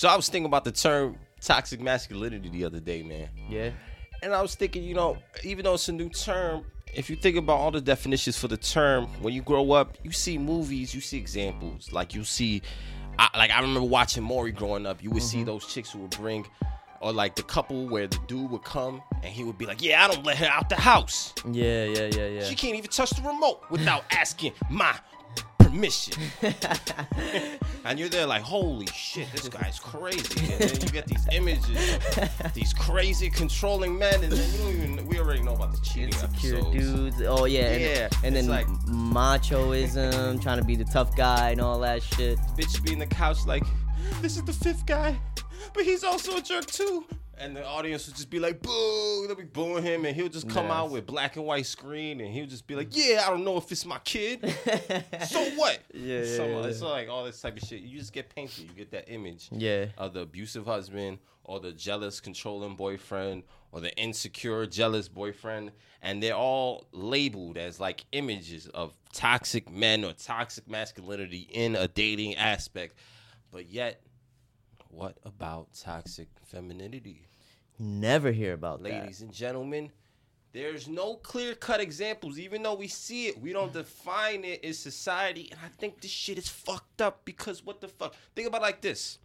So 0.00 0.08
I 0.08 0.16
was 0.16 0.30
thinking 0.30 0.46
about 0.46 0.64
the 0.64 0.72
term 0.72 1.18
toxic 1.42 1.78
masculinity 1.78 2.48
the 2.48 2.64
other 2.64 2.80
day, 2.80 3.02
man. 3.02 3.28
Yeah. 3.50 3.68
And 4.22 4.32
I 4.32 4.40
was 4.40 4.54
thinking, 4.54 4.82
you 4.82 4.94
know, 4.94 5.18
even 5.44 5.66
though 5.66 5.74
it's 5.74 5.90
a 5.90 5.92
new 5.92 6.08
term, 6.08 6.64
if 6.94 7.10
you 7.10 7.16
think 7.16 7.36
about 7.36 7.58
all 7.58 7.70
the 7.70 7.82
definitions 7.82 8.38
for 8.38 8.48
the 8.48 8.56
term, 8.56 9.08
when 9.20 9.34
you 9.34 9.42
grow 9.42 9.72
up, 9.72 9.98
you 10.02 10.10
see 10.10 10.38
movies, 10.38 10.94
you 10.94 11.02
see 11.02 11.18
examples. 11.18 11.92
Like 11.92 12.14
you 12.14 12.24
see, 12.24 12.62
I, 13.18 13.28
like 13.36 13.50
I 13.50 13.60
remember 13.60 13.82
watching 13.82 14.22
Maury 14.22 14.52
growing 14.52 14.86
up. 14.86 15.04
You 15.04 15.10
would 15.10 15.22
see 15.22 15.36
mm-hmm. 15.36 15.46
those 15.48 15.66
chicks 15.66 15.90
who 15.90 15.98
would 15.98 16.12
bring, 16.12 16.46
or 17.02 17.12
like 17.12 17.34
the 17.34 17.42
couple 17.42 17.86
where 17.86 18.06
the 18.06 18.18
dude 18.26 18.50
would 18.50 18.64
come 18.64 19.02
and 19.16 19.26
he 19.26 19.44
would 19.44 19.58
be 19.58 19.66
like, 19.66 19.82
"Yeah, 19.82 20.02
I 20.02 20.08
don't 20.08 20.24
let 20.24 20.38
her 20.38 20.46
out 20.46 20.70
the 20.70 20.76
house. 20.76 21.34
Yeah, 21.44 21.84
yeah, 21.84 22.08
yeah, 22.10 22.26
yeah. 22.26 22.44
She 22.44 22.54
can't 22.54 22.74
even 22.74 22.88
touch 22.88 23.10
the 23.10 23.20
remote 23.20 23.60
without 23.68 24.04
asking 24.12 24.54
my 24.70 24.98
permission." 25.70 26.14
and 27.84 27.98
you're 27.98 28.08
there 28.08 28.26
like, 28.26 28.42
"Holy 28.42 28.86
shit, 28.86 29.30
this 29.32 29.48
guy's 29.48 29.78
crazy!" 29.78 30.52
And 30.52 30.60
then 30.60 30.80
you 30.80 30.88
get 30.88 31.06
these 31.06 31.26
images, 31.32 31.98
of 32.44 32.52
these 32.54 32.72
crazy 32.72 33.30
controlling 33.30 33.98
men, 33.98 34.22
and 34.24 34.32
then 34.32 34.60
you 34.60 34.68
even. 34.70 35.06
We 35.06 35.18
already 35.18 35.42
know 35.42 35.54
about 35.54 35.72
the 35.72 35.80
cheating 35.80 36.08
Insecure 36.08 36.56
episodes. 36.58 36.76
dudes. 37.16 37.22
Oh 37.26 37.44
yeah. 37.46 37.60
And, 37.70 37.80
Yeah, 37.82 38.08
and 38.24 38.36
it's 38.36 38.46
then 38.46 38.48
like- 38.48 38.66
machoism, 38.86 40.40
trying 40.42 40.58
to 40.58 40.64
be 40.64 40.76
the 40.76 40.84
tough 40.84 41.16
guy 41.16 41.50
and 41.50 41.60
all 41.60 41.78
that 41.80 42.02
shit. 42.02 42.38
bitch 42.56 42.82
be 42.84 42.92
in 42.92 42.98
the 42.98 43.06
couch 43.06 43.38
like, 43.46 43.62
this 44.20 44.36
is 44.36 44.44
the 44.44 44.52
fifth 44.52 44.86
guy, 44.86 45.16
but 45.74 45.84
he's 45.84 46.04
also 46.04 46.36
a 46.36 46.40
jerk 46.42 46.66
too. 46.66 47.04
And 47.40 47.56
the 47.56 47.64
audience 47.66 48.06
would 48.06 48.16
just 48.16 48.28
be 48.28 48.38
like, 48.38 48.60
boo, 48.60 49.24
they'll 49.26 49.34
be 49.34 49.44
booing 49.44 49.82
him, 49.82 50.04
and 50.04 50.14
he'll 50.14 50.28
just 50.28 50.48
come 50.48 50.66
Yes. 50.66 50.72
out 50.74 50.90
with 50.90 51.06
black 51.06 51.36
and 51.36 51.44
white 51.46 51.64
screen, 51.64 52.20
and 52.20 52.32
he'll 52.34 52.46
just 52.46 52.66
be 52.66 52.74
like, 52.74 52.88
yeah, 52.94 53.24
I 53.26 53.30
don't 53.30 53.44
know 53.44 53.56
if 53.56 53.72
it's 53.72 53.86
my 53.86 53.98
kid. 54.00 54.40
so 55.26 55.42
what? 55.56 55.78
Yeah, 55.94 56.18
yeah, 56.22 56.44
yeah. 56.46 56.66
It's 56.66 56.82
like 56.82 57.08
all 57.08 57.24
this 57.24 57.40
type 57.40 57.56
of 57.56 57.66
shit. 57.66 57.80
You 57.80 57.98
just 57.98 58.12
get 58.12 58.34
painted. 58.34 58.64
You 58.68 58.74
get 58.76 58.90
that 58.92 59.08
image 59.10 59.48
Yeah. 59.52 59.86
of 59.96 60.12
the 60.12 60.20
abusive 60.20 60.66
husband 60.66 61.18
or 61.44 61.60
the 61.60 61.72
jealous, 61.72 62.20
controlling 62.20 62.76
boyfriend 62.76 63.42
or 63.72 63.80
the 63.80 63.94
insecure, 63.96 64.66
jealous 64.66 65.08
boyfriend. 65.08 65.72
And 66.02 66.22
they're 66.22 66.34
all 66.34 66.86
labeled 66.92 67.56
as 67.56 67.80
like 67.80 68.04
images 68.12 68.66
of 68.68 68.92
toxic 69.12 69.70
men 69.70 70.04
or 70.04 70.12
toxic 70.12 70.68
masculinity 70.68 71.48
in 71.50 71.74
a 71.74 71.88
dating 71.88 72.36
aspect. 72.36 72.94
But 73.50 73.66
yet, 73.68 74.02
what 74.88 75.16
about 75.24 75.68
toxic 75.74 76.28
femininity? 76.44 77.26
Never 77.82 78.30
hear 78.30 78.52
about 78.52 78.82
Ladies 78.82 79.22
and 79.22 79.32
gentlemen, 79.32 79.90
there's 80.52 80.86
no 80.86 81.14
clear 81.14 81.54
cut 81.54 81.80
examples. 81.80 82.38
Even 82.38 82.62
though 82.62 82.74
we 82.74 82.88
see 82.88 83.28
it, 83.28 83.40
we 83.40 83.54
don't 83.54 83.72
define 83.72 84.44
it 84.44 84.62
in 84.62 84.74
society. 84.74 85.48
And 85.50 85.58
I 85.64 85.68
think 85.68 86.02
this 86.02 86.10
shit 86.10 86.36
is 86.36 86.46
fucked 86.46 87.00
up 87.00 87.24
because 87.24 87.64
what 87.64 87.80
the 87.80 87.88
fuck? 87.88 88.14
Think 88.36 88.48
about 88.48 88.60
like 88.60 88.82
this 88.82 89.18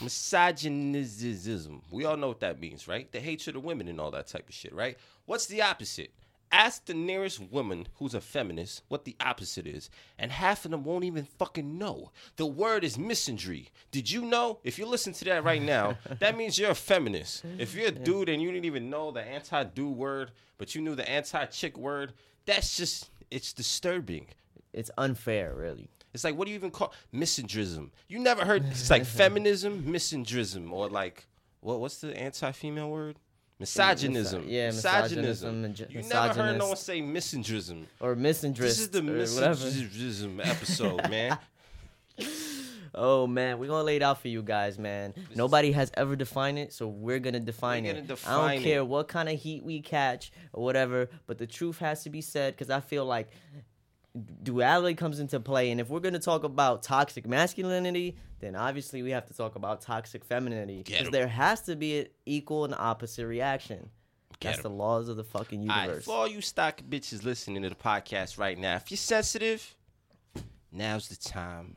misogynism. 0.00 1.82
We 1.90 2.04
all 2.04 2.16
know 2.16 2.28
what 2.28 2.40
that 2.40 2.60
means, 2.60 2.86
right? 2.86 3.10
The 3.10 3.18
hatred 3.18 3.56
of 3.56 3.64
women 3.64 3.88
and 3.88 4.00
all 4.00 4.12
that 4.12 4.28
type 4.28 4.48
of 4.48 4.54
shit, 4.54 4.72
right? 4.72 4.96
What's 5.26 5.46
the 5.46 5.62
opposite? 5.62 6.12
Ask 6.52 6.84
the 6.84 6.92
nearest 6.94 7.40
woman 7.40 7.88
who's 7.94 8.12
a 8.12 8.20
feminist 8.20 8.82
what 8.88 9.06
the 9.06 9.16
opposite 9.20 9.66
is, 9.66 9.88
and 10.18 10.30
half 10.30 10.66
of 10.66 10.70
them 10.70 10.84
won't 10.84 11.04
even 11.04 11.24
fucking 11.24 11.78
know. 11.78 12.12
The 12.36 12.44
word 12.44 12.84
is 12.84 12.98
misandry. 12.98 13.68
Did 13.90 14.10
you 14.10 14.22
know? 14.26 14.58
If 14.62 14.78
you 14.78 14.84
listen 14.84 15.14
to 15.14 15.24
that 15.24 15.44
right 15.44 15.62
now, 15.62 15.96
that 16.20 16.36
means 16.36 16.58
you're 16.58 16.70
a 16.70 16.74
feminist. 16.74 17.42
If 17.58 17.74
you're 17.74 17.88
a 17.88 17.90
dude 17.90 18.28
and 18.28 18.42
you 18.42 18.52
didn't 18.52 18.66
even 18.66 18.90
know 18.90 19.10
the 19.10 19.22
anti-dude 19.22 19.96
word, 19.96 20.32
but 20.58 20.74
you 20.74 20.82
knew 20.82 20.94
the 20.94 21.08
anti-chick 21.08 21.78
word, 21.78 22.12
that's 22.44 22.76
just 22.76 23.08
it's 23.30 23.54
disturbing. 23.54 24.26
It's 24.74 24.90
unfair, 24.98 25.54
really. 25.54 25.88
It's 26.12 26.24
like, 26.24 26.36
what 26.36 26.44
do 26.44 26.50
you 26.50 26.56
even 26.56 26.70
call 26.70 26.92
misandrism? 27.14 27.90
You 28.08 28.18
never 28.18 28.44
heard 28.44 28.66
it's 28.66 28.90
like 28.90 29.04
feminism, 29.06 29.84
misandrism, 29.84 30.70
or 30.70 30.88
like 30.88 31.26
what? 31.60 31.80
What's 31.80 31.98
the 31.98 32.16
anti-female 32.16 32.90
word? 32.90 33.16
Misogynism. 33.62 34.44
yeah, 34.46 34.66
misogynism. 34.66 35.62
misogynism 35.62 35.96
You 36.02 36.08
never 36.08 36.34
heard 36.34 36.58
no 36.58 36.68
one 36.68 36.76
say 36.76 37.00
misandrism. 37.00 37.84
Or 38.00 38.16
misandrist. 38.16 38.58
This 38.58 38.80
is 38.80 38.90
the 38.90 39.00
misandrism 39.00 40.44
episode, 40.44 41.08
man. 41.08 41.38
Oh 42.94 43.26
man, 43.26 43.58
we're 43.58 43.68
gonna 43.68 43.84
lay 43.84 43.96
it 43.96 44.02
out 44.02 44.20
for 44.20 44.28
you 44.28 44.42
guys, 44.42 44.78
man. 44.78 45.14
Nobody 45.34 45.72
has 45.72 45.90
ever 45.94 46.14
defined 46.14 46.58
it, 46.58 46.74
so 46.74 46.86
we're 46.88 47.20
gonna 47.20 47.40
define 47.40 47.84
gonna 47.84 48.00
it. 48.00 48.26
I 48.26 48.54
don't 48.54 48.62
care 48.62 48.84
what 48.84 49.08
kind 49.08 49.30
of 49.30 49.40
heat 49.40 49.64
we 49.64 49.80
catch 49.80 50.30
or 50.52 50.62
whatever, 50.62 51.08
but 51.26 51.38
the 51.38 51.46
truth 51.46 51.78
has 51.78 52.02
to 52.04 52.10
be 52.10 52.20
said 52.20 52.54
because 52.54 52.68
I 52.68 52.80
feel 52.80 53.06
like 53.06 53.30
duality 54.42 54.94
comes 54.94 55.20
into 55.20 55.40
play. 55.40 55.70
And 55.70 55.80
if 55.80 55.88
we're 55.88 56.00
gonna 56.00 56.18
talk 56.18 56.44
about 56.44 56.82
toxic 56.82 57.26
masculinity, 57.26 58.16
then 58.40 58.54
obviously 58.56 59.02
we 59.02 59.10
have 59.10 59.26
to 59.26 59.34
talk 59.34 59.54
about 59.56 59.80
toxic 59.80 60.24
femininity 60.24 60.82
because 60.84 61.10
there 61.10 61.28
has 61.28 61.62
to 61.62 61.76
be 61.76 62.00
an 62.00 62.06
equal 62.26 62.64
and 62.64 62.74
opposite 62.74 63.26
reaction. 63.26 63.88
Get 64.40 64.56
That's 64.56 64.58
'em. 64.58 64.62
the 64.64 64.70
laws 64.70 65.08
of 65.08 65.16
the 65.16 65.24
fucking 65.24 65.60
All 65.62 65.66
right, 65.68 65.82
universe. 65.84 66.04
for 66.04 66.14
all 66.14 66.26
you 66.28 66.40
stock 66.40 66.80
bitches 66.88 67.22
listening 67.24 67.62
to 67.62 67.68
the 67.68 67.74
podcast 67.74 68.38
right 68.38 68.58
now, 68.58 68.76
if 68.76 68.90
you're 68.90 68.98
sensitive, 68.98 69.74
now's 70.72 71.08
the 71.08 71.16
time. 71.16 71.76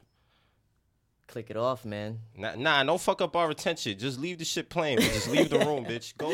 Click 1.28 1.50
it 1.50 1.58
off, 1.58 1.86
man. 1.86 2.20
Nah, 2.38 2.56
nah, 2.56 2.84
don't 2.84 3.02
fuck 3.02 3.20
up 3.22 3.36
our 3.36 3.50
attention. 3.50 3.98
Just 3.98 4.20
leave 4.20 4.38
the 4.38 4.46
shit 4.46 4.70
playing. 4.70 5.00
Just 5.00 5.28
leave 5.28 5.50
the 5.50 5.58
room, 5.60 5.84
bitch. 5.86 6.16
Go, 6.18 6.30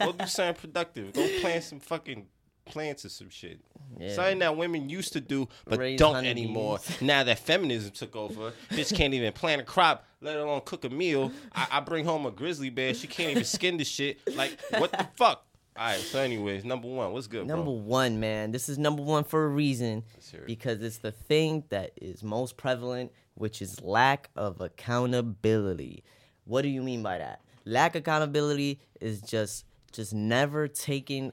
go 0.00 0.12
do 0.12 0.26
something 0.26 0.54
productive. 0.60 1.12
Go 1.12 1.26
plant 1.40 1.62
some 1.64 1.78
fucking 1.80 2.26
plants 2.64 3.04
or 3.04 3.08
some 3.08 3.28
shit. 3.30 3.60
Yeah. 3.98 4.14
Something 4.14 4.38
that 4.40 4.56
women 4.56 4.88
used 4.88 5.12
to 5.14 5.20
do 5.20 5.48
but 5.66 5.78
Raise 5.78 5.98
don't 5.98 6.24
anymore. 6.24 6.78
Now 7.00 7.24
that 7.24 7.38
feminism 7.40 7.90
took 7.90 8.14
over, 8.16 8.52
bitch 8.70 8.94
can't 8.94 9.14
even 9.14 9.32
plant 9.32 9.60
a 9.60 9.64
crop, 9.64 10.06
let 10.20 10.36
alone 10.36 10.62
cook 10.64 10.84
a 10.84 10.90
meal. 10.90 11.32
I, 11.54 11.66
I 11.72 11.80
bring 11.80 12.04
home 12.04 12.26
a 12.26 12.30
grizzly 12.30 12.70
bear. 12.70 12.94
She 12.94 13.06
can't 13.06 13.30
even 13.30 13.44
skin 13.44 13.76
the 13.76 13.84
shit. 13.84 14.18
Like 14.36 14.58
what 14.78 14.92
the 14.92 15.08
fuck? 15.16 15.44
All 15.76 15.86
right. 15.86 15.98
So, 15.98 16.20
anyways, 16.20 16.64
number 16.64 16.88
one, 16.88 17.12
what's 17.12 17.26
good, 17.26 17.46
Number 17.46 17.64
bro? 17.64 17.72
one, 17.72 18.20
man. 18.20 18.52
This 18.52 18.68
is 18.68 18.76
number 18.76 19.02
one 19.02 19.24
for 19.24 19.44
a 19.44 19.48
reason 19.48 20.04
it. 20.32 20.46
because 20.46 20.82
it's 20.82 20.98
the 20.98 21.12
thing 21.12 21.64
that 21.70 21.92
is 21.96 22.22
most 22.22 22.56
prevalent, 22.56 23.12
which 23.34 23.62
is 23.62 23.80
lack 23.80 24.28
of 24.36 24.60
accountability. 24.60 26.04
What 26.44 26.62
do 26.62 26.68
you 26.68 26.82
mean 26.82 27.02
by 27.02 27.18
that? 27.18 27.40
Lack 27.64 27.94
of 27.94 28.00
accountability 28.00 28.80
is 29.00 29.20
just 29.22 29.64
just 29.92 30.12
never 30.12 30.68
taking 30.68 31.32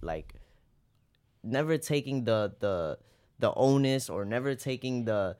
like 0.00 0.34
never 1.48 1.78
taking 1.78 2.24
the 2.24 2.52
the 2.60 2.98
the 3.38 3.52
onus 3.54 4.08
or 4.08 4.24
never 4.24 4.54
taking 4.54 5.04
the 5.04 5.36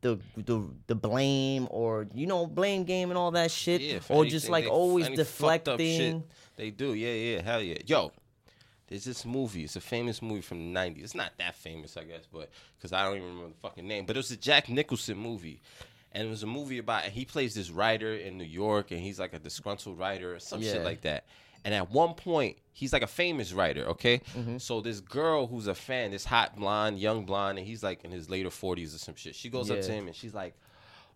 the 0.00 0.18
the 0.36 0.60
the 0.88 0.94
blame 0.94 1.68
or 1.70 2.06
you 2.14 2.26
know 2.26 2.46
blame 2.46 2.84
game 2.84 3.10
and 3.10 3.18
all 3.18 3.30
that 3.32 3.50
shit 3.50 3.80
Yeah, 3.80 3.98
or 4.08 4.24
just 4.24 4.48
like 4.48 4.64
they- 4.64 4.70
always 4.70 5.06
any 5.06 5.16
fucked 5.16 5.68
up 5.68 5.78
shit 5.78 5.98
deflecting 5.98 6.24
They 6.56 6.70
do, 6.70 6.94
yeah, 6.94 7.12
yeah, 7.12 7.42
hell 7.42 7.62
yeah. 7.62 7.78
Yo, 7.86 8.12
there's 8.88 9.04
this 9.04 9.24
movie. 9.24 9.64
It's 9.64 9.76
a 9.76 9.80
famous 9.80 10.20
movie 10.20 10.42
from 10.42 10.58
the 10.74 10.78
'90s. 10.80 11.02
It's 11.04 11.14
not 11.14 11.32
that 11.38 11.54
famous, 11.54 11.96
I 11.96 12.04
guess, 12.04 12.26
but 12.30 12.50
because 12.76 12.92
I 12.92 13.04
don't 13.04 13.16
even 13.16 13.28
remember 13.28 13.48
the 13.54 13.60
fucking 13.68 13.86
name. 13.86 14.04
But 14.06 14.16
it 14.16 14.18
was 14.18 14.30
a 14.32 14.36
Jack 14.36 14.68
Nicholson 14.68 15.16
movie, 15.16 15.62
and 16.12 16.26
it 16.26 16.30
was 16.30 16.42
a 16.42 16.46
movie 16.46 16.78
about 16.78 17.04
he 17.04 17.24
plays 17.24 17.54
this 17.54 17.70
writer 17.70 18.12
in 18.14 18.36
New 18.36 18.44
York, 18.44 18.90
and 18.90 19.00
he's 19.00 19.18
like 19.18 19.32
a 19.32 19.38
disgruntled 19.38 19.98
writer 19.98 20.34
or 20.34 20.40
some 20.40 20.60
Yeah. 20.60 20.72
shit 20.72 20.84
like 20.84 21.00
that. 21.02 21.24
And 21.64 21.74
at 21.74 21.90
one 21.90 22.14
point, 22.14 22.58
he's 22.72 22.92
like 22.92 23.02
a 23.02 23.06
famous 23.06 23.52
writer, 23.52 23.84
okay? 23.90 24.20
Mm-hmm. 24.36 24.58
So 24.58 24.80
this 24.80 25.00
girl 25.00 25.46
who's 25.46 25.68
a 25.68 25.74
fan, 25.74 26.10
this 26.10 26.24
hot 26.24 26.56
blonde, 26.56 26.98
young 26.98 27.24
blonde, 27.24 27.58
and 27.58 27.66
he's 27.66 27.82
like 27.82 28.04
in 28.04 28.10
his 28.10 28.28
later 28.28 28.48
40s 28.48 28.94
or 28.94 28.98
some 28.98 29.14
shit. 29.14 29.34
She 29.34 29.48
goes 29.48 29.70
up 29.70 29.80
to 29.80 29.92
him 29.92 30.06
and 30.06 30.16
she's 30.16 30.34
like, 30.34 30.54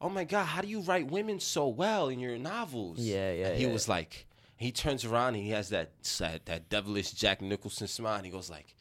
"Oh 0.01 0.09
my 0.09 0.25
god, 0.25 0.45
how 0.45 0.63
do 0.63 0.69
you 0.69 0.81
write 0.81 1.11
women 1.11 1.41
so 1.41 1.67
well 1.69 2.09
in 2.09 2.21
your 2.21 2.39
novels?" 2.39 3.01
Yeah, 3.01 3.33
yeah, 3.33 3.49
And 3.49 3.59
he 3.59 3.67
yeah. 3.67 3.73
was 3.73 3.89
like, 3.89 4.27
he 4.57 4.71
turns 4.71 5.05
around 5.05 5.35
and 5.35 5.43
he 5.43 5.51
has 5.51 5.69
that 5.71 5.91
that, 6.19 6.47
that 6.47 6.69
devilish 6.69 7.11
Jack 7.13 7.43
Nicholson 7.43 7.89
smile, 7.89 8.17
and 8.17 8.25
he 8.27 8.31
goes 8.31 8.49
like, 8.49 8.75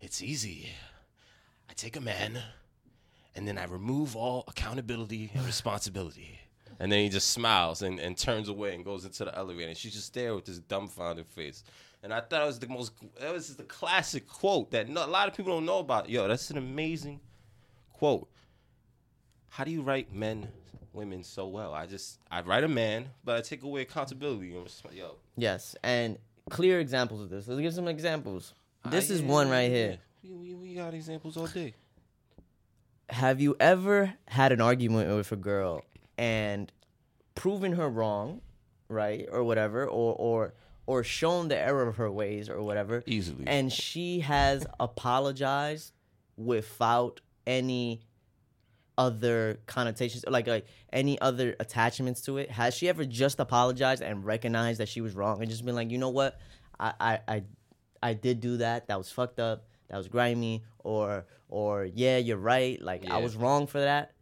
"It's 0.00 0.20
easy. 0.22 0.70
I 1.70 1.74
take 1.74 1.96
a 1.96 2.00
man, 2.00 2.42
and 3.36 3.46
then 3.46 3.58
I 3.58 3.64
remove 3.64 4.16
all 4.16 4.44
accountability 4.48 5.30
and 5.34 5.46
responsibility." 5.46 6.40
And 6.82 6.90
then 6.90 6.98
he 7.04 7.08
just 7.08 7.30
smiles 7.30 7.82
and, 7.82 8.00
and 8.00 8.16
turns 8.18 8.48
away 8.48 8.74
and 8.74 8.84
goes 8.84 9.04
into 9.04 9.24
the 9.24 9.38
elevator. 9.38 9.68
And 9.68 9.76
she's 9.76 9.92
just 9.94 10.12
there 10.14 10.34
with 10.34 10.46
this 10.46 10.58
dumbfounded 10.58 11.26
face. 11.28 11.62
And 12.02 12.12
I 12.12 12.20
thought 12.20 12.42
it 12.42 12.46
was 12.46 12.58
the 12.58 12.66
most, 12.66 12.90
that 13.20 13.32
was 13.32 13.54
the 13.54 13.62
classic 13.62 14.26
quote 14.26 14.72
that 14.72 14.88
no, 14.88 15.06
a 15.06 15.06
lot 15.06 15.28
of 15.28 15.34
people 15.36 15.52
don't 15.54 15.64
know 15.64 15.78
about. 15.78 16.10
Yo, 16.10 16.26
that's 16.26 16.50
an 16.50 16.58
amazing 16.58 17.20
quote. 17.92 18.28
How 19.48 19.62
do 19.62 19.70
you 19.70 19.80
write 19.82 20.12
men, 20.12 20.48
women 20.92 21.22
so 21.22 21.46
well? 21.46 21.72
I 21.72 21.86
just, 21.86 22.18
I 22.32 22.40
write 22.40 22.64
a 22.64 22.68
man, 22.68 23.10
but 23.24 23.36
I 23.36 23.42
take 23.42 23.62
away 23.62 23.82
accountability. 23.82 24.56
and 24.56 24.68
Yo, 24.92 25.14
Yes, 25.36 25.76
and 25.84 26.18
clear 26.50 26.80
examples 26.80 27.22
of 27.22 27.30
this. 27.30 27.46
Let's 27.46 27.60
give 27.60 27.74
some 27.74 27.86
examples. 27.86 28.54
This 28.90 29.08
Ah, 29.08 29.14
is 29.14 29.20
yeah, 29.20 29.28
one 29.28 29.48
right 29.48 29.70
here. 29.70 29.98
We, 30.24 30.32
we, 30.32 30.54
we 30.54 30.74
got 30.74 30.94
examples 30.94 31.36
all 31.36 31.46
day. 31.46 31.74
Have 33.08 33.40
you 33.40 33.54
ever 33.60 34.14
had 34.26 34.50
an 34.50 34.60
argument 34.60 35.14
with 35.14 35.30
a 35.30 35.36
girl 35.36 35.84
and 36.18 36.70
proven 37.34 37.72
her 37.72 37.88
wrong, 37.88 38.40
right, 38.88 39.26
or 39.30 39.44
whatever, 39.44 39.86
or 39.86 40.14
or 40.14 40.54
or 40.86 41.04
shown 41.04 41.48
the 41.48 41.56
error 41.56 41.86
of 41.88 41.96
her 41.96 42.10
ways 42.10 42.48
or 42.48 42.62
whatever, 42.62 43.02
Easily. 43.06 43.44
and 43.46 43.72
she 43.72 44.20
has 44.20 44.66
apologized 44.80 45.92
without 46.36 47.20
any 47.46 48.02
other 48.98 49.58
connotations, 49.66 50.24
like 50.28 50.46
like 50.46 50.66
any 50.92 51.20
other 51.20 51.56
attachments 51.60 52.20
to 52.22 52.38
it? 52.38 52.50
Has 52.50 52.74
she 52.74 52.88
ever 52.88 53.04
just 53.04 53.40
apologized 53.40 54.02
and 54.02 54.24
recognized 54.24 54.80
that 54.80 54.88
she 54.88 55.00
was 55.00 55.14
wrong 55.14 55.40
and 55.40 55.50
just 55.50 55.64
been 55.64 55.74
like, 55.74 55.90
you 55.90 55.98
know 55.98 56.10
what, 56.10 56.38
I 56.78 56.92
I 57.00 57.18
I, 57.28 57.42
I 58.02 58.14
did 58.14 58.40
do 58.40 58.58
that. 58.58 58.88
That 58.88 58.98
was 58.98 59.10
fucked 59.10 59.38
up. 59.40 59.66
That 59.88 59.96
was 59.98 60.08
grimy. 60.08 60.64
Or 60.80 61.26
or 61.48 61.84
yeah, 61.84 62.18
you're 62.18 62.36
right. 62.36 62.80
Like 62.82 63.08
I 63.08 63.18
was 63.18 63.36
wrong 63.36 63.66
for 63.66 63.80
that, 63.80 64.12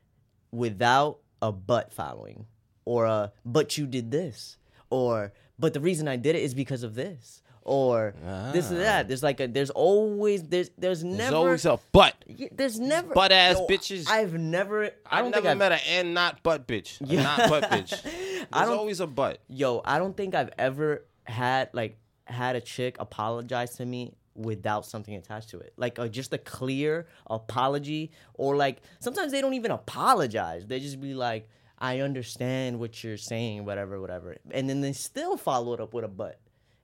without 0.52 1.19
a 1.42 1.52
but 1.52 1.92
following, 1.92 2.46
or 2.84 3.06
a 3.06 3.32
but 3.44 3.76
you 3.78 3.86
did 3.86 4.10
this, 4.10 4.56
or 4.90 5.32
but 5.58 5.74
the 5.74 5.80
reason 5.80 6.08
I 6.08 6.16
did 6.16 6.36
it 6.36 6.42
is 6.42 6.54
because 6.54 6.82
of 6.82 6.94
this. 6.94 7.42
Or 7.62 8.14
this 8.52 8.70
and 8.70 8.80
that. 8.80 9.06
There's 9.06 9.22
like 9.22 9.38
a. 9.38 9.46
There's 9.46 9.68
always. 9.70 10.42
There's. 10.44 10.70
There's 10.78 11.04
never 11.04 11.18
There's 11.18 11.32
always 11.34 11.66
a 11.66 11.78
butt. 11.92 12.14
Yeah, 12.26 12.48
there's 12.52 12.80
never 12.80 13.12
butt 13.12 13.32
ass 13.32 13.58
Yo, 13.58 13.66
bitches. 13.66 14.08
I've 14.08 14.32
never. 14.32 14.90
I 15.04 15.20
don't 15.20 15.30
never 15.30 15.42
think 15.42 15.46
I've, 15.52 15.58
met 15.58 15.72
an 15.72 15.80
and 15.88 16.14
not 16.14 16.42
butt 16.42 16.66
bitch. 16.66 16.96
Yeah. 17.04 17.22
not 17.22 17.50
butt 17.50 17.64
bitch. 17.64 18.02
There's 18.02 18.46
I 18.50 18.64
don't- 18.64 18.78
always 18.78 19.00
a 19.00 19.06
butt. 19.06 19.40
Yo, 19.46 19.82
I 19.84 19.98
don't 19.98 20.16
think 20.16 20.34
I've 20.34 20.50
ever 20.58 21.04
had 21.24 21.68
like 21.74 21.98
had 22.24 22.56
a 22.56 22.60
chick 22.62 22.96
apologize 22.98 23.76
to 23.76 23.84
me 23.84 24.14
without 24.42 24.86
something 24.86 25.14
attached 25.14 25.50
to 25.50 25.58
it, 25.58 25.72
like 25.76 25.98
uh, 25.98 26.08
just 26.08 26.32
a 26.32 26.38
clear 26.38 27.06
apology, 27.28 28.10
or 28.34 28.56
like 28.56 28.82
sometimes 28.98 29.32
they 29.32 29.40
don't 29.40 29.54
even 29.54 29.70
apologize. 29.70 30.66
They 30.66 30.80
just 30.80 31.00
be 31.00 31.14
like, 31.14 31.48
"I 31.78 32.00
understand 32.00 32.78
what 32.78 33.02
you're 33.04 33.16
saying, 33.16 33.64
whatever, 33.64 34.00
whatever," 34.00 34.36
and 34.50 34.68
then 34.68 34.80
they 34.80 34.92
still 34.92 35.36
follow 35.36 35.74
it 35.74 35.80
up 35.80 35.94
with 35.94 36.04
a 36.04 36.08
but, 36.08 36.40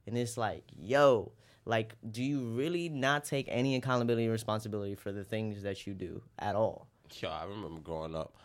and 0.06 0.17
it's 0.17 0.37
like, 0.37 0.64
yo. 0.79 1.32
Like, 1.69 1.97
do 2.08 2.23
you 2.23 2.38
really 2.50 2.88
not 2.88 3.25
take 3.25 3.47
any 3.50 3.75
accountability 3.75 4.23
and 4.23 4.31
responsibility 4.31 4.94
for 4.94 5.11
the 5.11 5.25
things 5.25 5.64
that 5.64 5.85
you 5.85 5.94
do 5.94 6.23
at 6.38 6.55
all? 6.55 6.87
Yo, 7.20 7.29
I 7.29 7.43
remember 7.43 7.81
growing 7.81 8.14
up. 8.14 8.37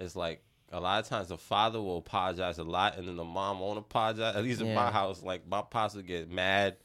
It's 0.00 0.16
like 0.16 0.42
a 0.72 0.80
lot 0.80 1.00
of 1.00 1.08
times 1.08 1.28
the 1.28 1.36
father 1.36 1.80
will 1.80 1.98
apologize 1.98 2.58
a 2.58 2.64
lot, 2.64 2.96
and 2.96 3.06
then 3.06 3.16
the 3.16 3.24
mom 3.24 3.60
won't 3.60 3.78
apologize. 3.78 4.34
At 4.34 4.42
least 4.42 4.62
in 4.62 4.74
my 4.74 4.90
house, 4.90 5.22
like 5.22 5.46
my 5.46 5.60
pops 5.60 5.94
would 5.94 6.06
get 6.06 6.30
mad, 6.30 6.76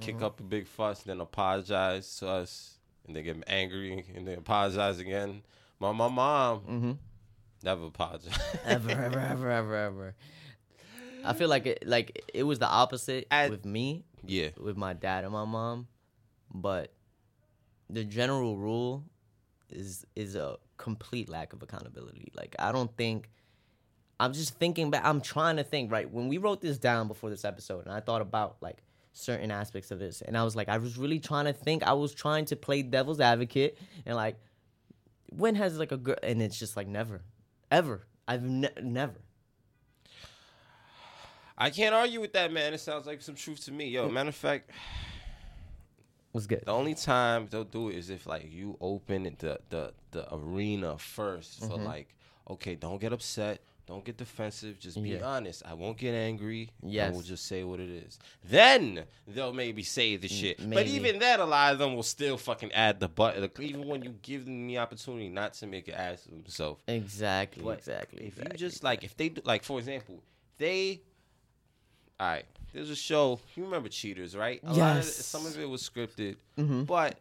kick 0.00 0.16
mm-hmm. 0.16 0.24
up 0.24 0.40
a 0.40 0.42
big 0.42 0.66
fuss, 0.66 1.02
then 1.02 1.20
apologize 1.20 2.16
to 2.16 2.28
us, 2.28 2.78
and 3.06 3.16
they 3.16 3.22
get 3.22 3.42
angry, 3.46 4.04
and 4.14 4.26
then 4.26 4.38
apologize 4.38 4.98
again. 4.98 5.42
My 5.80 5.92
my 5.92 6.08
mom 6.08 6.60
mm-hmm. 6.60 6.92
never 7.62 7.86
apologized. 7.86 8.40
ever, 8.64 8.90
ever, 8.90 9.18
ever, 9.18 9.50
ever, 9.50 9.76
ever. 9.76 10.14
I 11.24 11.32
feel 11.32 11.48
like 11.48 11.66
it, 11.66 11.86
like 11.86 12.22
it 12.32 12.44
was 12.44 12.58
the 12.58 12.68
opposite 12.68 13.26
At- 13.30 13.50
with 13.50 13.64
me, 13.64 14.04
yeah, 14.24 14.50
with 14.58 14.76
my 14.76 14.92
dad 14.92 15.24
and 15.24 15.32
my 15.32 15.44
mom, 15.44 15.88
but 16.54 16.92
the 17.90 18.04
general 18.04 18.56
rule 18.56 19.04
is 19.70 20.06
is 20.14 20.36
a 20.36 20.56
complete 20.76 21.28
lack 21.28 21.52
of 21.52 21.62
accountability. 21.62 22.32
Like 22.34 22.56
I 22.58 22.72
don't 22.72 22.94
think. 22.96 23.30
I'm 24.18 24.32
just 24.32 24.58
thinking 24.58 24.90
back. 24.90 25.04
I'm 25.04 25.20
trying 25.20 25.56
to 25.56 25.64
think. 25.64 25.92
Right 25.92 26.10
when 26.10 26.28
we 26.28 26.38
wrote 26.38 26.62
this 26.62 26.78
down 26.78 27.08
before 27.08 27.28
this 27.28 27.44
episode, 27.44 27.84
and 27.84 27.94
I 27.94 28.00
thought 28.00 28.22
about 28.22 28.56
like 28.60 28.78
certain 29.18 29.50
aspects 29.50 29.90
of 29.90 29.98
this, 29.98 30.20
and 30.22 30.36
I 30.36 30.44
was 30.44 30.54
like, 30.54 30.68
I 30.68 30.76
was 30.78 30.98
really 30.98 31.18
trying 31.20 31.46
to 31.46 31.52
think. 31.52 31.82
I 31.82 31.94
was 31.94 32.12
trying 32.14 32.44
to 32.46 32.56
play 32.56 32.82
devil's 32.82 33.18
advocate, 33.20 33.78
and 34.04 34.14
like, 34.16 34.36
when 35.30 35.54
has 35.54 35.78
like 35.78 35.92
a 35.92 35.96
girl, 35.96 36.16
and 36.22 36.42
it's 36.42 36.58
just 36.58 36.76
like 36.76 36.86
never, 36.86 37.22
ever. 37.70 38.06
I've 38.28 38.42
ne- 38.42 38.68
never. 38.82 39.14
I 41.58 41.70
can't 41.70 41.94
argue 41.94 42.20
with 42.20 42.32
that, 42.34 42.52
man. 42.52 42.74
It 42.74 42.80
sounds 42.80 43.06
like 43.06 43.22
some 43.22 43.34
truth 43.34 43.64
to 43.64 43.72
me. 43.72 43.86
Yo, 43.88 44.08
matter 44.10 44.28
of 44.28 44.34
fact, 44.34 44.70
was 46.32 46.46
good. 46.46 46.62
The 46.66 46.72
only 46.72 46.94
time 46.94 47.46
they'll 47.50 47.64
do 47.64 47.88
it 47.88 47.96
is 47.96 48.10
if 48.10 48.26
like 48.26 48.50
you 48.52 48.76
open 48.80 49.22
the 49.38 49.58
the 49.70 49.92
the 50.10 50.34
arena 50.34 50.94
1st 50.96 51.60
Mm-hmm. 51.60 51.68
for 51.70 51.76
like, 51.78 52.14
okay, 52.50 52.74
don't 52.74 53.00
get 53.00 53.12
upset, 53.12 53.60
don't 53.86 54.04
get 54.04 54.16
defensive, 54.16 54.78
just 54.80 55.00
be 55.00 55.10
Yeah. 55.10 55.22
honest. 55.24 55.62
I 55.64 55.74
won't 55.74 55.96
get 55.96 56.12
angry. 56.12 56.70
I 56.82 56.86
Yes. 56.88 57.14
will 57.14 57.22
just 57.22 57.46
say 57.46 57.62
what 57.62 57.78
it 57.78 57.88
is. 57.88 58.18
Then 58.44 59.04
they'll 59.28 59.52
maybe 59.52 59.82
say 59.84 60.16
the 60.16 60.26
shit. 60.28 60.58
But 60.68 60.86
even 60.88 61.20
then, 61.20 61.38
a 61.38 61.46
lot 61.46 61.72
of 61.72 61.78
them 61.78 61.94
will 61.94 62.02
still 62.02 62.36
fucking 62.36 62.72
add 62.72 62.98
the 62.98 63.08
but. 63.08 63.38
like, 63.40 63.58
Even 63.60 63.86
when 63.86 64.02
you 64.02 64.10
give 64.22 64.44
them 64.44 64.66
the 64.66 64.78
opportunity 64.78 65.28
not 65.28 65.54
to 65.54 65.66
make 65.68 65.86
an 65.86 65.94
ass 65.94 66.26
of 66.26 66.32
themselves. 66.32 66.82
Exactly. 66.88 67.62
But 67.62 67.78
exactly. 67.78 68.22
If 68.22 68.38
exactly. 68.38 68.52
you 68.54 68.58
just 68.58 68.82
like, 68.82 69.04
if 69.04 69.16
they 69.16 69.28
do, 69.28 69.40
like, 69.44 69.62
for 69.62 69.78
example, 69.78 70.20
they, 70.58 71.00
all 72.18 72.26
right, 72.26 72.46
there's 72.72 72.90
a 72.90 72.96
show. 72.96 73.38
You 73.54 73.64
remember 73.64 73.88
Cheaters, 73.88 74.34
right? 74.36 74.60
A 74.64 74.72
lot 74.72 74.96
of 74.96 75.04
Yes. 75.04 75.14
some 75.24 75.46
of 75.46 75.56
it 75.58 75.68
was 75.68 75.88
scripted, 75.88 76.36
Mm-hmm. 76.58 76.84
but 76.84 77.20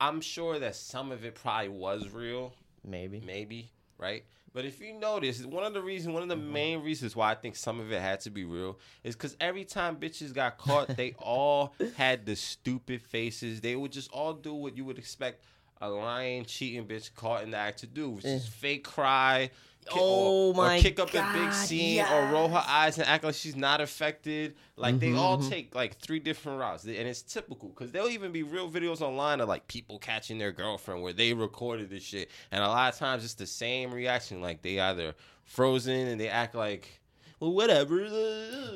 I'm 0.00 0.20
sure 0.20 0.60
that 0.60 0.76
some 0.76 1.10
of 1.10 1.24
it 1.24 1.34
probably 1.34 1.70
was 1.70 2.08
real, 2.08 2.52
maybe. 2.84 3.20
maybe, 3.26 3.70
right? 3.98 4.24
But 4.54 4.64
if 4.64 4.80
you 4.80 4.92
notice, 4.94 5.44
one 5.44 5.64
of 5.64 5.74
the 5.74 5.82
reasons, 5.82 6.14
one 6.14 6.22
of 6.22 6.28
the 6.28 6.36
mm-hmm. 6.36 6.52
main 6.52 6.82
reasons 6.84 7.16
why 7.16 7.32
I 7.32 7.34
think 7.34 7.56
some 7.56 7.80
of 7.80 7.90
it 7.90 8.00
had 8.00 8.20
to 8.20 8.30
be 8.30 8.44
real 8.44 8.78
is 9.02 9.16
because 9.16 9.36
every 9.40 9.64
time 9.64 9.96
bitches 9.96 10.32
got 10.32 10.58
caught, 10.58 10.96
they 10.96 11.12
all 11.18 11.74
had 11.96 12.24
the 12.24 12.36
stupid 12.36 13.02
faces. 13.02 13.60
They 13.60 13.74
would 13.74 13.90
just 13.90 14.12
all 14.12 14.32
do 14.32 14.54
what 14.54 14.76
you 14.76 14.84
would 14.84 14.96
expect 14.96 15.44
a 15.80 15.88
lying, 15.90 16.44
cheating 16.44 16.86
bitch 16.86 17.12
caught 17.16 17.42
in 17.42 17.50
the 17.50 17.56
act 17.56 17.80
to 17.80 17.88
do, 17.88 18.10
which 18.10 18.24
is 18.24 18.46
fake 18.46 18.84
cry. 18.84 19.50
Ki- 19.88 20.00
Oh 20.00 20.50
or, 20.50 20.54
my 20.54 20.78
or 20.78 20.80
kick 20.80 20.98
up 20.98 21.14
a 21.14 21.22
big 21.32 21.50
God, 21.50 21.52
scene 21.52 22.00
or 22.00 22.26
roll 22.26 22.48
her 22.48 22.64
eyes 22.66 22.98
and 22.98 23.06
act 23.06 23.24
like 23.24 23.34
she's 23.34 23.56
not 23.56 23.80
affected. 23.80 24.54
Like 24.76 24.98
they 24.98 25.12
Mm-hmm, 25.12 25.18
all 25.18 25.38
take 25.38 25.74
like 25.74 25.96
three 25.98 26.18
different 26.18 26.58
routes, 26.60 26.84
and 26.84 26.94
it's 26.94 27.22
typical 27.22 27.68
because 27.68 27.92
there'll 27.92 28.08
even 28.10 28.32
be 28.32 28.42
real 28.42 28.70
videos 28.70 29.00
online 29.00 29.40
of 29.40 29.48
like 29.48 29.66
people 29.68 29.98
catching 29.98 30.38
their 30.38 30.52
girlfriend 30.52 31.02
where 31.02 31.12
they 31.12 31.32
recorded 31.34 31.90
this 31.90 32.02
shit, 32.02 32.30
and 32.50 32.62
a 32.62 32.68
lot 32.68 32.92
of 32.92 32.98
times 32.98 33.24
it's 33.24 33.34
the 33.34 33.46
same 33.46 33.92
reaction. 33.92 34.40
Like 34.40 34.62
they 34.62 34.80
either 34.80 35.14
frozen 35.44 36.06
and 36.08 36.20
they 36.20 36.28
act 36.28 36.54
like. 36.54 37.00
Well, 37.40 37.52
whatever. 37.52 38.06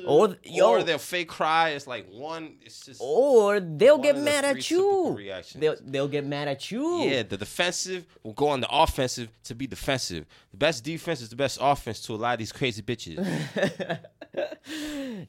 Or, 0.05 0.35
yo- 0.43 0.69
or 0.69 0.83
they'll 0.83 0.97
fake 0.97 1.27
cry. 1.29 1.69
It's 1.69 1.87
like 1.87 2.07
one. 2.11 2.55
It's 2.61 2.85
just 2.85 3.01
Or 3.03 3.59
they'll 3.59 3.97
get 3.97 4.11
of 4.15 4.17
the 4.17 4.25
mad 4.25 4.45
at 4.45 4.69
you. 4.69 5.11
reactions. 5.15 5.59
They'll 5.61 5.75
they'll 5.83 6.07
get 6.07 6.25
mad 6.25 6.47
at 6.47 6.69
you. 6.71 7.03
Yeah, 7.03 7.23
the 7.23 7.37
defensive 7.37 8.05
will 8.23 8.33
go 8.33 8.49
on 8.49 8.61
the 8.61 8.67
offensive 8.71 9.29
to 9.45 9.55
be 9.55 9.65
defensive. 9.67 10.25
The 10.51 10.57
best 10.57 10.83
defense 10.83 11.21
is 11.21 11.29
the 11.29 11.35
best 11.35 11.57
offense 11.61 12.01
to 12.03 12.13
a 12.13 12.17
lot 12.17 12.33
of 12.33 12.39
these 12.39 12.51
crazy 12.51 12.81
bitches. 12.81 13.17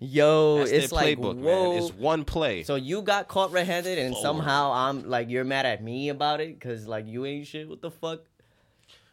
Yo, 0.00 0.58
That's 0.58 0.70
it's 0.70 0.92
like 0.92 1.18
playbook, 1.18 1.36
whoa. 1.38 1.70
man. 1.72 1.82
It's 1.82 1.92
one 1.94 2.24
play. 2.24 2.62
so 2.62 2.74
you 2.74 3.02
got 3.02 3.28
caught 3.28 3.50
red-handed, 3.52 3.98
and 3.98 4.14
somehow 4.16 4.72
I'm 4.72 5.08
like 5.08 5.28
you're 5.30 5.44
mad 5.44 5.66
at 5.66 5.82
me 5.82 6.08
about 6.10 6.40
it 6.40 6.58
because 6.58 6.86
like 6.86 7.06
you 7.06 7.24
ain't 7.26 7.46
shit. 7.46 7.68
What 7.68 7.80
the 7.80 7.90
fuck? 7.90 8.20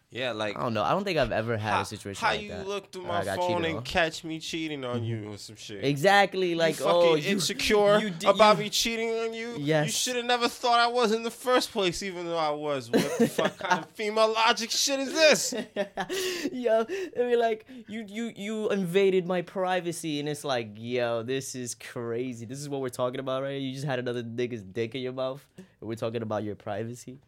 Yeah, 0.09 0.31
like 0.31 0.55
I 0.57 0.61
don't 0.61 0.73
know. 0.73 0.83
I 0.83 0.91
don't 0.91 1.03
think 1.03 1.17
I've 1.17 1.33
ever 1.33 1.57
had 1.57 1.73
how, 1.73 1.81
a 1.81 1.85
situation 1.85 2.25
how 2.25 2.31
like 2.31 2.41
you 2.41 2.49
that. 2.49 2.65
look 2.67 2.91
through 2.93 3.03
my 3.03 3.19
I 3.19 3.35
phone 3.35 3.65
and 3.65 3.77
on. 3.77 3.83
catch 3.83 4.23
me 4.23 4.39
cheating 4.39 4.85
on 4.85 5.03
you 5.03 5.33
or 5.33 5.37
some 5.37 5.57
shit. 5.57 5.83
exactly 5.83 6.55
like 6.55 6.79
you 6.79 6.85
fucking 6.85 7.01
oh 7.01 7.15
you 7.15 7.29
insecure 7.31 7.99
you 8.01 8.09
did- 8.11 8.29
about 8.29 8.57
you- 8.57 8.63
me 8.63 8.69
cheating 8.69 9.09
on 9.09 9.33
you. 9.33 9.55
Yes. 9.57 9.85
You 9.87 9.91
should 9.91 10.15
have 10.15 10.25
never 10.25 10.47
thought 10.47 10.79
I 10.79 10.87
was 10.87 11.11
in 11.11 11.23
the 11.23 11.31
first 11.31 11.71
place, 11.73 12.01
even 12.01 12.25
though 12.25 12.37
I 12.37 12.51
was. 12.51 12.89
What 12.89 13.17
the 13.19 13.27
fuck 13.37 13.57
kind 13.57 13.83
of 13.83 13.89
female 13.91 14.31
logic 14.33 14.71
shit 14.71 14.99
is 15.01 15.11
this? 15.13 15.53
yo, 16.53 16.83
they 16.85 17.29
be 17.29 17.35
like, 17.35 17.65
you 17.87 18.05
you 18.07 18.31
you 18.35 18.69
invaded 18.69 19.25
my 19.27 19.41
privacy, 19.41 20.19
and 20.21 20.29
it's 20.29 20.45
like, 20.45 20.69
yo, 20.77 21.23
this 21.23 21.53
is 21.53 21.75
crazy. 21.75 22.45
This 22.45 22.59
is 22.59 22.69
what 22.69 22.79
we're 22.81 22.87
talking 22.89 23.19
about, 23.19 23.43
right? 23.43 23.59
You 23.61 23.73
just 23.73 23.85
had 23.85 23.99
another 23.99 24.23
nigga's 24.23 24.61
dick 24.63 24.95
in 24.95 25.01
your 25.01 25.13
mouth, 25.13 25.45
and 25.57 25.65
we're 25.81 25.95
talking 25.95 26.21
about 26.21 26.43
your 26.43 26.55
privacy. 26.55 27.19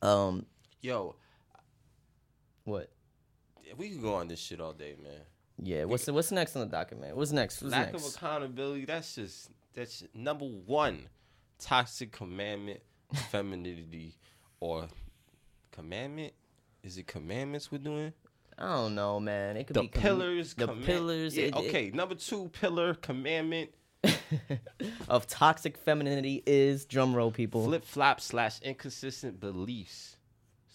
Um, 0.00 0.46
Yo, 0.80 1.14
what? 2.64 2.90
we 3.78 3.88
can 3.90 4.00
go 4.02 4.14
on 4.14 4.28
this 4.28 4.38
shit 4.40 4.60
all 4.60 4.72
day, 4.72 4.94
man. 5.02 5.12
Yeah, 5.62 5.84
what's 5.84 6.06
what's 6.08 6.32
next 6.32 6.56
on 6.56 6.60
the 6.60 6.66
docket, 6.68 7.00
man? 7.00 7.14
What's 7.16 7.32
next? 7.32 7.62
What's 7.62 7.72
lack 7.72 7.92
next? 7.92 8.08
of 8.08 8.14
accountability 8.16 8.84
that's 8.84 9.14
just 9.14 9.50
that's 9.74 10.00
just 10.00 10.14
number 10.14 10.44
one 10.44 11.08
toxic 11.58 12.10
commandment 12.12 12.80
femininity 13.30 14.16
or 14.60 14.88
commandment 15.70 16.32
is 16.82 16.98
it 16.98 17.06
commandments 17.06 17.70
we're 17.70 17.78
doing 17.78 18.12
I 18.58 18.74
don't 18.74 18.94
know, 18.94 19.18
man. 19.18 19.56
It 19.56 19.66
could 19.66 19.74
the 19.76 19.82
be 19.82 19.88
com- 19.88 20.02
pillars 20.02 20.54
the 20.54 20.66
command- 20.66 20.84
pillars. 20.86 21.36
yeah, 21.36 21.44
it- 21.44 21.48
it- 21.48 21.68
okay 21.68 21.90
number 21.94 22.14
two 22.14 22.48
pillar 22.60 22.94
commandment 22.94 23.70
of 25.08 25.26
toxic 25.26 25.76
femininity 25.78 26.42
is 26.46 26.84
drum 26.84 27.14
roll 27.14 27.30
people. 27.30 27.64
flip 27.64 27.84
flop 27.84 28.20
slash 28.20 28.60
inconsistent 28.62 29.38
beliefs 29.40 30.16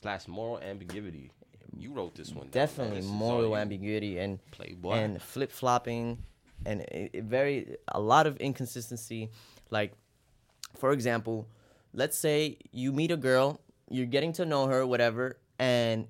slash 0.02 0.28
moral 0.28 0.60
ambiguity 0.60 1.32
you 1.80 1.92
wrote 1.92 2.16
this 2.16 2.30
one 2.32 2.46
down. 2.48 2.52
Definitely 2.52 3.02
This 3.02 3.10
moral 3.10 3.56
ambiguity 3.58 4.18
and 4.18 4.40
Playboy. 4.52 4.94
and 4.94 5.22
flip 5.22 5.52
flopping 5.52 6.18
and 6.66 6.82
it, 6.82 7.12
it 7.14 7.24
very 7.24 7.76
a 7.88 8.00
lot 8.00 8.26
of 8.28 8.38
inconsistency. 8.38 9.30
Like, 9.70 9.94
for 10.76 10.92
example, 10.92 11.48
let's 11.94 12.18
say 12.18 12.58
you 12.72 12.92
meet 12.92 13.12
a 13.12 13.18
girl, 13.18 13.62
you're 13.90 14.06
getting 14.06 14.34
to 14.34 14.46
know 14.46 14.68
her, 14.68 14.86
whatever, 14.86 15.38
and 15.60 16.08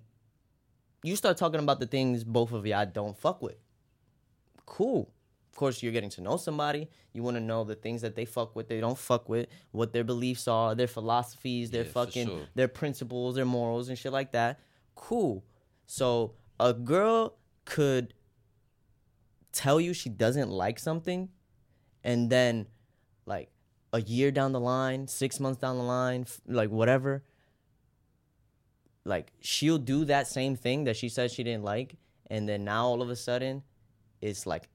you 1.04 1.16
start 1.16 1.38
talking 1.38 1.60
about 1.60 1.80
the 1.80 1.86
things 1.88 2.24
both 2.24 2.52
of 2.52 2.66
y'all 2.66 2.86
don't 2.86 3.18
fuck 3.18 3.42
with. 3.42 3.58
Cool. 4.66 5.10
Of 5.52 5.58
course, 5.58 5.82
you're 5.82 5.92
getting 5.92 6.10
to 6.12 6.22
know 6.22 6.38
somebody. 6.38 6.88
You 7.14 7.24
want 7.24 7.36
to 7.38 7.42
know 7.42 7.64
the 7.64 7.76
things 7.76 8.02
that 8.04 8.16
they 8.16 8.26
fuck 8.26 8.56
with, 8.56 8.68
they 8.68 8.80
don't 8.80 8.98
fuck 8.98 9.28
with, 9.28 9.48
what 9.72 9.92
their 9.92 10.04
beliefs 10.04 10.48
are, 10.48 10.76
their 10.76 10.88
philosophies, 10.88 11.72
their 11.72 11.84
Yeah, 11.84 11.92
fucking 11.92 12.28
sure. 12.28 12.42
their 12.54 12.68
principles, 12.68 13.36
their 13.36 13.46
morals, 13.46 13.90
and 13.90 13.98
shit 13.98 14.12
like 14.12 14.34
that. 14.34 14.60
Cool. 14.96 15.44
So 15.88 16.34
a 16.60 16.74
girl 16.74 17.38
could 17.66 18.14
tell 19.52 19.82
you 19.82 19.94
she 19.94 20.10
doesn't 20.10 20.52
like 20.52 20.78
something, 20.78 21.30
and 22.04 22.30
then 22.30 22.68
like 23.26 23.50
a 23.94 24.02
year 24.02 24.30
down 24.30 24.52
the 24.52 24.60
line, 24.60 25.08
six 25.08 25.40
months 25.40 25.60
down 25.60 25.78
the 25.78 25.84
line, 25.84 26.22
f- 26.28 26.42
like 26.46 26.70
whatever, 26.70 27.24
like 29.06 29.32
she'll 29.40 29.78
do 29.78 30.06
that 30.06 30.28
same 30.28 30.56
thing 30.56 30.84
that 30.84 30.98
she 30.98 31.10
said 31.10 31.32
she 31.32 31.44
didn't 31.44 31.64
like, 31.64 31.96
and 32.30 32.48
then 32.48 32.64
now 32.66 32.86
all 32.86 33.02
of 33.02 33.10
a 33.10 33.16
sudden, 33.16 33.64
it's 34.22 34.46
like 34.46 34.68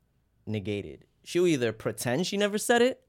negated. 0.46 1.04
She'll 1.24 1.46
either 1.46 1.72
pretend 1.72 2.26
she 2.26 2.36
never 2.38 2.58
said 2.58 2.82
it, 2.82 3.00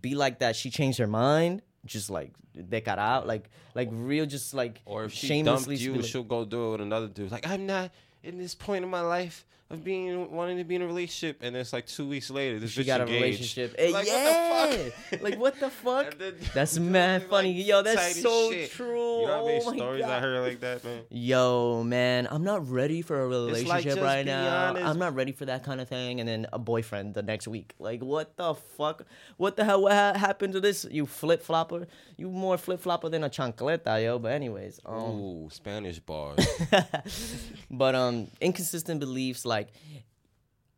be 0.00 0.14
like 0.14 0.38
that 0.40 0.56
she 0.56 0.70
changed 0.70 0.98
her 0.98 1.06
mind, 1.06 1.62
just 1.86 2.10
like 2.10 2.32
they 2.54 2.80
got 2.80 2.98
out, 2.98 3.26
like 3.26 3.50
like 3.74 3.88
real, 3.92 4.26
just 4.26 4.54
like 4.54 4.80
Or 4.84 5.04
if 5.04 5.12
she 5.12 5.28
shamelessly 5.28 5.76
dumped 5.76 5.96
you, 5.96 6.02
she'll 6.02 6.22
go 6.22 6.44
do 6.44 6.68
it 6.68 6.70
with 6.72 6.80
another 6.80 7.08
dude. 7.08 7.30
Like 7.30 7.46
I'm 7.48 7.66
not 7.66 7.90
in 8.22 8.38
this 8.38 8.54
point 8.54 8.84
in 8.84 8.90
my 8.90 9.00
life 9.02 9.44
of 9.68 9.82
being 9.82 10.30
wanting 10.30 10.58
to 10.58 10.64
be 10.64 10.76
in 10.76 10.82
a 10.82 10.86
relationship, 10.86 11.38
and 11.42 11.56
it's 11.56 11.72
like 11.72 11.86
two 11.86 12.08
weeks 12.08 12.30
later, 12.30 12.60
this 12.60 12.70
she 12.70 12.84
got 12.84 13.00
a 13.00 13.04
engaged. 13.04 13.22
relationship. 13.22 13.74
Eh, 13.78 13.90
Like, 13.90 14.06
yeah, 14.06 14.60
what 14.60 14.70
the 14.70 14.90
fuck? 15.10 15.22
like 15.22 15.38
what 15.40 15.60
the 15.60 15.70
fuck? 15.84 16.18
Then- 16.18 16.34
That's 16.54 16.78
mad 16.78 17.22
like, 17.22 17.30
funny. 17.30 17.62
Yo, 17.62 17.82
that's 17.82 18.22
so 18.22 18.52
shit. 18.52 18.70
true. 18.70 19.22
You 19.22 19.26
know 19.26 19.44
many 19.46 19.60
oh 19.64 19.70
my 19.70 19.76
stories 19.76 20.04
I 20.04 20.20
heard 20.20 20.46
like 20.46 20.60
that, 20.60 20.84
man? 20.84 21.00
Yo, 21.10 21.82
man, 21.82 22.28
I'm 22.30 22.44
not 22.44 22.68
ready 22.70 23.02
for 23.02 23.20
a 23.20 23.26
relationship 23.26 23.82
just 23.82 24.00
right 24.00 24.24
now. 24.24 24.68
honest. 24.68 24.86
I'm 24.86 24.98
not 25.00 25.14
ready 25.16 25.32
for 25.32 25.46
that 25.46 25.64
kind 25.64 25.80
of 25.80 25.88
thing. 25.88 26.20
And 26.20 26.28
then 26.28 26.46
a 26.52 26.58
boyfriend 26.60 27.14
the 27.14 27.22
next 27.22 27.48
week. 27.48 27.74
Like, 27.80 28.02
what 28.02 28.36
the 28.36 28.54
fuck? 28.54 29.02
What 29.36 29.56
the 29.56 29.64
hell? 29.64 29.82
What 29.82 29.92
ha- 29.94 30.14
happened 30.16 30.52
to 30.52 30.60
this? 30.60 30.86
You 30.90 31.06
flip 31.06 31.42
flopper? 31.42 31.88
You 32.16 32.30
more 32.30 32.56
flip 32.56 32.80
flopper 32.80 33.08
than 33.08 33.24
a 33.24 33.28
chancleta, 33.30 34.02
yo. 34.02 34.18
But 34.20 34.32
anyways, 34.32 34.80
um, 34.86 35.02
Ooh, 35.20 35.48
Spanish 35.50 35.98
bars. 35.98 36.38
but 37.70 37.94
um 37.94 38.28
inconsistent 38.40 39.00
beliefs 39.00 39.44
like 39.44 39.55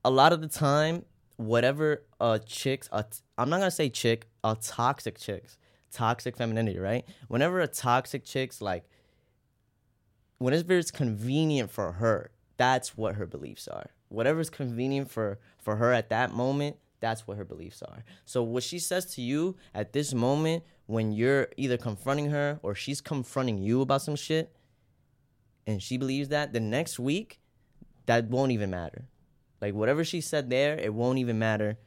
a 0.05 0.11
lot 0.11 0.33
of 0.33 0.41
the 0.41 0.49
time 0.49 1.05
whatever 1.37 2.03
uh 2.21 2.39
chicks 2.39 2.89
uh, 2.91 3.03
i'm 3.37 3.49
not 3.49 3.59
gonna 3.59 3.71
say 3.71 3.89
chick 3.89 4.27
uh 4.43 4.55
toxic 4.61 5.19
chicks 5.19 5.59
toxic 5.91 6.37
femininity 6.37 6.79
right? 6.79 7.05
Whenever 7.29 7.61
a 7.61 7.67
toxic 7.67 8.25
chick's 8.25 8.61
like 8.61 8.85
whenever 10.39 10.75
it's 10.75 10.91
convenient 10.91 11.71
for 11.71 11.93
her 11.93 12.31
that's 12.57 12.97
what 12.97 13.15
her 13.15 13.27
beliefs 13.27 13.69
are. 13.69 13.91
Whatever's 14.09 14.51
convenient 14.51 15.11
for 15.11 15.39
for 15.59 15.77
her 15.77 15.93
at 15.93 16.11
that 16.11 16.33
moment 16.33 16.77
that's 17.01 17.27
what 17.29 17.37
her 17.37 17.45
beliefs 17.45 17.83
are. 17.83 18.05
So 18.25 18.43
what 18.43 18.65
she 18.65 18.81
says 18.81 19.15
to 19.15 19.23
you 19.23 19.57
at 19.75 19.93
this 19.93 20.13
moment 20.13 20.65
when 20.87 21.13
you're 21.13 21.49
either 21.57 21.77
confronting 21.77 22.31
her 22.31 22.59
or 22.63 22.75
she's 22.75 23.01
confronting 23.01 23.59
you 23.59 23.83
about 23.83 24.03
some 24.03 24.17
shit 24.17 24.55
and 25.67 25.83
she 25.83 25.97
believes 25.97 26.29
that 26.31 26.53
the 26.53 26.61
next 26.61 26.99
week 26.99 27.38
that 28.09 28.29
won't 28.29 28.53
even 28.53 28.71
matter 28.71 29.03
like 29.61 29.75
whatever 29.75 30.03
she 30.05 30.21
said 30.21 30.51
there 30.51 30.75
it 30.79 30.93
won't 30.93 31.19
even 31.19 31.39
matter 31.39 31.79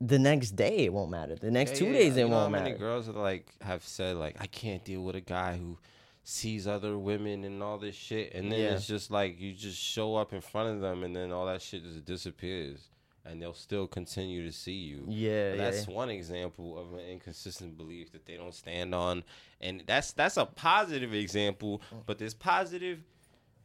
the 0.00 0.18
next 0.18 0.50
day 0.52 0.78
it 0.86 0.92
won't 0.92 1.10
matter 1.10 1.34
the 1.36 1.50
next 1.50 1.76
two 1.76 1.86
Yeah, 1.86 1.92
days 1.98 2.16
you 2.16 2.26
it 2.26 2.28
know 2.28 2.34
how 2.36 2.40
won't 2.42 2.52
many 2.52 2.62
matter 2.70 2.74
Many 2.74 2.78
girls 2.86 3.08
are 3.08 3.12
like 3.30 3.46
have 3.60 3.82
said 3.84 4.16
like 4.16 4.36
I 4.40 4.46
can't 4.46 4.84
deal 4.84 5.02
with 5.02 5.16
a 5.16 5.20
guy 5.38 5.56
who 5.56 5.78
sees 6.24 6.66
other 6.66 6.96
women 6.98 7.42
and 7.44 7.60
all 7.62 7.78
this 7.78 7.96
shit, 7.96 8.32
and 8.32 8.50
then 8.52 8.60
Yeah. 8.60 8.74
it's 8.74 8.86
just 8.86 9.10
like 9.10 9.40
you 9.40 9.52
just 9.54 9.80
show 9.80 10.14
up 10.14 10.32
in 10.32 10.40
front 10.40 10.68
of 10.74 10.80
them, 10.80 11.02
and 11.02 11.16
then 11.16 11.32
all 11.32 11.46
that 11.46 11.60
shit 11.60 11.82
just 11.82 12.04
disappears, 12.04 12.90
and 13.24 13.42
they'll 13.42 13.52
still 13.68 13.88
continue 13.88 14.44
to 14.46 14.52
see 14.52 14.80
you. 14.90 15.04
yeah, 15.08 15.50
But 15.50 15.58
yeah. 15.58 15.70
that's 15.70 15.88
one 15.88 16.10
example 16.10 16.78
of 16.78 16.92
an 16.94 17.00
inconsistent 17.14 17.76
belief 17.76 18.12
that 18.12 18.24
they 18.24 18.36
don't 18.36 18.54
stand 18.54 18.94
on, 18.94 19.24
and 19.60 19.82
that's 19.84 20.12
that's 20.12 20.36
a 20.36 20.46
positive 20.46 21.12
example. 21.12 21.82
Mm. 21.92 22.02
But 22.06 22.18
there's 22.18 22.34
positive 22.34 23.00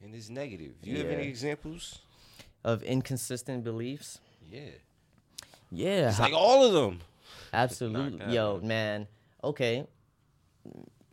and 0.03 0.13
there's 0.13 0.29
negative. 0.29 0.73
Do 0.81 0.89
you 0.89 0.97
have 0.97 1.07
any 1.07 1.27
examples? 1.27 1.99
of 2.63 2.83
inconsistent 2.83 3.63
beliefs 3.63 4.19
Yeah, 4.51 4.61
yeah 5.71 6.09
it's 6.09 6.19
like 6.19 6.33
all 6.33 6.65
of 6.65 6.73
them. 6.73 6.99
Absolutely. 7.53 8.33
Yo, 8.33 8.59
man. 8.61 9.07
Okay. 9.41 9.87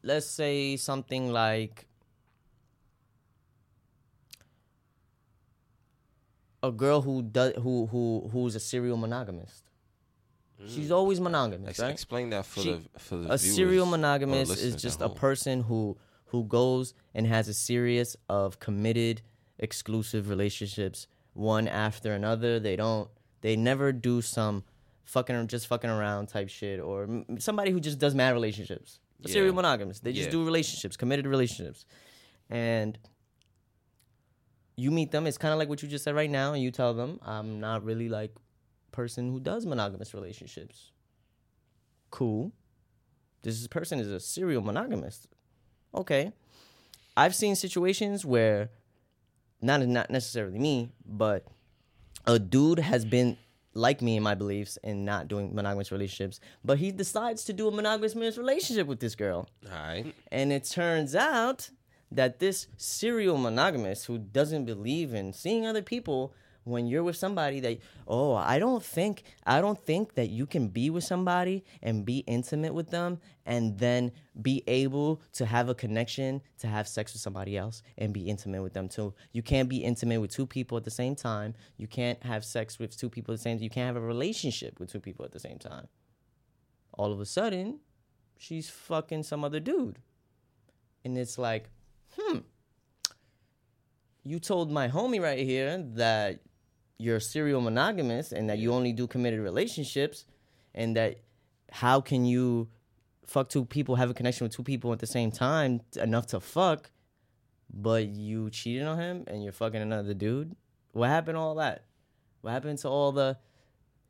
Let's 0.02 0.26
say 0.26 0.76
something 0.76 1.30
like 1.32 1.86
a 6.62 6.72
girl 6.72 7.02
who 7.02 7.22
does 7.22 7.52
who 7.56 7.86
who 7.86 8.28
who's 8.32 8.54
a 8.54 8.60
serial 8.60 8.96
monogamist. 8.96 9.62
Mm. 10.60 10.74
She's 10.74 10.90
always 10.90 11.20
monogamous, 11.20 11.70
Ex- 11.70 11.80
right? 11.80 11.90
Explain 11.92 12.30
that 12.30 12.46
for 12.46 12.60
She- 12.60 12.72
the 12.72 12.98
for 12.98 13.16
the 13.16 13.32
a 13.32 13.38
serial 13.38 13.68
viewers 13.68 13.88
or 13.88 13.90
monogamous 13.90 14.50
is 14.50 14.74
just 14.76 15.00
a 15.00 15.08
home. 15.08 15.16
person 15.16 15.62
who 15.62 15.96
who 16.26 16.44
goes 16.44 16.94
and 17.14 17.26
has 17.26 17.48
a 17.48 17.54
series 17.54 18.16
of 18.28 18.58
committed 18.60 19.22
exclusive 19.58 20.28
relationships 20.28 21.06
one 21.32 21.68
after 21.68 22.12
another. 22.12 22.58
They 22.60 22.76
don't 22.76 23.08
they 23.40 23.56
never 23.56 23.92
do 23.92 24.22
some 24.22 24.64
fucking 25.04 25.46
just 25.48 25.66
fucking 25.66 25.90
around 25.90 26.28
type 26.28 26.48
shit 26.48 26.80
or 26.80 27.24
somebody 27.38 27.70
who 27.70 27.78
just 27.80 27.98
does 27.98 28.14
mad 28.14 28.32
relationships. 28.32 29.00
A 29.24 29.28
serial 29.28 29.52
Yeah. 29.52 29.56
monogamous. 29.56 30.00
They 30.00 30.12
just 30.12 30.26
Yeah. 30.26 30.32
do 30.32 30.44
relationships 30.44 30.96
committed 30.96 31.26
relationships. 31.26 31.84
And 32.50 32.98
you 34.76 34.90
meet 34.90 35.10
them. 35.12 35.26
It's 35.26 35.38
kind 35.38 35.52
of 35.52 35.58
like 35.58 35.68
what 35.68 35.82
you 35.82 35.88
just 35.88 36.04
said 36.04 36.14
right 36.14 36.30
now 36.30 36.52
and 36.52 36.62
you 36.62 36.70
tell 36.70 36.94
them 36.94 37.18
i'm 37.22 37.60
not 37.60 37.84
really 37.84 38.08
like 38.08 38.34
person 38.92 39.30
who 39.30 39.40
does 39.40 39.66
monogamous 39.66 40.14
relationships. 40.14 40.90
Cool. 42.10 42.52
This 43.42 43.66
person 43.68 43.98
is 43.98 44.08
a 44.08 44.20
serial 44.20 44.62
monogamist. 44.62 45.26
Okay. 45.94 46.32
I've 47.16 47.34
seen 47.34 47.54
situations 47.54 48.24
where 48.24 48.70
not 49.60 49.80
not 49.86 50.10
necessarily 50.10 50.58
me, 50.58 50.90
but 51.06 51.46
a 52.26 52.38
dude 52.38 52.78
has 52.78 53.04
been 53.04 53.36
like 53.74 54.00
me 54.00 54.16
in 54.16 54.22
my 54.22 54.34
beliefs 54.34 54.78
and 54.84 55.04
not 55.04 55.28
doing 55.28 55.54
monogamous 55.54 55.90
relationships, 55.90 56.40
but 56.64 56.78
he 56.78 56.92
decides 56.92 57.44
to 57.44 57.52
do 57.52 57.68
a 57.68 57.70
monogamous 57.70 58.36
relationship 58.38 58.86
with 58.86 59.00
this 59.00 59.14
girl. 59.14 59.48
All 59.66 59.72
right. 59.72 60.14
And 60.30 60.52
it 60.52 60.64
turns 60.64 61.14
out 61.14 61.70
that 62.10 62.38
this 62.38 62.68
serial 62.76 63.36
monogamist 63.36 64.06
who 64.06 64.18
doesn't 64.18 64.64
believe 64.64 65.12
in 65.12 65.32
seeing 65.32 65.66
other 65.66 65.82
people 65.82 66.32
when 66.64 66.86
you're 66.86 67.02
with 67.02 67.16
somebody 67.16 67.60
that 67.60 67.78
oh 68.08 68.34
I 68.34 68.58
don't 68.58 68.82
think 68.82 69.22
I 69.46 69.60
don't 69.60 69.78
think 69.78 70.14
that 70.14 70.30
you 70.30 70.46
can 70.46 70.68
be 70.68 70.90
with 70.90 71.04
somebody 71.04 71.64
and 71.82 72.04
be 72.04 72.18
intimate 72.26 72.74
with 72.74 72.90
them 72.90 73.20
and 73.46 73.78
then 73.78 74.12
be 74.40 74.64
able 74.66 75.20
to 75.34 75.46
have 75.46 75.68
a 75.68 75.74
connection 75.74 76.40
to 76.58 76.66
have 76.66 76.88
sex 76.88 77.12
with 77.12 77.20
somebody 77.20 77.56
else 77.56 77.82
and 77.98 78.12
be 78.12 78.28
intimate 78.28 78.62
with 78.62 78.72
them 78.72 78.88
too. 78.88 79.14
You 79.32 79.42
can't 79.42 79.68
be 79.68 79.84
intimate 79.84 80.20
with 80.20 80.32
two 80.32 80.46
people 80.46 80.78
at 80.78 80.84
the 80.84 80.90
same 80.90 81.14
time. 81.14 81.54
You 81.76 81.86
can't 81.86 82.22
have 82.24 82.44
sex 82.44 82.78
with 82.78 82.96
two 82.96 83.10
people 83.10 83.32
at 83.34 83.38
the 83.38 83.42
same 83.42 83.58
time, 83.58 83.64
you 83.64 83.70
can't 83.70 83.94
have 83.94 84.02
a 84.02 84.06
relationship 84.06 84.80
with 84.80 84.90
two 84.90 85.00
people 85.00 85.24
at 85.24 85.32
the 85.32 85.40
same 85.40 85.58
time. 85.58 85.88
All 86.94 87.12
of 87.12 87.20
a 87.20 87.26
sudden, 87.26 87.80
she's 88.38 88.70
fucking 88.70 89.24
some 89.24 89.44
other 89.44 89.60
dude. 89.60 89.98
And 91.04 91.18
it's 91.18 91.36
like, 91.36 91.68
hmm, 92.16 92.38
you 94.22 94.40
told 94.40 94.70
my 94.70 94.88
homie 94.88 95.20
right 95.20 95.44
here 95.44 95.84
that 95.94 96.40
you're 96.98 97.20
serial 97.20 97.60
monogamous 97.60 98.32
and 98.32 98.48
that 98.48 98.58
you 98.58 98.72
only 98.72 98.92
do 98.92 99.06
committed 99.06 99.40
relationships 99.40 100.24
and 100.74 100.96
that 100.96 101.20
how 101.70 102.00
can 102.00 102.24
you 102.24 102.68
fuck 103.26 103.48
two 103.48 103.64
people, 103.64 103.96
have 103.96 104.10
a 104.10 104.14
connection 104.14 104.44
with 104.44 104.52
two 104.54 104.62
people 104.62 104.92
at 104.92 104.98
the 104.98 105.06
same 105.06 105.30
time 105.30 105.80
t- 105.92 106.00
enough 106.00 106.26
to 106.28 106.40
fuck, 106.40 106.90
but 107.72 108.06
you 108.06 108.50
cheated 108.50 108.86
on 108.86 108.98
him 108.98 109.24
and 109.26 109.42
you're 109.42 109.52
fucking 109.52 109.80
another 109.80 110.14
dude? 110.14 110.54
What 110.92 111.08
happened 111.08 111.36
to 111.36 111.40
all 111.40 111.56
that? 111.56 111.84
What 112.42 112.52
happened 112.52 112.78
to 112.80 112.88
all 112.88 113.10
the 113.12 113.36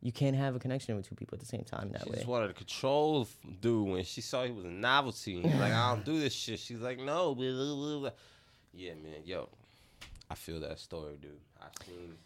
you 0.02 0.12
can't 0.12 0.36
have 0.36 0.54
a 0.54 0.58
connection 0.58 0.94
with 0.96 1.08
two 1.08 1.14
people 1.14 1.34
at 1.36 1.40
the 1.40 1.46
same 1.46 1.64
time 1.64 1.90
that 1.92 2.02
She 2.04 2.10
way? 2.10 2.16
just 2.16 2.28
wanted 2.28 2.48
to 2.48 2.52
control 2.54 3.26
dude 3.62 3.88
when 3.88 4.04
she 4.04 4.20
saw 4.20 4.44
he 4.44 4.50
was 4.52 4.66
a 4.66 4.68
novelty. 4.68 5.40
Like, 5.40 5.72
I 5.72 5.94
don't 5.94 6.04
do 6.04 6.20
this 6.20 6.34
shit. 6.34 6.58
She's 6.58 6.80
like, 6.80 6.98
no. 6.98 7.34
Blah, 7.34 7.50
blah, 7.52 7.74
blah, 7.74 7.98
blah. 8.00 8.10
Yeah, 8.74 8.92
man. 9.02 9.22
Yo, 9.24 9.48
I 10.28 10.34
feel 10.34 10.60
that 10.60 10.78
story, 10.78 11.16
dude. 11.22 11.40
I've 11.58 11.70
seen 11.86 12.16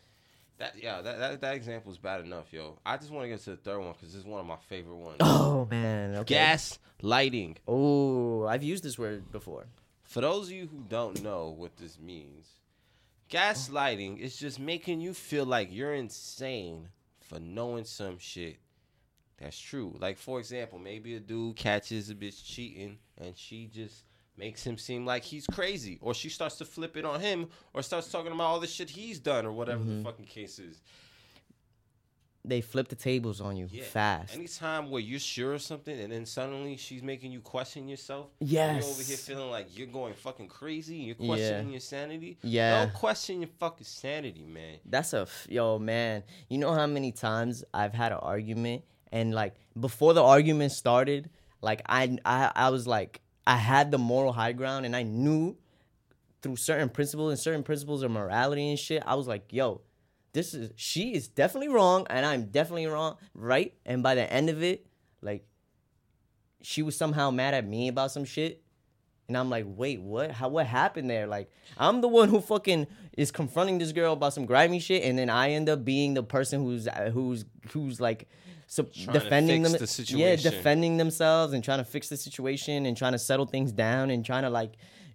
that. 0.59 0.75
Yeah, 0.81 1.01
that, 1.03 1.19
that 1.19 1.41
that 1.41 1.55
example 1.55 1.91
is 1.93 1.99
bad 1.99 2.21
enough, 2.21 2.53
yo. 2.53 2.79
I 2.85 2.97
just 2.97 3.11
want 3.11 3.25
to 3.25 3.29
get 3.29 3.41
to 3.45 3.51
the 3.51 3.57
third 3.57 3.81
one 3.81 3.93
because 3.93 4.13
this 4.13 4.21
is 4.21 4.27
one 4.27 4.41
of 4.41 4.47
my 4.47 4.57
favorite 4.69 4.97
ones. 4.97 5.17
Oh 5.21 5.67
man, 5.71 6.17
okay. 6.17 6.35
Gas 6.35 6.79
lighting. 7.03 7.57
Oh, 7.67 8.47
I've 8.47 8.63
used 8.63 8.85
this 8.85 8.99
word 8.99 9.31
before. 9.33 9.67
For 10.05 10.21
those 10.21 10.47
of 10.47 10.53
you 10.53 10.67
who 10.67 10.85
don't 10.89 11.23
know 11.23 11.55
what 11.57 11.77
this 11.77 11.99
means, 11.99 12.49
gaslighting 13.31 14.19
is 14.19 14.37
just 14.39 14.59
making 14.59 15.01
you 15.01 15.13
feel 15.13 15.45
like 15.45 15.69
you're 15.71 15.95
insane 15.95 16.89
for 17.21 17.39
knowing 17.39 17.85
some 17.85 18.19
shit 18.19 18.59
that's 19.39 19.59
true. 19.59 19.95
Like 19.99 20.19
for 20.19 20.39
example, 20.39 20.79
maybe 20.79 21.15
a 21.15 21.21
dude 21.21 21.57
catches 21.57 22.11
a 22.11 22.15
bitch 22.15 22.45
cheating 22.45 22.99
and 23.17 23.37
she 23.37 23.67
just 23.67 24.05
makes 24.39 24.65
him 24.65 24.79
seem 24.79 25.05
like 25.05 25.25
he's 25.25 25.47
crazy, 25.47 25.99
or 26.01 26.15
she 26.15 26.29
starts 26.29 26.57
to 26.57 26.65
flip 26.65 26.97
it 26.97 27.05
on 27.05 27.21
him, 27.21 27.49
or 27.75 27.83
starts 27.83 28.11
talking 28.11 28.33
about 28.33 28.45
all 28.45 28.61
the 28.61 28.67
shit 28.67 28.89
he's 28.91 29.19
done, 29.19 29.45
or 29.45 29.53
whatever 29.53 29.83
the 29.85 29.91
mm-hmm. 29.91 30.05
fucking 30.05 30.27
case 30.27 30.59
is. 30.59 30.81
they 32.45 32.63
flip 32.63 32.89
the 32.89 32.97
tables 32.97 33.43
on 33.43 33.57
you 33.59 33.69
Yeah. 33.71 33.83
fast. 33.85 34.35
Anytime 34.35 34.89
where 34.91 35.03
you're 35.03 35.21
sure 35.21 35.53
of 35.55 35.61
something 35.61 35.99
and 36.01 36.11
then 36.11 36.25
suddenly 36.25 36.79
she's 36.79 37.03
making 37.03 37.31
you 37.31 37.41
question 37.43 37.89
yourself. 37.89 38.29
Yes. 38.41 38.85
You're 38.85 38.91
over 38.93 39.03
here 39.03 39.17
feeling 39.19 39.51
like 39.51 39.77
you're 39.77 39.87
going 39.89 40.15
fucking 40.15 40.49
crazy. 40.49 40.97
You're 40.97 41.17
questioning 41.17 41.71
your 41.73 41.81
sanity. 41.81 42.39
Yeah. 42.43 42.85
Don't 42.87 42.95
question 42.95 43.43
your 43.43 43.51
fucking 43.59 43.85
sanity, 43.85 44.47
man. 44.47 44.77
That's 44.87 45.13
a 45.13 45.23
f- 45.23 45.47
yo 45.51 45.79
man. 45.79 46.23
You 46.49 46.57
know 46.57 46.73
how 46.73 46.87
many 46.87 47.13
times 47.13 47.65
I've 47.75 47.93
had 47.93 48.13
an 48.13 48.19
argument 48.23 48.83
and 49.13 49.35
like 49.35 49.55
before 49.79 50.15
the 50.15 50.23
argument 50.23 50.73
started, 50.73 51.29
like 51.61 51.83
I 51.87 52.17
I 52.25 52.51
I 52.55 52.71
was 52.71 52.87
like 52.87 53.21
I 53.49 53.57
had 53.57 53.91
the 53.91 53.97
moral 53.97 54.35
high 54.35 54.53
ground 54.53 54.85
and 54.85 54.95
I 54.95 55.03
knew 55.05 55.57
through 56.43 56.57
certain 56.57 56.91
principles 56.91 57.31
and 57.31 57.41
certain 57.41 57.63
principles 57.63 58.03
of 58.03 58.11
morality 58.11 58.69
and 58.69 58.79
shit. 58.79 59.03
I 59.07 59.15
was 59.15 59.27
like, 59.27 59.51
yo, 59.51 59.81
this 60.35 60.53
is 60.53 60.71
she 60.77 61.15
is 61.15 61.29
definitely 61.29 61.69
wrong 61.69 62.07
and 62.11 62.27
I'm 62.27 62.45
definitely 62.51 62.87
wrong, 62.89 63.17
right? 63.35 63.73
And 63.87 64.03
by 64.03 64.15
the 64.17 64.31
end 64.31 64.51
of 64.51 64.63
it, 64.63 64.87
like 65.23 65.47
she 66.61 66.83
was 66.83 66.95
somehow 66.95 67.31
mad 67.31 67.55
at 67.55 67.67
me 67.67 67.89
about 67.89 68.11
some 68.11 68.27
shit. 68.27 68.63
And 69.29 69.37
I'm 69.37 69.49
like, 69.49 69.65
wait, 69.67 70.03
what? 70.03 70.31
How 70.31 70.49
what 70.49 70.67
happened 70.67 71.09
there? 71.09 71.27
Like, 71.27 71.51
I'm 71.79 72.03
the 72.03 72.09
one 72.09 72.29
who 72.29 72.43
fucking 72.43 72.87
is 73.17 73.31
confronting 73.31 73.79
this 73.79 73.93
girl 73.93 74.13
about 74.13 74.35
some 74.35 74.45
grimy 74.47 74.79
shit, 74.79 75.05
and 75.05 75.19
then 75.19 75.29
I 75.29 75.51
end 75.51 75.69
up 75.69 75.85
being 75.85 76.15
the 76.15 76.23
person 76.23 76.63
who's 76.63 76.89
who's 77.13 77.45
who's 77.73 78.01
like 78.01 78.29
so 78.71 78.83
defending 78.83 79.63
them, 79.63 79.73
the 79.73 80.05
yeah, 80.11 80.37
defending 80.37 80.99
themselves 80.99 81.55
and 81.55 81.65
trying 81.65 81.79
to 81.79 81.85
fix 81.85 82.09
the 82.11 82.19
situation 82.19 82.85
and 82.87 82.97
trying 82.97 83.13
to 83.13 83.19
settle 83.19 83.47
things 83.47 83.73
down 83.73 84.11
and 84.11 84.25
trying 84.25 84.43
to 84.43 84.51
like 84.51 84.75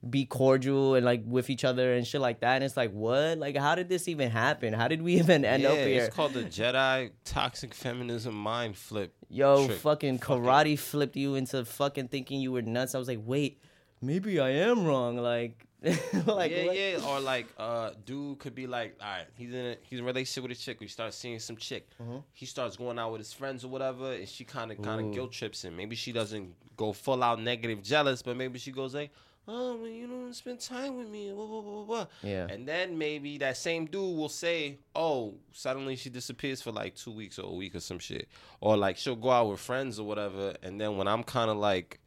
be 0.10 0.26
cordial 0.26 0.96
and 0.96 1.06
like 1.06 1.22
with 1.26 1.50
each 1.50 1.64
other 1.64 1.94
and 1.94 2.06
shit 2.06 2.20
like 2.20 2.40
that. 2.42 2.56
And 2.56 2.64
it's 2.64 2.76
like, 2.76 2.92
what? 2.92 3.38
Like, 3.38 3.56
how 3.56 3.76
did 3.76 3.90
this 3.90 4.08
even 4.08 4.32
happen? 4.32 4.74
How 4.74 4.88
did 4.88 5.02
we 5.02 5.16
even 5.20 5.46
end 5.46 5.64
yeah, 5.64 5.70
up 5.70 5.78
here? 5.78 6.04
it's 6.04 6.16
called 6.16 6.34
the 6.34 6.44
Jedi 6.44 7.12
toxic 7.26 7.74
feminism 7.74 8.34
mind 8.34 8.76
flip. 8.76 9.14
Yo, 9.30 9.68
trick. 9.68 9.78
fucking 9.80 10.18
Fucking- 10.18 10.44
karate 10.44 10.78
flipped 10.80 11.16
you 11.16 11.36
into 11.36 11.64
fucking 11.64 12.08
thinking 12.10 12.42
you 12.42 12.52
were 12.52 12.62
nuts. 12.64 12.96
I 12.96 12.98
was 13.00 13.08
like, 13.08 13.22
wait, 13.24 13.62
maybe 14.04 14.40
I 14.40 14.50
am 14.50 14.86
wrong. 14.86 15.18
Like, 15.18 15.66
like 15.82 16.52
yeah, 16.52 16.66
what? 16.66 16.78
yeah. 16.78 17.00
Or 17.08 17.20
like, 17.20 17.48
uh, 17.58 17.92
dude 18.06 18.40
could 18.40 18.56
be 18.56 18.68
like, 18.68 18.96
all 19.02 19.08
right, 19.08 19.28
he's 19.36 19.54
in 19.54 19.66
a 19.66 19.78
he's 19.84 20.00
in 20.00 20.06
a 20.06 20.08
relationship 20.08 20.44
with 20.44 20.58
a 20.58 20.62
chick. 20.62 20.80
We 20.80 20.88
start 20.88 21.14
seeing 21.14 21.40
some 21.40 21.58
chick. 21.58 21.90
He 22.34 22.46
starts 22.46 22.76
going 22.78 23.00
out 23.00 23.12
with 23.12 23.20
his 23.20 23.34
friends 23.34 23.64
or 23.64 23.70
whatever, 23.70 24.14
and 24.14 24.28
she 24.28 24.44
kind 24.44 24.72
of 24.72 24.82
kind 24.82 25.02
of 25.06 25.14
guilt 25.14 25.32
trips 25.32 25.64
him. 25.64 25.76
Maybe 25.76 25.96
she 25.96 26.12
doesn't 26.12 26.54
go 26.78 26.94
full 26.94 27.24
out 27.24 27.42
negative 27.42 27.82
jealous, 27.84 28.22
but 28.22 28.38
maybe 28.38 28.60
she 28.60 28.72
goes 28.72 28.94
like, 28.94 29.12
oh, 29.48 29.76
well, 29.76 29.90
you 29.90 30.08
don't 30.08 30.34
spend 30.34 30.60
time 30.60 30.98
with 30.98 31.10
me. 31.10 31.32
Blah, 31.32 31.46
blah, 31.46 31.62
blah, 31.62 31.72
blah, 31.72 31.86
blah. 31.86 32.06
Yeah. 32.22 32.48
And 32.50 32.68
then 32.68 32.98
maybe 32.98 33.38
that 33.40 33.58
same 33.58 33.86
dude 33.86 34.18
will 34.18 34.30
say, 34.30 34.80
oh, 34.96 35.36
suddenly 35.52 35.96
she 35.96 36.10
disappears 36.10 36.62
for 36.62 36.72
like 36.72 36.96
two 36.96 37.12
weeks 37.12 37.38
or 37.40 37.52
a 37.52 37.54
week 37.54 37.76
or 37.76 37.80
some 37.80 38.00
shit, 38.00 38.28
or 38.62 38.78
like 38.78 38.98
she'll 38.98 39.16
go 39.16 39.32
out 39.32 39.50
with 39.50 39.60
friends 39.60 40.00
or 40.00 40.08
whatever, 40.08 40.56
and 40.64 40.80
then 40.80 40.98
when 40.98 41.08
I'm 41.08 41.24
kind 41.24 41.50
of 41.50 41.58
like 41.58 42.00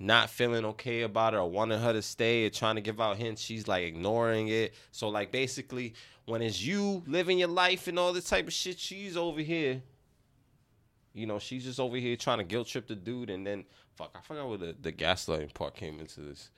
not 0.00 0.30
feeling 0.30 0.64
okay 0.64 1.02
about 1.02 1.34
it 1.34 1.36
or 1.36 1.48
wanting 1.48 1.78
her 1.78 1.92
to 1.92 2.00
stay 2.00 2.46
or 2.46 2.50
trying 2.50 2.74
to 2.74 2.80
give 2.80 3.00
out 3.00 3.18
hints, 3.18 3.42
she's 3.42 3.68
like 3.68 3.84
ignoring 3.84 4.48
it. 4.48 4.74
So 4.92 5.10
like 5.10 5.30
basically 5.30 5.94
when 6.24 6.40
it's 6.40 6.62
you 6.62 7.02
living 7.06 7.38
your 7.38 7.48
life 7.48 7.86
and 7.86 7.98
all 7.98 8.12
this 8.14 8.24
type 8.24 8.46
of 8.46 8.52
shit, 8.52 8.78
she's 8.78 9.16
over 9.16 9.40
here. 9.40 9.82
You 11.12 11.26
know, 11.26 11.38
she's 11.38 11.64
just 11.64 11.78
over 11.78 11.96
here 11.96 12.16
trying 12.16 12.38
to 12.38 12.44
guilt 12.44 12.68
trip 12.68 12.88
the 12.88 12.94
dude 12.94 13.28
and 13.28 13.46
then 13.46 13.64
fuck, 13.94 14.16
I 14.18 14.22
forgot 14.22 14.48
where 14.48 14.58
the, 14.58 14.74
the 14.80 14.92
gaslighting 14.92 15.52
part 15.52 15.74
came 15.74 16.00
into 16.00 16.20
this. 16.22 16.50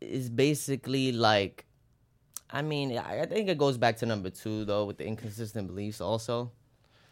is 0.00 0.30
basically 0.30 1.12
like 1.12 1.66
I 2.54 2.62
mean, 2.62 2.96
I 2.98 3.24
think 3.26 3.48
it 3.48 3.56
goes 3.58 3.78
back 3.78 3.98
to 3.98 4.06
number 4.06 4.30
two 4.30 4.64
though 4.64 4.86
with 4.86 4.96
the 4.96 5.06
inconsistent 5.06 5.66
beliefs 5.66 6.00
also. 6.00 6.52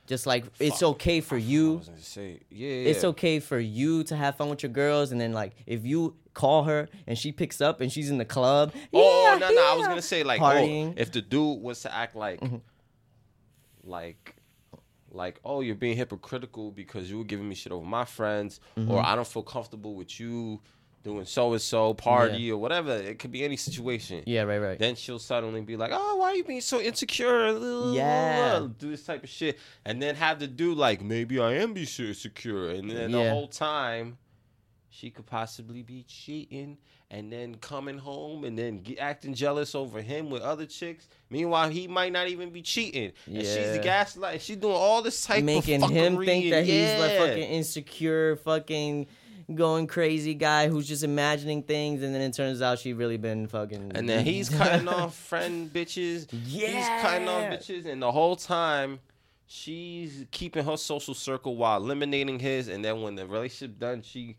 Just 0.07 0.27
like 0.27 0.45
it's 0.59 0.83
okay 0.83 1.21
for 1.21 1.37
I 1.37 1.39
you. 1.39 1.75
was 1.75 1.89
gonna 1.89 2.01
say, 2.01 2.41
yeah, 2.51 2.69
It's 2.69 3.03
yeah. 3.05 3.11
okay 3.11 3.39
for 3.39 3.61
you 3.61 4.03
to 4.05 4.17
have 4.17 4.37
fun 4.37 4.49
with 4.51 4.63
your 4.65 4.73
girls, 4.73 5.13
and 5.13 5.21
then 5.21 5.33
like 5.33 5.55
if 5.67 5.85
you 5.85 6.17
call 6.35 6.65
her 6.65 6.89
and 7.07 7.17
she 7.17 7.31
picks 7.33 7.61
up 7.61 7.81
and 7.81 7.93
she's 7.93 8.11
in 8.11 8.19
the 8.19 8.25
club. 8.25 8.73
Oh 8.93 9.31
yeah, 9.33 9.39
no 9.39 9.51
no! 9.51 9.73
I 9.73 9.77
was 9.77 9.87
gonna 9.87 10.03
say 10.03 10.25
like. 10.25 10.41
Mm-hmm. 10.41 10.91
oh, 10.91 10.95
if 11.01 11.13
the 11.13 11.23
dude 11.23 11.61
was 11.63 11.83
to 11.83 11.95
act 11.95 12.17
like, 12.17 12.41
like, 13.85 14.35
like, 15.11 15.41
oh, 15.45 15.61
you're 15.61 15.75
being 15.75 15.97
hypocritical 15.97 16.71
because 16.71 17.11
you 17.11 17.19
were 17.19 17.25
giving 17.25 17.49
me 17.49 17.55
shit 17.55 17.73
over 17.73 17.85
my 17.87 18.05
friends, 18.05 18.61
Mm-hmm. 18.77 18.91
or 18.91 19.05
I 19.05 19.15
don't 19.15 19.27
feel 19.27 19.43
comfortable 19.43 19.95
with 19.95 20.19
you 20.21 20.61
doing 21.03 21.25
so 21.25 21.53
and 21.53 21.63
so 21.63 21.95
party 21.95 22.51
or 22.53 22.59
whatever. 22.59 22.95
It 22.95 23.19
could 23.19 23.33
be 23.33 23.45
any 23.45 23.57
situation. 23.57 24.23
yeah, 24.27 24.43
right, 24.43 24.59
right. 24.59 24.79
Then 24.79 24.95
she'll 24.95 25.19
suddenly 25.19 25.61
be 25.63 25.77
like, 25.77 25.91
"Oh, 25.93 26.17
why 26.17 26.29
are 26.31 26.35
you 26.35 26.45
being 26.45 26.61
so 26.61 26.81
insecure?" 26.81 27.57
Yeah. 27.93 28.67
do 28.79 28.91
this 28.91 29.05
type 29.05 29.23
of 29.25 29.29
shit, 29.31 29.59
and 29.85 30.03
then 30.03 30.15
have 30.17 30.39
to 30.41 30.47
do 30.47 30.75
like, 30.75 31.03
"Maybe 31.03 31.39
I 31.41 31.55
am 31.55 31.73
being 31.73 31.87
so 31.87 32.03
insecure," 32.05 32.71
and 32.71 32.91
then 32.91 33.13
the 33.13 33.31
whole 33.31 33.49
time, 33.49 34.19
she 34.91 35.11
could 35.11 35.27
possibly 35.27 35.83
be 35.83 36.03
cheating, 36.07 36.77
and 37.11 37.33
then 37.33 37.55
coming 37.57 37.99
home 37.99 38.45
and 38.45 38.59
then 38.59 38.81
get, 38.83 38.99
acting 38.99 39.35
jealous 39.35 39.75
over 39.75 40.01
him 40.03 40.31
with 40.31 40.43
other 40.43 40.67
chicks. 40.67 41.09
Meanwhile, 41.31 41.71
he 41.71 41.89
might 41.89 42.13
not 42.13 42.29
even 42.29 42.51
be 42.51 42.61
cheating, 42.63 43.13
and 43.27 43.39
she's 43.39 43.73
the 43.73 43.81
gaslight. 43.83 44.43
She's 44.43 44.57
doing 44.57 44.75
all 44.75 45.01
this 45.03 45.25
type 45.25 45.43
making 45.45 45.83
of 45.83 45.91
Making 45.91 46.05
him 46.19 46.25
think 46.25 46.51
that 46.51 46.59
and- 46.59 46.67
he's 46.67 47.01
like 47.01 47.17
fucking 47.19 47.43
insecure, 47.43 48.37
fucking 48.37 49.07
going 49.55 49.87
crazy 49.87 50.35
guy 50.35 50.69
who's 50.69 50.87
just 50.87 51.03
imagining 51.05 51.63
things, 51.63 52.03
and 52.03 52.15
then 52.15 52.21
it 52.23 52.33
turns 52.35 52.63
out 52.63 52.79
she 52.79 52.93
really 52.93 53.17
been 53.17 53.47
fucking. 53.49 53.93
And 53.95 54.09
then 54.09 54.25
he's 54.25 54.49
cutting 54.49 54.89
off 54.89 55.15
friend 55.29 55.73
bitches. 55.73 56.27
Yeah, 56.47 56.69
he's 56.69 57.03
cutting 57.03 57.29
off 57.29 57.45
bitches. 57.45 57.87
And 57.87 58.01
the 58.03 58.13
whole 58.13 58.37
time, 58.37 59.01
she's 59.47 60.25
keeping 60.31 60.65
her 60.65 60.77
social 60.77 61.15
circle 61.15 61.57
while 61.57 61.79
eliminating 61.83 62.39
his. 62.39 62.69
And 62.69 62.85
then 62.85 63.03
when 63.03 63.15
the 63.17 63.27
relationship 63.27 63.79
done, 63.79 64.03
she 64.03 64.37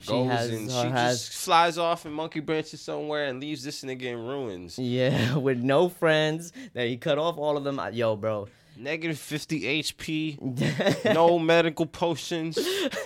She 0.00 0.08
goes 0.08 0.28
has- 0.30 0.50
and 0.50 0.70
she 0.70 0.76
has- 0.88 1.26
just 1.28 1.44
flies 1.44 1.78
off 1.78 2.04
and 2.06 2.14
monkey 2.14 2.40
branches 2.40 2.80
somewhere 2.80 3.26
and 3.26 3.40
leaves 3.40 3.62
this 3.64 3.82
nigga 3.82 4.02
in 4.02 4.18
ruins. 4.18 4.78
Yeah, 4.78 5.36
with 5.46 5.58
no 5.58 5.88
friends. 5.88 6.52
That 6.74 6.86
he 6.86 6.96
cut 6.96 7.18
off 7.18 7.36
all 7.38 7.56
of 7.56 7.64
them. 7.64 7.80
Yo, 7.92 8.16
bro. 8.16 8.48
Negative 8.76 9.18
50 9.18 9.82
HP, 9.82 11.04
no 11.14 11.38
medical 11.38 11.86
potions, 11.86 12.56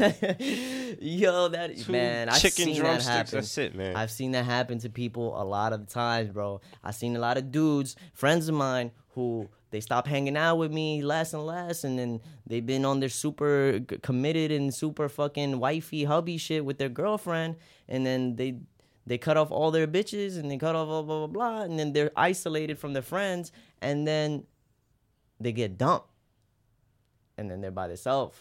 Yo, 1.01 1.49
that 1.49 1.77
two 1.77 1.93
man, 1.93 2.29
I've 2.29 2.39
chicken 2.41 2.67
seen 2.67 2.83
that 2.83 3.03
happen. 3.03 3.31
That's 3.33 3.59
it, 3.59 3.75
man. 3.75 3.97
I've 3.97 4.11
seen 4.11 4.33
that 4.33 4.45
happen 4.45 4.79
to 4.81 4.89
people 4.89 5.41
a 5.41 5.45
lot 5.45 5.73
of 5.73 5.89
times, 5.89 6.31
bro. 6.31 6.61
I've 6.85 6.95
seen 6.95 7.17
a 7.17 7.19
lot 7.19 7.37
of 7.37 7.51
dudes, 7.51 7.97
friends 8.15 8.49
of 8.49 8.55
mine, 8.55 8.93
who 9.15 9.49
they 9.71 9.81
stop 9.81 10.07
hanging 10.07 10.37
out 10.37 10.57
with 10.57 10.73
me 10.73 11.03
less 11.03 11.35
and 11.35 11.45
less, 11.45 11.85
and 11.85 11.99
then 11.99 12.21
they've 12.47 12.65
been 12.65 12.85
on 12.85 13.01
their 13.01 13.09
super 13.09 13.81
committed 14.03 14.53
and 14.53 14.73
super 14.73 15.09
fucking 15.09 15.59
wifey 15.59 16.05
hubby 16.05 16.39
shit 16.39 16.65
with 16.65 16.79
their 16.79 16.89
girlfriend, 16.89 17.57
and 17.89 18.07
then 18.07 18.37
they 18.37 18.61
they 19.07 19.19
cut 19.19 19.37
off 19.37 19.51
all 19.51 19.71
their 19.71 19.87
bitches 19.87 20.37
and 20.37 20.51
they 20.51 20.59
cut 20.59 20.75
off 20.75 20.87
blah 20.87 21.03
blah 21.03 21.27
blah 21.27 21.57
blah, 21.57 21.63
and 21.63 21.79
then 21.79 21.93
they're 21.93 22.13
isolated 22.17 22.79
from 22.79 22.93
their 22.93 23.03
friends, 23.03 23.53
and 23.81 24.07
then 24.07 24.45
they 25.41 25.53
get 25.53 25.79
dumped, 25.79 26.09
and 27.37 27.51
then 27.51 27.61
they're 27.61 27.71
by 27.71 27.89
themselves. 27.89 28.39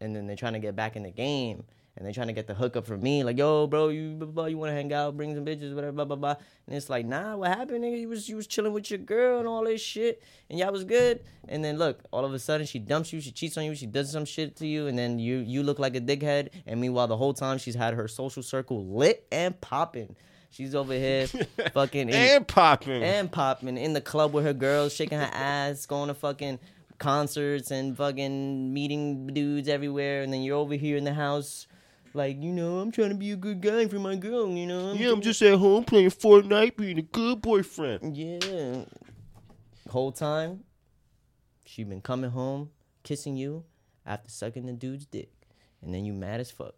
And 0.00 0.14
then 0.14 0.26
they're 0.26 0.36
trying 0.36 0.52
to 0.54 0.58
get 0.58 0.76
back 0.76 0.96
in 0.96 1.02
the 1.02 1.10
game. 1.10 1.64
And 1.96 2.04
they're 2.04 2.12
trying 2.12 2.26
to 2.26 2.32
get 2.32 2.48
the 2.48 2.54
hookup 2.54 2.86
from 2.86 3.02
me. 3.02 3.22
Like 3.22 3.38
yo 3.38 3.68
bro 3.68 3.88
you 3.88 4.14
blah, 4.16 4.26
blah, 4.26 4.44
you 4.46 4.58
want 4.58 4.70
to 4.70 4.74
hang 4.74 4.92
out 4.92 5.16
bring 5.16 5.32
some 5.32 5.44
bitches 5.44 5.76
whatever 5.76 5.92
blah 5.92 6.04
blah 6.04 6.16
blah. 6.16 6.34
And 6.66 6.74
it's 6.74 6.90
like 6.90 7.06
nah 7.06 7.36
what 7.36 7.56
happened 7.56 7.84
nigga? 7.84 8.00
You 8.00 8.08
was 8.08 8.28
you 8.28 8.34
was 8.34 8.48
chilling 8.48 8.72
with 8.72 8.90
your 8.90 8.98
girl 8.98 9.38
and 9.38 9.46
all 9.46 9.62
this 9.62 9.80
shit 9.80 10.20
and 10.50 10.58
y'all 10.58 10.72
was 10.72 10.82
good. 10.82 11.22
And 11.48 11.64
then 11.64 11.78
look 11.78 12.02
all 12.10 12.24
of 12.24 12.34
a 12.34 12.38
sudden 12.40 12.66
she 12.66 12.80
dumps 12.80 13.12
you 13.12 13.20
she 13.20 13.30
cheats 13.30 13.56
on 13.56 13.64
you 13.64 13.76
she 13.76 13.86
does 13.86 14.10
some 14.10 14.24
shit 14.24 14.56
to 14.56 14.66
you 14.66 14.88
and 14.88 14.98
then 14.98 15.20
you 15.20 15.36
you 15.36 15.62
look 15.62 15.78
like 15.78 15.94
a 15.94 16.00
dickhead. 16.00 16.48
And 16.66 16.80
meanwhile 16.80 17.06
the 17.06 17.16
whole 17.16 17.32
time 17.32 17.58
she's 17.58 17.76
had 17.76 17.94
her 17.94 18.08
social 18.08 18.42
circle 18.42 18.84
lit 18.84 19.24
and 19.30 19.60
popping 19.60 20.16
she's 20.54 20.74
over 20.74 20.92
here 20.94 21.26
fucking 21.72 22.10
and 22.10 22.46
popping. 22.46 23.02
and 23.02 23.30
popping 23.30 23.76
in 23.76 23.92
the 23.92 24.00
club 24.00 24.32
with 24.32 24.44
her 24.44 24.52
girls, 24.52 24.94
shaking 24.94 25.18
her 25.18 25.30
ass, 25.32 25.84
going 25.86 26.08
to 26.08 26.14
fucking 26.14 26.58
concerts 26.98 27.70
and 27.70 27.96
fucking 27.96 28.72
meeting 28.72 29.26
dudes 29.28 29.68
everywhere, 29.68 30.22
and 30.22 30.32
then 30.32 30.42
you're 30.42 30.56
over 30.56 30.74
here 30.74 30.96
in 30.96 31.04
the 31.04 31.14
house, 31.14 31.66
like 32.14 32.40
you 32.40 32.52
know, 32.52 32.78
I'm 32.78 32.92
trying 32.92 33.10
to 33.10 33.16
be 33.16 33.32
a 33.32 33.36
good 33.36 33.60
guy 33.60 33.88
for 33.88 33.98
my 33.98 34.14
girl, 34.14 34.48
you 34.50 34.66
know. 34.66 34.92
yeah, 34.92 35.10
I'm 35.10 35.20
just 35.20 35.42
at 35.42 35.58
home 35.58 35.84
playing 35.84 36.10
Fortnite, 36.10 36.76
being 36.76 36.98
a 36.98 37.02
good 37.02 37.42
boyfriend. 37.42 38.16
yeah. 38.16 38.84
Whole 39.90 40.12
time, 40.12 40.64
she 41.66 41.84
been 41.84 42.00
coming 42.00 42.30
home, 42.30 42.70
kissing 43.02 43.36
you 43.36 43.64
after 44.06 44.30
sucking 44.30 44.66
the 44.66 44.72
dude's 44.72 45.06
dick, 45.06 45.30
and 45.82 45.92
then 45.94 46.04
you 46.04 46.12
mad 46.12 46.40
as 46.40 46.50
fuck. 46.50 46.74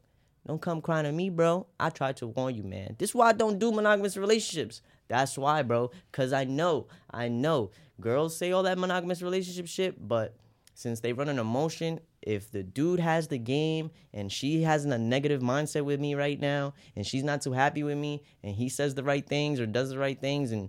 Don't 0.46 0.62
come 0.62 0.80
crying 0.80 1.04
to 1.04 1.12
me, 1.12 1.28
bro. 1.28 1.66
I 1.80 1.90
tried 1.90 2.18
to 2.18 2.28
warn 2.28 2.54
you, 2.54 2.62
man. 2.62 2.94
This 2.98 3.10
is 3.10 3.14
why 3.14 3.30
I 3.30 3.32
don't 3.32 3.58
do 3.58 3.72
monogamous 3.72 4.16
relationships. 4.16 4.80
That's 5.08 5.36
why, 5.36 5.62
bro. 5.62 5.90
Cause 6.12 6.32
I 6.32 6.44
know, 6.44 6.86
I 7.10 7.28
know. 7.28 7.72
Girls 8.00 8.36
say 8.36 8.52
all 8.52 8.62
that 8.62 8.78
monogamous 8.78 9.22
relationship 9.22 9.66
shit, 9.66 10.06
but 10.06 10.36
since 10.74 11.00
they 11.00 11.12
run 11.12 11.28
an 11.28 11.38
emotion, 11.38 12.00
if 12.22 12.50
the 12.50 12.62
dude 12.62 13.00
has 13.00 13.28
the 13.28 13.38
game 13.38 13.90
and 14.12 14.30
she 14.30 14.62
has 14.62 14.84
a 14.84 14.98
negative 14.98 15.40
mindset 15.40 15.84
with 15.84 15.98
me 15.98 16.14
right 16.14 16.38
now, 16.38 16.74
and 16.94 17.04
she's 17.04 17.24
not 17.24 17.42
too 17.42 17.52
happy 17.52 17.82
with 17.82 17.96
me, 17.96 18.22
and 18.44 18.54
he 18.54 18.68
says 18.68 18.94
the 18.94 19.02
right 19.02 19.26
things 19.26 19.58
or 19.58 19.66
does 19.66 19.90
the 19.90 19.98
right 19.98 20.20
things, 20.20 20.52
and 20.52 20.68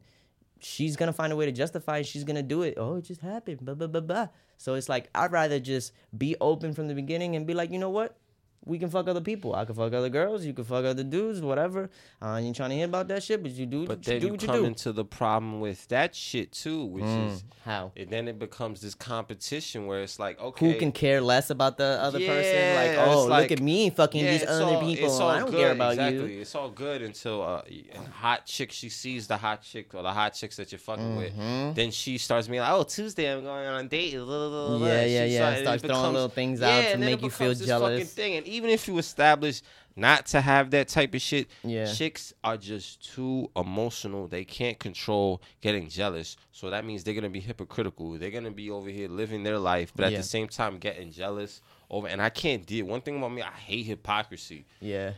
she's 0.59 0.95
gonna 0.95 1.13
find 1.13 1.31
a 1.31 1.35
way 1.35 1.45
to 1.45 1.51
justify. 1.51 1.99
it. 1.99 2.07
She's 2.07 2.23
gonna 2.23 2.41
do 2.41 2.63
it. 2.63 2.75
Oh, 2.77 2.95
it 2.95 3.03
just 3.03 3.21
happened. 3.21 3.59
Blah 3.59 3.75
blah 3.75 3.87
blah 3.87 4.01
blah. 4.01 4.27
So 4.57 4.73
it's 4.73 4.89
like 4.89 5.09
I'd 5.13 5.31
rather 5.31 5.59
just 5.59 5.91
be 6.17 6.35
open 6.41 6.73
from 6.73 6.87
the 6.87 6.95
beginning 6.95 7.35
and 7.35 7.45
be 7.45 7.53
like, 7.53 7.71
you 7.71 7.77
know 7.77 7.91
what? 7.91 8.17
We 8.65 8.77
can 8.79 8.89
fuck 8.89 9.07
other 9.07 9.21
people. 9.21 9.55
I 9.55 9.63
can 9.63 9.75
fuck 9.75 9.93
other 9.93 10.09
girls. 10.09 10.43
You 10.45 10.53
can 10.53 10.65
fuck 10.65 10.83
other 10.83 11.03
dudes. 11.03 11.39
Whatever. 11.39 11.89
I 12.21 12.41
ain't 12.41 12.53
trying 12.55 12.71
to 12.71 12.75
hear 12.75 12.85
about 12.85 13.07
that 13.07 13.23
shit, 13.23 13.41
but 13.41 13.51
you 13.51 13.65
do. 13.65 13.85
But 13.87 13.99
you 14.05 14.11
then 14.13 14.19
do 14.19 14.25
you 14.27 14.31
what 14.33 14.41
you 14.41 14.47
come 14.47 14.57
do. 14.57 14.65
into 14.65 14.91
the 14.91 15.05
problem 15.05 15.61
with 15.61 15.87
that 15.87 16.13
shit 16.13 16.51
too, 16.51 16.83
which 16.85 17.05
is 17.05 17.45
How? 17.63 17.93
and 17.95 18.09
then 18.09 18.27
it 18.27 18.39
becomes 18.39 18.81
this 18.81 18.93
competition 18.93 19.87
where 19.87 20.01
it's 20.01 20.19
like, 20.19 20.39
okay, 20.41 20.73
Who 20.73 20.77
can 20.79 20.91
care 20.91 21.21
less 21.21 21.49
about 21.49 21.77
the 21.77 21.97
other 22.01 22.19
person? 22.19 22.75
Like, 22.75 23.07
oh, 23.07 23.25
like- 23.25 23.43
look 23.43 23.51
at 23.53 23.61
me 23.63 23.89
fucking 23.89 24.23
Yeah, 24.25 24.31
these 24.31 24.45
other 24.47 24.65
all- 24.65 24.81
people. 24.81 25.05
it's 25.05 25.19
all 25.19 25.29
I 25.29 25.39
don't 25.39 25.51
good, 25.51 25.59
care 25.59 25.71
about 25.71 25.93
exactly. 25.93 26.35
you. 26.35 26.41
It's 26.41 26.55
all 26.55 26.69
good 26.69 27.01
until 27.01 27.41
uh, 27.43 27.61
a 27.93 27.99
hot 28.11 28.45
chick 28.45 28.71
she 28.73 28.89
sees 28.89 29.27
the 29.27 29.37
hot 29.37 29.61
chick 29.61 29.93
or 29.95 30.01
the 30.03 30.11
hot 30.11 30.33
chicks 30.33 30.57
that 30.57 30.73
you're 30.73 30.79
fucking 30.79 31.15
with. 31.15 31.35
Then 31.75 31.91
she 31.91 32.17
starts 32.17 32.47
being 32.47 32.59
like, 32.61 32.71
"Oh, 32.71 32.83
Tuesday 32.83 33.31
I'm 33.31 33.43
going 33.43 33.65
on 33.67 33.85
a 33.85 33.87
date." 33.87 34.13
blah, 34.15 34.25
blah, 34.25 34.49
blah, 34.49 34.77
blah." 34.79 34.87
Yeah, 34.87 35.05
yeah, 35.05 35.23
yeah. 35.25 35.37
start- 35.37 35.49
and 35.53 35.57
it 35.59 35.63
Starts 35.63 35.83
throwing 35.83 35.99
becomes- 36.01 36.13
little 36.13 36.29
things 36.29 36.59
yeah, 36.59 36.67
out 36.67 36.77
to 36.81 36.87
then 36.89 37.03
it 37.03 37.05
make 37.05 37.21
you 37.21 37.29
feel 37.29 37.47
becomes 37.49 37.59
this 37.59 37.69
fucking 37.69 37.87
jealous. 37.87 38.13
Even 38.47 38.69
if 38.69 38.87
you 38.87 38.97
establish 38.97 39.61
not 39.95 40.25
to 40.27 40.41
have 40.41 40.71
that 40.71 40.87
type 40.87 41.13
of 41.13 41.21
shit, 41.21 41.47
Yeah. 41.63 41.91
chicks 41.91 42.33
are 42.43 42.57
just 42.57 43.03
too 43.13 43.49
emotional. 43.55 44.27
They 44.27 44.45
can't 44.45 44.77
control 44.79 45.41
getting 45.61 45.89
jealous. 45.89 46.37
So 46.51 46.69
that 46.69 46.85
means 46.85 47.03
they're 47.03 47.13
gonna 47.13 47.29
be 47.29 47.39
hypocritical. 47.39 48.17
They're 48.17 48.31
gonna 48.31 48.51
be 48.51 48.69
over 48.69 48.89
here 48.89 49.09
living 49.09 49.43
their 49.43 49.57
life, 49.59 49.91
but 49.95 50.05
at 50.05 50.11
Yeah. 50.13 50.17
the 50.19 50.23
same 50.23 50.47
time 50.47 50.77
getting 50.77 51.11
jealous 51.11 51.61
over. 51.89 52.07
And 52.07 52.21
I 52.21 52.29
can't 52.29 52.65
deal. 52.65 52.85
One 52.85 53.01
thing 53.01 53.17
about 53.17 53.31
me, 53.31 53.41
I 53.41 53.51
hate 53.51 53.85
hypocrisy. 53.85 54.65
Yeah. 54.79 55.13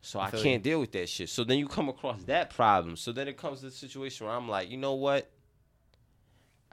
So 0.00 0.20
I 0.20 0.30
feel 0.30 0.42
can't 0.42 0.62
deal 0.62 0.80
with 0.80 0.92
that 0.92 1.08
shit. 1.08 1.30
So 1.30 1.44
then 1.44 1.58
you 1.58 1.66
come 1.66 1.88
across 1.88 2.24
that 2.24 2.50
problem. 2.50 2.96
So 2.96 3.10
then 3.12 3.26
it 3.28 3.36
comes 3.38 3.60
to 3.60 3.66
the 3.66 3.70
situation 3.72 4.26
where 4.26 4.34
I'm 4.36 4.48
like, 4.48 4.68
you 4.68 4.76
know 4.76 4.94
what? 4.94 5.30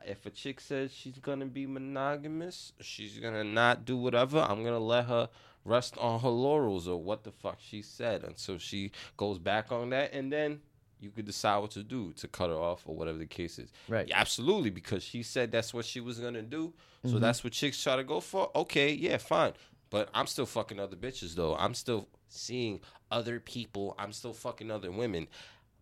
If 0.04 0.26
a 0.26 0.32
chick 0.32 0.60
says 0.60 0.91
she's 0.91 1.19
gonna 1.19 1.45
be 1.45 1.67
monogamous, 1.67 2.74
she's 2.82 3.19
gonna 3.19 3.43
not 3.43 3.86
do 3.86 3.95
whatever, 3.97 4.39
I'm 4.39 4.63
gonna 4.63 4.80
let 4.80 5.06
her 5.06 5.30
rest 5.65 5.97
on 5.97 6.19
her 6.19 6.30
laurels 6.30 6.88
or 6.88 7.02
what 7.02 7.24
the 7.24 7.32
fuck 7.32 7.58
she 7.60 7.82
said 7.82 8.24
until 8.24 8.58
she 8.58 8.91
goes 9.17 9.38
back 9.39 9.71
on 9.71 9.89
that 9.91 10.13
and 10.13 10.32
then 10.32 10.60
you 11.00 11.10
could 11.10 11.26
decide 11.26 11.58
what 11.60 11.71
to 11.71 11.84
do 11.84 12.13
to 12.13 12.28
cut 12.28 12.50
her 12.50 12.56
off 12.56 12.84
or 12.86 12.95
whatever 12.95 13.17
the 13.17 13.26
case 13.26 13.58
is. 13.58 13.71
Right. 13.88 14.08
Yeah, 14.08 14.19
absolutely, 14.19 14.69
because 14.69 15.04
she 15.04 15.24
said 15.24 15.52
that's 15.52 15.74
what 15.74 15.86
she 15.86 16.00
was 16.00 16.19
gonna 16.19 16.41
do. 16.43 16.74
So 17.04 17.10
Mm-hmm. 17.12 17.19
that's 17.19 17.43
what 17.43 17.54
chicks 17.54 17.82
try 17.82 17.95
to 17.95 18.04
go 18.04 18.19
for. 18.19 18.52
Okay, 18.56 18.93
yeah, 18.93 19.17
fine. 19.17 19.54
But 19.89 20.10
I'm 20.13 20.28
still 20.28 20.45
fucking 20.45 20.80
other 20.80 20.95
bitches 20.95 21.34
though. 21.36 21.56
I'm 21.56 21.74
still 21.74 22.08
seeing 22.28 22.80
other 23.10 23.39
people. 23.39 23.95
I'm 23.97 24.13
still 24.13 24.34
fucking 24.34 24.69
other 24.69 24.91
women. 24.91 25.28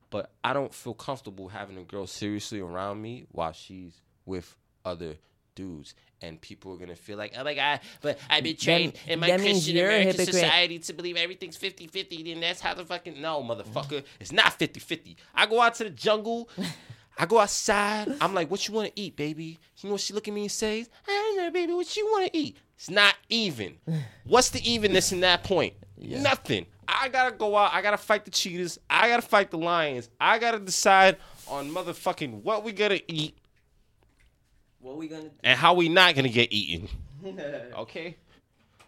But 0.10 0.32
I 0.44 0.54
don't 0.54 0.74
feel 0.74 0.94
comfortable 0.96 1.50
having 1.50 1.78
a 1.78 1.84
girl 1.84 2.08
seriously 2.08 2.60
around 2.62 3.02
me 3.02 3.26
while 3.32 3.52
she's 3.52 4.02
with 4.26 4.56
other 4.86 5.16
dudes. 5.60 5.94
And 6.22 6.40
people 6.40 6.74
are 6.74 6.78
gonna 6.78 6.96
feel 6.96 7.18
like, 7.18 7.34
oh 7.38 7.44
my 7.44 7.54
god, 7.54 7.80
but 8.02 8.18
I've 8.30 8.44
been 8.44 8.58
trained 8.58 8.94
in 9.08 9.20
my 9.20 9.38
Christian 9.38 9.78
American 9.78 10.26
society 10.26 10.80
to 10.80 10.94
believe 10.94 11.16
everything's 11.16 11.58
50 11.58 11.88
50. 11.88 12.24
Then 12.24 12.42
that's 12.42 12.62
how 12.62 12.74
the 12.74 12.86
fucking. 12.86 13.22
No, 13.22 13.42
motherfucker. 13.42 14.04
It's 14.20 14.32
not 14.32 14.54
50 14.54 14.80
50. 14.80 15.18
I 15.36 15.46
go 15.46 15.62
out 15.62 15.76
to 15.76 15.86
the 15.86 15.90
jungle. 15.90 16.50
I 17.18 17.26
go 17.26 17.40
outside. 17.40 18.14
I'm 18.22 18.34
like, 18.34 18.50
what 18.50 18.68
you 18.68 18.74
want 18.74 18.88
to 18.88 19.02
eat, 19.02 19.18
baby? 19.18 19.60
You 19.78 19.90
know 19.90 19.94
what 19.94 20.02
she 20.02 20.14
look 20.14 20.28
at 20.28 20.34
me 20.34 20.42
and 20.44 20.52
says? 20.52 20.90
I 21.06 21.12
don't 21.12 21.38
know, 21.38 21.52
baby. 21.52 21.74
What 21.74 21.96
you 21.98 22.06
want 22.06 22.32
to 22.32 22.38
eat? 22.38 22.58
It's 22.76 22.90
not 22.90 23.16
even. 23.28 23.78
What's 24.24 24.50
the 24.52 24.70
evenness 24.70 25.12
in 25.12 25.20
that 25.22 25.44
point? 25.44 25.74
Nothing. 25.98 26.66
I 26.88 27.10
gotta 27.10 27.36
go 27.36 27.56
out. 27.56 27.74
I 27.74 27.82
gotta 27.82 27.98
fight 27.98 28.26
the 28.26 28.32
cheetahs. 28.32 28.80
I 28.90 29.10
gotta 29.10 29.22
fight 29.22 29.52
the 29.52 29.58
lions. 29.58 30.10
I 30.20 30.40
gotta 30.40 30.60
decide 30.60 31.18
on 31.48 31.70
motherfucking 31.72 32.44
what 32.44 32.64
we 32.64 32.72
gotta 32.72 33.02
eat 33.12 33.38
What 34.80 34.98
we 34.98 35.08
gonna 35.08 35.24
do? 35.24 35.32
and 35.44 35.58
how 35.58 35.74
we 35.74 35.90
not 35.90 36.16
gonna 36.16 36.30
get 36.30 36.52
eaten. 36.52 36.88
Okay. 37.76 38.16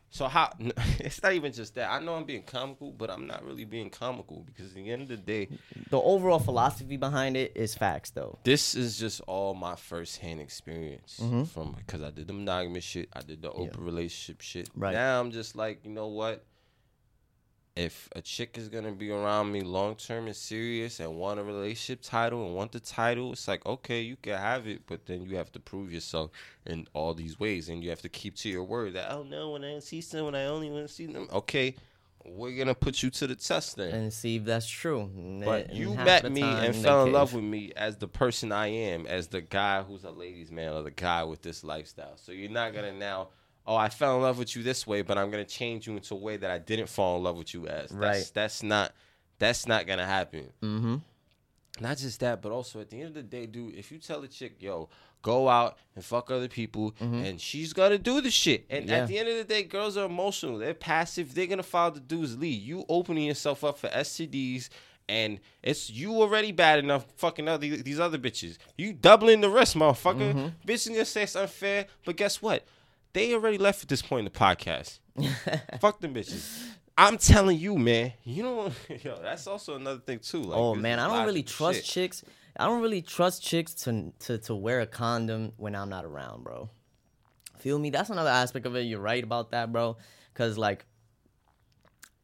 So 0.10 0.28
how? 0.28 0.52
It's 1.00 1.24
not 1.24 1.34
even 1.34 1.52
just 1.54 1.76
that. 1.76 1.90
I 1.90 2.00
know 2.00 2.16
I'm 2.16 2.26
being 2.26 2.44
comical, 2.44 2.92
but 2.92 3.10
I'm 3.10 3.28
not 3.28 3.44
really 3.46 3.66
being 3.66 3.90
comical 3.90 4.44
because 4.46 4.70
at 4.70 4.76
the 4.76 4.90
end 4.90 5.04
of 5.04 5.08
the 5.08 5.18
day, 5.18 5.48
The 5.90 6.00
overall 6.00 6.40
philosophy 6.40 6.98
behind 6.98 7.38
it 7.38 7.54
is 7.56 7.76
facts, 7.76 8.10
though. 8.12 8.38
this 8.44 8.76
is 8.76 8.98
just 9.00 9.22
all 9.22 9.54
my 9.54 9.76
first-hand 9.76 10.40
experience 10.42 11.20
mm-hmm. 11.22 11.44
from 11.44 11.74
because 11.78 12.02
I 12.04 12.10
did 12.12 12.28
the 12.28 12.34
monogamous 12.34 12.84
shit, 12.84 13.10
I 13.14 13.22
did 13.22 13.42
the 13.42 13.52
open 13.52 13.84
relationship 13.84 14.42
shit. 14.42 14.70
Right. 14.76 14.94
Now 14.94 15.20
I'm 15.20 15.32
just 15.32 15.56
like, 15.56 15.86
you 15.86 15.92
know 15.92 16.08
what? 16.08 16.46
If 17.76 18.10
a 18.16 18.22
chick 18.22 18.58
is 18.58 18.68
gonna 18.68 18.92
be 18.92 19.12
around 19.12 19.52
me 19.52 19.62
long 19.62 19.96
term 19.96 20.28
and 20.28 20.36
serious 20.36 21.00
and 21.00 21.16
want 21.16 21.40
a 21.40 21.44
relationship 21.44 22.02
title 22.02 22.46
and 22.46 22.54
want 22.54 22.74
the 22.74 22.82
title, 22.82 23.32
it's 23.32 23.48
like 23.48 23.66
okay, 23.66 24.02
you 24.02 24.18
can 24.18 24.38
have 24.38 24.68
it, 24.68 24.82
but 24.88 25.06
then 25.06 25.24
you 25.24 25.38
have 25.38 25.52
to 25.54 25.60
prove 25.60 25.92
yourself 25.92 26.32
in 26.66 26.88
all 26.94 27.14
these 27.14 27.40
ways, 27.40 27.70
and 27.70 27.82
you 27.82 27.90
have 27.90 28.02
to 28.02 28.10
keep 28.10 28.36
to 28.38 28.50
your 28.50 28.64
word. 28.66 28.94
That 28.94 29.12
oh 29.12 29.24
no, 29.24 29.52
when 29.52 29.64
I 29.64 29.80
see 29.80 30.02
someone, 30.02 30.36
I 30.36 30.46
only 30.46 30.70
want 30.70 30.88
to 30.88 30.94
see 30.94 31.06
them. 31.06 31.30
Okay, 31.32 31.76
we're 32.26 32.58
gonna 32.58 32.76
put 32.76 33.02
you 33.02 33.10
to 33.10 33.28
the 33.28 33.36
test 33.36 33.78
then. 33.78 33.94
And 33.94 34.14
see 34.14 34.38
if 34.38 34.46
that's 34.46 34.68
true. 34.68 35.10
But 35.44 35.70
And 35.70 35.78
you 35.78 35.94
met 35.94 36.30
me 36.32 36.42
and 36.42 36.76
fell 36.76 37.06
in 37.06 37.14
love 37.14 37.34
with 37.34 37.44
me 37.44 37.72
as 37.76 37.98
the 37.98 38.08
person 38.08 38.52
I 38.52 38.68
am, 38.68 39.08
as 39.08 39.28
the 39.28 39.42
guy 39.42 39.82
who's 39.82 40.04
a 40.04 40.12
ladies' 40.12 40.52
man 40.52 40.74
or 40.74 40.84
the 40.84 40.92
guy 40.92 41.24
with 41.24 41.42
this 41.42 41.64
lifestyle. 41.64 42.18
So 42.18 42.32
you're 42.32 42.50
not 42.52 42.74
gonna 42.74 42.94
now, 42.94 43.30
oh, 43.68 43.76
I 43.76 43.90
fell 43.90 44.16
in 44.18 44.22
love 44.24 44.38
with 44.38 44.56
you 44.56 44.64
this 44.64 44.86
way, 44.88 45.02
but 45.02 45.18
I'm 45.18 45.30
gonna 45.32 45.46
change 45.46 45.88
you 45.88 45.94
into 45.96 46.14
a 46.14 46.18
way 46.18 46.38
that 46.38 46.50
I 46.52 46.58
didn't 46.58 46.88
fall 46.88 47.18
in 47.18 47.24
love 47.24 47.38
with 47.38 47.54
you 47.54 47.68
as. 47.68 47.90
That's, 47.90 47.94
Right. 47.94 48.32
That's 48.34 48.64
not. 48.64 48.94
That's 49.40 49.68
not 49.68 49.88
gonna 49.88 50.06
happen. 50.06 50.52
Mm-hmm. 50.62 50.96
Not 51.80 51.98
just 51.98 52.20
that, 52.20 52.42
but 52.42 52.52
also 52.52 52.80
at 52.82 52.90
the 52.90 52.98
end 52.98 53.08
of 53.10 53.14
the 53.16 53.24
day, 53.24 53.46
dude, 53.48 53.76
if 53.76 53.92
you 53.92 53.98
tell 53.98 54.22
a 54.24 54.28
chick, 54.28 54.58
yo, 54.60 54.90
go 55.24 55.48
out 55.50 55.78
and 55.96 56.04
fuck 56.04 56.30
other 56.30 56.48
people, 56.48 56.94
and 57.00 57.40
she's 57.42 57.74
gonna 57.74 57.98
do 57.98 58.22
the 58.22 58.30
shit. 58.30 58.66
And 58.70 58.84
Mm-hmm. 58.86 58.92
Yeah. 58.92 59.02
at 59.02 59.08
the 59.08 59.18
end 59.18 59.30
of 59.30 59.38
the 59.38 59.44
day, 59.44 59.64
girls 59.64 59.98
are 59.98 60.06
emotional. 60.06 60.58
They're 60.58 60.74
passive. 60.74 61.34
They're 61.34 61.48
gonna 61.48 61.64
follow 61.64 61.92
the 61.92 62.00
dude's 62.02 62.38
lead. 62.38 62.62
You 62.62 62.86
opening 62.90 63.26
yourself 63.26 63.64
up 63.64 63.78
for 63.80 63.88
STDs. 63.90 64.70
And 65.10 65.40
it's 65.62 65.90
you 65.90 66.14
already 66.22 66.52
bad 66.54 66.80
enough 66.80 67.06
fucking 67.18 67.48
other 67.48 67.68
these 67.68 68.00
other 68.00 68.18
bitches. 68.18 68.58
You 68.78 68.94
doubling 68.94 69.42
the 69.42 69.50
risk, 69.50 69.76
motherfucker. 69.76 70.34
Mm-hmm. 70.34 70.48
Bitches 70.70 70.90
gonna 70.90 71.06
say 71.06 71.24
it's 71.24 71.36
unfair, 71.36 71.88
but 72.06 72.16
guess 72.16 72.42
what? 72.42 72.64
They 73.14 73.34
already 73.34 73.58
left 73.58 73.84
at 73.84 73.90
this 73.90 74.02
point 74.02 74.26
in 74.28 74.32
the 74.34 74.40
podcast. 74.40 75.00
Fuck 75.82 76.00
them 76.00 76.14
bitches. 76.14 76.64
I'm 76.98 77.18
telling 77.18 77.58
you, 77.58 77.78
man. 77.78 78.14
You 78.24 78.44
know, 78.44 78.72
yo, 79.02 79.20
that's 79.22 79.48
also 79.48 79.76
another 79.76 80.00
thing 80.00 80.20
too. 80.20 80.42
Like, 80.42 80.58
oh 80.58 80.76
man, 80.76 81.00
I 81.00 81.08
don't 81.08 81.26
really 81.26 81.44
trust 81.44 81.80
shit. 81.80 81.86
chicks. 81.86 82.24
I 82.58 82.66
don't 82.66 82.82
really 82.82 83.02
trust 83.02 83.44
chicks 83.44 83.74
to 83.86 84.12
to 84.20 84.38
to 84.40 84.56
wear 84.56 84.82
a 84.82 84.88
condom 84.88 85.54
when 85.58 85.76
I'm 85.76 85.90
not 85.90 86.06
around, 86.06 86.44
bro. 86.44 86.70
Feel 87.58 87.80
me? 87.80 87.90
That's 87.90 88.10
another 88.10 88.30
aspect 88.30 88.66
of 88.66 88.76
it. 88.76 88.82
You're 88.82 89.00
right 89.00 89.24
about 89.24 89.52
that, 89.52 89.72
bro. 89.72 89.98
Cause 90.34 90.58
like, 90.58 90.86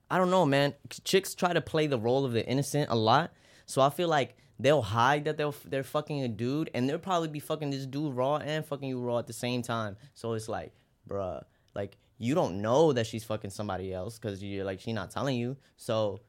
I 0.10 0.17
don't 0.17 0.32
know, 0.32 0.45
man. 0.45 0.73
Chicks 1.04 1.36
try 1.36 1.54
to 1.54 1.62
play 1.62 1.88
the 1.88 2.00
role 2.00 2.26
of 2.26 2.32
the 2.32 2.45
innocent 2.45 2.89
a 2.89 2.95
lot, 2.95 3.32
so 3.65 3.82
I 3.82 3.89
feel 3.89 4.08
like 4.08 4.38
they'll 4.60 4.82
hide 4.82 5.26
that 5.26 5.38
they're 5.38 5.52
they're 5.65 5.84
fucking 5.84 6.24
a 6.24 6.28
dude, 6.28 6.70
and 6.74 6.89
they'll 6.89 6.98
probably 6.98 7.30
be 7.30 7.39
fucking 7.39 7.70
this 7.70 7.86
dude 7.86 8.13
raw 8.13 8.38
and 8.38 8.65
fucking 8.65 8.89
you 8.89 9.00
raw 9.00 9.20
at 9.20 9.28
the 9.28 9.34
same 9.34 9.62
time. 9.62 9.98
So 10.13 10.34
it's 10.34 10.50
like, 10.50 10.74
bruh, 11.08 11.43
like 11.76 11.98
you 12.17 12.34
don't 12.36 12.62
know 12.62 12.93
that 12.93 13.08
she's 13.08 13.24
fucking 13.24 13.52
somebody 13.52 13.93
else 13.93 14.17
because 14.17 14.43
you're 14.43 14.65
like 14.65 14.80
she's 14.80 14.96
not 14.96 15.12
telling 15.12 15.38
you. 15.38 15.58
So 15.76 16.22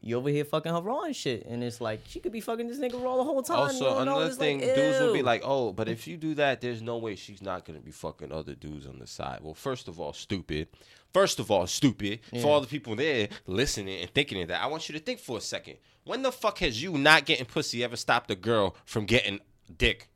you 0.00 0.16
over 0.16 0.28
here 0.28 0.44
fucking 0.44 0.72
her 0.72 0.80
raw 0.80 1.02
and 1.02 1.16
shit, 1.16 1.44
and 1.46 1.62
it's 1.62 1.80
like 1.80 2.00
she 2.06 2.20
could 2.20 2.32
be 2.32 2.40
fucking 2.40 2.68
this 2.68 2.78
nigga 2.78 3.02
raw 3.02 3.16
the 3.16 3.24
whole 3.24 3.42
time. 3.42 3.58
Also, 3.58 3.98
another 3.98 4.30
thing, 4.30 4.60
like, 4.60 4.74
dudes 4.74 5.00
will 5.00 5.12
be 5.12 5.22
like, 5.22 5.42
"Oh, 5.44 5.72
but 5.72 5.88
if 5.88 6.06
you 6.06 6.16
do 6.16 6.34
that, 6.34 6.60
there's 6.60 6.80
no 6.80 6.98
way 6.98 7.16
she's 7.16 7.42
not 7.42 7.64
gonna 7.64 7.80
be 7.80 7.90
fucking 7.90 8.30
other 8.30 8.54
dudes 8.54 8.86
on 8.86 9.00
the 9.00 9.06
side." 9.06 9.40
Well, 9.42 9.54
first 9.54 9.88
of 9.88 9.98
all, 9.98 10.12
stupid. 10.12 10.68
First 11.12 11.38
of 11.40 11.50
all, 11.50 11.66
stupid. 11.66 12.20
For 12.40 12.48
all 12.48 12.60
the 12.60 12.66
people 12.66 12.94
there 12.94 13.28
listening 13.46 14.00
and 14.00 14.10
thinking 14.10 14.42
of 14.42 14.48
that, 14.48 14.62
I 14.62 14.66
want 14.66 14.88
you 14.88 14.92
to 14.92 14.98
think 15.00 15.20
for 15.20 15.38
a 15.38 15.40
second. 15.40 15.76
When 16.04 16.22
the 16.22 16.32
fuck 16.32 16.58
has 16.58 16.82
you 16.82 16.92
not 16.98 17.24
getting 17.24 17.46
pussy 17.46 17.82
ever 17.84 17.96
stopped 17.96 18.30
a 18.30 18.34
girl 18.34 18.76
from 18.84 19.04
getting 19.06 19.40
dick? 19.76 20.08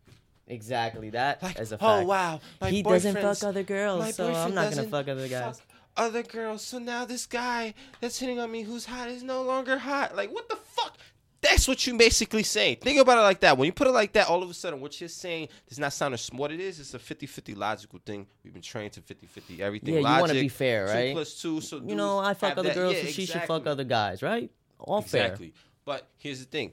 exactly 0.48 1.08
that 1.10 1.42
Like, 1.42 1.58
as 1.58 1.72
a 1.72 1.76
oh, 1.76 1.78
fact. 1.78 2.02
oh 2.02 2.04
wow, 2.04 2.40
my 2.60 2.70
he 2.70 2.82
doesn't 2.82 3.16
fuck 3.16 3.42
other 3.42 3.62
girls, 3.62 4.14
so 4.14 4.32
I'm 4.32 4.54
not 4.54 4.74
gonna 4.74 4.88
fuck 4.88 5.08
other 5.08 5.28
guys. 5.28 5.58
fuck 5.60 5.66
Other 5.96 6.22
girls. 6.22 6.62
So 6.62 6.78
now 6.78 7.04
this 7.04 7.26
guy 7.26 7.74
that's 8.00 8.18
hitting 8.18 8.38
on 8.38 8.50
me, 8.50 8.62
who's 8.62 8.86
hot, 8.86 9.08
is 9.08 9.22
no 9.22 9.42
longer 9.42 9.78
hot. 9.78 10.16
Like 10.16 10.30
what 10.32 10.48
the 10.48 10.56
fuck? 10.56 10.98
That's 11.42 11.66
what 11.66 11.84
you 11.86 11.96
basically 11.98 12.44
saying. 12.44 12.76
Think 12.82 13.00
about 13.00 13.18
it 13.18 13.22
like 13.22 13.40
that. 13.40 13.58
When 13.58 13.66
you 13.66 13.72
put 13.72 13.88
it 13.88 13.90
like 13.90 14.12
that, 14.12 14.28
all 14.28 14.42
of 14.44 14.48
a 14.48 14.54
sudden, 14.54 14.80
what 14.80 15.00
you're 15.00 15.08
saying 15.08 15.48
does 15.68 15.78
not 15.78 15.92
sound 15.92 16.14
as 16.14 16.28
what 16.32 16.52
it 16.52 16.60
is. 16.60 16.78
It's 16.78 16.94
a 16.94 16.98
50-50 17.00 17.56
logical 17.56 17.98
thing. 18.06 18.26
We've 18.44 18.52
been 18.52 18.62
trained 18.62 18.92
to 18.92 19.00
50-50 19.00 19.58
everything. 19.60 19.94
Yeah, 19.94 20.00
you 20.00 20.20
wanna 20.20 20.34
be 20.34 20.48
fair, 20.48 20.86
right? 20.86 21.12
plus 21.12 21.34
two. 21.40 21.56
two. 21.56 21.60
So 21.60 21.82
You 21.84 21.96
know, 21.96 22.18
I 22.18 22.34
fuck 22.34 22.56
other 22.56 22.72
girls, 22.72 22.96
so 23.00 23.06
she 23.06 23.26
should 23.26 23.42
fuck 23.42 23.66
other 23.66 23.84
guys, 23.84 24.22
right? 24.22 24.50
All 24.78 25.02
fair. 25.02 25.24
Exactly. 25.26 25.52
But 25.84 26.06
here's 26.16 26.38
the 26.38 26.46
thing: 26.46 26.72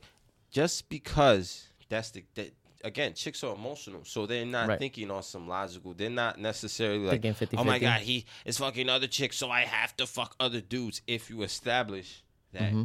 just 0.51 0.87
because 0.87 1.67
that's 1.89 2.11
the 2.11 2.23
that 2.35 2.51
again, 2.83 3.13
chicks 3.15 3.43
are 3.43 3.55
emotional, 3.55 4.05
so 4.05 4.25
they're 4.27 4.45
not 4.45 4.67
Right. 4.69 4.77
thinking 4.79 5.09
on 5.09 5.23
some 5.23 5.47
logical. 5.47 5.93
They're 5.95 6.09
not 6.11 6.39
necessarily 6.39 6.99
like, 6.99 7.21
Thinking 7.23 7.33
50-50. 7.47 7.59
oh 7.59 7.63
my 7.63 7.79
god, 7.79 8.01
he 8.01 8.25
is 8.45 8.59
fucking 8.59 8.87
other 8.87 9.07
chicks, 9.07 9.35
so 9.37 9.49
I 9.49 9.61
have 9.61 9.97
to 9.97 10.05
fuck 10.05 10.35
other 10.39 10.61
dudes. 10.61 11.01
If 11.07 11.29
you 11.31 11.41
establish 11.41 12.23
that 12.53 12.71
Mm-hmm. 12.71 12.83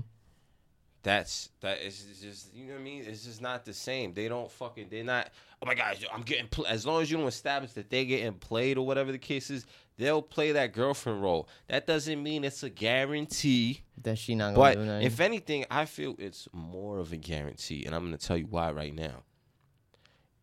That's 1.05 1.51
that 1.61 1.81
is 1.83 2.05
just 2.21 2.55
you 2.55 2.65
know 2.67 2.73
what 2.73 2.81
I 2.81 2.83
mean. 2.83 3.05
It's 3.07 3.25
just 3.25 3.41
not 3.41 3.65
the 3.65 3.75
same. 3.75 4.15
They 4.15 4.27
don't 4.27 4.51
fucking. 4.51 4.89
They're 4.91 5.05
not. 5.05 5.31
Oh 5.63 5.67
my 5.67 5.75
gosh, 5.75 6.05
I'm 6.13 6.23
getting. 6.23 6.49
Pl-. 6.49 6.67
As 6.67 6.85
long 6.85 7.03
as 7.03 7.11
you 7.11 7.19
don't 7.19 7.29
establish 7.29 7.73
that 7.73 7.91
they're 7.91 8.05
getting 8.07 8.33
played 8.33 8.79
or 8.79 8.87
whatever 8.87 9.13
the 9.13 9.19
case 9.19 9.51
is, 9.51 9.67
they'll 9.99 10.23
play 10.23 10.53
that 10.53 10.73
girlfriend 10.73 11.23
role. 11.23 11.47
That 11.69 11.87
doesn't 11.87 12.23
mean 12.23 12.43
it's 12.43 12.63
a 12.63 12.71
guarantee. 12.71 13.83
That 14.03 14.19
she 14.19 14.35
not 14.35 14.55
gonna 14.55 14.59
But 14.59 14.75
do 14.75 15.07
if 15.07 15.21
anything, 15.21 15.67
I 15.71 15.85
feel 15.85 16.17
it's 16.19 16.49
more 16.53 16.99
of 16.99 17.13
a 17.13 17.17
guarantee, 17.17 17.85
and 17.85 17.95
I'm 17.95 18.03
gonna 18.05 18.17
tell 18.17 18.37
you 18.39 18.47
why 18.47 18.73
right 18.73 18.95
now. 18.95 19.23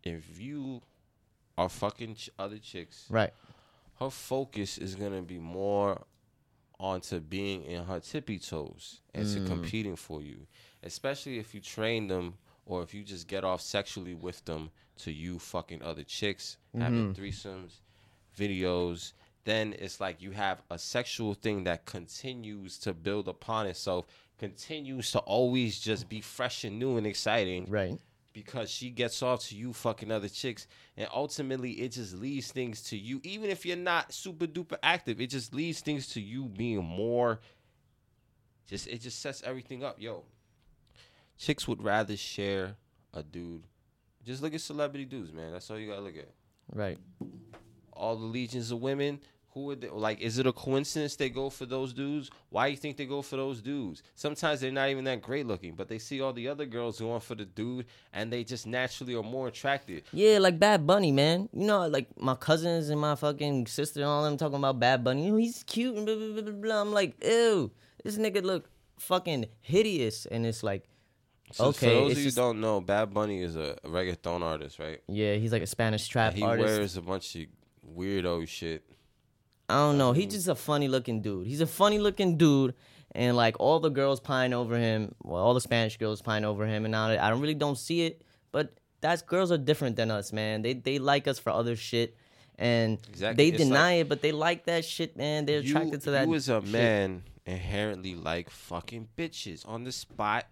If 0.03 0.39
you 0.39 0.81
are 1.57 1.69
fucking 1.69 2.15
ch- 2.15 2.29
other 2.39 2.57
chicks, 2.57 3.05
right. 3.09 3.33
her 3.99 4.09
focus 4.09 4.77
is 4.77 4.95
gonna 4.95 5.21
be 5.21 5.37
more 5.37 6.01
onto 6.81 7.19
being 7.19 7.63
in 7.63 7.83
her 7.85 7.99
tippy 7.99 8.39
toes 8.39 9.01
and 9.13 9.25
Mm. 9.25 9.33
to 9.33 9.39
competing 9.41 9.95
for 9.95 10.21
you, 10.21 10.47
especially 10.83 11.37
if 11.37 11.53
you 11.53 11.61
train 11.61 12.07
them 12.07 12.33
or 12.65 12.81
if 12.83 12.93
you 12.93 13.03
just 13.03 13.27
get 13.27 13.43
off 13.43 13.61
sexually 13.61 14.13
with 14.15 14.43
them 14.45 14.71
to 14.97 15.11
you 15.11 15.37
fucking 15.39 15.81
other 15.83 16.03
chicks, 16.03 16.57
having 16.77 17.13
Mm-hmm. 17.13 17.21
threesomes, 17.21 17.79
videos. 18.37 19.13
Then 19.43 19.73
it's 19.79 19.99
like 19.99 20.21
you 20.21 20.31
have 20.31 20.61
a 20.69 20.77
sexual 20.77 21.33
thing 21.33 21.63
that 21.65 21.85
continues 21.85 22.77
to 22.79 22.93
build 22.93 23.27
upon 23.27 23.65
itself, 23.67 24.05
continues 24.37 25.11
to 25.11 25.19
always 25.19 25.79
just 25.79 26.09
be 26.09 26.21
fresh 26.21 26.63
and 26.63 26.77
new 26.79 26.97
and 26.97 27.05
exciting 27.07 27.65
Right. 27.69 27.99
Because 28.33 28.69
she 28.69 28.89
gets 28.89 29.21
off 29.21 29.41
to 29.45 29.55
you 29.55 29.73
fucking 29.73 30.11
other 30.11 30.29
chicks. 30.29 30.67
And 30.97 31.07
ultimately 31.13 31.71
it 31.73 31.93
just 31.93 32.15
leads 32.15 32.51
things 32.51 32.81
to 32.83 32.97
you. 32.97 33.19
Even 33.23 33.49
if 33.49 33.65
you're 33.65 33.77
not 33.77 34.13
super 34.13 34.47
duper 34.47 34.77
active 34.83 35.19
it 35.21 35.27
just 35.27 35.53
leads 35.53 35.81
things 35.81 36.07
to 36.09 36.21
you 36.21 36.45
being 36.45 36.83
more 36.83 37.39
just 38.67 38.87
it 38.87 39.01
just 39.01 39.21
sets 39.21 39.43
everything 39.43 39.83
up. 39.83 39.97
Yo 39.99 40.23
chicks 41.37 41.67
would 41.67 41.81
rather 41.83 42.15
share 42.15 42.75
a 43.13 43.23
dude. 43.23 43.63
Just 44.23 44.41
look 44.41 44.53
at 44.53 44.61
celebrity 44.61 45.05
dudes 45.05 45.33
man. 45.33 45.51
That's 45.51 45.69
all 45.69 45.77
you 45.77 45.89
gotta 45.89 46.01
look 46.01 46.15
at. 46.17 46.29
Right. 46.73 46.97
all 47.93 48.15
the 48.15 48.25
legions 48.25 48.71
of 48.71 48.79
women 48.81 49.19
who 49.53 49.69
are 49.71 49.75
they, 49.75 49.89
like 49.89 50.19
is 50.21 50.37
it 50.39 50.47
a 50.47 50.53
coincidence 50.53 51.15
they 51.15 51.29
go 51.29 51.49
for 51.49 51.65
those 51.65 51.93
dudes 51.93 52.29
why 52.49 52.67
you 52.67 52.77
think 52.77 52.97
they 52.97 53.05
go 53.05 53.21
for 53.21 53.35
those 53.35 53.61
dudes 53.61 54.01
sometimes 54.15 54.61
they're 54.61 54.71
not 54.71 54.89
even 54.89 55.03
that 55.03 55.21
great 55.21 55.45
looking 55.45 55.73
but 55.75 55.87
they 55.89 55.97
see 55.97 56.21
all 56.21 56.33
the 56.33 56.47
other 56.47 56.65
girls 56.65 56.99
going 56.99 57.19
for 57.19 57.35
the 57.35 57.45
dude 57.45 57.85
and 58.13 58.31
they 58.31 58.43
just 58.43 58.65
naturally 58.65 59.13
are 59.15 59.23
more 59.23 59.47
attracted 59.47 60.03
Yeah, 60.13 60.37
like 60.39 60.57
Bad 60.59 60.85
Bunny, 60.87 61.11
man. 61.11 61.49
You 61.53 61.65
know, 61.67 61.87
like 61.87 62.07
my 62.19 62.35
cousins 62.35 62.89
and 62.89 62.99
my 62.99 63.15
fucking 63.15 63.67
sister 63.67 63.99
and 64.01 64.09
all 64.09 64.23
them 64.23 64.37
talking 64.37 64.57
about 64.57 64.79
Bad 64.79 65.03
Bunny. 65.03 65.25
You 65.25 65.31
know, 65.31 65.37
he's 65.37 65.63
cute 65.63 65.95
and 65.95 66.05
blah, 66.05 66.15
blah, 66.15 66.33
blah, 66.33 66.41
blah, 66.43 66.51
blah. 66.53 66.81
I'm 66.81 66.91
like, 66.93 67.15
ew, 67.23 67.71
this 68.03 68.17
nigga 68.17 68.43
look 68.43 68.69
fucking 68.99 69.45
hideous. 69.61 70.25
And 70.25 70.45
it's 70.45 70.63
like, 70.63 70.83
so 71.51 71.65
Okay, 71.65 71.79
for 71.79 71.85
those 71.85 72.11
of 72.13 72.17
you 72.17 72.23
who 72.23 72.27
just- 72.27 72.37
don't 72.37 72.61
know 72.61 72.79
bad 72.79 73.13
bunny 73.13 73.41
is 73.41 73.55
a 73.57 73.77
reggaeton 73.85 74.41
artist 74.41 74.79
right 74.79 75.01
yeah, 75.09 75.35
he's 75.35 75.51
like 75.51 75.61
a 75.63 75.67
Spanish 75.67 76.07
trap 76.07 76.33
he 76.33 76.43
artist. 76.43 76.69
He 76.69 76.77
wears 76.77 76.97
a 76.97 77.01
bunch 77.01 77.35
of 77.35 77.45
weirdo 77.97 78.47
shit 78.47 78.83
I 79.71 79.75
don't 79.87 79.97
know. 79.97 80.11
He's 80.13 80.33
just 80.33 80.47
a 80.47 80.55
funny 80.55 80.87
looking 80.87 81.21
dude. 81.21 81.47
He's 81.47 81.61
a 81.61 81.67
funny 81.67 81.97
looking 81.99 82.37
dude, 82.37 82.73
and 83.13 83.35
like 83.35 83.55
all 83.59 83.79
the 83.79 83.89
girls 83.89 84.19
pine 84.19 84.53
over 84.53 84.77
him. 84.77 85.15
Well, 85.23 85.41
all 85.43 85.53
the 85.53 85.61
Spanish 85.61 85.97
girls 85.97 86.21
pine 86.21 86.43
over 86.45 86.65
him, 86.67 86.85
and 86.85 86.91
now 86.91 87.07
I 87.07 87.29
don't 87.29 87.41
really 87.41 87.55
don't 87.55 87.77
see 87.77 88.05
it. 88.05 88.21
But 88.51 88.73
that's 88.99 89.21
girls 89.21 89.51
are 89.51 89.57
different 89.57 89.95
than 89.95 90.11
us, 90.11 90.31
man. 90.33 90.61
They 90.61 90.73
they 90.73 90.99
like 90.99 91.27
us 91.27 91.39
for 91.39 91.49
other 91.51 91.75
shit, 91.75 92.15
and 92.59 92.99
Exactly. 93.09 93.49
they 93.49 93.55
It's 93.55 93.63
deny 93.63 93.93
it, 93.93 94.09
but 94.09 94.21
they 94.21 94.31
like 94.31 94.65
that 94.65 94.85
shit, 94.85 95.15
man. 95.17 95.45
They're 95.45 95.59
attracted 95.59 95.93
you, 95.93 95.99
to 95.99 96.11
that. 96.11 96.27
you 96.27 96.35
as 96.35 96.49
a 96.49 96.61
shit. 96.61 96.69
man 96.71 97.23
inherently 97.45 98.13
like 98.13 98.49
fucking 98.51 99.07
bitches 99.17 99.67
on 99.67 99.83
the 99.83 99.91
spot 99.91 100.45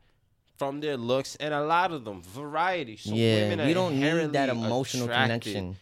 from 0.57 0.81
their 0.81 0.97
looks 0.97 1.35
and 1.37 1.53
a 1.53 1.63
lot 1.63 1.91
of 1.91 2.03
them 2.03 2.19
variety 2.23 2.97
so 2.97 3.13
yeah, 3.13 3.43
women 3.43 3.61
are 3.61 3.67
we 3.67 3.73
don't 3.75 3.99
need 3.99 4.33
that 4.33 4.49
emotional 4.49 5.05
attracted 5.05 5.43
connection. 5.53 5.75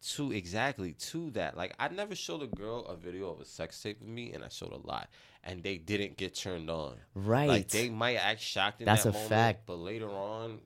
To 0.00 0.32
exactly 0.32 0.92
to 0.92 1.30
that. 1.32 1.56
Like 1.56 1.74
I 1.78 1.88
never 1.88 2.14
showed 2.14 2.42
a 2.42 2.46
girl 2.46 2.84
a 2.86 2.96
video 2.96 3.30
of 3.30 3.40
a 3.40 3.44
sex 3.44 3.80
tape 3.82 4.00
with 4.00 4.08
me, 4.08 4.32
and 4.32 4.44
I 4.44 4.48
showed 4.48 4.72
a 4.72 4.86
lot, 4.86 5.08
and 5.44 5.62
they 5.62 5.76
didn't 5.76 6.16
get 6.16 6.34
turned 6.34 6.70
on. 6.70 6.96
Right. 7.14 7.48
Like 7.48 7.68
they 7.68 7.88
might 7.88 8.16
act 8.16 8.40
shocked 8.40 8.80
in 8.80 8.86
That's 8.86 9.04
that 9.04 9.10
a 9.10 9.12
moment, 9.12 9.28
fact. 9.28 9.62
but 9.66 9.78
later 9.78 10.08
on, 10.08 10.60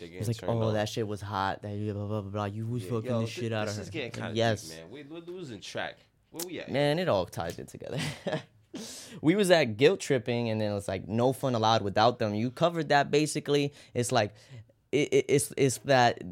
it's 0.00 0.28
like, 0.28 0.36
oh, 0.48 0.60
on. 0.60 0.74
that 0.74 0.88
shit 0.88 1.06
was 1.06 1.20
hot. 1.20 1.62
That 1.62 1.78
blah 1.78 2.06
blah 2.06 2.20
blah. 2.20 2.30
blah. 2.30 2.44
You 2.46 2.66
was 2.66 2.84
Yeah, 2.84 2.90
fucking 2.90 3.10
yo, 3.10 3.20
the 3.20 3.26
shit 3.26 3.52
out 3.52 3.68
of 3.68 3.76
her. 3.76 3.82
is 3.82 3.90
getting 3.90 4.10
kind 4.10 4.30
of 4.30 4.36
yes. 4.36 4.68
deep, 4.68 4.78
man. 4.78 4.90
We, 4.90 5.02
we're 5.04 5.20
losing 5.20 5.60
track. 5.60 5.98
Where 6.30 6.44
we 6.46 6.60
at? 6.60 6.70
Man, 6.70 6.98
it 6.98 7.08
all 7.08 7.26
ties 7.26 7.58
in 7.58 7.66
together. 7.66 7.98
we 9.22 9.36
was 9.36 9.50
at 9.50 9.76
guilt 9.76 10.00
tripping, 10.00 10.50
and 10.50 10.60
then 10.60 10.72
it's 10.72 10.88
like 10.88 11.06
no 11.08 11.32
fun 11.32 11.54
allowed 11.54 11.82
without 11.82 12.18
them. 12.18 12.34
You 12.34 12.50
covered 12.50 12.88
that 12.88 13.10
basically. 13.10 13.72
It's 13.94 14.10
like 14.10 14.34
it, 14.90 15.12
it, 15.12 15.24
it's 15.28 15.52
it's 15.56 15.78
that 15.84 16.22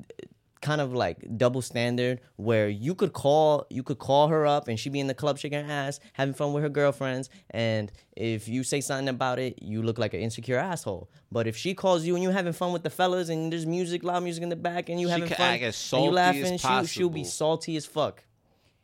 kind 0.63 0.81
of 0.81 0.95
like 0.95 1.19
double 1.37 1.61
standard 1.61 2.21
where 2.37 2.69
you 2.69 2.95
could 2.95 3.13
call 3.13 3.67
you 3.69 3.83
could 3.83 3.99
call 3.99 4.29
her 4.29 4.47
up 4.47 4.69
and 4.69 4.79
she'd 4.79 4.93
be 4.93 5.01
in 5.01 5.09
the 5.09 5.15
club 5.15 5.37
shaking 5.37 5.63
her 5.65 5.71
ass 5.71 5.99
having 6.13 6.33
fun 6.33 6.53
with 6.53 6.63
her 6.63 6.69
girlfriends. 6.69 7.29
And 7.51 7.91
if 8.17 8.49
you 8.49 8.63
say 8.63 8.81
something 8.81 9.09
about 9.09 9.39
it 9.39 9.61
you 9.61 9.83
look 9.83 9.99
like 9.99 10.15
an 10.15 10.21
insecure 10.21 10.57
asshole. 10.57 11.11
But 11.31 11.47
if 11.47 11.57
she 11.57 11.75
calls 11.75 12.05
you 12.05 12.15
and 12.15 12.23
you 12.23 12.31
having 12.31 12.53
fun 12.53 12.73
with 12.73 12.85
the 12.85 12.91
fellas 12.91 13.29
and 13.29 13.53
there's 13.53 13.67
music 13.67 14.05
loud 14.05 14.23
music 14.23 14.43
in 14.43 14.49
the 14.49 14.57
back 14.57 14.89
and 14.89 15.01
you 15.01 15.09
She 15.09 15.13
having 15.13 15.29
fun 15.29 15.55
act 15.55 15.63
as 15.65 15.93
and 15.93 16.05
you 16.05 16.11
salty 16.11 16.15
laughing 16.15 16.55
as 16.65 16.89
she, 16.89 16.99
she'll 16.99 17.11
be 17.11 17.25
salty 17.25 17.77
as 17.77 17.85
fuck 17.85 18.25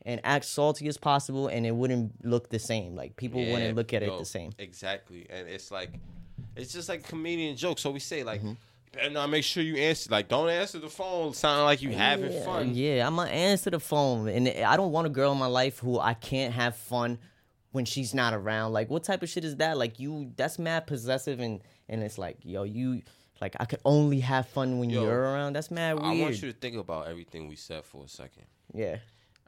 and 0.04 0.20
act 0.24 0.46
salty 0.46 0.88
as 0.88 0.96
possible 0.96 1.48
and 1.48 1.66
it 1.66 1.72
wouldn't 1.72 2.24
look 2.24 2.48
the 2.48 2.58
same. 2.58 2.96
Like 2.96 3.14
people 3.16 3.40
Yeah, 3.40 3.52
wouldn't 3.52 3.76
look 3.76 3.92
at 3.94 4.02
yo, 4.02 4.16
it 4.16 4.18
the 4.18 4.24
same. 4.24 4.52
Exactly, 4.58 5.26
and 5.30 5.46
it's 5.48 5.70
like, 5.70 5.90
it's 6.56 6.72
just 6.72 6.88
like 6.88 7.06
comedian 7.06 7.56
jokes. 7.56 7.82
So 7.82 7.90
we 7.90 8.00
say 8.00 8.24
like, 8.24 8.40
Mm-hmm. 8.40 8.52
Better 8.92 9.10
not 9.10 9.24
uh, 9.24 9.28
make 9.28 9.44
sure 9.44 9.62
you 9.62 9.76
answer. 9.76 10.10
Like, 10.10 10.28
don't 10.28 10.48
answer 10.48 10.78
the 10.78 10.88
phone. 10.88 11.34
Sounding 11.34 11.64
like 11.64 11.82
you 11.82 11.90
having 11.90 12.32
yeah, 12.32 12.44
fun. 12.44 12.74
Yeah, 12.74 13.06
I'm 13.06 13.16
gonna 13.16 13.30
answer 13.30 13.70
the 13.70 13.80
phone, 13.80 14.28
and 14.28 14.48
I 14.48 14.76
don't 14.76 14.92
want 14.92 15.06
a 15.06 15.10
girl 15.10 15.32
in 15.32 15.38
my 15.38 15.46
life 15.46 15.78
who 15.78 15.98
I 15.98 16.14
can't 16.14 16.54
have 16.54 16.76
fun 16.76 17.18
when 17.72 17.84
she's 17.84 18.14
not 18.14 18.34
around. 18.34 18.72
Like, 18.72 18.90
what 18.90 19.04
type 19.04 19.22
of 19.22 19.28
shit 19.28 19.44
is 19.44 19.56
that? 19.56 19.78
Like, 19.78 19.98
you 19.98 20.32
that's 20.36 20.58
mad 20.58 20.86
possessive, 20.86 21.40
and 21.40 21.60
and 21.88 22.02
it's 22.02 22.18
like, 22.18 22.38
yo, 22.42 22.64
you 22.64 23.02
like 23.40 23.56
I 23.60 23.64
could 23.64 23.80
only 23.84 24.20
have 24.20 24.48
fun 24.48 24.78
when 24.78 24.90
Yo, 24.90 25.02
you're 25.02 25.20
around. 25.20 25.54
That's 25.54 25.70
mad 25.70 26.00
weird. 26.00 26.18
I 26.18 26.20
want 26.20 26.42
you 26.42 26.52
to 26.52 26.58
think 26.58 26.76
about 26.76 27.08
everything 27.08 27.48
we 27.48 27.56
said 27.56 27.84
for 27.84 28.04
a 28.04 28.08
second. 28.08 28.44
yeah, 28.74 28.96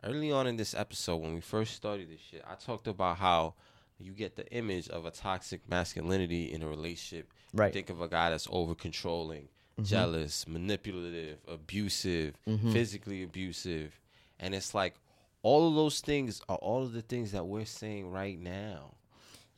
Early 0.02 0.32
on 0.32 0.46
in 0.46 0.56
this 0.56 0.74
episode, 0.74 1.16
when 1.16 1.34
we 1.34 1.40
first 1.40 1.74
started 1.74 2.10
this 2.10 2.20
shit, 2.20 2.42
I 2.48 2.54
talked 2.54 2.86
about 2.86 3.18
how 3.18 3.54
you 3.98 4.12
get 4.12 4.36
the 4.36 4.50
image 4.52 4.88
of 4.88 5.04
a 5.04 5.10
toxic 5.10 5.68
masculinity 5.68 6.52
in 6.52 6.62
a 6.62 6.68
relationship. 6.68 7.32
Right. 7.52 7.66
Mm-hmm. 7.68 7.72
think 7.74 7.90
of 7.90 8.00
a 8.00 8.08
guy 8.08 8.30
that's 8.30 8.46
over 8.50 8.74
controlling, 8.74 9.48
jealous, 9.82 10.46
manipulative, 10.46 11.38
abusive, 11.48 12.34
Mm-hmm. 12.48 12.72
physically 12.72 13.22
abusive. 13.22 13.98
And 14.38 14.54
it's 14.54 14.74
like 14.74 14.94
all 15.42 15.68
of 15.68 15.74
those 15.74 16.00
things 16.00 16.40
are 16.48 16.56
all 16.56 16.82
of 16.82 16.92
the 16.92 17.02
things 17.02 17.32
that 17.32 17.44
we're 17.46 17.64
saying 17.66 18.10
right 18.10 18.38
now. 18.38 18.92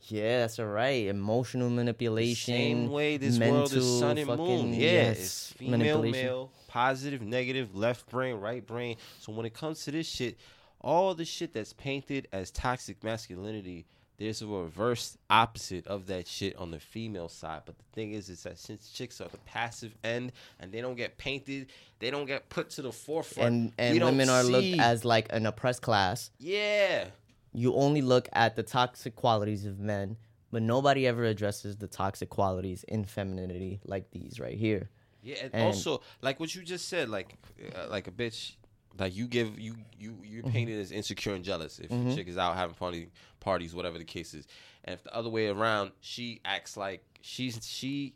yeah, 0.07 0.39
that's 0.41 0.59
all 0.59 0.65
right. 0.65 1.07
Emotional 1.07 1.69
manipulation. 1.69 2.53
Same 2.53 2.91
way 2.91 3.17
this 3.17 3.37
mental 3.37 3.57
world 3.59 3.73
is 3.73 3.99
sun 3.99 4.17
and 4.17 4.27
fucking, 4.27 4.45
moon. 4.45 4.73
Yeah, 4.73 4.79
yes, 4.91 5.19
it's 5.19 5.53
female, 5.53 6.03
male, 6.03 6.51
positive, 6.67 7.21
negative, 7.21 7.73
left 7.75 8.09
brain, 8.09 8.35
right 8.35 8.65
brain. 8.65 8.97
So 9.19 9.31
when 9.31 9.45
it 9.45 9.53
comes 9.53 9.83
to 9.85 9.91
this 9.91 10.07
shit, 10.07 10.37
all 10.81 11.13
the 11.15 11.23
shit 11.25 11.53
that's 11.53 11.71
painted 11.73 12.27
as 12.33 12.51
toxic 12.51 13.01
masculinity, 13.03 13.85
there's 14.17 14.41
a 14.41 14.47
reverse 14.47 15.17
opposite 15.29 15.87
of 15.87 16.05
that 16.07 16.27
shit 16.27 16.55
on 16.57 16.71
the 16.71 16.79
female 16.79 17.29
side. 17.29 17.63
But 17.65 17.77
the 17.77 17.83
thing 17.93 18.13
is, 18.13 18.29
is 18.29 18.43
that 18.43 18.59
since 18.59 18.89
chicks 18.91 19.19
are 19.21 19.27
the 19.27 19.37
passive 19.39 19.95
end 20.03 20.31
and 20.59 20.71
they 20.71 20.81
don't 20.81 20.95
get 20.95 21.17
painted, 21.17 21.67
they 21.99 22.11
don't 22.11 22.25
get 22.25 22.47
put 22.49 22.69
to 22.71 22.81
the 22.81 22.91
forefront. 22.91 23.47
And 23.47 23.73
and 23.77 24.03
women 24.03 24.29
are 24.29 24.43
looked 24.43 24.79
as 24.79 25.03
like 25.03 25.27
an 25.31 25.45
oppressed 25.45 25.81
class. 25.81 26.29
yeah. 26.39 27.05
you 27.53 27.73
only 27.75 28.01
look 28.01 28.29
at 28.33 28.55
the 28.55 28.63
toxic 28.63 29.15
qualities 29.15 29.65
of 29.65 29.79
men, 29.79 30.17
but 30.51 30.61
nobody 30.61 31.05
ever 31.07 31.23
addresses 31.25 31.77
the 31.77 31.87
toxic 31.87 32.29
qualities 32.29 32.83
in 32.87 33.05
femininity 33.05 33.79
like 33.85 34.09
these 34.11 34.39
right 34.39 34.57
here. 34.57 34.89
Yeah, 35.23 35.35
and, 35.43 35.53
And- 35.53 35.63
also 35.63 36.01
like 36.21 36.39
what 36.39 36.53
you 36.53 36.63
just 36.63 36.87
said, 36.89 37.09
like 37.09 37.35
uh, 37.75 37.87
like 37.89 38.07
a 38.07 38.11
bitch, 38.11 38.55
like 38.99 39.15
you 39.15 39.27
give 39.27 39.59
you 39.59 39.75
you 39.97 40.17
you're 40.23 40.43
Mm-hmm. 40.43 40.51
painted 40.51 40.79
as 40.79 40.91
insecure 40.91 41.33
and 41.33 41.43
jealous 41.43 41.79
if 41.79 41.89
a 41.91 42.15
chick 42.15 42.27
is 42.27 42.37
out 42.37 42.55
having 42.55 42.75
party 42.75 43.09
parties, 43.39 43.73
whatever 43.73 43.97
the 43.97 44.05
case 44.05 44.33
is, 44.33 44.45
and 44.83 44.93
if 44.95 45.03
the 45.03 45.15
other 45.15 45.29
way 45.29 45.47
around, 45.47 45.91
she 46.01 46.41
acts 46.45 46.75
like 46.77 47.03
she's 47.21 47.59
she 47.65 48.13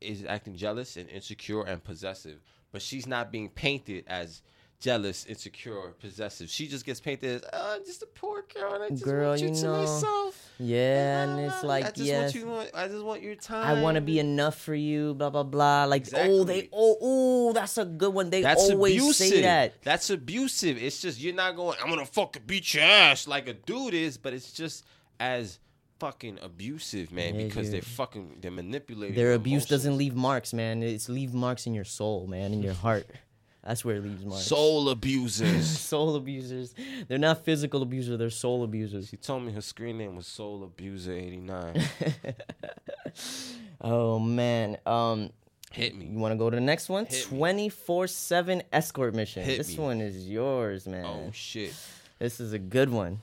is 0.00 0.24
acting 0.24 0.56
jealous 0.56 0.96
and 0.96 1.08
insecure 1.10 1.62
and 1.62 1.84
possessive, 1.84 2.40
but 2.72 2.80
she's 2.82 3.06
not 3.06 3.30
being 3.30 3.48
painted 3.50 4.04
as 4.06 4.42
jealous, 4.80 5.26
insecure, 5.26 5.92
possessive. 6.00 6.48
She 6.48 6.66
just 6.66 6.84
gets 6.84 7.00
painted 7.00 7.44
as 7.44 7.50
oh, 7.52 7.74
I'm 7.76 7.84
just 7.84 8.02
a 8.02 8.06
poor 8.06 8.44
girl, 8.52 8.74
and 8.74 8.82
I 8.84 8.88
just 8.88 9.04
Girl, 9.04 9.28
want 9.30 9.40
you, 9.40 9.48
you 9.48 9.54
to 9.54 9.62
know, 9.62 9.78
myself. 9.82 10.50
Yeah, 10.58 11.22
and 11.24 11.40
it's 11.40 11.62
Ah, 11.62 11.66
like 11.66 11.84
I 11.84 11.90
just 11.90 11.98
yes, 12.06 12.34
want 12.34 12.64
you. 12.64 12.78
I 12.78 12.88
just 12.88 13.04
want 13.04 13.22
your 13.22 13.34
time. 13.34 13.78
I 13.78 13.82
want 13.82 13.94
to 13.96 14.00
be 14.00 14.18
enough 14.18 14.58
for 14.58 14.74
you. 14.74 15.14
Blah 15.14 15.30
blah 15.30 15.42
blah. 15.44 15.84
Like 15.84 16.06
oh 16.14 16.44
they 16.44 16.68
oh 16.72 16.96
oh 17.00 17.52
that's 17.52 17.78
a 17.78 17.84
good 17.84 18.12
one. 18.12 18.30
They 18.30 18.42
That's 18.42 18.70
always 18.70 18.96
abusive. 18.96 19.26
say 19.28 19.42
that. 19.42 19.82
That's 19.82 20.10
abusive. 20.10 20.82
It's 20.82 21.00
just 21.00 21.20
you're 21.20 21.34
not 21.34 21.56
going. 21.56 21.76
I'm 21.82 21.90
gonna 21.90 22.06
fucking 22.06 22.42
beat 22.46 22.74
your 22.74 22.84
ass 22.84 23.28
like 23.28 23.48
a 23.48 23.54
dude 23.54 23.94
is, 23.94 24.16
but 24.16 24.32
it's 24.32 24.52
just 24.52 24.84
as 25.18 25.58
fucking 25.98 26.38
abusive, 26.40 27.12
man, 27.12 27.34
Yeah, 27.34 27.44
because 27.44 27.70
they're 27.70 27.82
fucking 27.82 28.38
they're 28.40 28.50
manipulating. 28.50 29.14
Their 29.14 29.26
your 29.26 29.34
abuse 29.34 29.66
doesn't 29.66 29.96
leave 29.98 30.14
marks, 30.14 30.54
man. 30.54 30.82
It's 30.82 31.08
leave 31.10 31.34
marks 31.34 31.66
in 31.66 31.74
your 31.74 31.84
soul, 31.84 32.26
man, 32.26 32.52
in 32.54 32.62
your 32.62 32.72
heart. 32.74 33.06
That's 33.70 33.84
where 33.84 33.96
it 33.96 34.02
leaves 34.02 34.24
marks. 34.24 34.44
soul 34.46 34.88
abusers. 34.96 35.64
soul 35.78 36.16
abusers. 36.16 36.74
They're 37.06 37.18
not 37.18 37.44
physical 37.44 37.82
abusers. 37.82 38.18
They're 38.18 38.28
soul 38.30 38.64
abusers. 38.64 39.08
she 39.08 39.16
told 39.16 39.44
me 39.44 39.52
her 39.52 39.60
screen 39.60 39.96
name 39.98 40.16
was 40.16 40.26
Soul 40.26 40.64
Abuser 40.64 41.12
eighty 41.12 41.36
nine. 41.38 41.80
Oh 43.80 44.18
man. 44.18 44.76
Um, 44.86 45.30
Hit 45.72 45.94
me. 45.96 46.06
you 46.06 46.18
want 46.18 46.32
to 46.32 46.36
go 46.36 46.50
to 46.50 46.56
the 46.56 46.60
next 46.60 46.88
one? 46.88 47.06
Twenty 47.06 47.68
four 47.68 48.06
seven 48.06 48.62
escort 48.72 49.14
mission. 49.14 49.42
Hit 49.44 49.56
this 49.58 49.76
me. 49.78 49.84
one 49.84 50.00
is 50.00 50.28
yours, 50.28 50.86
man. 50.86 51.04
Oh 51.06 51.30
shit. 51.32 51.74
This 52.18 52.40
is 52.40 52.52
a 52.52 52.58
good 52.58 52.90
one. 52.90 53.20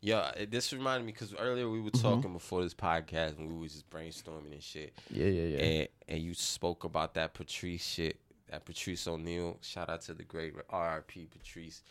Yeah, 0.00 0.32
this 0.50 0.72
reminded 0.72 1.06
me 1.06 1.12
because 1.12 1.32
earlier 1.34 1.70
we 1.70 1.80
were 1.80 1.90
Mm-hmm. 1.90 2.02
talking 2.16 2.32
before 2.32 2.62
this 2.64 2.74
podcast 2.74 3.38
and 3.38 3.48
we 3.52 3.56
was 3.58 3.72
just 3.72 3.88
brainstorming 3.88 4.52
and 4.52 4.62
shit. 4.62 4.92
Yeah, 5.10 5.26
yeah, 5.26 5.42
yeah. 5.56 5.58
And 5.58 5.88
and 6.08 6.18
you 6.20 6.34
spoke 6.34 6.82
about 6.84 7.14
that 7.14 7.34
Patrice 7.34 7.84
shit, 7.86 8.16
that 8.52 8.64
Patrice 8.66 9.08
O'Neal. 9.08 9.58
Shout 9.62 9.88
out 9.88 10.02
to 10.02 10.14
the 10.14 10.22
great 10.22 10.54
RRP 10.68 11.28
Patrice. 11.30 11.82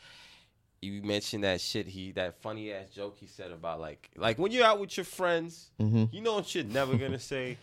You 0.81 1.01
mentioned 1.03 1.43
that 1.43 1.59
shit. 1.59 1.87
He 1.87 2.11
that 2.13 2.41
funny 2.41 2.71
ass 2.71 2.89
joke 2.89 3.17
he 3.19 3.27
said 3.27 3.51
about 3.51 3.79
like 3.81 4.09
like 4.15 4.37
when 4.39 4.51
you're 4.51 4.65
out 4.65 4.79
with 4.79 4.95
your 4.95 5.03
friends, 5.03 5.69
Mhm. 5.79 6.13
you 6.13 6.21
know 6.21 6.35
what 6.35 6.55
you're 6.55 6.63
never 6.63 6.95
gonna 6.97 7.19
say. 7.19 7.57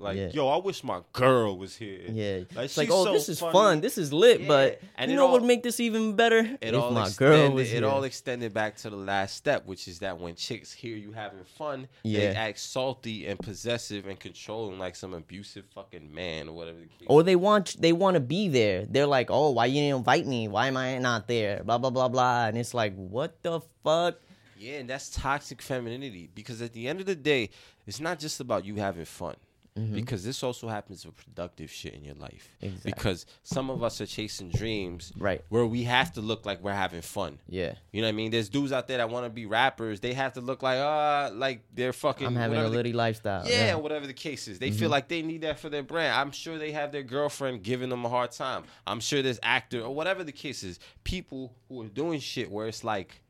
Like, 0.00 0.16
Yeah. 0.16 0.30
yo, 0.32 0.48
I 0.48 0.56
wish 0.56 0.82
my 0.82 1.00
girl 1.12 1.58
was 1.58 1.76
here. 1.76 2.00
Yeah, 2.08 2.38
Like, 2.54 2.64
it's 2.64 2.76
like, 2.76 2.88
oh, 2.90 3.04
so 3.04 3.12
this 3.12 3.28
is 3.28 3.38
funny. 3.38 3.52
fun. 3.52 3.80
This 3.82 3.98
is 3.98 4.12
lit. 4.12 4.40
Yeah, 4.40 4.48
But 4.48 4.80
and 4.96 5.10
you 5.10 5.16
know 5.16 5.26
what 5.26 5.42
would 5.42 5.46
make 5.46 5.62
this 5.62 5.78
even 5.78 6.16
better? 6.16 6.38
It 6.38 6.58
if 6.62 6.74
all 6.74 6.90
my 6.90 7.06
extended, 7.06 7.36
girl 7.48 7.50
was 7.52 7.70
it 7.72 7.76
here. 7.82 7.86
all 7.86 8.02
extended 8.04 8.54
back 8.54 8.76
to 8.78 8.90
the 8.90 8.96
last 8.96 9.36
step, 9.36 9.66
which 9.66 9.86
is 9.86 9.98
that 9.98 10.18
when 10.18 10.34
chicks 10.34 10.72
hear 10.72 10.96
you 10.96 11.12
having 11.12 11.44
fun, 11.44 11.86
yeah. 12.02 12.20
they 12.20 12.26
act 12.36 12.58
salty 12.58 13.26
and 13.26 13.38
possessive 13.38 14.06
and 14.06 14.18
controlling 14.18 14.78
like 14.78 14.96
some 14.96 15.12
abusive 15.14 15.64
fucking 15.74 16.12
man 16.12 16.48
or 16.48 16.52
whatever 16.56 16.78
the 16.78 16.86
case. 16.86 17.06
or 17.06 17.22
they 17.22 17.36
want 17.36 17.76
they 17.80 17.92
want 17.92 18.14
to 18.14 18.20
be 18.20 18.48
there. 18.48 18.86
They're 18.86 19.06
like, 19.06 19.30
oh, 19.30 19.50
why 19.50 19.66
you 19.66 19.80
didn't 19.82 19.98
invite 19.98 20.26
me? 20.26 20.48
Why 20.48 20.68
am 20.68 20.76
I 20.78 20.96
not 20.98 21.28
there? 21.28 21.62
Blah 21.62 21.78
blah 21.78 21.90
blah 21.90 22.08
blah. 22.08 22.46
And 22.46 22.56
it's 22.56 22.72
like, 22.74 22.94
what 22.96 23.42
the 23.42 23.60
fuck? 23.84 24.16
Yeah, 24.58 24.74
and 24.74 24.90
that's 24.90 25.08
toxic 25.08 25.62
femininity 25.62 26.28
because 26.34 26.60
at 26.60 26.74
the 26.74 26.86
end 26.86 27.00
of 27.00 27.06
the 27.06 27.14
day, 27.14 27.48
it's 27.86 27.98
not 27.98 28.18
just 28.18 28.40
about 28.40 28.64
you 28.66 28.74
having 28.76 29.06
fun. 29.06 29.34
Because 29.74 30.24
this 30.24 30.42
also 30.42 30.68
happens 30.68 31.06
with 31.06 31.16
productive 31.16 31.70
shit 31.70 31.94
in 31.94 32.04
your 32.04 32.14
life. 32.16 32.48
Mm-hmm. 32.56 32.66
Exactly. 32.66 32.92
Because 32.92 33.26
some 33.44 33.70
of 33.70 33.82
us 33.82 34.00
are 34.00 34.06
chasing 34.06 34.50
dreams 34.50 35.12
Right. 35.16 35.42
where 35.48 35.64
we 35.64 35.84
have 35.84 36.12
to 36.14 36.20
look 36.20 36.44
like 36.44 36.62
we're 36.62 36.72
having 36.74 37.00
fun. 37.00 37.38
Yeah, 37.48 37.74
You 37.92 38.02
know 38.02 38.08
what 38.08 38.12
I 38.12 38.16
mean? 38.16 38.30
There's 38.30 38.48
dudes 38.50 38.72
out 38.72 38.88
there 38.88 38.98
that 38.98 39.08
want 39.08 39.24
to 39.26 39.30
be 39.30 39.46
rappers. 39.46 40.00
They 40.00 40.12
have 40.12 40.34
to 40.34 40.40
look 40.40 40.62
like 40.62 40.78
uh 40.78 41.30
like 41.32 41.62
they're 41.74 41.92
fucking 41.94 42.26
I'm 42.26 42.34
having 42.36 42.56
a 42.56 42.58
whatever 42.58 42.70
the- 42.70 42.76
litty 42.76 42.92
lifestyle. 42.92 43.48
yeah, 43.48 43.74
whatever 43.76 44.06
the 44.06 44.12
case 44.12 44.48
is. 44.48 44.58
They 44.58 44.70
feel 44.70 44.90
like 44.90 45.08
they 45.08 45.22
need 45.22 45.42
that 45.42 45.58
for 45.58 45.68
their 45.70 45.82
brand. 45.82 46.14
I'm 46.14 46.30
sure 46.32 46.58
they 46.58 46.72
have 46.72 46.92
their 46.92 47.02
girlfriend 47.04 47.62
giving 47.62 47.88
them 47.88 48.04
a 48.04 48.08
hard 48.08 48.32
time. 48.32 48.64
I'm 48.86 49.00
sure 49.00 49.22
there's 49.22 49.40
actor 49.42 49.80
or 49.80 49.94
whatever 49.94 50.24
the 50.24 50.32
case 50.32 50.62
is. 50.62 50.78
People 51.04 51.54
who 51.68 51.82
are 51.82 51.88
doing 51.88 52.20
shit 52.20 52.50
where 52.50 52.66
it's 52.66 52.84
like, 52.84 53.22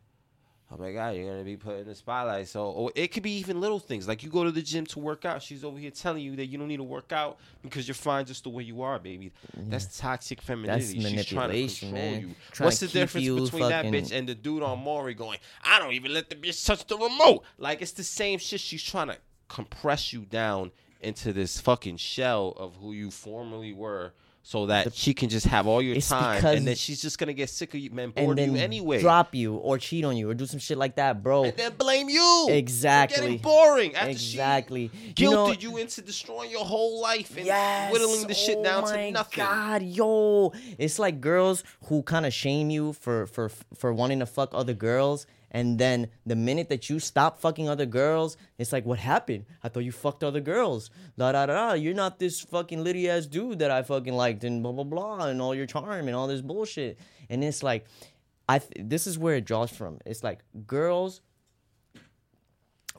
oh 0.72 0.76
my 0.78 0.92
god, 0.92 1.16
you're 1.16 1.30
gonna 1.30 1.44
be 1.44 1.56
put 1.56 1.78
in 1.78 1.87
the 1.87 1.94
spotlight. 1.94 2.48
So, 2.48 2.66
or 2.66 2.92
it 2.94 3.09
could 3.09 3.22
be 3.22 3.38
even 3.38 3.61
little 3.61 3.78
things 3.78 4.06
like 4.06 4.22
you 4.22 4.30
go 4.30 4.44
to 4.44 4.50
the 4.50 4.62
gym 4.62 4.87
to 4.87 4.98
work 4.98 5.24
out. 5.24 5.42
She's 5.42 5.64
over 5.64 5.78
here 5.78 5.90
telling 5.90 6.22
you 6.22 6.37
that 6.37 6.46
you 6.46 6.59
don't 6.59 6.68
need 6.68 6.78
to 6.78 6.83
work 6.83 7.12
out 7.12 7.38
because 7.62 7.88
you're 7.88 7.94
fine 7.94 8.24
just 8.24 8.44
the 8.44 8.50
way 8.50 8.62
you 8.62 8.83
are, 8.83 8.98
baby. 8.98 9.33
That's 9.56 9.98
toxic 9.98 10.40
femininity. 10.40 11.00
She's 11.00 11.02
trying 11.02 11.24
to 11.24 11.35
manipulation, 11.35 11.88
control 11.90 12.11
man. 12.11 12.20
you. 12.20 12.35
Trying 12.52 12.66
What's 12.66 12.80
the 12.80 12.88
difference 12.88 13.26
between 13.26 13.68
that 13.68 13.87
bitch 13.87 14.12
and 14.12 14.28
the 14.28 14.35
dude 14.35 14.62
on 14.62 14.78
Maury 14.78 15.14
going, 15.14 15.38
I 15.64 15.78
don't 15.78 15.92
even 15.92 16.14
let 16.14 16.30
the 16.30 16.37
bitch 16.37 16.64
touch 16.64 16.87
the 16.87 16.96
remote. 16.96 17.44
Like 17.59 17.83
it's 17.83 17.92
the 17.92 18.04
same 18.04 18.38
shit. 18.38 18.61
She's 18.61 18.83
trying 18.83 19.09
to 19.09 19.18
compress 19.48 20.12
you 20.12 20.20
down 20.20 20.70
into 21.00 21.33
this 21.33 21.61
fucking 21.61 21.96
shell 21.96 22.54
of 22.56 22.76
who 22.76 22.92
you 22.92 23.11
formerly 23.11 23.72
were. 23.72 24.12
So 24.42 24.66
that 24.66 24.94
she 24.94 25.12
can 25.12 25.29
just 25.29 25.46
have 25.46 25.66
all 25.66 25.83
your 25.83 26.00
time, 26.00 26.44
and 26.44 26.66
then 26.66 26.74
she's 26.74 27.00
just 27.03 27.18
gonna 27.18 27.35
get 27.35 27.50
sick 27.50 27.74
of 27.74 27.81
you, 27.81 27.90
man, 27.90 28.12
and 28.16 28.26
bored 28.26 28.38
then 28.38 28.57
you 28.57 28.61
anyway. 28.61 29.00
drop 29.00 29.35
you 29.35 29.55
or 29.57 29.76
cheat 29.76 30.03
on 30.05 30.16
you 30.16 30.31
or 30.31 30.35
do 30.35 30.46
some 30.46 30.59
shit 30.59 30.79
like 30.79 30.96
that, 30.96 31.22
bro. 31.22 31.44
and 31.44 31.57
then 31.59 31.72
blame 31.76 32.09
you. 32.09 32.46
Exactly. 32.50 33.20
getting 33.20 33.38
boring 33.38 33.94
after 33.94 34.09
Exactly. 34.11 34.90
she 35.16 35.24
You 35.24 35.31
know- 35.31 35.46
guilted 35.48 35.62
you 35.62 35.76
into 35.76 36.00
destroying 36.00 36.50
your 36.50 36.64
whole 36.64 37.00
life 37.03 37.37
and 37.37 37.44
Yes. 37.46 37.92
whittling 37.92 38.26
the 38.26 38.35
shit 38.35 38.57
oh 38.59 38.64
down 38.64 38.85
to 38.87 38.98
oh 38.98 39.11
nothing. 39.11 39.44
God, 39.44 39.83
yo, 39.83 40.53
it's 40.79 40.98
like 40.98 41.20
girls 41.20 41.62
who 41.85 42.03
kind 42.03 42.24
of 42.24 42.33
shame 42.33 42.70
you 42.70 42.94
for 42.94 43.26
for 43.26 43.50
for 43.76 43.92
wanting 43.92 44.20
to 44.20 44.26
fuck 44.26 44.50
other 44.55 44.74
girls, 44.74 45.26
and 45.50 45.78
then 45.78 46.08
the 46.24 46.36
minute 46.36 46.68
that 46.68 46.88
you 46.88 46.98
stop 46.98 47.40
fucking 47.40 47.68
other 47.68 47.86
girls, 47.86 48.36
it's 48.58 48.72
like, 48.72 48.86
what 48.86 48.98
happened? 48.98 49.46
I 49.62 49.68
thought 49.68 49.80
you 49.80 49.92
fucked 49.92 50.22
other 50.22 50.40
girls. 50.40 50.90
Da 51.18 51.32
da 51.32 51.46
da. 51.46 51.72
You're 51.72 51.94
not 51.94 52.18
this 52.18 52.40
fucking 52.40 52.84
litty 52.84 53.08
ass 53.08 53.26
dude 53.26 53.58
that 53.58 53.70
I 53.70 53.82
fucking 53.82 54.14
liked, 54.14 54.44
and 54.44 54.62
blah 54.62 54.72
blah 54.72 54.84
blah, 54.84 55.26
and 55.26 55.40
all 55.40 55.54
your 55.54 55.66
charm 55.66 56.06
and 56.06 56.16
all 56.16 56.26
this 56.26 56.40
bullshit. 56.40 56.98
And 57.28 57.42
it's 57.42 57.62
like, 57.62 57.86
I 58.48 58.58
th- 58.58 58.88
this 58.88 59.06
is 59.06 59.18
where 59.18 59.36
it 59.36 59.44
draws 59.44 59.70
from. 59.70 59.98
It's 60.06 60.22
like 60.22 60.40
girls 60.66 61.20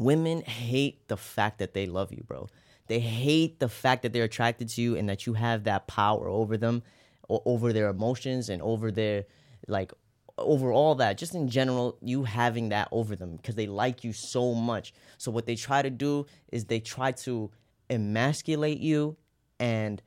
women 0.01 0.41
hate 0.41 1.07
the 1.07 1.17
fact 1.17 1.59
that 1.59 1.73
they 1.73 1.85
love 1.85 2.11
you, 2.11 2.23
bro. 2.27 2.49
They 2.87 2.99
hate 2.99 3.59
the 3.59 3.69
fact 3.69 4.01
that 4.01 4.11
they're 4.13 4.25
attracted 4.25 4.69
to 4.69 4.81
you 4.81 4.97
and 4.97 5.07
that 5.07 5.25
you 5.25 5.33
have 5.33 5.63
that 5.63 5.87
power 5.87 6.27
over 6.27 6.57
them, 6.57 6.83
over 7.29 7.71
their 7.71 7.89
emotions 7.89 8.49
and 8.49 8.61
over 8.61 8.91
their 8.91 9.25
like 9.67 9.93
over 10.37 10.71
all 10.71 10.95
that. 10.95 11.17
Just 11.17 11.35
in 11.35 11.47
general, 11.49 11.97
you 12.01 12.23
having 12.23 12.69
that 12.69 12.87
over 12.91 13.15
them 13.15 13.35
because 13.37 13.55
they 13.55 13.67
like 13.67 14.03
you 14.03 14.13
so 14.13 14.53
much. 14.53 14.93
So 15.17 15.31
what 15.31 15.45
they 15.45 15.55
try 15.55 15.81
to 15.81 15.89
do 15.89 16.25
is 16.51 16.65
they 16.65 16.79
try 16.79 17.11
to 17.13 17.51
emasculate 17.89 18.79
you 18.79 19.17
and 19.59 20.01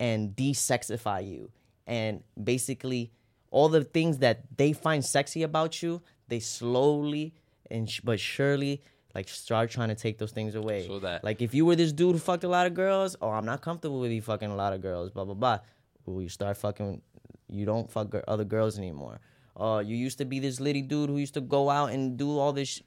and 0.00 0.34
desexify 0.34 1.28
you 1.28 1.50
and 1.86 2.22
basically 2.42 3.10
all 3.50 3.68
the 3.68 3.84
things 3.84 4.18
that 4.18 4.42
they 4.56 4.72
find 4.72 5.04
sexy 5.04 5.42
about 5.42 5.82
you 5.82 6.00
they 6.28 6.40
slowly 6.40 7.34
and 7.70 7.90
sh- 7.90 8.00
but 8.02 8.18
surely 8.18 8.80
like 9.14 9.28
start 9.28 9.70
trying 9.70 9.88
to 9.88 9.94
take 9.94 10.16
those 10.18 10.32
things 10.32 10.54
away 10.54 10.86
So 10.86 11.00
that- 11.00 11.22
like 11.24 11.42
if 11.42 11.52
you 11.54 11.66
were 11.66 11.76
this 11.76 11.92
dude 11.92 12.14
who 12.14 12.18
fucked 12.18 12.44
a 12.44 12.48
lot 12.48 12.66
of 12.66 12.74
girls 12.74 13.14
oh 13.20 13.28
i'm 13.30 13.44
not 13.44 13.60
comfortable 13.60 14.00
with 14.00 14.10
you 14.12 14.22
fucking 14.22 14.50
a 14.50 14.56
lot 14.56 14.72
of 14.72 14.80
girls 14.80 15.10
blah 15.10 15.24
blah 15.24 15.34
blah 15.34 15.58
well, 16.06 16.22
you 16.22 16.28
start 16.30 16.56
fucking 16.56 17.02
you 17.48 17.66
don't 17.66 17.90
fuck 17.90 18.14
other 18.26 18.44
girls 18.44 18.78
anymore 18.78 19.20
uh, 19.58 19.82
you 19.84 19.96
used 19.96 20.18
to 20.18 20.24
be 20.24 20.38
this 20.38 20.60
litty 20.60 20.82
dude 20.82 21.10
who 21.10 21.16
used 21.18 21.34
to 21.34 21.40
go 21.40 21.68
out 21.68 21.90
and 21.90 22.16
do 22.16 22.38
all 22.38 22.52
this 22.52 22.68
sh- 22.68 22.80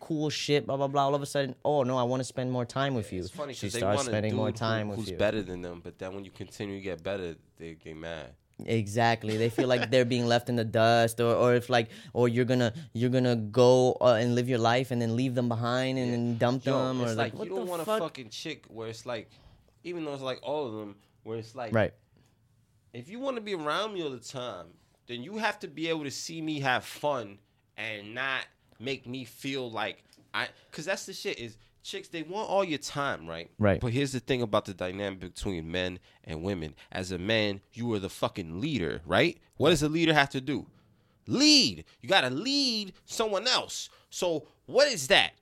cool 0.00 0.30
shit, 0.30 0.66
blah 0.66 0.76
blah 0.76 0.86
blah. 0.88 1.02
All 1.04 1.14
of 1.14 1.22
a 1.22 1.26
sudden, 1.26 1.54
oh 1.64 1.82
no, 1.82 1.96
I 1.98 2.04
want 2.04 2.20
to 2.20 2.24
spend 2.24 2.52
more 2.52 2.64
time 2.64 2.94
with 2.94 3.12
you. 3.12 3.20
It's 3.20 3.30
funny 3.30 3.54
she 3.54 3.66
because 3.66 3.80
they 3.80 3.86
want 3.86 4.00
spending 4.00 4.34
more 4.36 4.46
who- 4.46 4.52
time 4.52 4.88
with 4.88 4.98
you. 4.98 5.02
who's 5.04 5.10
you. 5.12 5.16
better 5.18 5.42
than 5.42 5.62
them, 5.62 5.80
but 5.82 5.98
then 5.98 6.14
when 6.14 6.24
you 6.24 6.30
continue 6.30 6.76
to 6.76 6.80
get 6.82 7.02
better, 7.02 7.34
they 7.58 7.74
get 7.74 7.96
mad. 7.96 8.30
Exactly. 8.64 9.36
They 9.36 9.48
feel 9.48 9.66
like 9.66 9.90
they're 9.90 10.04
being 10.04 10.26
left 10.26 10.48
in 10.48 10.54
the 10.56 10.64
dust, 10.64 11.20
or, 11.20 11.34
or 11.34 11.54
if 11.54 11.68
like, 11.68 11.88
or 12.12 12.28
you're 12.28 12.44
gonna 12.44 12.72
you're 12.92 13.10
gonna 13.10 13.34
go 13.34 13.96
uh, 14.00 14.14
and 14.20 14.36
live 14.36 14.48
your 14.48 14.58
life 14.60 14.92
and 14.92 15.02
then 15.02 15.16
leave 15.16 15.34
them 15.34 15.48
behind 15.48 15.98
and 15.98 16.12
then 16.12 16.38
dump 16.38 16.64
Yo, 16.64 16.72
them, 16.78 17.00
or 17.00 17.06
it's 17.06 17.16
like, 17.16 17.32
like, 17.32 17.38
what 17.38 17.48
you 17.48 17.54
don't 17.56 17.64
the 17.64 17.70
want 17.70 17.84
fuck? 17.84 18.00
a 18.00 18.04
fucking 18.04 18.28
chick 18.28 18.64
where 18.68 18.88
it's 18.88 19.04
like, 19.06 19.28
even 19.82 20.04
though 20.04 20.12
it's 20.14 20.22
like 20.22 20.38
all 20.42 20.66
of 20.68 20.74
them, 20.74 20.94
where 21.24 21.38
it's 21.38 21.56
like, 21.56 21.74
Right. 21.74 21.92
if 22.92 23.08
you 23.08 23.18
want 23.18 23.36
to 23.36 23.42
be 23.42 23.54
around 23.54 23.94
me 23.94 24.02
all 24.04 24.10
the 24.10 24.18
time, 24.20 24.66
then 25.12 25.22
you 25.22 25.36
have 25.36 25.58
to 25.60 25.68
be 25.68 25.88
able 25.88 26.04
to 26.04 26.10
see 26.10 26.40
me 26.40 26.60
have 26.60 26.84
fun 26.84 27.38
and 27.76 28.14
not 28.14 28.46
make 28.80 29.06
me 29.06 29.24
feel 29.24 29.70
like 29.70 30.02
I. 30.32 30.48
Because 30.70 30.84
that's 30.84 31.06
the 31.06 31.12
shit 31.12 31.38
is 31.38 31.56
chicks 31.82 32.08
they 32.08 32.22
want 32.22 32.48
all 32.48 32.64
your 32.64 32.78
time, 32.78 33.26
right? 33.26 33.50
Right. 33.58 33.80
But 33.80 33.92
here's 33.92 34.12
the 34.12 34.20
thing 34.20 34.42
about 34.42 34.64
the 34.64 34.74
dynamic 34.74 35.20
between 35.20 35.70
men 35.70 35.98
and 36.24 36.42
women. 36.42 36.74
As 36.90 37.12
a 37.12 37.18
man, 37.18 37.60
you 37.72 37.92
are 37.92 37.98
the 37.98 38.08
fucking 38.08 38.60
leader, 38.60 39.02
right? 39.04 39.38
What 39.56 39.70
does 39.70 39.82
a 39.82 39.88
leader 39.88 40.14
have 40.14 40.30
to 40.30 40.40
do? 40.40 40.66
Lead. 41.26 41.84
You 42.00 42.08
gotta 42.08 42.30
lead 42.30 42.94
someone 43.04 43.46
else. 43.46 43.90
So 44.10 44.48
what 44.66 44.88
is 44.88 45.08
that? 45.08 45.32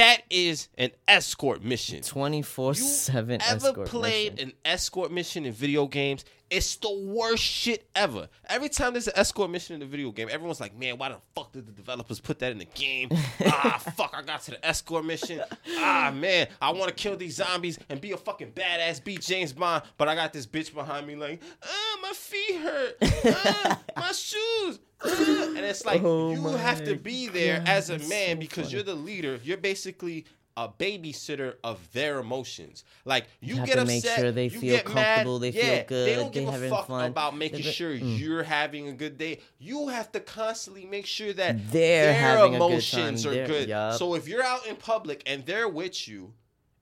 That 0.00 0.22
is 0.30 0.68
an 0.78 0.92
escort 1.06 1.62
mission. 1.62 2.00
Twenty 2.00 2.40
four 2.40 2.70
You 2.70 2.74
seven. 2.76 3.42
ever 3.42 3.66
escort 3.66 3.86
played 3.88 4.32
mission. 4.36 4.48
an 4.48 4.54
escort 4.64 5.12
mission 5.12 5.44
in 5.44 5.52
video 5.52 5.86
games? 5.86 6.24
It's 6.48 6.74
the 6.76 6.90
worst 6.90 7.42
shit 7.42 7.86
ever. 7.94 8.30
Every 8.48 8.70
time 8.70 8.94
there's 8.94 9.08
an 9.08 9.12
escort 9.16 9.50
mission 9.50 9.76
in 9.76 9.82
a 9.82 9.84
video 9.84 10.10
game, 10.10 10.28
everyone's 10.30 10.58
like, 10.58 10.74
"Man, 10.74 10.96
why 10.96 11.10
the 11.10 11.18
fuck 11.34 11.52
did 11.52 11.66
the 11.66 11.72
developers 11.72 12.18
put 12.18 12.38
that 12.38 12.50
in 12.50 12.56
the 12.56 12.64
game?" 12.64 13.10
ah, 13.44 13.78
fuck! 13.94 14.14
I 14.16 14.22
got 14.22 14.40
to 14.44 14.52
the 14.52 14.66
escort 14.66 15.04
mission. 15.04 15.42
Ah, 15.76 16.10
man, 16.16 16.48
I 16.62 16.72
want 16.72 16.88
to 16.88 16.94
kill 16.94 17.18
these 17.18 17.34
zombies 17.36 17.78
and 17.90 18.00
be 18.00 18.12
a 18.12 18.16
fucking 18.16 18.52
badass, 18.52 19.04
beat 19.04 19.20
James 19.20 19.52
Bond, 19.52 19.82
but 19.98 20.08
I 20.08 20.14
got 20.14 20.32
this 20.32 20.46
bitch 20.46 20.72
behind 20.72 21.06
me 21.06 21.14
like, 21.14 21.42
"Ah, 21.62 21.98
my 22.00 22.12
feet 22.14 22.56
hurt. 22.56 22.96
Ah, 23.26 23.80
my 23.96 24.12
shoes." 24.12 24.78
And 25.02 25.58
it's 25.58 25.84
like 25.84 26.02
Oh 26.02 26.32
you 26.32 26.46
have 26.56 26.84
to 26.84 26.96
be 26.96 27.28
there 27.28 27.58
God, 27.58 27.68
as 27.68 27.90
a 27.90 27.98
man 27.98 28.36
so 28.36 28.40
because 28.40 28.64
funny. 28.66 28.74
you're 28.74 28.82
the 28.82 28.94
leader. 28.94 29.40
You're 29.42 29.56
basically 29.56 30.26
a 30.56 30.68
babysitter 30.68 31.54
of 31.64 31.90
their 31.92 32.18
emotions. 32.18 32.84
Like 33.06 33.26
you, 33.40 33.54
You 33.54 33.60
have 33.60 33.66
get 33.66 33.74
to 33.76 33.82
upset, 33.82 34.04
make 34.04 34.18
sure 34.18 34.32
they 34.32 34.44
you 34.44 34.50
feel 34.50 34.76
get 34.76 34.92
mad, 34.92 35.14
comfortable, 35.14 35.38
they 35.38 35.52
feel 35.52 35.64
yeah, 35.64 35.76
They 35.76 35.84
good, 35.84 36.16
don't 36.16 36.34
they 36.34 36.40
give 36.40 36.48
a 36.48 36.52
having 36.52 36.70
fuck 36.70 36.86
fun. 36.88 37.08
about 37.10 37.36
making 37.36 37.62
They- 37.62 37.70
sure 37.70 37.92
mm. 37.94 38.18
you're 38.18 38.42
having 38.42 38.88
a 38.88 38.92
good 38.92 39.16
day. 39.16 39.40
You 39.58 39.88
have 39.88 40.10
to 40.12 40.20
constantly 40.20 40.84
make 40.84 41.06
sure 41.06 41.32
that 41.32 41.70
They're 41.70 42.12
their 42.12 42.44
a 42.44 42.48
good 42.48 42.56
emotions 42.56 43.24
are 43.24 43.30
They're- 43.32 43.46
good. 43.46 43.68
yup. 43.68 43.94
So 43.94 44.14
if 44.16 44.28
you're 44.28 44.42
out 44.44 44.66
in 44.66 44.76
public 44.76 45.22
and 45.24 45.46
they're 45.46 45.68
with 45.68 46.06
you, 46.08 46.34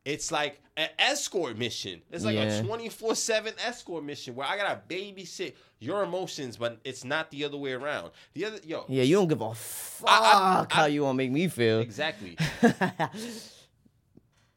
it's 0.08 0.32
like 0.32 0.60
an 0.76 0.88
escort 0.98 1.58
mission. 1.58 2.00
It's 2.10 2.24
like 2.24 2.34
Yeah. 2.36 2.44
a 2.60 2.62
24 2.62 3.14
7 3.14 3.52
escort 3.64 4.04
mission 4.04 4.34
where 4.34 4.46
I 4.46 4.56
gotta 4.56 4.80
babysit 4.88 5.54
your 5.80 6.02
emotions, 6.02 6.56
but 6.56 6.80
it's 6.84 7.04
not 7.04 7.30
the 7.30 7.44
other 7.44 7.56
way 7.56 7.72
around. 7.72 8.10
The 8.34 8.44
other, 8.46 8.58
yo, 8.64 8.84
Yeah, 8.88 9.02
you 9.02 9.16
don't 9.16 9.28
give 9.28 9.40
a 9.40 9.54
fuck 9.54 10.08
I- 10.08 10.66
I- 10.70 10.74
how 10.74 10.84
you 10.86 11.02
want 11.04 11.14
to 11.16 11.18
make 11.24 11.30
me 11.30 11.48
feel. 11.48 11.80
exactly. 11.80 12.36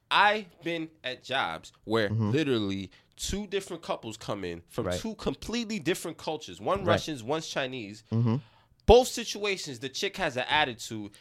I've 0.10 0.46
been 0.64 0.90
at 1.04 1.24
jobs 1.24 1.72
where 1.86 2.10
literally 2.10 2.92
two 3.16 3.48
different 3.48 3.82
couples 3.82 4.18
come 4.18 4.44
in 4.44 4.62
from 4.70 4.84
Mm-hmm. 4.86 4.92
Right. 4.92 5.00
two 5.02 5.16
completely 5.16 5.80
different 5.80 6.18
cultures. 6.18 6.60
One 6.60 6.80
Right. 6.80 6.88
Russians, 6.94 7.24
one's 7.24 7.48
Chinese. 7.48 8.04
Mm-hmm. 8.12 8.38
Both 8.86 9.08
situations, 9.08 9.80
the 9.80 9.90
chick 9.90 10.18
has 10.18 10.36
an 10.38 10.46
attitude 10.50 11.12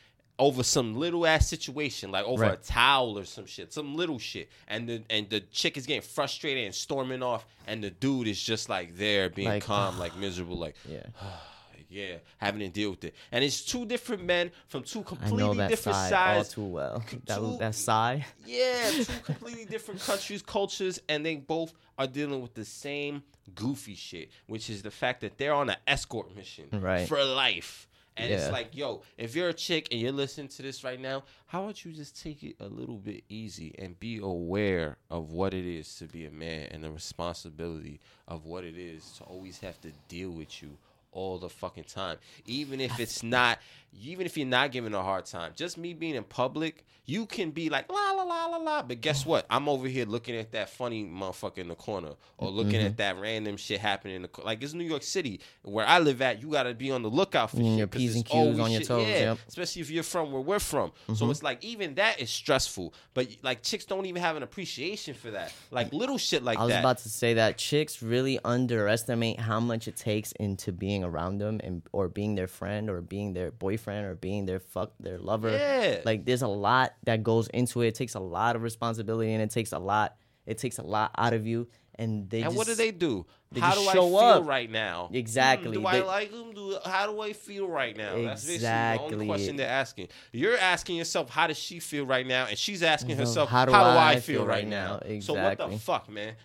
over 0.41 0.64
some 0.64 0.97
little 0.97 1.24
ass 1.26 1.47
situation, 1.49 2.11
like 2.11 2.24
over 2.24 2.45
a 2.45 2.57
towel 2.57 3.16
or 3.18 3.24
some 3.24 3.47
shit, 3.47 3.72
some 3.72 3.95
little 3.95 4.18
shit, 4.18 4.49
and 4.66 4.88
the 4.88 5.03
and 5.09 5.30
the 5.30 5.41
chick 5.53 5.76
is 5.76 5.86
getting 5.86 6.03
frustrated 6.03 6.64
and 6.64 6.74
storming 6.74 7.22
off, 7.22 7.47
and 7.68 7.84
the 7.84 7.91
dude 7.91 8.26
is 8.26 8.43
just 8.43 8.68
like 8.68 8.97
there 8.97 9.30
being 9.30 9.49
Like, 9.49 9.62
calm, 9.64 9.99
like 10.05 10.16
miserable, 10.16 10.57
like 10.57 10.74
yeah, 10.88 11.03
yeah, 11.91 12.14
having 12.38 12.61
to 12.61 12.68
deal 12.68 12.91
with 12.91 13.05
it. 13.05 13.14
And 13.32 13.45
it's 13.45 13.62
two 13.64 13.84
different 13.86 14.24
men 14.24 14.51
from 14.68 14.82
two 14.82 15.03
completely 15.03 15.57
different 15.68 15.97
side 15.97 16.36
all 16.36 16.43
sides. 16.45 16.55
too 16.55 16.64
well. 16.64 17.05
That 17.26 17.36
two- 17.38 17.57
that 17.59 17.74
sigh. 17.74 18.24
Yeah, 18.47 18.91
two 18.93 19.05
completely 19.24 19.66
different 19.66 20.01
countries, 20.01 20.43
cultures, 20.43 21.01
and 21.09 21.24
they 21.24 21.36
both 21.36 21.72
are 21.99 22.07
dealing 22.07 22.41
with 22.41 22.55
the 22.55 22.64
same 22.64 23.22
goofy 23.55 23.95
shit, 23.95 24.30
which 24.47 24.70
is 24.70 24.80
the 24.82 24.91
fact 24.91 25.20
that 25.20 25.36
they're 25.36 25.53
on 25.53 25.68
an 25.70 25.76
escort 25.86 26.34
mission 26.34 26.66
Right. 26.72 27.07
for 27.09 27.22
life. 27.24 27.86
And 28.20 28.32
it's 28.32 28.50
like, 28.50 28.76
yo, 28.76 29.02
if 29.16 29.34
you're 29.34 29.48
a 29.48 29.54
chick 29.54 29.88
and 29.90 30.00
you're 30.00 30.12
listening 30.12 30.48
to 30.48 30.62
this 30.62 30.84
right 30.84 31.00
now, 31.00 31.24
how 31.46 31.64
about 31.64 31.84
you 31.84 31.92
just 31.92 32.20
take 32.22 32.42
it 32.42 32.56
a 32.60 32.66
little 32.66 32.98
bit 32.98 33.24
easy 33.28 33.74
and 33.78 33.98
be 33.98 34.18
aware 34.18 34.96
of 35.10 35.30
what 35.30 35.54
it 35.54 35.64
is 35.64 35.94
to 35.96 36.04
be 36.04 36.26
a 36.26 36.30
man 36.30 36.68
and 36.70 36.84
the 36.84 36.90
responsibility 36.90 38.00
of 38.28 38.44
what 38.44 38.64
it 38.64 38.76
is 38.76 39.10
to 39.18 39.24
always 39.24 39.58
have 39.60 39.80
to 39.80 39.90
deal 40.08 40.30
with 40.30 40.62
you 40.62 40.70
all 41.12 41.38
the 41.38 41.48
fucking 41.48 41.84
time. 41.84 42.16
Even 42.46 42.80
if 42.80 43.00
it's 43.00 43.22
not, 43.22 43.58
even 43.93 44.26
if 44.26 44.36
you're 44.36 44.47
not 44.47 44.72
giving 44.72 44.95
a 44.95 45.03
hard 45.03 45.26
time, 45.26 45.53
just 45.57 45.76
me 45.78 45.95
being 45.95 46.14
in 46.14 46.24
public, 46.24 46.84
you 47.07 47.26
can 47.26 47.51
be 47.51 47.68
like 47.70 47.91
la 47.91 48.12
la 48.12 48.22
la 48.22 48.47
la 48.47 48.57
la. 48.59 48.82
But 48.82 49.01
guess 49.01 49.26
what? 49.26 49.45
I'm 49.51 49.68
over 49.68 49.88
here 49.88 50.05
looking 50.05 50.36
at 50.36 50.53
that 50.53 50.70
funny 50.70 51.05
motherfucker 51.05 51.59
in 51.59 51.66
the 51.68 51.74
corner, 51.74 52.12
or 52.38 52.51
looking 52.51 52.74
Mm-hmm. 52.74 52.86
at 52.86 52.97
that 52.99 53.18
random 53.18 53.57
shit 53.57 53.80
happening 53.80 54.14
in 54.16 54.22
the 54.22 54.28
co- 54.28 54.43
like 54.45 54.62
it's 54.62 54.74
New 54.74 54.84
York 54.84 55.03
City 55.03 55.41
where 55.62 55.84
I 55.84 55.99
live 55.99 56.22
at. 56.22 56.41
You 56.41 56.51
gotta 56.51 56.72
be 56.72 56.93
on 56.93 57.03
the 57.03 57.09
lookout 57.11 57.51
for 57.51 57.57
Mm, 57.57 57.70
shit. 57.70 57.78
your 57.78 57.86
P's 57.88 58.11
it's 58.11 58.16
and 58.16 58.24
Q's 58.26 58.61
on 58.61 58.70
your 58.70 58.80
shit- 58.80 58.86
toes, 58.88 59.07
Yeah, 59.09 59.18
yep. 59.18 59.36
Mm-hmm. 59.38 59.49
especially 59.49 59.82
if 59.82 59.91
you're 59.91 60.03
from 60.05 60.30
where 60.30 60.41
we're 60.43 60.61
from. 60.61 60.93
So 61.14 61.28
it's 61.30 61.43
like 61.43 61.64
even 61.64 61.97
that 61.97 62.20
is 62.20 62.30
stressful. 62.30 62.95
But 63.12 63.28
like 63.43 63.62
chicks 63.62 63.86
don't 63.86 64.07
even 64.07 64.22
have 64.22 64.36
an 64.36 64.45
appreciation 64.45 65.14
for 65.14 65.32
that. 65.32 65.53
Like 65.72 65.93
little 65.93 66.18
shit 66.18 66.45
like 66.45 66.59
that. 66.59 66.62
I 66.62 66.64
was 66.66 66.72
that. 66.74 66.80
about 66.80 66.99
to 66.99 67.09
say 67.09 67.34
that 67.34 67.59
chicks 67.59 68.03
really 68.03 68.38
underestimate 68.45 69.41
how 69.41 69.59
much 69.59 69.88
it 69.88 69.97
takes 69.97 70.30
into 70.32 70.70
being 70.70 71.03
around 71.03 71.38
them 71.38 71.61
and 71.64 71.82
or 71.93 72.09
being 72.09 72.36
their 72.36 72.47
friend 72.47 72.88
or 72.88 73.01
being 73.01 73.32
their 73.32 73.51
boyfriend 73.51 73.79
or 73.88 74.14
being 74.14 74.46
their 74.46 74.60
fuck 74.60 74.92
their 75.00 75.18
lover. 75.18 75.50
Yeah. 75.50 76.00
Like 76.04 76.24
there's 76.24 76.42
a 76.42 76.48
lot 76.48 76.94
that 77.04 77.22
goes 77.22 77.48
into 77.48 77.82
it. 77.82 77.88
It 77.88 77.94
takes 77.94 78.14
a 78.14 78.20
lot 78.20 78.56
of 78.56 78.62
responsibility 78.62 79.32
and 79.32 79.42
it 79.42 79.50
takes 79.50 79.72
a 79.72 79.78
lot 79.78 80.16
it 80.46 80.58
takes 80.58 80.78
a 80.78 80.82
lot 80.82 81.12
out 81.16 81.32
of 81.32 81.46
you 81.46 81.68
and 81.96 82.28
they 82.30 82.38
and 82.40 82.46
just, 82.46 82.56
what 82.56 82.66
do 82.66 82.74
they 82.74 82.90
do? 82.92 83.26
they 83.52 83.60
How 83.60 83.74
do 83.74 83.86
I 83.88 83.92
feel 83.92 84.16
up. 84.16 84.46
right 84.46 84.70
now? 84.70 85.10
Exactly. 85.12 85.76
Hmm, 85.76 85.82
do 85.82 85.86
I 85.86 86.00
like 86.00 86.30
them? 86.30 86.54
Do 86.54 86.78
how 86.84 87.12
do 87.12 87.20
I 87.20 87.32
feel 87.34 87.68
right 87.68 87.96
now? 87.96 88.14
That's 88.22 88.42
basically 88.42 88.46
the 88.46 88.54
Exactly. 88.54 89.12
only 89.14 89.26
question 89.26 89.56
they're 89.56 89.68
asking. 89.68 90.08
You're 90.32 90.56
asking 90.56 90.96
yourself, 90.96 91.28
how 91.28 91.46
does 91.46 91.58
she 91.58 91.78
feel 91.78 92.06
right 92.06 92.26
now? 92.26 92.46
And 92.46 92.56
she's 92.56 92.82
asking 92.82 93.16
herself, 93.16 93.48
how 93.50 93.58
how 93.58 93.64
do 93.66 93.72
do, 93.72 93.76
I, 93.76 94.10
I 94.12 94.20
feel, 94.20 94.46
right 94.46 94.56
right 94.56 94.68
now? 94.68 95.00
now? 95.06 95.20
So 95.20 95.34
what 95.34 95.58
the 95.58 95.68
fuck, 95.78 96.08
man? 96.08 96.36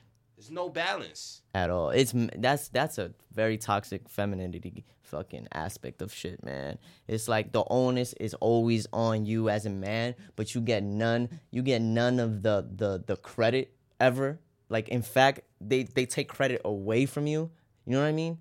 There's 0.45 0.53
no 0.53 0.69
balance. 0.69 1.41
at 1.55 1.71
all. 1.71 1.89
It's 1.89 2.13
that's 2.37 2.67
that's 2.67 2.99
a 2.99 3.13
very 3.33 3.57
toxic 3.57 4.07
femininity 4.07 4.85
fucking 5.01 5.47
aspect 5.51 6.03
of 6.03 6.13
shit, 6.13 6.43
man. 6.43 6.77
It's 7.07 7.27
like 7.27 7.51
the 7.51 7.63
onus 7.67 8.13
is 8.13 8.35
always 8.35 8.85
on 8.93 9.25
you 9.25 9.49
as 9.49 9.65
a 9.65 9.71
man, 9.71 10.13
but 10.35 10.53
you 10.53 10.61
get 10.61 10.83
none. 10.83 11.39
You 11.49 11.63
get 11.63 11.81
none 11.81 12.19
of 12.19 12.43
the 12.43 12.67
the 12.75 13.03
the 13.03 13.15
credit 13.15 13.73
ever. 13.99 14.39
Like 14.69 14.89
in 14.89 15.01
fact, 15.01 15.41
they 15.59 15.81
they 15.83 16.05
take 16.05 16.29
credit 16.29 16.61
away 16.63 17.07
from 17.07 17.25
you. 17.25 17.49
You 17.87 17.93
know 17.93 18.01
what 18.01 18.07
I 18.07 18.11
mean? 18.11 18.37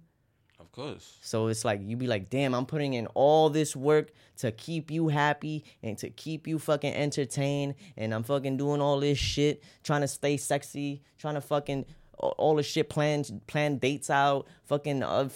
Course. 0.75 1.19
So 1.21 1.47
it's 1.47 1.65
like 1.65 1.81
you 1.85 1.97
be 1.97 2.09
like, 2.09 2.31
damn, 2.31 2.53
I'm 2.53 2.67
putting 2.67 2.95
in 2.95 3.07
all 3.15 3.49
this 3.49 3.77
work 3.77 4.13
to 4.39 4.51
keep 4.51 4.91
you 4.91 5.07
happy 5.07 5.65
and 5.85 5.97
to 5.99 6.11
keep 6.11 6.49
you 6.49 6.59
fucking 6.59 6.93
entertained, 6.93 7.77
and 7.97 8.13
I'm 8.13 8.25
fucking 8.25 8.57
doing 8.57 8.81
all 8.81 8.99
this 8.99 9.17
shit, 9.17 9.63
trying 9.85 10.01
to 10.01 10.09
stay 10.09 10.37
sexy, 10.37 11.03
trying 11.17 11.35
to 11.35 11.41
fucking 11.41 11.87
all 12.19 12.35
all 12.39 12.57
the 12.57 12.65
shit 12.65 12.89
plan 12.89 13.25
plan 13.47 13.79
dates 13.79 14.11
out, 14.11 14.49
fucking 14.65 15.05
uh, 15.05 15.29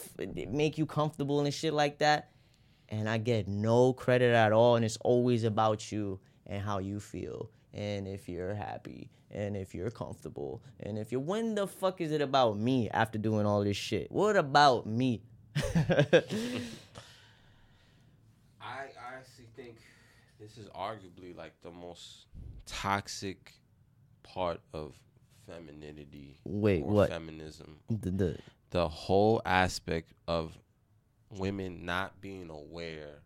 make 0.49 0.77
you 0.77 0.87
comfortable 0.87 1.39
and 1.39 1.55
shit 1.55 1.73
like 1.73 1.99
that, 1.99 2.33
and 2.89 3.09
I 3.09 3.19
get 3.19 3.47
no 3.47 3.93
credit 3.93 4.35
at 4.35 4.53
all, 4.53 4.75
and 4.75 4.85
it's 4.85 4.99
always 5.03 5.45
about 5.45 5.93
you 5.93 6.19
and 6.47 6.61
how 6.61 6.79
you 6.79 6.99
feel. 6.99 7.49
And 7.75 8.09
if 8.09 8.29
you're 8.29 8.55
happy, 8.55 9.11
and 9.31 9.57
if 9.57 9.75
you're 9.75 9.91
comfortable, 9.91 10.63
and 10.81 10.99
if 10.99 11.13
you're, 11.13 11.21
when 11.21 11.55
the 11.55 11.67
fuck 11.67 12.01
is 12.01 12.13
it 12.13 12.23
about 12.23 12.59
me 12.59 12.89
after 12.91 13.19
doing 13.19 13.47
all 13.47 13.63
this 13.63 13.77
shit? 13.77 14.11
What 14.11 14.37
about 14.37 14.87
me? 14.87 15.23
I 15.57 15.63
I 18.61 19.15
actually 19.17 19.49
think 19.57 19.77
this 20.41 20.57
is 20.57 20.69
arguably 20.69 21.37
like 21.37 21.53
the 21.63 21.71
most 21.71 22.27
toxic 22.67 23.55
part 24.23 24.61
of 24.73 24.95
femininity 25.47 26.37
Wait, 26.45 26.83
or 26.83 26.91
what? 26.93 27.11
feminism. 27.11 27.79
the, 27.89 28.11
the 28.11 28.39
the 28.71 28.89
whole 28.89 29.41
aspect 29.45 30.13
of 30.27 30.57
women 31.31 31.85
not 31.85 32.21
being 32.21 32.51
aware 32.51 33.23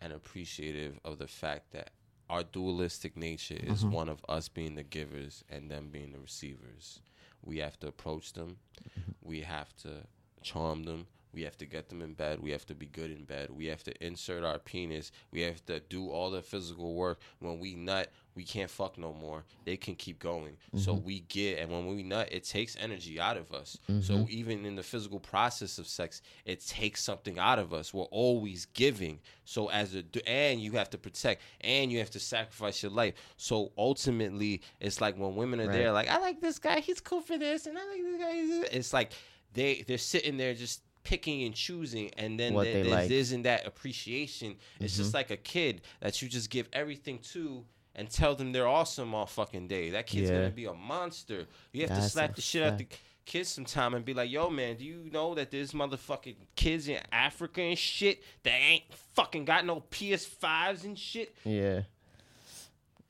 and 0.00 0.12
appreciative 0.12 0.98
of 1.04 1.18
the 1.18 1.26
fact 1.26 1.72
that 1.72 1.90
our 2.30 2.42
dualistic 2.42 3.16
nature 3.16 3.58
is 3.62 3.82
Mm-hmm. 3.82 3.90
one 3.92 4.08
of 4.08 4.24
us 4.28 4.48
being 4.48 4.74
the 4.74 4.82
givers 4.82 5.44
and 5.48 5.70
them 5.70 5.88
being 5.90 6.12
the 6.12 6.18
receivers. 6.20 7.00
We 7.42 7.58
have 7.58 7.78
to 7.80 7.88
approach 7.88 8.32
them. 8.32 8.56
Mm-hmm. 8.98 9.12
We 9.22 9.40
have 9.42 9.74
to 9.78 10.06
charm 10.42 10.84
them. 10.84 11.06
We 11.32 11.42
have 11.42 11.56
to 11.58 11.66
get 11.66 11.88
them 11.88 12.00
in 12.02 12.14
bed. 12.14 12.40
We 12.40 12.50
have 12.50 12.66
to 12.66 12.74
be 12.74 12.86
good 12.86 13.10
in 13.10 13.24
bed. 13.24 13.50
We 13.50 13.66
have 13.66 13.82
to 13.84 14.04
insert 14.04 14.44
our 14.44 14.58
penis. 14.58 15.12
We 15.30 15.42
have 15.42 15.64
to 15.66 15.78
do 15.80 16.08
all 16.10 16.30
the 16.30 16.42
physical 16.42 16.94
work. 16.94 17.18
When 17.38 17.58
we 17.60 17.74
nut, 17.74 18.10
we 18.38 18.44
can't 18.44 18.70
fuck 18.70 18.96
no 18.96 19.12
more. 19.12 19.40
They 19.64 19.76
can 19.76 19.96
keep 19.96 20.18
going. 20.20 20.56
So 20.76 20.94
Mm-hmm. 20.94 21.04
we 21.06 21.20
get, 21.38 21.58
and 21.58 21.68
when 21.72 21.84
we 21.88 22.04
nut, 22.04 22.28
it 22.30 22.44
takes 22.44 22.76
energy 22.80 23.18
out 23.20 23.36
of 23.36 23.50
us. 23.52 23.76
So 24.00 24.26
even 24.30 24.64
in 24.64 24.76
the 24.76 24.82
physical 24.84 25.18
process 25.18 25.78
of 25.78 25.86
sex, 25.88 26.22
it 26.44 26.64
takes 26.64 27.02
something 27.02 27.36
out 27.38 27.58
of 27.58 27.72
us. 27.74 27.92
We're 27.92 28.04
always 28.24 28.66
giving. 28.66 29.18
So 29.44 29.70
as 29.70 29.96
a, 29.96 30.04
and 30.28 30.60
you 30.60 30.72
have 30.80 30.90
to 30.90 30.98
protect, 30.98 31.42
and 31.62 31.90
you 31.90 31.98
have 31.98 32.10
to 32.10 32.20
sacrifice 32.20 32.80
your 32.82 32.92
life. 32.92 33.14
So 33.36 33.72
ultimately, 33.76 34.62
it's 34.80 35.00
like 35.00 35.16
when 35.18 35.34
women 35.34 35.60
are 35.60 35.72
there, 35.72 35.90
like 35.90 36.08
I 36.08 36.18
like 36.18 36.40
this 36.40 36.60
guy, 36.60 36.78
he's 36.80 37.00
cool 37.00 37.20
for 37.20 37.36
this, 37.38 37.66
and 37.66 37.76
I 37.76 37.84
like 37.92 38.02
this 38.04 38.20
guy. 38.20 38.32
he's- 38.34 38.68
It's 38.72 38.92
like 38.92 39.10
they 39.54 39.82
they're 39.88 39.98
sitting 39.98 40.36
there 40.36 40.54
just 40.54 40.82
picking 41.04 41.42
and 41.44 41.54
choosing 41.54 42.10
and 42.18 42.38
then 42.38 42.52
What 42.52 42.64
there, 42.64 42.74
there's, 42.84 42.88
like. 42.88 43.04
Mm-hmm. 43.04 43.12
isn't 43.24 43.42
that 43.42 43.66
appreciation 43.66 44.56
it's 44.78 44.96
just 44.96 45.14
like 45.14 45.30
a 45.30 45.38
kid 45.38 45.80
that 46.00 46.20
you 46.20 46.28
just 46.28 46.50
give 46.50 46.68
everything 46.72 47.18
to 47.32 47.64
and 47.98 48.08
tell 48.08 48.34
them 48.34 48.52
they're 48.52 48.66
awesome 48.66 49.14
all 49.14 49.26
fucking 49.26 49.68
day 49.68 49.90
that 49.90 50.06
kid's 50.06 50.30
Yeah. 50.30 50.36
gonna 50.38 50.50
be 50.50 50.64
a 50.64 50.72
monster 50.72 51.44
you 51.72 51.86
have 51.86 51.96
to 51.98 52.02
slap 52.08 52.34
the 52.34 52.40
shit 52.40 52.62
out 52.62 52.78
the 52.78 52.86
kids 53.26 53.50
sometime 53.50 53.92
and 53.92 54.04
be 54.06 54.14
like 54.14 54.30
yo 54.30 54.48
man 54.48 54.76
do 54.76 54.84
you 54.86 55.10
know 55.12 55.34
that 55.34 55.50
there's 55.50 55.72
motherfucking 55.72 56.36
kids 56.56 56.88
in 56.88 56.98
africa 57.12 57.60
and 57.60 57.76
shit 57.78 58.22
that 58.44 58.54
ain't 58.54 58.84
fucking 59.14 59.44
got 59.44 59.66
no 59.66 59.82
ps5s 59.90 60.84
and 60.84 60.98
shit 60.98 61.34
Yeah. 61.44 61.82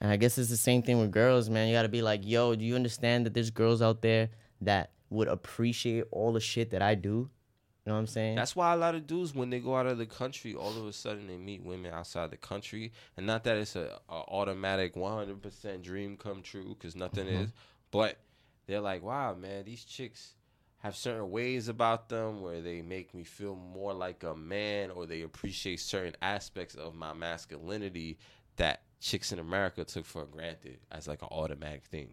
And 0.00 0.10
I 0.12 0.16
guess 0.16 0.38
it's 0.38 0.48
the 0.50 0.56
same 0.56 0.82
thing 0.82 1.00
with 1.00 1.10
girls, 1.10 1.50
man. 1.50 1.66
You 1.66 1.74
gotta 1.74 1.88
be 1.88 2.02
like, 2.02 2.20
yo, 2.24 2.54
do 2.54 2.64
you 2.64 2.76
understand 2.76 3.26
that 3.26 3.34
there's 3.34 3.50
girls 3.50 3.82
out 3.82 4.00
there 4.00 4.30
that 4.60 4.92
would 5.10 5.26
appreciate 5.26 6.04
all 6.12 6.32
the 6.32 6.38
shit 6.38 6.70
that 6.70 6.82
I 6.82 6.94
do? 6.94 7.28
You 7.88 7.94
know 7.94 7.96
what 7.96 8.00
I'm 8.00 8.06
saying? 8.08 8.34
That's 8.34 8.54
why 8.54 8.74
a 8.74 8.76
lot 8.76 8.94
of 8.94 9.06
dudes, 9.06 9.34
when 9.34 9.48
they 9.48 9.60
go 9.60 9.74
out 9.74 9.86
of 9.86 9.96
the 9.96 10.04
country, 10.04 10.54
all 10.54 10.76
of 10.76 10.86
a 10.86 10.92
sudden 10.92 11.26
they 11.26 11.38
meet 11.38 11.62
women 11.62 11.90
outside 11.90 12.30
the 12.30 12.36
country, 12.36 12.92
and 13.16 13.26
not 13.26 13.44
that 13.44 13.56
it's 13.56 13.76
a, 13.76 13.98
a 14.10 14.12
automatic 14.12 14.94
100% 14.94 15.82
dream 15.82 16.18
come 16.18 16.42
true, 16.42 16.76
because 16.78 16.94
nothing 16.94 17.24
mm-hmm. 17.24 17.44
is, 17.44 17.52
but 17.90 18.18
they're 18.66 18.82
like, 18.82 19.02
wow, 19.02 19.34
man, 19.34 19.64
these 19.64 19.84
chicks 19.84 20.34
have 20.80 20.96
certain 20.96 21.30
ways 21.30 21.68
about 21.68 22.10
them 22.10 22.42
where 22.42 22.60
they 22.60 22.82
make 22.82 23.14
me 23.14 23.24
feel 23.24 23.56
more 23.56 23.94
like 23.94 24.22
a 24.22 24.36
man, 24.36 24.90
or 24.90 25.06
they 25.06 25.22
appreciate 25.22 25.80
certain 25.80 26.14
aspects 26.20 26.74
of 26.74 26.94
my 26.94 27.14
masculinity 27.14 28.18
that 28.56 28.82
chicks 29.00 29.32
in 29.32 29.38
America 29.38 29.82
took 29.82 30.04
for 30.04 30.26
granted 30.26 30.78
as 30.92 31.08
like 31.08 31.22
an 31.22 31.28
automatic 31.30 31.84
thing. 31.84 32.10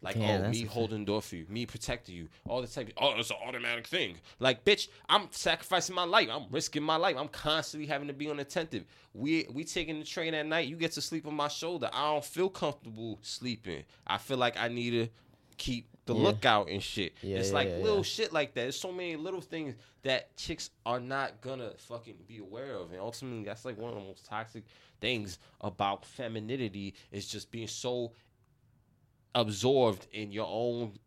Like, 0.00 0.14
Damn, 0.14 0.44
oh, 0.44 0.48
me 0.50 0.62
holding 0.62 1.04
door 1.04 1.20
for 1.20 1.34
you, 1.34 1.46
me 1.48 1.66
protecting 1.66 2.14
you, 2.14 2.28
all 2.46 2.62
the 2.62 2.68
type. 2.68 2.92
Oh, 2.98 3.14
it's 3.16 3.30
an 3.30 3.36
automatic 3.44 3.86
thing. 3.86 4.14
Like, 4.38 4.64
bitch, 4.64 4.86
I'm 5.08 5.26
sacrificing 5.32 5.94
my 5.96 6.04
life. 6.04 6.28
I'm 6.30 6.44
risking 6.52 6.84
my 6.84 6.94
life. 6.96 7.16
I'm 7.18 7.26
constantly 7.28 7.88
having 7.88 8.06
to 8.06 8.14
be 8.14 8.30
unattentive. 8.30 8.84
We 9.12 9.46
we 9.52 9.64
taking 9.64 9.98
the 9.98 10.04
train 10.04 10.34
at 10.34 10.46
night. 10.46 10.68
You 10.68 10.76
get 10.76 10.92
to 10.92 11.00
sleep 11.00 11.26
on 11.26 11.34
my 11.34 11.48
shoulder. 11.48 11.90
I 11.92 12.12
don't 12.12 12.24
feel 12.24 12.48
comfortable 12.48 13.18
sleeping. 13.22 13.82
I 14.06 14.18
feel 14.18 14.36
like 14.36 14.56
I 14.56 14.68
need 14.68 14.90
to 14.90 15.08
keep 15.56 15.88
the 16.06 16.14
Yeah. 16.14 16.22
lookout 16.22 16.68
and 16.68 16.80
shit. 16.80 17.14
Yeah, 17.20 17.38
it's 17.38 17.48
yeah, 17.48 17.54
like 17.54 17.68
yeah, 17.68 17.76
little 17.78 17.96
yeah. 17.98 18.02
shit 18.02 18.32
like 18.32 18.54
that. 18.54 18.60
There's 18.62 18.78
so 18.80 18.92
many 18.92 19.16
little 19.16 19.40
things 19.40 19.74
that 20.02 20.34
chicks 20.36 20.70
are 20.86 21.00
not 21.00 21.40
gonna 21.40 21.72
fucking 21.76 22.14
be 22.28 22.38
aware 22.38 22.74
of, 22.76 22.92
and 22.92 23.00
ultimately, 23.00 23.44
that's 23.44 23.64
like 23.64 23.76
one 23.76 23.92
of 23.92 23.98
the 23.98 24.04
most 24.04 24.24
toxic 24.24 24.62
things 25.00 25.40
about 25.60 26.04
femininity 26.06 26.94
is 27.10 27.26
just 27.26 27.50
being 27.50 27.66
so 27.66 28.12
absorbed 29.34 30.06
in 30.12 30.32
your 30.32 30.46
own. 30.48 30.98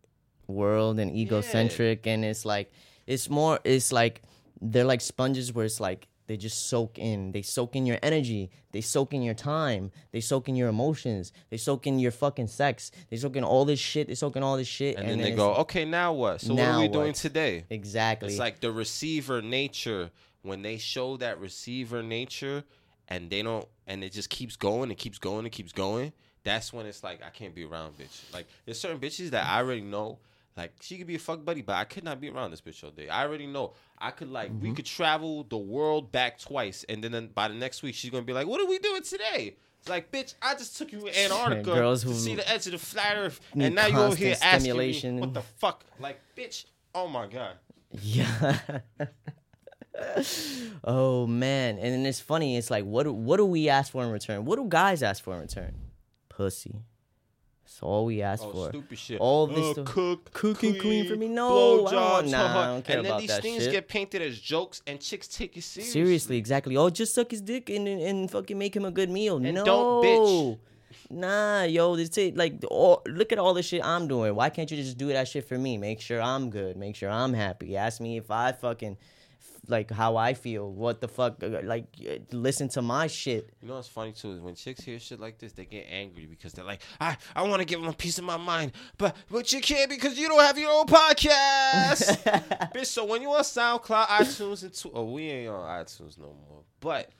world 0.48 0.98
and 0.98 1.16
egocentric 1.16 2.06
and 2.06 2.24
it's 2.24 2.44
like 2.44 2.70
it's 3.06 3.30
more 3.30 3.58
it's 3.64 3.90
like 3.92 4.22
they're 4.60 4.84
like 4.84 5.00
sponges 5.00 5.52
where 5.52 5.64
it's 5.64 5.80
like 5.80 6.08
they 6.26 6.36
just 6.36 6.68
soak 6.68 6.98
in 6.98 7.32
they 7.32 7.42
soak 7.42 7.74
in 7.74 7.86
your 7.86 7.98
energy 8.02 8.50
they 8.72 8.80
soak 8.80 9.14
in 9.14 9.22
your 9.22 9.34
time 9.34 9.90
they 10.10 10.20
soak 10.20 10.48
in 10.48 10.56
your 10.56 10.68
emotions 10.68 11.32
they 11.50 11.56
soak 11.56 11.86
in 11.86 11.98
your 11.98 12.10
fucking 12.10 12.46
sex 12.46 12.90
they 13.08 13.16
soak 13.16 13.36
in 13.36 13.44
all 13.44 13.64
this 13.64 13.78
shit 13.78 14.08
they 14.08 14.14
soak 14.14 14.36
in 14.36 14.42
all 14.42 14.56
this 14.56 14.68
shit 14.68 14.96
And, 14.96 15.08
then 15.08 15.18
they 15.18 15.30
go, 15.32 15.54
okay, 15.54 15.84
now 15.84 16.12
what? 16.12 16.40
So 16.40 16.54
what 16.54 16.64
are 16.64 16.80
we 16.80 16.88
doing 16.88 17.12
today? 17.12 17.64
exactly 17.70 18.28
It's 18.28 18.38
like 18.38 18.60
the 18.60 18.72
receiver 18.72 19.40
nature 19.40 20.10
when 20.42 20.62
they 20.62 20.76
show 20.76 21.16
that 21.18 21.38
receiver 21.40 22.02
nature 22.02 22.64
and 23.08 23.30
they 23.30 23.42
don't 23.42 23.66
and 23.86 24.04
it 24.04 24.12
just 24.12 24.28
keeps 24.28 24.56
going 24.56 24.90
and 24.90 24.98
keeps 24.98 25.18
going 25.18 25.44
and 25.46 25.52
keeps 25.52 25.72
going. 25.72 26.12
That's 26.44 26.72
when 26.72 26.86
it's 26.86 27.02
like 27.04 27.22
I 27.24 27.30
can't 27.30 27.54
be 27.54 27.64
around 27.64 27.98
bitch. 27.98 28.32
Like 28.32 28.46
there's 28.64 28.80
certain 28.80 28.98
bitches 28.98 29.30
that 29.30 29.46
I 29.46 29.58
already 29.58 29.82
know. 29.82 30.18
Like 30.56 30.72
she 30.80 30.98
could 30.98 31.06
be 31.06 31.14
a 31.14 31.18
fuck 31.18 31.44
buddy, 31.44 31.62
but 31.62 31.76
I 31.76 31.84
could 31.84 32.04
not 32.04 32.20
be 32.20 32.28
around 32.28 32.50
this 32.50 32.60
bitch 32.60 32.82
all 32.84 32.90
day. 32.90 33.08
I 33.08 33.24
already 33.24 33.46
know. 33.46 33.72
I 33.98 34.10
could 34.10 34.28
like 34.30 34.50
Mm-hmm. 34.50 34.62
we 34.68 34.72
could 34.74 34.84
travel 34.86 35.44
the 35.44 35.56
world 35.56 36.10
back 36.12 36.38
twice, 36.38 36.84
and 36.88 37.02
then, 37.02 37.12
then 37.12 37.28
by 37.34 37.48
the 37.48 37.54
next 37.54 37.82
week 37.82 37.94
she's 37.94 38.10
gonna 38.10 38.24
be 38.24 38.32
like, 38.32 38.46
"What 38.46 38.60
are 38.60 38.66
we 38.66 38.78
doing 38.78 39.02
today?" 39.02 39.56
It's 39.78 39.88
like, 39.88 40.12
bitch, 40.12 40.34
I 40.40 40.54
just 40.54 40.76
took 40.76 40.92
you 40.92 41.00
to 41.00 41.24
Antarctica 41.24 41.62
Girls 41.74 42.02
to 42.02 42.08
who 42.08 42.14
see 42.14 42.36
the 42.36 42.48
edge 42.48 42.66
of 42.66 42.72
the 42.72 42.78
flat 42.78 43.16
Earth, 43.16 43.40
and 43.56 43.74
now 43.74 43.86
you 43.86 43.98
over 43.98 44.14
here 44.14 44.36
asking 44.42 44.76
me 44.76 45.20
what 45.20 45.34
the 45.34 45.42
fuck? 45.42 45.84
Like, 45.98 46.20
bitch, 46.36 46.66
oh 46.94 47.08
my 47.08 47.26
god. 47.26 47.54
Yeah. 48.00 48.58
oh 50.84 51.26
man, 51.26 51.78
and 51.78 51.92
then 51.94 52.06
it's 52.06 52.20
funny. 52.20 52.56
It's 52.56 52.70
like, 52.70 52.84
what 52.84 53.06
what 53.12 53.36
do 53.38 53.44
we 53.46 53.68
ask 53.68 53.92
for 53.92 54.04
in 54.04 54.10
return? 54.10 54.44
What 54.44 54.56
do 54.56 54.66
guys 54.68 55.02
ask 55.02 55.22
for 55.22 55.34
in 55.34 55.40
return? 55.40 55.74
Pussy. 56.36 56.74
That's 57.64 57.80
all 57.82 58.04
we 58.06 58.20
ask 58.22 58.42
Oh, 58.44 58.50
for. 58.52 58.68
stupid 58.70 58.98
shit. 58.98 59.20
All 59.20 59.46
this 59.46 59.58
Uh, 59.58 59.72
stuff. 59.72 59.86
cook, 59.86 60.32
Cook 60.32 60.62
and 60.64 60.78
clean 60.80 61.08
for 61.08 61.16
me? 61.16 61.28
No, 61.28 61.86
I 61.86 61.90
don't 61.90 62.30
nah. 62.30 62.62
I 62.62 62.66
don't 62.66 62.84
care 62.84 62.96
And 62.98 63.06
then 63.06 63.12
about 63.12 63.20
these 63.20 63.38
things 63.38 63.62
shit. 63.62 63.72
get 63.72 63.88
painted 63.88 64.20
as 64.20 64.38
jokes, 64.38 64.82
and 64.86 65.00
chicks 65.00 65.28
take 65.28 65.56
it 65.56 65.62
seriously. 65.62 65.92
Seriously, 65.92 66.36
exactly. 66.36 66.76
Oh, 66.76 66.90
just 66.90 67.14
suck 67.14 67.30
his 67.30 67.40
dick 67.40 67.70
and, 67.70 67.86
and, 67.86 68.00
and 68.02 68.30
fucking 68.30 68.58
make 68.58 68.74
him 68.76 68.84
a 68.84 68.90
good 68.90 69.08
meal. 69.10 69.36
And 69.36 69.54
no, 69.54 69.64
don't 69.64 70.04
bitch. 70.04 70.58
Nah, 71.08 71.62
yo, 71.64 71.94
this 71.96 72.16
it. 72.18 72.36
Like, 72.36 72.62
all, 72.70 73.02
look 73.06 73.32
at 73.32 73.38
all 73.38 73.54
the 73.54 73.62
shit 73.62 73.84
I'm 73.84 74.08
doing. 74.08 74.34
Why 74.34 74.50
can't 74.50 74.70
you 74.70 74.76
just 74.76 74.98
do 74.98 75.08
that 75.08 75.28
shit 75.28 75.46
for 75.48 75.56
me? 75.58 75.78
Make 75.78 76.00
sure 76.00 76.20
I'm 76.20 76.50
good. 76.50 76.76
Make 76.76 76.96
sure 76.96 77.10
I'm 77.10 77.32
happy. 77.32 77.76
Ask 77.76 78.00
me 78.00 78.16
if 78.16 78.30
I 78.30 78.52
fucking 78.52 78.96
like 79.68 79.90
how 79.90 80.16
I 80.16 80.34
feel. 80.34 80.70
What 80.72 81.00
the 81.00 81.06
fuck? 81.08 81.42
uh, 81.42 81.60
Like, 81.62 81.84
uh, 82.08 82.14
listen 82.32 82.68
to 82.70 82.82
my 82.82 83.06
shit. 83.06 83.50
You 83.62 83.68
know 83.68 83.74
what's 83.76 83.86
funny 83.88 84.12
too 84.12 84.32
is 84.32 84.40
when 84.40 84.54
chicks 84.56 84.82
hear 84.82 84.98
shit 84.98 85.20
like 85.20 85.38
this, 85.38 85.52
they 85.52 85.64
get 85.64 85.86
angry 85.88 86.26
because 86.26 86.52
they're 86.52 86.64
like, 86.64 86.80
I, 87.00 87.16
I 87.36 87.42
want 87.42 87.60
to 87.60 87.64
give 87.64 87.80
them 87.80 87.88
a 87.88 87.92
piece 87.92 88.18
of 88.18 88.24
my 88.24 88.36
mind, 88.36 88.72
but 88.98 89.14
but 89.30 89.52
you 89.52 89.60
can't 89.60 89.88
because 89.88 90.18
you 90.18 90.28
don't 90.28 90.40
have 90.40 90.58
your 90.58 90.70
own 90.72 90.86
podcast, 90.86 92.18
bitch. 92.74 92.86
So 92.86 93.04
when 93.04 93.22
you 93.22 93.30
on 93.32 93.42
SoundCloud, 93.42 94.06
iTunes, 94.06 94.62
and 94.64 94.72
tw- 94.74 94.90
oh 94.94 95.04
we 95.04 95.22
ain't 95.28 95.48
on 95.50 95.84
iTunes 95.84 96.18
no 96.18 96.34
more, 96.48 96.62
but 96.80 97.10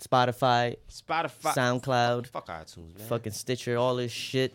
Spotify, 0.00 0.76
Spotify, 0.90 1.52
SoundCloud, 1.54 2.26
fuck 2.28 2.46
iTunes, 2.48 2.96
man. 2.98 3.06
fucking 3.08 3.32
Stitcher, 3.32 3.76
all 3.76 3.96
this 3.96 4.12
shit. 4.12 4.54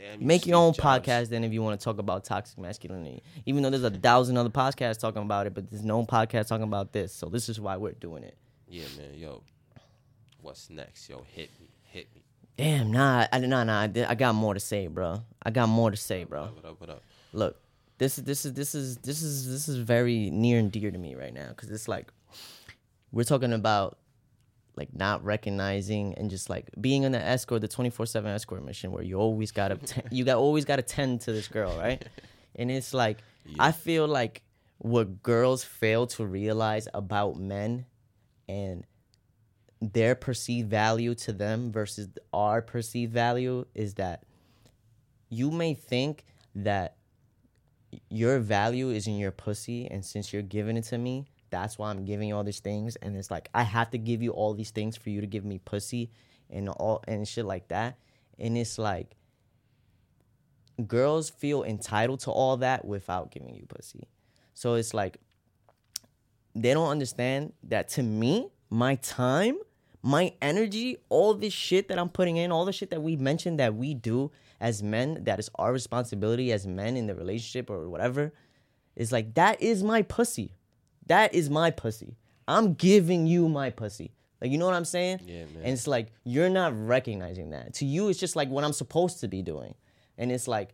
Damn, 0.00 0.20
you 0.20 0.26
Make 0.26 0.46
your 0.46 0.56
own 0.56 0.72
Jobs. 0.72 1.04
podcast 1.04 1.28
then 1.28 1.44
if 1.44 1.52
you 1.52 1.62
want 1.62 1.78
to 1.78 1.84
talk 1.84 1.98
about 1.98 2.24
toxic 2.24 2.58
masculinity. 2.58 3.22
Even 3.44 3.62
though 3.62 3.70
there's 3.70 3.84
a 3.84 3.90
thousand 3.90 4.38
other 4.38 4.48
podcasts 4.48 4.98
talking 4.98 5.22
about 5.22 5.46
it, 5.46 5.54
but 5.54 5.70
there's 5.70 5.84
no 5.84 6.04
podcast 6.04 6.48
talking 6.48 6.64
about 6.64 6.92
this. 6.92 7.12
So 7.12 7.26
this 7.26 7.48
is 7.50 7.60
why 7.60 7.76
we're 7.76 7.92
doing 7.92 8.22
it. 8.22 8.36
Yeah, 8.66 8.84
man. 8.96 9.12
Yo, 9.14 9.42
what's 10.40 10.70
next? 10.70 11.08
Yo, 11.08 11.24
hit 11.34 11.50
me, 11.60 11.68
hit 11.82 12.08
me. 12.14 12.22
Damn, 12.56 12.90
nah, 12.90 13.26
I, 13.30 13.38
nah, 13.40 13.64
nah. 13.64 13.80
I 13.80 14.14
got 14.14 14.34
more 14.34 14.54
to 14.54 14.60
say, 14.60 14.86
bro. 14.86 15.22
I 15.42 15.50
got 15.50 15.68
more 15.68 15.90
to 15.90 15.96
say, 15.96 16.24
bro. 16.24 16.48
What 16.54 16.64
up? 16.64 16.80
What 16.80 16.90
up? 16.90 17.02
Look, 17.32 17.60
this 17.98 18.16
is 18.16 18.24
this 18.24 18.46
is 18.46 18.54
this 18.54 18.74
is 18.74 18.96
this 18.98 19.22
is 19.22 19.50
this 19.50 19.68
is 19.68 19.76
very 19.76 20.30
near 20.30 20.58
and 20.58 20.72
dear 20.72 20.90
to 20.90 20.98
me 20.98 21.14
right 21.14 21.34
now 21.34 21.48
because 21.48 21.70
it's 21.70 21.88
like 21.88 22.10
we're 23.12 23.24
talking 23.24 23.52
about 23.52 23.98
like 24.80 24.94
not 24.94 25.22
recognizing 25.22 26.14
and 26.14 26.30
just 26.30 26.48
like 26.48 26.70
being 26.80 27.02
in 27.02 27.12
the 27.12 27.22
escort, 27.22 27.60
the 27.60 27.68
twenty 27.68 27.90
four 27.90 28.06
seven 28.06 28.30
escort 28.32 28.64
mission 28.64 28.90
where 28.92 29.02
you 29.02 29.16
always 29.16 29.52
gotta 29.52 29.76
ten- 29.90 30.08
you 30.10 30.24
got 30.24 30.38
always 30.38 30.64
gotta 30.64 30.82
tend 30.82 31.20
to 31.20 31.32
this 31.32 31.46
girl, 31.46 31.76
right? 31.78 32.02
And 32.56 32.68
it's 32.68 32.92
like 32.92 33.18
I 33.60 33.70
feel 33.70 34.08
like 34.08 34.42
what 34.78 35.22
girls 35.22 35.62
fail 35.62 36.08
to 36.08 36.26
realize 36.26 36.88
about 36.92 37.36
men 37.36 37.86
and 38.48 38.84
their 39.80 40.14
perceived 40.14 40.68
value 40.68 41.14
to 41.14 41.32
them 41.32 41.70
versus 41.70 42.08
our 42.32 42.60
perceived 42.60 43.12
value 43.12 43.64
is 43.72 43.94
that 43.94 44.24
you 45.30 45.50
may 45.50 45.74
think 45.74 46.24
that 46.56 46.96
your 48.10 48.40
value 48.40 48.90
is 48.90 49.06
in 49.06 49.16
your 49.16 49.30
pussy 49.30 49.86
and 49.86 50.04
since 50.04 50.32
you're 50.32 50.42
giving 50.42 50.76
it 50.76 50.84
to 50.84 50.98
me 50.98 51.26
that's 51.50 51.78
why 51.78 51.90
i'm 51.90 52.04
giving 52.04 52.28
you 52.28 52.36
all 52.36 52.44
these 52.44 52.60
things. 52.60 52.96
And 52.96 53.16
it's 53.16 53.30
like 53.30 53.48
i 53.54 53.62
have 53.62 53.90
to 53.90 53.98
give 53.98 54.22
you 54.22 54.30
all 54.30 54.54
these 54.54 54.70
things 54.70 54.96
for 54.96 55.10
you 55.10 55.20
to 55.20 55.26
give 55.26 55.44
me 55.44 55.58
pussy 55.58 56.10
and 56.48 56.68
all 56.68 57.02
and 57.06 57.26
shit 57.26 57.44
like 57.44 57.68
that. 57.68 57.96
And 58.38 58.56
it's 58.56 58.78
like 58.78 59.16
girls 60.86 61.30
feel 61.30 61.62
entitled 61.62 62.20
to 62.20 62.30
all 62.30 62.56
that 62.58 62.84
without 62.84 63.30
giving 63.30 63.54
you 63.54 63.66
pussy. 63.66 64.08
So 64.54 64.74
it's 64.74 64.94
like 64.94 65.18
they 66.54 66.74
don't 66.74 66.88
understand 66.88 67.52
that 67.64 67.88
to 67.90 68.02
me, 68.02 68.48
my 68.70 68.96
time, 68.96 69.58
my 70.02 70.32
energy, 70.40 70.96
all 71.08 71.34
this 71.34 71.52
shit 71.52 71.88
that 71.88 71.98
I'm 71.98 72.08
putting 72.08 72.36
in, 72.36 72.50
all 72.50 72.64
the 72.64 72.72
shit 72.72 72.90
that 72.90 73.02
we 73.02 73.16
mentioned 73.16 73.60
that 73.60 73.74
we 73.74 73.94
do 73.94 74.30
as 74.60 74.82
men, 74.82 75.24
that 75.24 75.38
is 75.38 75.50
our 75.56 75.72
responsibility 75.72 76.52
as 76.52 76.66
men 76.66 76.96
in 76.96 77.06
the 77.06 77.14
relationship 77.14 77.70
or 77.70 77.88
whatever, 77.88 78.32
is 78.96 79.12
like 79.12 79.34
that 79.34 79.60
is 79.62 79.82
my 79.82 80.02
pussy. 80.02 80.54
That 81.10 81.34
is 81.34 81.50
my 81.50 81.72
pussy. 81.72 82.16
I'm 82.46 82.74
giving 82.74 83.26
you 83.26 83.48
my 83.48 83.70
pussy. 83.70 84.12
Like 84.40 84.52
you 84.52 84.58
know 84.58 84.66
what 84.66 84.74
I'm 84.74 84.84
saying? 84.84 85.22
Yeah, 85.26 85.40
man. 85.46 85.64
And 85.64 85.72
it's 85.72 85.88
like 85.88 86.12
you're 86.22 86.48
not 86.48 86.72
recognizing 86.86 87.50
that. 87.50 87.74
To 87.74 87.84
you, 87.84 88.10
it's 88.10 88.20
just 88.20 88.36
like 88.36 88.48
what 88.48 88.62
I'm 88.62 88.72
supposed 88.72 89.18
to 89.20 89.26
be 89.26 89.42
doing. 89.42 89.74
And 90.16 90.30
it's 90.30 90.46
like 90.46 90.70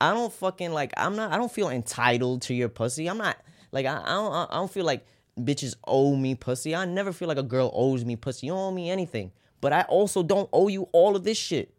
I 0.00 0.14
don't 0.14 0.32
fucking 0.32 0.70
like. 0.72 0.92
I'm 0.96 1.16
not. 1.16 1.32
I 1.32 1.36
don't 1.36 1.50
feel 1.50 1.68
entitled 1.68 2.42
to 2.42 2.54
your 2.54 2.68
pussy. 2.68 3.08
I'm 3.08 3.18
not 3.18 3.38
like. 3.72 3.86
I, 3.86 4.00
I 4.00 4.12
don't. 4.12 4.52
I 4.52 4.54
don't 4.54 4.70
feel 4.70 4.86
like 4.86 5.04
bitches 5.36 5.74
owe 5.84 6.14
me 6.14 6.36
pussy. 6.36 6.76
I 6.76 6.84
never 6.84 7.12
feel 7.12 7.26
like 7.26 7.36
a 7.36 7.42
girl 7.42 7.72
owes 7.74 8.04
me 8.04 8.14
pussy. 8.14 8.46
You 8.46 8.52
don't 8.52 8.60
owe 8.60 8.70
me 8.70 8.88
anything. 8.88 9.32
But 9.60 9.72
I 9.72 9.82
also 9.82 10.22
don't 10.22 10.48
owe 10.52 10.68
you 10.68 10.88
all 10.92 11.16
of 11.16 11.24
this 11.24 11.36
shit. 11.36 11.74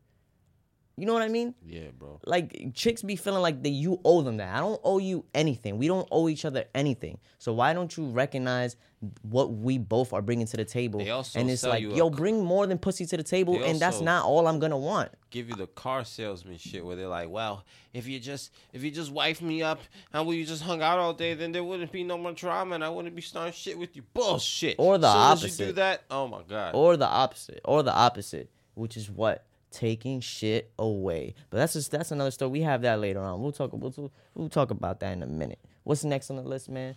You 1.02 1.08
know 1.08 1.14
what 1.14 1.24
I 1.24 1.30
mean? 1.30 1.56
Yeah, 1.66 1.88
bro. 1.98 2.20
Like 2.28 2.76
chicks 2.76 3.02
be 3.02 3.16
feeling 3.16 3.42
like 3.42 3.64
that 3.64 3.70
you 3.70 4.00
owe 4.06 4.22
them 4.22 4.38
that. 4.38 4.54
I 4.56 4.60
don't 4.60 4.80
owe 4.84 5.00
you 5.00 5.26
anything. 5.34 5.80
We 5.80 5.88
don't 5.88 6.08
owe 6.12 6.30
each 6.30 6.46
other 6.46 6.66
anything. 6.76 7.18
So 7.40 7.54
why 7.54 7.74
don't 7.74 7.98
you 7.98 8.06
recognize 8.06 8.76
what 9.24 9.52
we 9.52 9.80
both 9.80 10.14
are 10.14 10.22
bringing 10.22 10.46
to 10.46 10.58
the 10.58 10.64
table? 10.64 11.00
They 11.00 11.10
also 11.10 11.40
and 11.40 11.50
it's 11.50 11.64
like, 11.64 11.82
yo, 11.82 12.12
bring 12.12 12.46
more 12.46 12.68
than 12.68 12.78
pussy 12.78 13.08
to 13.08 13.18
the 13.18 13.24
table, 13.24 13.64
and 13.64 13.80
that's 13.80 14.00
not 14.00 14.26
all 14.26 14.46
I'm 14.46 14.60
gonna 14.60 14.78
want. 14.78 15.10
Give 15.32 15.50
you 15.50 15.56
the 15.56 15.66
car 15.66 16.06
salesman 16.06 16.60
shit 16.60 16.86
where 16.86 16.96
they're 16.96 17.08
like, 17.08 17.32
well, 17.32 17.66
if 17.96 18.08
you 18.08 18.20
just 18.20 18.54
if 18.72 18.84
you 18.84 18.92
just 18.92 19.12
wife 19.12 19.42
me 19.42 19.64
up 19.64 19.80
and 20.14 20.28
we 20.28 20.46
just 20.46 20.62
hung 20.62 20.84
out 20.84 21.00
all 21.00 21.16
day, 21.16 21.34
then 21.34 21.52
there 21.52 21.64
wouldn't 21.64 21.92
be 21.92 22.04
no 22.04 22.16
more 22.20 22.34
drama 22.34 22.76
and 22.76 22.84
I 22.84 22.90
wouldn't 22.90 23.16
be 23.16 23.24
starting 23.24 23.54
shit 23.54 23.76
with 23.76 23.96
you. 23.96 24.04
Bullshit. 24.14 24.76
Or 24.78 25.00
the 25.00 25.08
As 25.08 25.42
you 25.42 25.66
do 25.66 25.72
that, 25.72 26.04
oh 26.12 26.28
my 26.28 26.44
god. 26.48 26.76
or 26.76 26.96
the 26.96 27.08
opposite 27.08 27.62
or 27.66 27.82
the 27.82 27.92
opposite 27.92 28.52
which 28.76 28.96
is 28.98 29.10
what 29.10 29.46
taking 29.72 30.20
shit 30.20 30.72
away 30.78 31.34
but 31.50 31.58
that's 31.58 31.74
just 31.74 31.90
that's 31.92 32.12
another 32.12 32.30
story 32.32 32.52
we 32.52 32.62
have 32.62 32.82
that 32.82 33.00
later 33.00 33.20
on 33.20 33.42
we'll 33.42 33.52
talk 33.52 33.72
we'll, 33.74 34.12
we'll 34.36 34.50
talk 34.50 34.70
about 34.72 35.00
that 35.00 35.14
in 35.14 35.24
a 35.24 35.28
minute 35.28 35.60
what's 35.84 36.04
next 36.04 36.30
on 36.30 36.36
the 36.36 36.42
list 36.44 36.70
man 36.70 36.96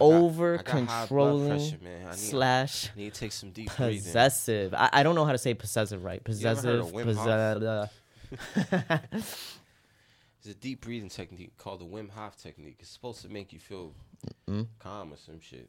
over 0.00 0.54
I 0.54 0.56
got 0.62 0.66
high 0.68 1.00
controlling 1.06 1.48
pressure. 1.50 1.76
Slash 2.12 2.88
I 2.94 2.98
need 2.98 3.12
to 3.12 3.20
take 3.20 3.32
some 3.32 3.50
deep 3.50 3.68
possessive 3.70 4.72
I, 4.72 4.88
I 4.92 5.02
don't 5.02 5.14
know 5.14 5.24
how 5.24 5.32
to 5.32 5.38
say 5.38 5.52
possessive 5.54 6.02
right 6.04 6.22
possessive 6.24 6.80
of 6.80 6.92
Wim 6.92 7.04
Hof? 7.14 7.16
possessive 7.16 7.90
There's 10.42 10.56
a 10.56 10.58
deep 10.58 10.80
breathing 10.80 11.08
technique 11.10 11.56
called 11.58 11.80
the 11.80 11.84
Wim 11.84 12.10
Hof 12.10 12.36
technique. 12.36 12.76
It's 12.80 12.88
supposed 12.88 13.20
to 13.22 13.28
make 13.28 13.52
you 13.52 13.58
feel 13.58 13.92
Mm-hmm. 14.48 14.62
calm 14.78 15.12
or 15.12 15.16
some 15.16 15.40
shit. 15.40 15.68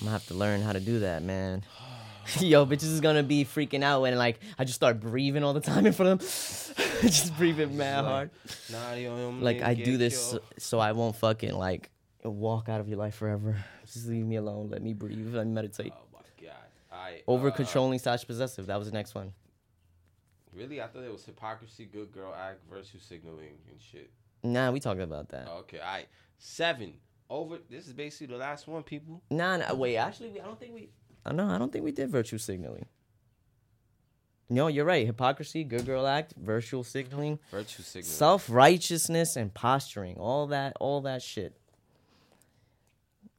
I'm 0.00 0.06
gonna 0.06 0.12
have 0.12 0.26
to 0.28 0.34
learn 0.34 0.62
how 0.62 0.72
to 0.72 0.80
do 0.80 1.00
that, 1.00 1.22
man. 1.22 1.64
Yo, 2.40 2.64
bitches 2.66 2.84
is 2.84 3.00
gonna 3.00 3.22
be 3.22 3.44
freaking 3.44 3.82
out 3.82 4.02
when 4.02 4.16
like 4.16 4.40
I 4.58 4.64
just 4.64 4.76
start 4.76 5.00
breathing 5.00 5.42
all 5.42 5.52
the 5.52 5.60
time 5.60 5.86
in 5.86 5.92
front 5.92 6.12
of 6.12 6.18
them, 6.18 6.88
just 7.02 7.36
breathing 7.36 7.76
mad 7.76 8.04
hard. 8.04 8.30
Nah, 8.70 8.92
you 8.92 9.08
don't 9.08 9.40
Like 9.40 9.62
I 9.62 9.74
do 9.74 9.96
this 9.96 10.30
so, 10.32 10.40
so 10.58 10.78
I 10.78 10.92
won't 10.92 11.16
fucking 11.16 11.54
like 11.54 11.90
walk 12.22 12.68
out 12.68 12.80
of 12.80 12.88
your 12.88 12.98
life 12.98 13.14
forever. 13.14 13.56
Just 13.86 14.06
leave 14.06 14.24
me 14.24 14.36
alone. 14.36 14.68
Let 14.70 14.82
me 14.82 14.92
breathe. 14.92 15.34
Let 15.34 15.46
me 15.46 15.52
meditate. 15.52 15.92
Oh 15.94 16.04
my 16.12 16.46
god. 16.46 16.56
I 16.92 17.22
uh, 17.26 17.30
Over 17.30 17.50
controlling 17.50 17.98
slash 17.98 18.24
possessive. 18.26 18.66
That 18.66 18.78
was 18.78 18.88
the 18.88 18.94
next 18.94 19.14
one. 19.14 19.32
Really, 20.54 20.80
I 20.82 20.88
thought 20.88 21.04
it 21.04 21.12
was 21.12 21.24
hypocrisy, 21.24 21.86
good 21.86 22.12
girl 22.12 22.34
act, 22.36 22.60
virtue 22.68 22.98
signaling, 22.98 23.58
and 23.70 23.80
shit. 23.80 24.10
Nah, 24.42 24.70
we 24.70 24.80
talked 24.80 25.00
about 25.00 25.28
that. 25.30 25.48
Okay, 25.48 25.78
all 25.78 25.92
right. 25.92 26.08
Seven. 26.38 26.94
Over. 27.30 27.58
This 27.70 27.86
is 27.86 27.92
basically 27.92 28.26
the 28.34 28.38
last 28.40 28.66
one, 28.66 28.82
people. 28.82 29.22
Nah, 29.30 29.56
nah, 29.58 29.72
wait. 29.72 29.96
Actually, 29.96 30.30
we, 30.30 30.40
I 30.40 30.44
don't 30.44 30.58
think 30.58 30.74
we. 30.74 30.90
Uh, 31.24 31.32
no, 31.32 31.46
I 31.48 31.58
don't 31.58 31.72
think 31.72 31.84
we 31.84 31.92
did 31.92 32.10
virtue 32.10 32.38
signaling. 32.38 32.86
No, 34.48 34.66
you're 34.66 34.84
right. 34.84 35.06
Hypocrisy, 35.06 35.62
good 35.62 35.86
girl 35.86 36.06
act, 36.08 36.34
virtual 36.36 36.82
signaling, 36.82 37.38
Virtue 37.52 37.84
signaling. 37.84 38.10
self 38.10 38.50
righteousness, 38.50 39.36
and 39.36 39.54
posturing. 39.54 40.16
All 40.18 40.48
that, 40.48 40.72
all 40.80 41.02
that 41.02 41.22
shit. 41.22 41.54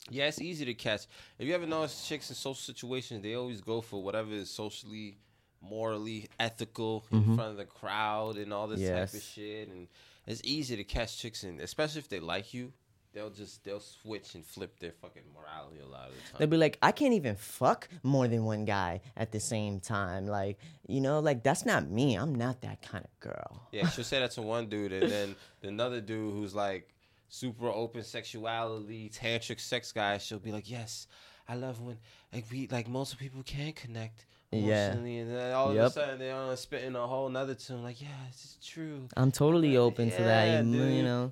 Yeah, 0.10 0.28
it's 0.28 0.40
easy 0.42 0.64
to 0.66 0.74
catch. 0.74 1.02
If 1.38 1.48
you 1.48 1.54
ever 1.54 1.66
notice 1.66 2.08
chicks 2.08 2.30
in 2.30 2.36
social 2.36 2.56
situations, 2.56 3.22
they 3.24 3.36
always 3.36 3.60
go 3.62 3.82
for 3.82 4.02
whatever 4.02 4.32
is 4.32 4.50
socially, 4.50 5.18
morally 5.62 6.28
ethical 6.40 7.06
in 7.12 7.36
front 7.36 7.52
of 7.52 7.58
the 7.58 7.66
crowd 7.66 8.38
and 8.38 8.54
all 8.54 8.68
this 8.68 8.80
type 8.90 9.14
of 9.14 9.22
shit. 9.22 9.68
And 9.68 9.88
it's 10.26 10.42
easy 10.44 10.76
to 10.78 10.84
catch 10.84 11.18
chicks 11.18 11.44
in, 11.44 11.60
especially 11.60 12.00
if 12.00 12.10
they 12.10 12.20
like 12.20 12.54
you. 12.54 12.72
They'll 13.14 13.30
just 13.30 13.64
they'll 13.66 13.82
switch 13.82 14.36
and 14.36 14.46
flip 14.46 14.80
their 14.80 14.94
fucking 14.94 15.24
morality 15.36 15.80
a 15.82 15.86
lot 15.86 16.08
of 16.10 16.14
the 16.32 16.38
They'll 16.38 16.48
be 16.48 16.58
like, 16.58 16.78
I 16.82 16.92
can't 16.94 17.14
even 17.14 17.36
fuck 17.36 17.90
more 18.04 18.28
than 18.28 18.46
one 18.46 18.64
guy 18.66 19.02
at 19.18 19.32
the 19.34 19.40
same 19.40 19.80
time. 19.82 20.28
Like, 20.28 20.60
you 20.88 21.02
know, 21.02 21.20
like 21.20 21.44
that's 21.44 21.66
not 21.66 21.90
me. 21.90 22.16
I'm 22.16 22.34
not 22.36 22.62
that 22.62 22.82
kind 22.82 23.04
of 23.04 23.20
girl. 23.20 23.68
Yeah, 23.74 23.88
she'll 23.90 24.06
say 24.06 24.20
that 24.20 24.32
to 24.32 24.42
one 24.42 24.68
dude, 24.70 24.94
and 24.94 25.12
then 25.12 25.36
another 25.64 26.00
dude 26.00 26.34
who's 26.34 26.56
like 26.56 26.88
super 27.28 27.68
open 27.68 28.04
sexuality, 28.04 29.10
tantric 29.10 29.60
sex 29.60 29.92
guy, 29.92 30.18
she'll 30.18 30.40
be 30.40 30.52
like, 30.52 30.70
"Yes, 30.70 31.08
I 31.48 31.56
love 31.56 31.82
when 31.82 31.98
like 32.34 32.46
we 32.52 32.68
like 32.68 32.88
most 32.88 33.18
people 33.20 33.44
can 33.44 33.74
connect 33.74 34.26
Yeah. 34.52 34.92
and 34.92 35.06
then 35.06 35.54
all 35.54 35.72
of 35.72 35.78
a 35.78 35.90
sudden 35.90 36.20
they're 36.20 36.36
on 36.36 36.56
spitting 36.56 36.96
a 36.96 37.06
whole 37.08 37.28
nother 37.30 37.56
tune, 37.56 37.84
like, 37.84 38.02
"Yeah, 38.02 38.08
it's 38.30 38.58
true." 38.66 39.08
I'm 39.18 39.32
totally 39.32 39.76
open 39.76 40.12
to 40.12 40.18
that. 40.24 40.46
Yeah, 40.46 40.62
You, 40.62 40.84
you 40.84 41.04
know, 41.04 41.32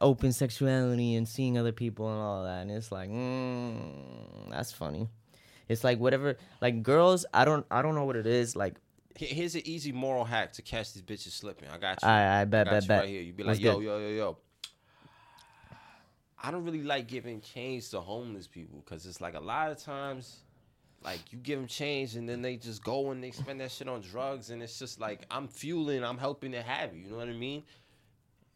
open 0.00 0.32
sexuality 0.32 1.14
and 1.14 1.28
seeing 1.28 1.56
other 1.58 1.72
people 1.72 2.08
and 2.08 2.20
all 2.20 2.44
that. 2.44 2.62
And 2.62 2.70
it's 2.70 2.90
like, 2.90 3.10
mm, 3.10 4.50
that's 4.50 4.72
funny. 4.72 5.08
It's 5.68 5.84
like 5.84 5.98
whatever. 5.98 6.36
Like 6.60 6.82
girls, 6.82 7.24
I 7.32 7.44
don't, 7.44 7.64
I 7.70 7.82
don't 7.82 7.94
know 7.94 8.04
what 8.04 8.16
it 8.16 8.26
is. 8.26 8.56
Like, 8.56 8.76
Here's 9.16 9.54
an 9.54 9.62
easy 9.64 9.92
moral 9.92 10.24
hack 10.24 10.54
to 10.54 10.62
catch 10.62 10.92
these 10.92 11.02
bitches 11.02 11.30
slipping. 11.32 11.68
I 11.68 11.78
got 11.78 12.02
you. 12.02 12.08
I, 12.08 12.40
I 12.40 12.44
bet, 12.46 12.66
got 12.66 12.72
bet, 12.72 12.82
you 12.82 12.88
bet. 12.88 13.00
right 13.00 13.08
here. 13.08 13.22
You 13.22 13.32
be 13.32 13.44
What's 13.44 13.58
like, 13.60 13.64
yo, 13.64 13.76
good? 13.76 13.84
yo, 13.84 13.98
yo, 13.98 14.08
yo. 14.08 14.38
I 16.42 16.50
don't 16.50 16.64
really 16.64 16.82
like 16.82 17.06
giving 17.06 17.40
change 17.40 17.90
to 17.90 18.00
homeless 18.00 18.48
people 18.48 18.82
because 18.84 19.06
it's 19.06 19.20
like 19.20 19.34
a 19.34 19.40
lot 19.40 19.70
of 19.70 19.78
times, 19.78 20.40
like 21.02 21.20
you 21.30 21.38
give 21.38 21.58
them 21.58 21.68
change 21.68 22.16
and 22.16 22.28
then 22.28 22.42
they 22.42 22.56
just 22.56 22.82
go 22.82 23.12
and 23.12 23.22
they 23.22 23.30
spend 23.30 23.60
that 23.60 23.70
shit 23.70 23.88
on 23.88 24.00
drugs 24.00 24.50
and 24.50 24.62
it's 24.62 24.78
just 24.78 25.00
like 25.00 25.24
I'm 25.30 25.46
fueling, 25.48 26.02
I'm 26.04 26.18
helping 26.18 26.52
to 26.52 26.60
have 26.60 26.94
you. 26.94 27.04
You 27.04 27.10
know 27.10 27.16
what 27.18 27.28
I 27.28 27.32
mean? 27.32 27.62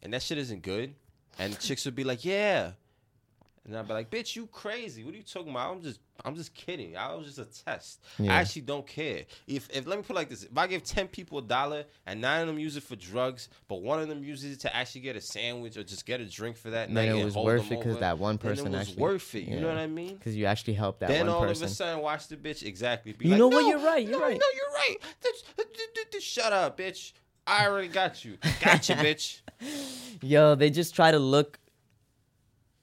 And 0.03 0.13
that 0.13 0.21
shit 0.21 0.37
isn't 0.37 0.61
good. 0.61 0.93
And 1.37 1.57
chicks 1.59 1.85
would 1.85 1.95
be 1.95 2.03
like, 2.03 2.25
yeah. 2.25 2.71
And 3.65 3.77
I'd 3.77 3.87
be 3.87 3.93
like, 3.93 4.09
bitch, 4.09 4.35
you 4.35 4.47
crazy. 4.47 5.03
What 5.03 5.13
are 5.13 5.17
you 5.17 5.23
talking 5.23 5.51
about? 5.51 5.71
I'm 5.75 5.81
just 5.81 5.99
I'm 6.25 6.35
just 6.35 6.53
kidding. 6.55 6.97
I 6.97 7.13
was 7.13 7.27
just 7.27 7.37
a 7.39 7.45
test. 7.65 8.03
Yeah. 8.17 8.33
I 8.33 8.37
actually 8.41 8.63
don't 8.63 8.85
care. 8.87 9.25
If 9.47 9.69
if 9.71 9.85
let 9.85 9.97
me 9.97 10.03
put 10.03 10.15
it 10.15 10.19
like 10.19 10.29
this, 10.29 10.43
if 10.43 10.57
I 10.57 10.65
give 10.65 10.83
ten 10.83 11.07
people 11.07 11.37
a 11.37 11.41
dollar 11.43 11.85
and 12.07 12.19
nine 12.19 12.41
of 12.41 12.47
them 12.47 12.57
use 12.57 12.75
it 12.77 12.83
for 12.83 12.95
drugs, 12.95 13.47
but 13.67 13.81
one 13.83 13.99
of 14.01 14.07
them 14.09 14.23
uses 14.23 14.53
it 14.55 14.59
to 14.61 14.75
actually 14.75 15.01
get 15.01 15.15
a 15.15 15.21
sandwich 15.21 15.77
or 15.77 15.83
just 15.83 16.05
get 16.07 16.19
a 16.19 16.25
drink 16.25 16.57
for 16.57 16.71
that 16.71 16.91
Then 16.91 17.09
night, 17.09 17.19
it 17.21 17.23
was 17.23 17.35
worth 17.35 17.71
it 17.71 17.77
because 17.79 17.99
that 17.99 18.17
one 18.17 18.37
then 18.37 18.49
person 18.51 18.67
it 18.67 18.71
was 18.71 18.87
actually- 18.89 19.01
worth 19.03 19.35
it. 19.35 19.43
You 19.43 19.59
know 19.59 19.67
what 19.67 19.77
I 19.77 19.87
mean? 19.87 20.15
Because 20.15 20.35
you 20.35 20.45
actually 20.45 20.73
helped 20.73 21.01
that 21.01 21.09
then 21.09 21.27
one 21.27 21.35
all 21.35 21.41
person. 21.45 21.63
of 21.65 21.69
a 21.69 21.73
sudden, 21.73 22.01
watch 22.01 22.27
the 22.27 22.37
bitch 22.37 22.63
exactly. 22.63 23.13
Be 23.13 23.25
You 23.25 23.31
like, 23.31 23.39
know 23.39 23.47
what? 23.49 23.61
"No, 23.61 23.69
You're 23.69 23.79
right, 23.85 24.07
you're 24.07 24.19
no, 24.19 24.25
right." 24.25 24.39
No, 24.39 24.45
you're 24.55 24.73
right. 24.73 24.97
Shut 26.19 26.51
up, 26.53 26.77
bitch. 26.77 27.13
I 27.49 27.65
already 27.67 27.87
got 27.87 28.23
you. 28.23 28.37
Got 28.61 28.87
you, 28.87 28.95
bitch. 29.05 29.41
Yo, 30.21 30.53
they 30.53 30.69
just 30.69 30.93
try 30.93 31.11
to 31.11 31.17
look 31.19 31.59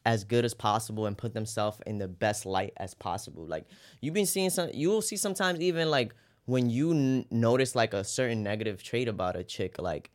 as 0.05 0.25
good 0.25 0.45
as 0.45 0.55
possible 0.55 1.07
and 1.07 1.17
put 1.17 1.35
themselves 1.35 1.79
in 1.87 1.99
the 1.99 2.09
best 2.09 2.47
light 2.47 2.73
as 2.77 2.93
possible. 2.95 3.47
Like 3.47 3.67
you've 4.01 4.15
been 4.15 4.27
seeing 4.27 4.51
some, 4.51 4.71
you 4.75 4.89
will 4.89 5.03
see 5.03 5.17
sometimes 5.17 5.61
even 5.61 5.91
like 5.91 6.15
when 6.47 6.69
you 6.69 6.91
n- 6.91 7.27
notice 7.31 7.75
like 7.77 7.95
a 7.95 8.03
certain 8.03 8.43
negative 8.43 8.83
trait 8.83 9.09
about 9.09 9.37
a 9.37 9.45
chick, 9.45 9.81
like, 9.81 10.11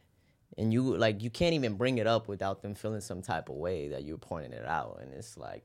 and 0.57 0.73
you 0.73 0.97
like 0.97 1.23
you 1.23 1.29
can't 1.29 1.53
even 1.53 1.75
bring 1.75 1.97
it 1.97 2.07
up 2.07 2.27
without 2.27 2.61
them 2.61 2.75
feeling 2.75 2.99
some 2.99 3.21
type 3.21 3.47
of 3.47 3.55
way 3.55 3.87
that 3.87 4.03
you're 4.03 4.17
pointing 4.17 4.51
it 4.51 4.65
out, 4.65 4.99
and 5.01 5.13
it's 5.13 5.37
like. 5.37 5.63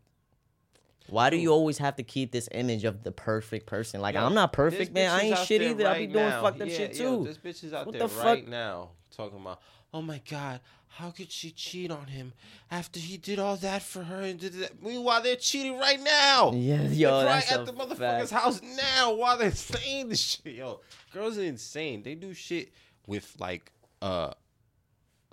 Why 1.09 1.31
do 1.31 1.37
you 1.37 1.51
always 1.53 1.79
have 1.79 1.97
to 1.97 2.03
keep 2.03 2.33
this 2.33 2.49
image 2.53 2.85
of 2.85 3.03
the 3.03 3.13
perfect 3.13 3.67
person? 3.67 4.01
Like 4.01 4.15
Yo, 4.15 4.25
I'm 4.25 4.35
not 4.35 4.53
perfect, 4.53 4.93
man. 4.93 5.11
I 5.11 5.21
ain't 5.23 5.39
shit 5.39 5.63
either. 5.63 5.87
I 5.87 5.99
be 5.99 6.07
doing 6.07 6.29
now. 6.29 6.43
fucked 6.43 6.61
up 6.61 6.69
Yeah, 6.69 6.77
shit 6.77 6.97
yo, 6.99 7.19
too. 7.19 7.25
this 7.25 7.39
bitch 7.39 7.65
is 7.65 7.73
out 7.73 7.87
What 7.87 7.93
there 7.93 8.03
the 8.03 8.09
fuck? 8.09 8.25
right 8.25 8.49
now 8.49 8.91
talking 9.17 9.39
about, 9.41 9.61
oh 9.95 10.03
my 10.03 10.21
god, 10.29 10.61
how 10.89 11.11
could 11.11 11.31
she 11.31 11.51
cheat 11.51 11.91
on 11.91 12.07
him 12.07 12.33
after 12.71 12.99
he 12.99 13.17
did 13.19 13.39
all 13.39 13.57
that 13.59 13.83
for 13.83 14.03
her 14.03 14.23
and 14.23 14.41
did 14.41 14.55
that? 14.55 14.83
Meanwhile, 14.83 15.23
they're 15.23 15.37
cheating 15.37 15.79
right 15.79 16.01
now. 16.03 16.53
Yeah, 16.55 16.79
They're 16.79 16.93
yo, 16.93 17.17
right 17.25 17.25
that's 17.47 17.53
at 17.53 17.67
the 17.67 17.73
motherfucker's 17.73 18.31
fact. 18.31 18.31
house 18.31 18.61
now 18.63 19.15
while 19.15 19.37
they're 19.39 19.51
saying 19.53 20.09
this 20.09 20.21
shit. 20.21 20.55
Yo, 20.55 20.81
girls 21.13 21.39
are 21.39 21.43
insane. 21.43 22.03
They 22.03 22.15
do 22.15 22.33
shit 22.35 22.73
with 23.07 23.35
like, 23.39 23.71
uh, 24.03 24.33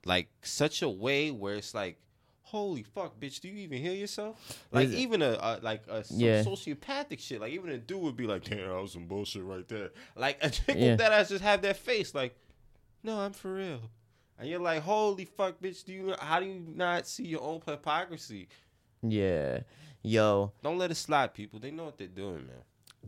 like 0.06 0.28
such 0.42 0.82
a 0.82 0.90
way 0.90 1.32
where 1.32 1.56
it's 1.56 1.74
like. 1.74 1.98
Holy 2.54 2.84
fuck, 2.84 3.20
bitch! 3.20 3.42
Do 3.42 3.48
you 3.48 3.56
even 3.64 3.80
hear 3.82 3.94
yourself? 3.94 4.64
Like 4.72 4.90
Is 4.90 4.94
even 4.94 5.24
a, 5.24 5.32
a 5.42 5.60
like 5.64 5.82
a 5.90 6.04
Yeah. 6.12 6.44
sociopathic 6.44 7.20
shit. 7.20 7.42
Like 7.42 7.52
even 7.52 7.72
a 7.72 7.80
dude 7.80 8.00
would 8.04 8.16
be 8.16 8.28
like, 8.28 8.44
"Damn, 8.44 8.60
that 8.70 8.80
was 8.80 8.92
some 8.94 9.08
bullshit 9.08 9.44
right 9.44 9.68
there." 9.68 9.90
Like 10.16 10.38
a 10.40 10.50
chick 10.52 10.76
Yeah. 10.78 10.90
with 10.92 11.00
that 11.00 11.12
ass 11.12 11.30
just 11.30 11.44
have 11.44 11.64
that 11.64 11.78
face. 11.78 12.14
Like, 12.14 12.38
no, 13.02 13.18
I'm 13.20 13.34
for 13.34 13.56
real. 13.56 13.80
And 14.38 14.48
you're 14.48 14.60
like, 14.60 14.84
"Holy 14.84 15.26
fuck, 15.26 15.60
bitch! 15.60 15.84
Do 15.84 15.94
you? 15.94 16.14
How 16.20 16.40
do 16.40 16.46
you 16.46 16.64
not 16.76 17.08
see 17.08 17.26
your 17.26 17.42
own 17.42 17.60
hypocrisy? 17.66 18.50
Yeah, 19.02 19.62
yo, 20.04 20.52
Don't 20.62 20.78
let 20.78 20.92
it 20.92 20.96
slide, 20.96 21.34
people. 21.34 21.60
They 21.60 21.72
know 21.72 21.86
what 21.86 21.98
they're 21.98 22.08
doing, 22.08 22.46
man." 22.46 22.62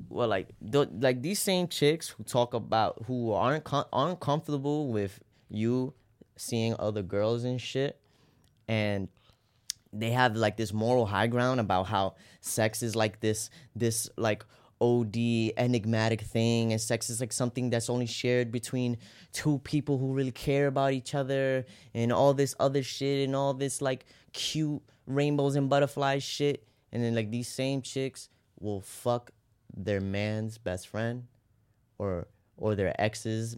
well 0.09 0.27
like 0.27 0.47
th- 0.71 0.89
like 0.99 1.21
these 1.21 1.39
same 1.39 1.67
chicks 1.69 2.09
who 2.09 2.23
talk 2.23 2.53
about 2.53 3.01
who 3.07 3.31
aren't 3.31 3.63
com- 3.63 3.85
aren't 3.93 4.19
comfortable 4.19 4.87
with 4.91 5.21
you 5.49 5.93
seeing 6.35 6.75
other 6.79 7.01
girls 7.01 7.45
and 7.45 7.61
shit 7.61 7.97
and 8.67 9.07
they 9.99 10.11
have 10.11 10.35
like 10.35 10.57
this 10.57 10.73
moral 10.73 11.05
high 11.05 11.27
ground 11.27 11.59
about 11.59 11.87
how 11.87 12.15
sex 12.41 12.83
is 12.83 12.95
like 12.95 13.19
this 13.19 13.49
this 13.75 14.09
like 14.17 14.45
OD 14.81 15.15
enigmatic 15.57 16.21
thing 16.21 16.71
and 16.71 16.81
sex 16.81 17.09
is 17.09 17.21
like 17.21 17.31
something 17.31 17.69
that's 17.69 17.89
only 17.89 18.05
shared 18.05 18.51
between 18.51 18.97
two 19.31 19.59
people 19.59 19.97
who 19.97 20.13
really 20.13 20.31
care 20.31 20.67
about 20.67 20.91
each 20.91 21.15
other 21.15 21.65
and 21.93 22.11
all 22.11 22.33
this 22.33 22.55
other 22.59 22.83
shit 22.83 23.23
and 23.25 23.35
all 23.35 23.53
this 23.53 23.81
like 23.81 24.05
cute 24.33 24.81
rainbows 25.07 25.55
and 25.55 25.69
butterflies 25.69 26.23
shit. 26.23 26.67
And 26.91 27.03
then 27.03 27.15
like 27.15 27.31
these 27.31 27.47
same 27.47 27.81
chicks 27.81 28.29
will 28.59 28.81
fuck 28.81 29.31
their 29.75 30.01
man's 30.01 30.57
best 30.57 30.87
friend 30.87 31.27
or 31.97 32.27
or 32.57 32.75
their 32.75 32.99
ex's 32.99 33.55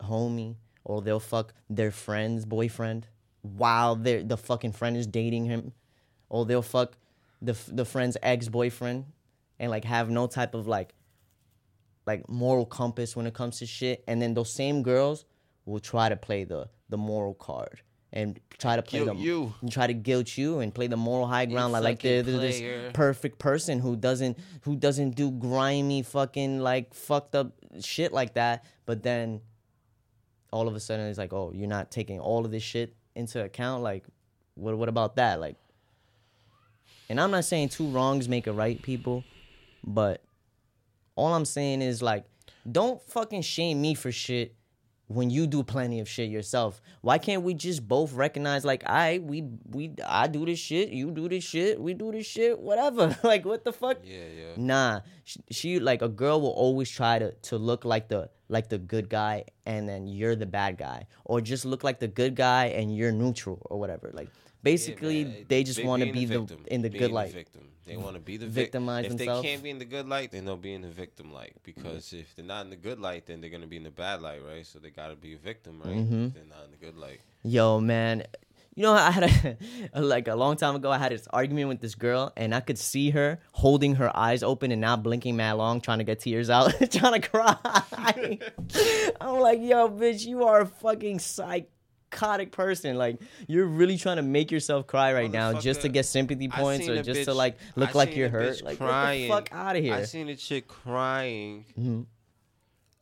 homie 0.00 0.56
or 0.84 1.00
they'll 1.02 1.20
fuck 1.20 1.54
their 1.70 1.90
friend's 1.90 2.44
boyfriend 2.44 3.06
while 3.42 3.96
their 3.96 4.22
the 4.22 4.36
fucking 4.36 4.72
friend 4.72 4.96
is 4.96 5.06
dating 5.06 5.44
him 5.44 5.72
or 6.28 6.46
they'll 6.46 6.62
fuck 6.62 6.96
the 7.40 7.56
the 7.68 7.84
friend's 7.84 8.16
ex-boyfriend 8.22 9.04
and 9.58 9.70
like 9.70 9.84
have 9.84 10.08
no 10.10 10.26
type 10.26 10.54
of 10.54 10.66
like 10.66 10.94
like 12.06 12.28
moral 12.28 12.66
compass 12.66 13.14
when 13.14 13.26
it 13.26 13.34
comes 13.34 13.58
to 13.58 13.66
shit. 13.66 14.02
And 14.08 14.20
then 14.20 14.34
those 14.34 14.52
same 14.52 14.82
girls 14.82 15.24
will 15.64 15.80
try 15.80 16.08
to 16.08 16.16
play 16.16 16.44
the 16.44 16.68
the 16.88 16.96
moral 16.96 17.34
card 17.34 17.80
and 18.12 18.38
try 18.58 18.76
to 18.76 18.82
play 18.82 19.04
Guilt 19.04 19.16
the 19.16 19.22
you. 19.22 19.54
and 19.62 19.72
try 19.72 19.86
to 19.86 19.94
guilt 19.94 20.36
you 20.36 20.58
and 20.58 20.74
play 20.74 20.86
the 20.86 20.96
moral 20.96 21.26
high 21.26 21.46
ground. 21.46 21.72
Like, 21.72 21.82
like 21.82 22.02
they're, 22.02 22.22
they're 22.22 22.38
this 22.38 22.92
perfect 22.92 23.38
person 23.38 23.78
who 23.78 23.96
doesn't 23.96 24.38
who 24.62 24.76
doesn't 24.76 25.16
do 25.16 25.30
grimy 25.30 26.02
fucking 26.02 26.60
like 26.60 26.94
fucked 26.94 27.34
up 27.34 27.52
shit 27.80 28.12
like 28.12 28.34
that. 28.34 28.64
But 28.84 29.02
then 29.02 29.40
all 30.52 30.68
of 30.68 30.74
a 30.74 30.80
sudden 30.80 31.06
it's 31.06 31.18
like 31.18 31.32
oh 31.32 31.50
you're 31.54 31.68
not 31.68 31.90
taking 31.90 32.20
all 32.20 32.44
of 32.44 32.50
this 32.50 32.62
shit 32.62 32.94
into 33.14 33.42
account 33.42 33.82
like 33.82 34.04
what 34.54 34.76
what 34.76 34.88
about 34.88 35.16
that 35.16 35.40
like 35.40 35.56
and 37.08 37.20
I'm 37.20 37.30
not 37.30 37.44
saying 37.44 37.70
two 37.70 37.88
wrongs 37.88 38.28
make 38.28 38.46
a 38.46 38.52
right 38.52 38.80
people 38.80 39.24
but 39.84 40.22
all 41.14 41.34
I'm 41.34 41.44
saying 41.44 41.82
is 41.82 42.02
like 42.02 42.24
don't 42.70 43.02
fucking 43.02 43.42
shame 43.42 43.80
me 43.80 43.94
for 43.94 44.12
shit 44.12 44.54
when 45.14 45.30
you 45.30 45.46
do 45.46 45.62
plenty 45.62 46.00
of 46.00 46.08
shit 46.08 46.30
yourself? 46.30 46.80
Why 47.00 47.18
can't 47.18 47.42
we 47.42 47.54
just 47.54 47.86
both 47.86 48.12
recognize 48.12 48.64
like 48.64 48.82
I 48.86 49.20
we 49.22 49.44
we 49.70 49.94
I 50.06 50.26
do 50.26 50.46
this 50.46 50.58
shit, 50.58 50.90
you 50.90 51.10
do 51.10 51.28
this 51.28 51.44
shit, 51.44 51.80
we 51.80 51.94
do 51.94 52.12
this 52.12 52.26
shit, 52.26 52.58
whatever. 52.58 53.16
like 53.22 53.44
what 53.44 53.64
the 53.64 53.72
fuck? 53.72 53.98
Yeah, 54.04 54.24
yeah. 54.36 54.52
Nah, 54.56 55.00
she, 55.24 55.40
she 55.50 55.80
like 55.80 56.02
a 56.02 56.08
girl 56.08 56.40
will 56.40 56.50
always 56.50 56.90
try 56.90 57.18
to 57.18 57.32
to 57.32 57.58
look 57.58 57.84
like 57.84 58.08
the 58.08 58.30
like 58.52 58.68
the 58.68 58.78
good 58.78 59.08
guy 59.08 59.44
and 59.66 59.88
then 59.88 60.06
you're 60.06 60.36
the 60.36 60.46
bad 60.46 60.76
guy 60.76 61.06
or 61.24 61.40
just 61.40 61.64
look 61.64 61.82
like 61.82 61.98
the 61.98 62.08
good 62.08 62.36
guy 62.36 62.66
and 62.66 62.94
you're 62.94 63.10
neutral 63.10 63.66
or 63.70 63.80
whatever. 63.80 64.10
Like 64.12 64.28
basically 64.62 65.24
man. 65.24 65.46
they 65.48 65.64
just 65.64 65.82
want 65.82 66.02
to 66.02 66.12
be 66.12 66.26
the 66.26 66.40
victim. 66.40 66.64
in 66.66 66.82
the 66.82 66.90
good 66.90 67.10
light. 67.10 67.32
victim. 67.32 67.68
They 67.86 67.96
want 67.96 68.14
to 68.14 68.20
be 68.20 68.36
the 68.36 68.46
victim. 68.46 68.62
Victimize 68.62 69.04
If 69.06 69.16
themselves. 69.16 69.42
they 69.42 69.48
can't 69.48 69.62
be 69.62 69.70
in 69.70 69.78
the 69.80 69.84
good 69.84 70.08
light, 70.08 70.30
then 70.30 70.44
they'll 70.44 70.56
be 70.56 70.72
in 70.72 70.82
the 70.82 70.88
victim 70.88 71.32
light. 71.32 71.56
Because 71.64 72.12
if 72.12 72.36
they're 72.36 72.44
not 72.44 72.64
in 72.64 72.70
the 72.70 72.76
good 72.76 73.00
light, 73.00 73.26
then 73.26 73.40
they're 73.40 73.50
gonna 73.50 73.66
be 73.66 73.76
in 73.76 73.82
the 73.82 73.90
bad 73.90 74.22
light, 74.22 74.40
right? 74.44 74.64
So 74.64 74.78
they 74.78 74.90
gotta 74.90 75.16
be 75.16 75.34
a 75.34 75.38
victim, 75.38 75.80
right? 75.84 75.96
Mm-hmm. 75.96 76.26
If 76.26 76.34
they're 76.34 76.44
not 76.44 76.64
in 76.66 76.70
the 76.70 76.76
good 76.76 76.96
light. 76.96 77.20
Yo, 77.42 77.80
man. 77.80 78.22
You 78.74 78.84
know, 78.84 78.92
I 78.92 79.10
had 79.10 79.58
a 79.92 80.00
like 80.00 80.28
a 80.28 80.34
long 80.34 80.56
time 80.56 80.74
ago. 80.76 80.90
I 80.90 80.96
had 80.98 81.12
this 81.12 81.26
argument 81.30 81.68
with 81.68 81.80
this 81.80 81.94
girl, 81.94 82.32
and 82.36 82.54
I 82.54 82.60
could 82.60 82.78
see 82.78 83.10
her 83.10 83.38
holding 83.52 83.96
her 83.96 84.14
eyes 84.16 84.42
open 84.42 84.72
and 84.72 84.80
not 84.80 85.02
blinking 85.02 85.36
mad 85.36 85.52
long, 85.54 85.80
trying 85.82 85.98
to 85.98 86.04
get 86.04 86.20
tears 86.20 86.48
out, 86.48 86.72
trying 86.90 87.20
to 87.20 87.28
cry. 87.28 87.56
I'm 89.20 89.38
like, 89.40 89.60
yo, 89.60 89.88
bitch, 89.88 90.24
you 90.26 90.44
are 90.44 90.62
a 90.62 90.66
fucking 90.66 91.18
psychotic 91.18 92.52
person. 92.52 92.96
Like, 92.96 93.20
you're 93.46 93.66
really 93.66 93.98
trying 93.98 94.16
to 94.16 94.22
make 94.22 94.50
yourself 94.50 94.86
cry 94.86 95.12
right 95.12 95.30
now 95.30 95.60
just 95.60 95.82
to 95.82 95.88
get 95.88 96.06
sympathy 96.06 96.48
I 96.52 96.58
points 96.58 96.86
seen 96.86 96.96
or 96.96 97.00
a 97.00 97.02
just 97.02 97.24
to 97.24 97.30
bitch- 97.32 97.36
like 97.36 97.58
look 97.76 97.90
I 97.94 97.98
like 97.98 98.08
seen 98.10 98.18
you're 98.18 98.28
a 98.28 98.30
hurt. 98.30 98.56
bitch 98.56 98.62
Like, 98.64 98.78
crying. 98.78 99.28
get 99.28 99.28
the 99.28 99.34
fuck 99.34 99.48
out 99.52 99.76
of 99.76 99.82
here. 99.82 99.94
I 99.94 100.04
seen 100.04 100.28
a 100.28 100.36
chick 100.36 100.66
crying, 100.68 101.64
Mhm. 101.78 102.06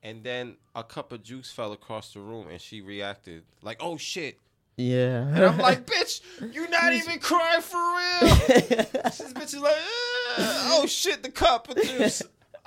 and 0.02 0.24
then 0.24 0.56
a 0.74 0.82
cup 0.82 1.12
of 1.12 1.22
juice 1.22 1.50
fell 1.52 1.72
across 1.72 2.12
the 2.14 2.20
room, 2.20 2.48
and 2.48 2.60
she 2.60 2.80
reacted 2.80 3.44
like, 3.62 3.76
"Oh 3.80 3.96
shit." 3.96 4.38
Yeah. 4.76 5.26
And 5.26 5.44
I'm 5.44 5.58
like, 5.58 5.86
bitch, 5.86 6.20
you 6.52 6.68
not 6.68 6.92
even 6.92 7.18
crying 7.18 7.60
for 7.60 7.76
real. 7.76 8.20
this 8.48 9.32
bitch 9.32 9.54
is 9.54 9.58
like, 9.60 9.74
"Eh, 9.74 10.68
oh 10.72 10.86
shit, 10.86 11.22
the 11.22 11.30
cup 11.30 11.68
of 11.68 11.76
juice. 11.76 12.22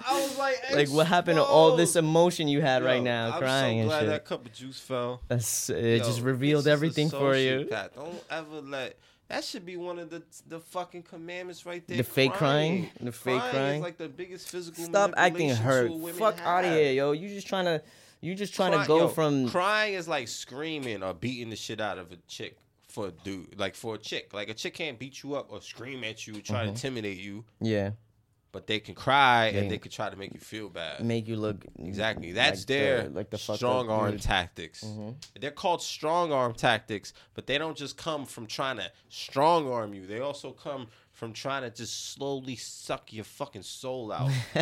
I 0.05 0.21
was 0.21 0.37
like, 0.37 0.55
like, 0.73 0.89
what 0.89 1.07
happened 1.07 1.37
to 1.37 1.43
all 1.43 1.75
this 1.75 1.95
emotion 1.95 2.47
you 2.47 2.61
had 2.61 2.83
right 2.83 2.97
Yo, 2.97 3.03
now, 3.03 3.31
I'm 3.33 3.39
crying 3.39 3.77
so 3.77 3.81
and 3.81 3.89
glad 3.89 3.99
shit? 4.01 4.09
that 4.09 4.25
cup 4.25 4.45
of 4.45 4.53
juice 4.53 4.79
fell. 4.79 5.21
That's, 5.27 5.69
it 5.69 5.99
Yo, 5.99 6.03
just 6.03 6.21
revealed 6.21 6.67
everything 6.67 7.09
for 7.09 7.35
you. 7.35 7.67
sociopath. 7.69 7.95
Don't 7.95 8.23
ever 8.29 8.61
let. 8.61 8.97
That 9.29 9.43
should 9.43 9.65
be 9.65 9.77
one 9.77 9.99
of 9.99 10.09
the 10.09 10.21
the 10.47 10.59
fucking 10.59 11.03
commandments 11.03 11.65
right 11.65 11.85
there. 11.87 11.97
The 11.97 12.03
fake 12.03 12.33
crying? 12.33 12.89
The 12.99 13.11
fake 13.11 13.41
crying? 13.41 13.77
is 13.77 13.83
like 13.83 13.97
the 13.97 14.09
biggest 14.09 14.49
physical. 14.49 14.83
Stop 14.83 15.13
acting 15.17 15.49
hurt. 15.49 15.91
Fuck 16.15 16.39
out 16.41 16.65
of 16.65 16.71
here, 16.71 16.91
yo. 16.91 17.13
You 17.13 17.29
just 17.29 17.47
trying 17.47 17.65
to, 17.65 17.81
you 18.23 18.35
just 18.35 18.53
trying 18.53 18.71
to 18.79 18.87
go 18.87 18.99
yo, 18.99 19.07
from. 19.09 19.49
crying 19.49 19.93
is 19.95 20.07
like 20.07 20.27
screaming 20.27 21.03
or 21.03 21.13
beating 21.13 21.49
the 21.49 21.55
shit 21.55 21.79
out 21.81 21.97
of 21.97 22.11
a 22.11 22.17
chick 22.27 22.57
for 22.87 23.07
a 23.07 23.11
dude. 23.11 23.59
Like 23.59 23.75
for 23.75 23.95
a 23.95 23.97
chick, 23.97 24.33
like 24.33 24.49
a 24.49 24.53
chick 24.53 24.73
can't 24.75 24.97
beat 24.97 25.21
you 25.23 25.35
up 25.35 25.51
or 25.51 25.61
scream 25.61 26.03
at 26.03 26.25
you, 26.25 26.41
try 26.41 26.63
to 26.63 26.69
intimidate 26.69 27.17
you, 27.17 27.43
yeah, 27.59 27.91
but 28.51 28.67
they 28.67 28.79
can 28.79 28.93
cry 28.95 29.51
They- 29.51 29.59
and 29.59 29.71
they 29.71 29.77
can 29.79 29.91
try 29.91 30.09
to 30.09 30.15
make 30.15 30.33
you 30.33 30.39
feel 30.39 30.69
bad. 30.69 31.03
make 31.03 31.27
you 31.27 31.35
look 31.35 31.65
Exactly. 31.79 32.31
That's 32.33 32.61
like 32.61 32.67
their 32.67 33.03
the, 33.03 33.09
like 33.09 33.29
the 33.31 33.37
strong 33.39 33.89
arm 33.89 34.11
dude. 34.11 34.21
tactics. 34.21 34.83
Mhm. 34.83 35.15
They're 35.41 35.51
called 35.51 35.81
strong 35.81 36.31
arm 36.31 36.53
tactics, 36.53 37.13
but 37.33 37.47
they 37.47 37.57
don't 37.57 37.75
just 37.77 37.97
come 37.97 38.25
from 38.25 38.45
trying 38.47 38.77
to 38.77 38.91
strong 39.09 39.69
arm 39.71 39.93
you. 39.93 40.05
They 40.07 40.19
also 40.19 40.51
come 40.51 40.87
from 41.11 41.33
trying 41.33 41.63
to 41.63 41.69
just 41.71 42.13
slowly 42.13 42.55
suck 42.55 43.11
your 43.11 43.23
fucking 43.25 43.63
soul 43.63 44.11
out. 44.11 44.31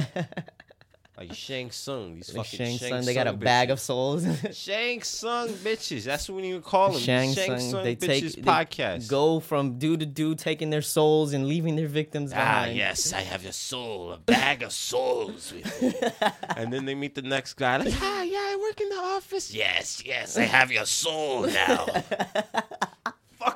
like 1.18 1.34
Shang 1.34 1.70
Tsung, 1.72 2.16
these 2.16 2.32
fucking 2.32 2.58
Shang 2.58 2.78
Shang, 2.78 2.90
Tsung, 2.90 3.06
they 3.06 3.14
got 3.14 3.28
a 3.28 3.32
Tsung 3.32 3.40
bag 3.40 3.70
of 3.70 3.80
souls. 3.80 4.26
Shang 4.54 5.02
Tsung 5.02 5.50
bitches. 5.50 6.04
That's 6.06 6.28
what 6.30 6.42
we 6.42 6.58
call 6.60 6.92
them. 6.94 7.02
Shang 7.02 7.34
Shang, 7.34 7.60
Tsung, 7.60 7.84
they 7.84 7.96
take 7.96 8.24
bitches 8.24 8.36
they 8.36 8.42
podcast. 8.42 9.08
go 9.10 9.40
from 9.40 9.78
dude 9.78 10.00
to 10.00 10.06
dude, 10.06 10.40
taking 10.40 10.70
their 10.70 10.82
souls 10.82 11.34
and 11.34 11.48
leaving 11.48 11.76
their 11.76 11.88
victims 11.88 12.32
Ah, 12.34 12.36
behind. 12.38 12.78
yes, 12.78 13.14
I 13.14 13.22
have 13.22 13.44
your 13.44 13.52
soul, 13.52 14.14
a 14.14 14.18
bag 14.34 14.64
of 14.64 14.72
souls 14.72 15.54
and 16.56 16.72
then 16.74 16.86
they 16.86 16.96
meet 16.96 17.14
the 17.16 17.22
next 17.22 17.54
guy, 17.54 17.78
like, 17.78 17.94
hi, 17.94 18.24
yeah, 18.24 18.38
I 18.40 18.58
work 18.62 18.80
in 18.82 18.90
the 18.90 18.96
office. 18.96 19.54
Yes, 19.54 20.02
yes, 20.06 20.38
I 20.38 20.44
have 20.44 20.72
your 20.72 20.86
soul 20.86 21.44
now. 21.48 21.86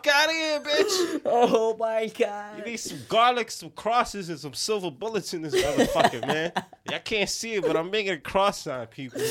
Fuck 0.06 0.16
out 0.16 0.30
of 0.30 0.36
here, 0.36 0.60
bitch. 0.60 1.22
Oh 1.26 1.76
my 1.78 2.08
god. 2.08 2.60
You 2.60 2.66
need 2.66 2.78
some 2.78 2.99
garlic, 3.10 3.49
some 3.49 3.72
crosses, 3.72 4.30
and 4.30 4.39
some 4.39 4.53
silver 4.53 4.91
bullets 4.91 5.34
in 5.34 5.41
this 5.41 5.56
motherfucker, 5.56 6.22
man. 6.28 6.51
I 6.88 6.99
can't 6.99 7.30
see 7.30 7.56
it, 7.56 7.64
but 7.64 7.76
I'm 7.76 7.89
making 7.89 8.14
a 8.14 8.20
cross 8.20 8.62
sign, 8.62 8.88
people. 8.88 9.22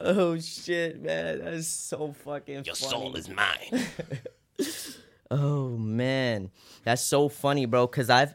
Oh 0.00 0.38
shit, 0.38 1.00
man, 1.00 1.40
that's 1.44 1.68
so 1.68 2.12
fucking. 2.24 2.64
Your 2.64 2.74
funny. 2.74 2.90
soul 2.90 3.16
is 3.16 3.28
mine. 3.28 3.86
Oh 5.30 5.70
man, 5.70 6.50
that's 6.84 7.02
so 7.02 7.28
funny, 7.28 7.64
bro. 7.64 7.88
Cause 7.88 8.08
I've, 8.08 8.34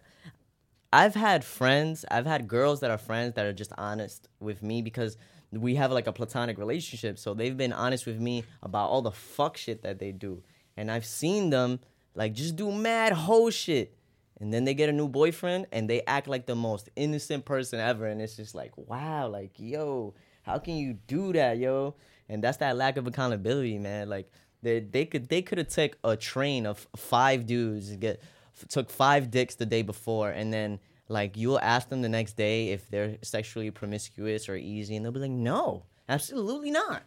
I've 0.91 1.13
had 1.13 1.45
friends, 1.45 2.03
I've 2.09 2.25
had 2.25 2.47
girls 2.47 2.81
that 2.81 2.91
are 2.91 2.97
friends 2.97 3.35
that 3.35 3.45
are 3.45 3.53
just 3.53 3.71
honest 3.77 4.27
with 4.39 4.63
me 4.63 4.81
because 4.81 5.15
we 5.51 5.75
have 5.75 5.91
like 5.91 6.07
a 6.07 6.11
platonic 6.11 6.57
relationship. 6.57 7.17
So 7.17 7.33
they've 7.33 7.55
been 7.55 7.71
honest 7.71 8.05
with 8.05 8.19
me 8.19 8.43
about 8.63 8.89
all 8.89 9.01
the 9.01 9.11
fuck 9.11 9.55
shit 9.55 9.83
that 9.83 9.99
they 9.99 10.11
do, 10.11 10.43
and 10.79 10.89
I've 10.89 11.05
seen 11.05 11.49
them 11.49 11.79
like 12.15 12.33
just 12.33 12.55
do 12.55 12.71
mad 12.71 13.11
hoe 13.11 13.49
shit, 13.49 13.97
and 14.39 14.53
then 14.53 14.63
they 14.63 14.73
get 14.73 14.87
a 14.87 14.93
new 14.93 15.09
boyfriend 15.09 15.67
and 15.73 15.89
they 15.89 16.01
act 16.07 16.27
like 16.27 16.45
the 16.45 16.55
most 16.55 16.89
innocent 16.95 17.43
person 17.43 17.79
ever, 17.79 18.07
and 18.07 18.21
it's 18.21 18.37
just 18.37 18.55
like 18.55 18.71
wow, 18.77 19.27
like 19.27 19.51
yo, 19.57 20.13
how 20.43 20.57
can 20.57 20.77
you 20.77 20.93
do 20.93 21.33
that, 21.33 21.57
yo? 21.57 21.95
And 22.29 22.41
that's 22.41 22.57
that 22.57 22.77
lack 22.77 22.95
of 22.95 23.07
accountability, 23.07 23.77
man. 23.77 24.07
Like 24.07 24.31
they 24.61 24.79
they 24.79 25.05
could 25.05 25.27
they 25.27 25.41
could 25.41 25.57
have 25.57 25.67
took 25.67 25.97
a 26.03 26.15
train 26.15 26.65
of 26.65 26.87
five 26.95 27.45
dudes 27.45 27.93
get 27.97 28.23
took 28.69 28.89
five 28.89 29.29
dicks 29.29 29.55
the 29.55 29.65
day 29.65 29.81
before, 29.81 30.29
and 30.29 30.53
then 30.53 30.79
like 31.09 31.35
you'll 31.35 31.59
ask 31.59 31.89
them 31.89 32.01
the 32.01 32.09
next 32.09 32.37
day 32.37 32.69
if 32.69 32.89
they're 32.89 33.17
sexually 33.21 33.69
promiscuous 33.69 34.47
or 34.47 34.55
easy, 34.55 34.95
and 34.95 35.03
they'll 35.03 35.11
be 35.11 35.19
like, 35.19 35.31
no, 35.31 35.83
absolutely 36.07 36.71
not. 36.71 37.03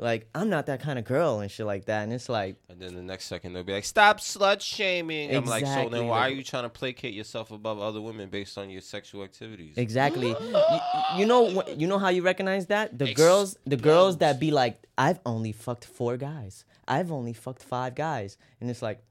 Like 0.00 0.28
I'm 0.34 0.48
not 0.48 0.66
that 0.66 0.80
kind 0.80 0.98
of 0.98 1.04
girl 1.04 1.40
and 1.40 1.50
shit 1.50 1.66
like 1.66 1.86
that, 1.86 2.02
and 2.04 2.12
it's 2.12 2.28
like 2.28 2.56
And 2.68 2.80
then 2.80 2.94
the 2.94 3.02
next 3.02 3.26
second 3.26 3.52
they'll 3.52 3.64
be 3.64 3.72
like, 3.72 3.84
"Stop 3.84 4.20
slut 4.20 4.60
shaming." 4.60 5.34
I'm 5.34 5.44
like, 5.44 5.66
"So 5.66 5.88
then 5.88 6.06
why 6.06 6.20
are 6.20 6.30
you 6.30 6.44
trying 6.44 6.62
to 6.64 6.68
placate 6.68 7.14
yourself 7.14 7.50
above 7.50 7.80
other 7.80 8.00
women 8.00 8.28
based 8.28 8.56
on 8.58 8.70
your 8.70 8.80
sexual 8.80 9.24
activities?" 9.24 9.76
Exactly. 9.76 10.28
you, 10.28 10.80
you 11.16 11.26
know 11.26 11.62
you 11.76 11.86
know 11.86 11.98
how 11.98 12.10
you 12.10 12.22
recognize 12.22 12.66
that? 12.66 12.98
The 12.98 13.12
girls 13.12 13.56
the 13.66 13.76
girls 13.76 14.18
that 14.18 14.38
be 14.38 14.50
like, 14.50 14.86
I've 14.96 15.20
only 15.26 15.52
fucked 15.52 15.84
four 15.84 16.16
guys. 16.16 16.64
I've 16.86 17.12
only 17.12 17.32
fucked 17.32 17.62
five 17.62 17.94
guys. 17.94 18.36
And 18.60 18.70
it's 18.70 18.82
like, 18.82 19.02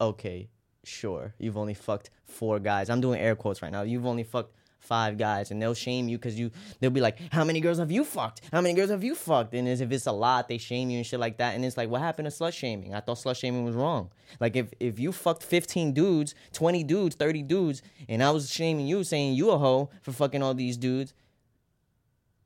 okay, 0.00 0.48
sure. 0.84 1.34
You've 1.38 1.56
only 1.56 1.74
fucked 1.74 2.10
four 2.24 2.58
guys. 2.58 2.90
I'm 2.90 3.00
doing 3.00 3.20
air 3.20 3.36
quotes 3.36 3.62
right 3.62 3.72
now. 3.72 3.82
You've 3.82 4.06
only 4.06 4.24
fucked 4.24 4.54
five 4.82 5.16
guys 5.16 5.50
and 5.50 5.62
they'll 5.62 5.72
shame 5.74 6.08
you 6.08 6.18
because 6.18 6.38
you 6.38 6.50
they'll 6.80 6.90
be 6.90 7.00
like 7.00 7.18
how 7.32 7.44
many 7.44 7.60
girls 7.60 7.78
have 7.78 7.90
you 7.92 8.04
fucked 8.04 8.40
how 8.52 8.60
many 8.60 8.74
girls 8.74 8.90
have 8.90 9.04
you 9.04 9.14
fucked 9.14 9.54
and 9.54 9.68
as 9.68 9.80
if 9.80 9.90
it's 9.92 10.06
a 10.06 10.12
lot 10.12 10.48
they 10.48 10.58
shame 10.58 10.90
you 10.90 10.96
and 10.98 11.06
shit 11.06 11.20
like 11.20 11.38
that 11.38 11.54
and 11.54 11.64
it's 11.64 11.76
like 11.76 11.88
what 11.88 12.00
happened 12.00 12.26
to 12.28 12.32
slut 12.36 12.52
shaming 12.52 12.92
i 12.92 12.98
thought 13.00 13.16
slut 13.16 13.36
shaming 13.36 13.64
was 13.64 13.76
wrong 13.76 14.10
like 14.40 14.56
if 14.56 14.72
if 14.80 14.98
you 14.98 15.12
fucked 15.12 15.42
15 15.44 15.92
dudes 15.92 16.34
20 16.52 16.82
dudes 16.84 17.14
30 17.14 17.42
dudes 17.44 17.80
and 18.08 18.22
i 18.22 18.30
was 18.30 18.50
shaming 18.50 18.86
you 18.86 19.04
saying 19.04 19.34
you 19.34 19.50
a 19.50 19.58
hoe 19.58 19.88
for 20.02 20.12
fucking 20.12 20.42
all 20.42 20.52
these 20.52 20.76
dudes 20.76 21.14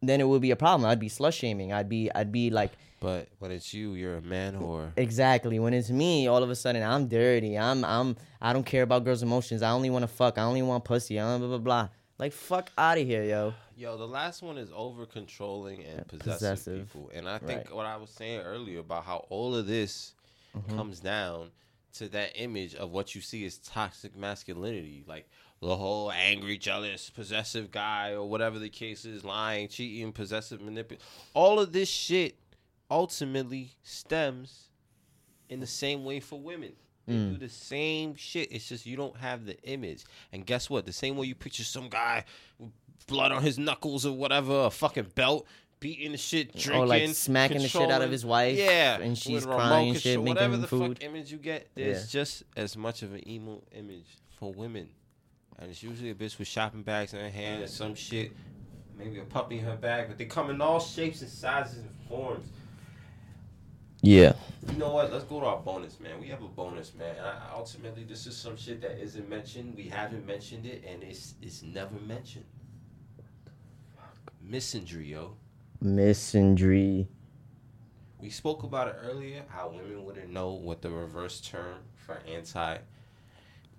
then 0.02 0.20
it 0.20 0.28
would 0.28 0.42
be 0.42 0.50
a 0.50 0.56
problem 0.56 0.88
i'd 0.88 1.00
be 1.00 1.08
slut 1.08 1.32
shaming 1.32 1.72
i'd 1.72 1.88
be 1.88 2.12
i'd 2.14 2.30
be 2.30 2.50
like 2.50 2.72
But 3.00 3.28
when 3.40 3.50
it's 3.50 3.74
you, 3.74 3.92
you're 3.94 4.16
a 4.16 4.22
man 4.22 4.54
whore. 4.56 4.90
Exactly. 4.96 5.58
When 5.58 5.74
it's 5.74 5.90
me, 5.90 6.28
all 6.28 6.42
of 6.42 6.48
a 6.50 6.54
sudden 6.56 6.82
I'm 6.82 7.08
dirty. 7.08 7.52
I'm 7.58 7.84
I'm 7.84 8.16
I 8.40 8.54
don't 8.54 8.64
care 8.64 8.82
about 8.82 9.04
girls' 9.04 9.22
emotions. 9.22 9.60
I 9.62 9.70
only 9.70 9.90
want 9.90 10.02
to 10.02 10.08
fuck. 10.20 10.38
I 10.38 10.42
only 10.42 10.62
want 10.62 10.82
pussy. 10.84 11.20
I 11.20 11.36
blah 11.38 11.46
blah 11.46 11.58
blah. 11.68 11.88
Like 12.18 12.32
fuck 12.32 12.70
out 12.78 12.98
of 12.98 13.06
here, 13.06 13.24
yo. 13.24 13.54
Yo, 13.76 13.96
the 13.98 14.08
last 14.08 14.42
one 14.42 14.56
is 14.56 14.70
over 14.74 15.04
controlling 15.04 15.84
and 15.84 16.06
possessive, 16.08 16.32
possessive. 16.38 16.78
people. 16.92 17.10
And 17.14 17.28
I 17.28 17.38
think 17.38 17.64
Right. 17.66 17.74
what 17.74 17.84
I 17.86 17.96
was 17.96 18.08
saying 18.10 18.40
earlier 18.40 18.80
about 18.80 19.04
how 19.04 19.26
all 19.28 19.54
of 19.54 19.66
this 19.66 20.14
Mm-hmm. 20.56 20.74
comes 20.74 21.00
down 21.00 21.50
to 21.92 22.08
that 22.08 22.32
image 22.34 22.74
of 22.74 22.90
what 22.90 23.14
you 23.14 23.20
see 23.20 23.44
as 23.44 23.58
toxic 23.58 24.16
masculinity. 24.16 25.04
Like 25.06 25.28
the 25.60 25.76
whole 25.76 26.10
angry, 26.10 26.56
jealous, 26.56 27.10
possessive 27.10 27.70
guy, 27.70 28.12
or 28.12 28.24
whatever 28.26 28.58
the 28.58 28.70
case 28.70 29.04
is, 29.04 29.22
lying, 29.22 29.68
cheating, 29.68 30.12
possessive, 30.12 30.62
manipulative. 30.62 31.06
All 31.34 31.60
of 31.60 31.72
this 31.74 31.90
shit 31.90 32.38
ultimately 32.90 33.72
stems 33.82 34.70
in 35.50 35.60
the 35.60 35.66
same 35.66 36.04
way 36.06 36.20
for 36.20 36.40
women. 36.40 36.72
They 37.06 37.14
Mm. 37.14 37.30
do 37.32 37.36
the 37.38 37.48
same 37.48 38.16
shit. 38.16 38.50
It's 38.50 38.68
just 38.68 38.84
you 38.86 38.96
don't 38.96 39.16
have 39.16 39.46
the 39.46 39.60
image. 39.62 40.04
And 40.32 40.44
guess 40.44 40.68
what? 40.68 40.86
The 40.86 40.92
same 40.92 41.16
way 41.16 41.26
you 41.26 41.34
picture 41.34 41.62
some 41.64 41.88
guy 41.88 42.24
with 42.58 42.70
blood 43.06 43.30
on 43.32 43.42
his 43.42 43.58
knuckles 43.58 44.04
or 44.04 44.12
whatever, 44.12 44.64
a 44.64 44.70
fucking 44.70 45.12
belt, 45.14 45.46
beating 45.78 46.12
the 46.12 46.18
shit, 46.18 46.52
drinking, 46.56 46.82
Or 46.82 46.86
like 46.86 47.08
smacking 47.10 47.58
the 47.58 47.68
shit 47.68 47.90
out 47.90 48.02
of 48.02 48.10
his 48.10 48.24
wife. 48.26 48.58
Yeah, 48.58 48.98
And 48.98 49.16
she's 49.16 49.44
crying 49.46 49.90
and 49.90 50.00
shit, 50.00 50.18
making 50.18 50.26
whatever 50.34 50.54
him 50.54 50.60
the 50.62 50.66
food. 50.68 50.98
fuck 50.98 51.04
image 51.04 51.30
you 51.30 51.38
get, 51.38 51.68
there's 51.76 52.12
Yeah. 52.12 52.20
just 52.22 52.42
as 52.56 52.76
much 52.76 53.02
of 53.02 53.12
an 53.14 53.28
emo 53.28 53.62
image 53.72 54.06
for 54.40 54.52
women. 54.52 54.88
And 55.58 55.70
it's 55.70 55.82
usually 55.82 56.10
a 56.10 56.14
bitch 56.14 56.38
with 56.38 56.48
shopping 56.48 56.82
bags 56.82 57.14
in 57.14 57.20
her 57.20 57.30
hand 57.30 57.62
or 57.62 57.66
some 57.68 57.94
shit, 57.94 58.32
maybe 58.98 59.18
a 59.20 59.24
puppy 59.24 59.58
in 59.58 59.64
her 59.64 59.76
bag, 59.76 60.08
but 60.08 60.18
they 60.18 60.24
come 60.24 60.50
in 60.50 60.60
all 60.60 60.80
shapes 60.80 61.22
and 61.22 61.30
sizes 61.30 61.78
and 61.78 61.90
forms. 62.08 62.48
Yeah. 64.02 64.34
You 64.70 64.78
know 64.78 64.90
what? 64.90 65.12
Let's 65.12 65.24
go 65.24 65.40
to 65.40 65.46
our 65.46 65.58
bonus, 65.58 65.98
man. 66.00 66.20
We 66.20 66.28
have 66.28 66.42
a 66.42 66.48
bonus, 66.48 66.92
man. 66.94 67.16
I, 67.18 67.54
ultimately, 67.54 68.04
this 68.04 68.26
is 68.26 68.36
some 68.36 68.56
shit 68.56 68.80
that 68.82 69.00
isn't 69.00 69.28
mentioned. 69.28 69.74
We 69.76 69.84
haven't 69.84 70.26
mentioned 70.26 70.66
it, 70.66 70.84
and 70.86 71.02
it's 71.02 71.34
it's 71.40 71.62
never 71.62 71.94
mentioned. 72.06 72.44
Misandry, 74.48 75.08
yo. 75.08 75.36
Misandry. 75.82 77.06
We 78.20 78.30
spoke 78.30 78.62
about 78.62 78.88
it 78.88 78.96
earlier. 79.02 79.42
How 79.48 79.68
women 79.68 80.04
wouldn't 80.04 80.30
know 80.30 80.52
what 80.52 80.82
the 80.82 80.90
reverse 80.90 81.40
term 81.40 81.78
for 81.94 82.20
anti 82.26 82.78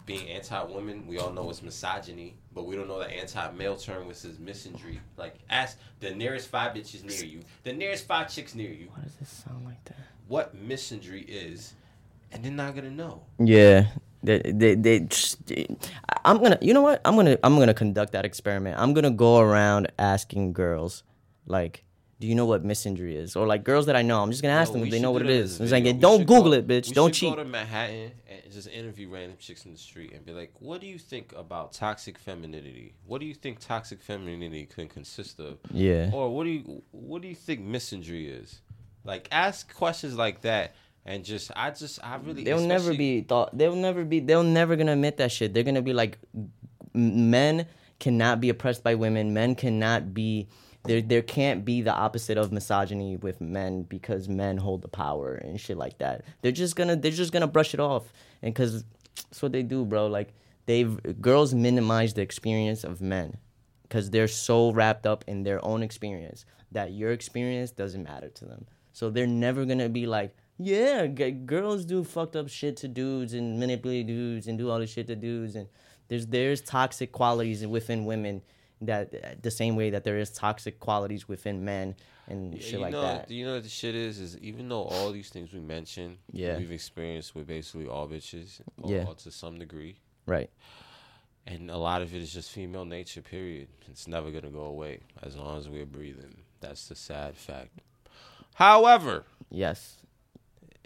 being 0.07 0.27
anti-women, 0.29 1.05
we 1.05 1.19
all 1.19 1.31
know 1.31 1.47
it's 1.51 1.61
misogyny, 1.61 2.33
but 2.55 2.65
we 2.65 2.75
don't 2.75 2.87
know 2.87 2.97
the 2.97 3.11
anti-male 3.11 3.75
term, 3.75 4.07
which 4.07 4.25
is 4.25 4.37
misandry. 4.37 4.97
Like, 5.17 5.35
ask 5.49 5.77
the 5.99 6.15
nearest 6.15 6.47
five 6.47 6.73
bitches 6.73 7.03
near 7.03 7.23
you, 7.23 7.41
the 7.63 7.73
nearest 7.73 8.07
five 8.07 8.33
chicks 8.33 8.55
near 8.55 8.71
you. 8.71 8.87
Why 8.95 9.03
does 9.03 9.17
it 9.21 9.27
sound 9.27 9.65
like 9.65 9.83
that? 9.85 9.97
What 10.27 10.55
misandry 10.55 11.23
is, 11.27 11.73
and 12.31 12.43
they're 12.43 12.51
not 12.51 12.73
gonna 12.73 12.89
know. 12.89 13.21
Yeah. 13.37 13.87
They, 14.23 14.41
they, 14.43 14.73
they 14.73 15.01
just, 15.01 15.37
I'm 16.25 16.39
gonna, 16.41 16.57
you 16.59 16.73
know 16.73 16.81
what? 16.81 17.01
I'm 17.05 17.15
gonna, 17.15 17.37
I'm 17.43 17.59
gonna 17.59 17.73
conduct 17.73 18.13
that 18.13 18.25
experiment. 18.25 18.79
I'm 18.79 18.93
gonna 18.93 19.11
go 19.11 19.37
around 19.37 19.91
asking 19.99 20.53
girls, 20.53 21.03
like, 21.45 21.83
do 22.19 22.25
you 22.25 22.33
know 22.33 22.45
what 22.45 22.65
misandry 22.65 23.13
is? 23.13 23.35
Or 23.35 23.45
like 23.45 23.63
girls 23.63 23.85
that 23.85 23.95
I 23.95 24.01
know, 24.01 24.21
I'm 24.21 24.31
just 24.31 24.41
gonna 24.41 24.55
ask 24.55 24.69
Yo, 24.69 24.73
them 24.79 24.85
if 24.85 24.91
they 24.91 24.99
know 24.99 25.11
what 25.11 25.21
it 25.21 25.29
is. 25.29 25.61
It's 25.61 25.71
like, 25.71 25.83
don't 25.99 26.25
Google 26.25 26.45
go- 26.45 26.53
it, 26.53 26.67
bitch. 26.67 26.93
Don't 26.93 27.13
cheat. 27.13 27.29
Go 27.29 27.43
to 27.43 27.45
Manhattan 27.45 28.11
and 28.27 28.51
just 28.51 28.67
interview 28.69 29.09
random 29.09 29.37
chicks 29.39 29.65
in 29.65 29.71
the 29.71 29.77
street 29.77 30.13
and 30.13 30.25
be 30.25 30.31
like, 30.33 30.51
"What 30.59 30.81
do 30.81 30.87
you 30.87 30.97
think 30.97 31.33
about 31.35 31.73
toxic 31.73 32.17
femininity? 32.17 32.95
What 33.05 33.21
do 33.21 33.27
you 33.27 33.35
think 33.35 33.59
toxic 33.59 34.01
femininity 34.01 34.65
can 34.65 34.87
consist 34.87 35.39
of? 35.39 35.59
Yeah. 35.71 36.09
Or 36.11 36.33
what 36.33 36.45
do 36.45 36.49
you 36.49 36.81
what 36.91 37.21
do 37.21 37.27
you 37.27 37.35
think 37.35 37.61
misandry 37.61 38.41
is? 38.41 38.61
Like, 39.03 39.27
ask 39.31 39.73
questions 39.73 40.15
like 40.15 40.41
that." 40.41 40.75
And 41.05 41.23
just, 41.23 41.51
I 41.55 41.69
just, 41.71 42.03
I 42.03 42.17
really, 42.17 42.43
They'll 42.43 42.59
never 42.59 42.93
be 42.93 43.21
thought. 43.21 43.57
They'll 43.57 43.77
never 43.77 44.03
be. 44.03 44.19
They'll 44.19 44.43
never 44.43 44.75
gonna 44.75 44.91
admit 44.91 45.17
that 45.17 45.31
shit. 45.31 45.53
They're 45.53 45.63
gonna 45.63 45.81
be 45.81 45.93
like, 45.93 46.17
men 46.93 47.65
cannot 47.99 48.41
be 48.41 48.49
oppressed 48.49 48.83
by 48.83 48.95
women. 48.95 49.33
Men 49.33 49.55
cannot 49.55 50.13
be. 50.13 50.47
There, 50.87 51.01
there 51.01 51.21
can't 51.21 51.65
be 51.65 51.81
the 51.81 51.93
opposite 51.93 52.37
of 52.37 52.51
misogyny 52.51 53.17
with 53.17 53.41
men 53.41 53.83
because 53.83 54.27
men 54.27 54.57
hold 54.57 54.81
the 54.81 54.87
power 54.87 55.35
and 55.35 55.59
shit 55.59 55.77
like 55.77 55.97
that. 55.99 56.23
They're 56.41 56.51
just 56.51 56.75
gonna, 56.75 56.95
they're 56.95 57.11
just 57.11 57.31
gonna 57.31 57.47
brush 57.47 57.73
it 57.73 57.79
off, 57.79 58.11
and 58.41 58.53
because 58.53 58.83
that's 59.15 59.41
what 59.41 59.51
they 59.51 59.63
do, 59.63 59.85
bro. 59.85 60.07
Like 60.07 60.33
they've 60.65 61.21
girls 61.21 61.53
minimize 61.53 62.13
the 62.13 62.21
experience 62.21 62.83
of 62.83 63.01
men 63.01 63.37
because 63.83 64.09
they're 64.09 64.27
so 64.27 64.71
wrapped 64.71 65.05
up 65.05 65.23
in 65.27 65.43
their 65.43 65.63
own 65.63 65.83
experience 65.83 66.45
that 66.71 66.91
your 66.91 67.11
experience 67.11 67.71
doesn't 67.71 68.03
matter 68.03 68.29
to 68.29 68.45
them. 68.45 68.65
So 68.93 69.09
they're 69.09 69.27
never 69.27 69.65
gonna 69.65 69.89
be 69.89 70.07
like, 70.07 70.35
yeah, 70.57 71.07
g- 71.07 71.31
girls 71.31 71.85
do 71.85 72.03
fucked 72.03 72.35
up 72.35 72.49
shit 72.49 72.77
to 72.77 72.87
dudes 72.87 73.33
and 73.33 73.59
manipulate 73.59 74.07
dudes 74.07 74.47
and 74.47 74.57
do 74.57 74.69
all 74.69 74.79
this 74.79 74.91
shit 74.91 75.07
to 75.07 75.15
dudes 75.15 75.55
and 75.55 75.67
there's 76.07 76.27
there's 76.27 76.61
toxic 76.61 77.11
qualities 77.11 77.65
within 77.65 78.05
women 78.05 78.41
that 78.81 79.13
uh, 79.13 79.27
the 79.41 79.51
same 79.51 79.75
way 79.75 79.89
that 79.89 80.03
there 80.03 80.17
is 80.17 80.29
toxic 80.31 80.79
qualities 80.79 81.27
within 81.27 81.65
men 81.65 81.95
and 82.27 82.53
Yeah, 82.53 82.61
shit 82.61 82.73
you 82.73 82.79
like 82.79 82.91
know, 82.91 83.01
that. 83.01 83.31
You 83.31 83.45
know 83.45 83.53
what 83.55 83.63
the 83.63 83.69
shit 83.69 83.95
is? 83.95 84.19
Is 84.19 84.37
even 84.39 84.69
though 84.69 84.83
all 84.83 85.11
these 85.11 85.29
things 85.29 85.51
we 85.53 85.59
mentioned, 85.59 86.17
Yeah. 86.31 86.57
we've 86.57 86.71
experienced 86.71 87.33
with 87.35 87.47
basically 87.47 87.87
all 87.87 88.07
bitches, 88.07 88.61
or, 88.81 88.91
Yeah. 88.91 89.05
or 89.07 89.15
to 89.15 89.31
some 89.31 89.57
degree, 89.59 89.97
Right. 90.25 90.49
and 91.45 91.71
a 91.71 91.77
lot 91.77 92.01
of 92.01 92.13
it 92.13 92.21
is 92.21 92.33
just 92.33 92.51
female 92.51 92.85
nature. 92.85 93.21
Period. 93.21 93.67
It's 93.89 94.07
never 94.07 94.29
gonna 94.31 94.49
go 94.51 94.65
away 94.65 94.99
as 95.23 95.35
long 95.35 95.57
as 95.57 95.67
we're 95.69 95.85
breathing. 95.85 96.43
That's 96.59 96.87
the 96.87 96.95
sad 96.95 97.35
fact. 97.37 97.79
However, 98.55 99.23
Yes. 99.49 99.96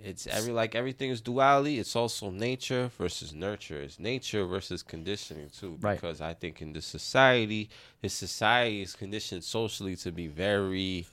It's 0.04 0.28
every 0.28 0.52
like 0.54 0.76
everything 0.76 1.10
is 1.12 1.22
duality. 1.22 1.80
It's 1.80 1.96
also 1.96 2.30
nature 2.30 2.92
versus 2.98 3.34
nurture. 3.34 3.82
It's 3.82 4.00
nature 4.00 4.46
versus 4.46 4.84
conditioning 4.84 5.50
too. 5.50 5.78
Right. 5.82 5.96
Because 5.96 6.22
I 6.22 6.34
think 6.34 6.62
in 6.62 6.74
this 6.74 6.86
society, 6.86 7.70
this 8.02 8.14
society 8.14 8.82
is 8.82 8.96
conditioned 8.96 9.44
socially 9.44 9.96
to 9.98 10.12
be 10.12 10.28
very 10.28 11.08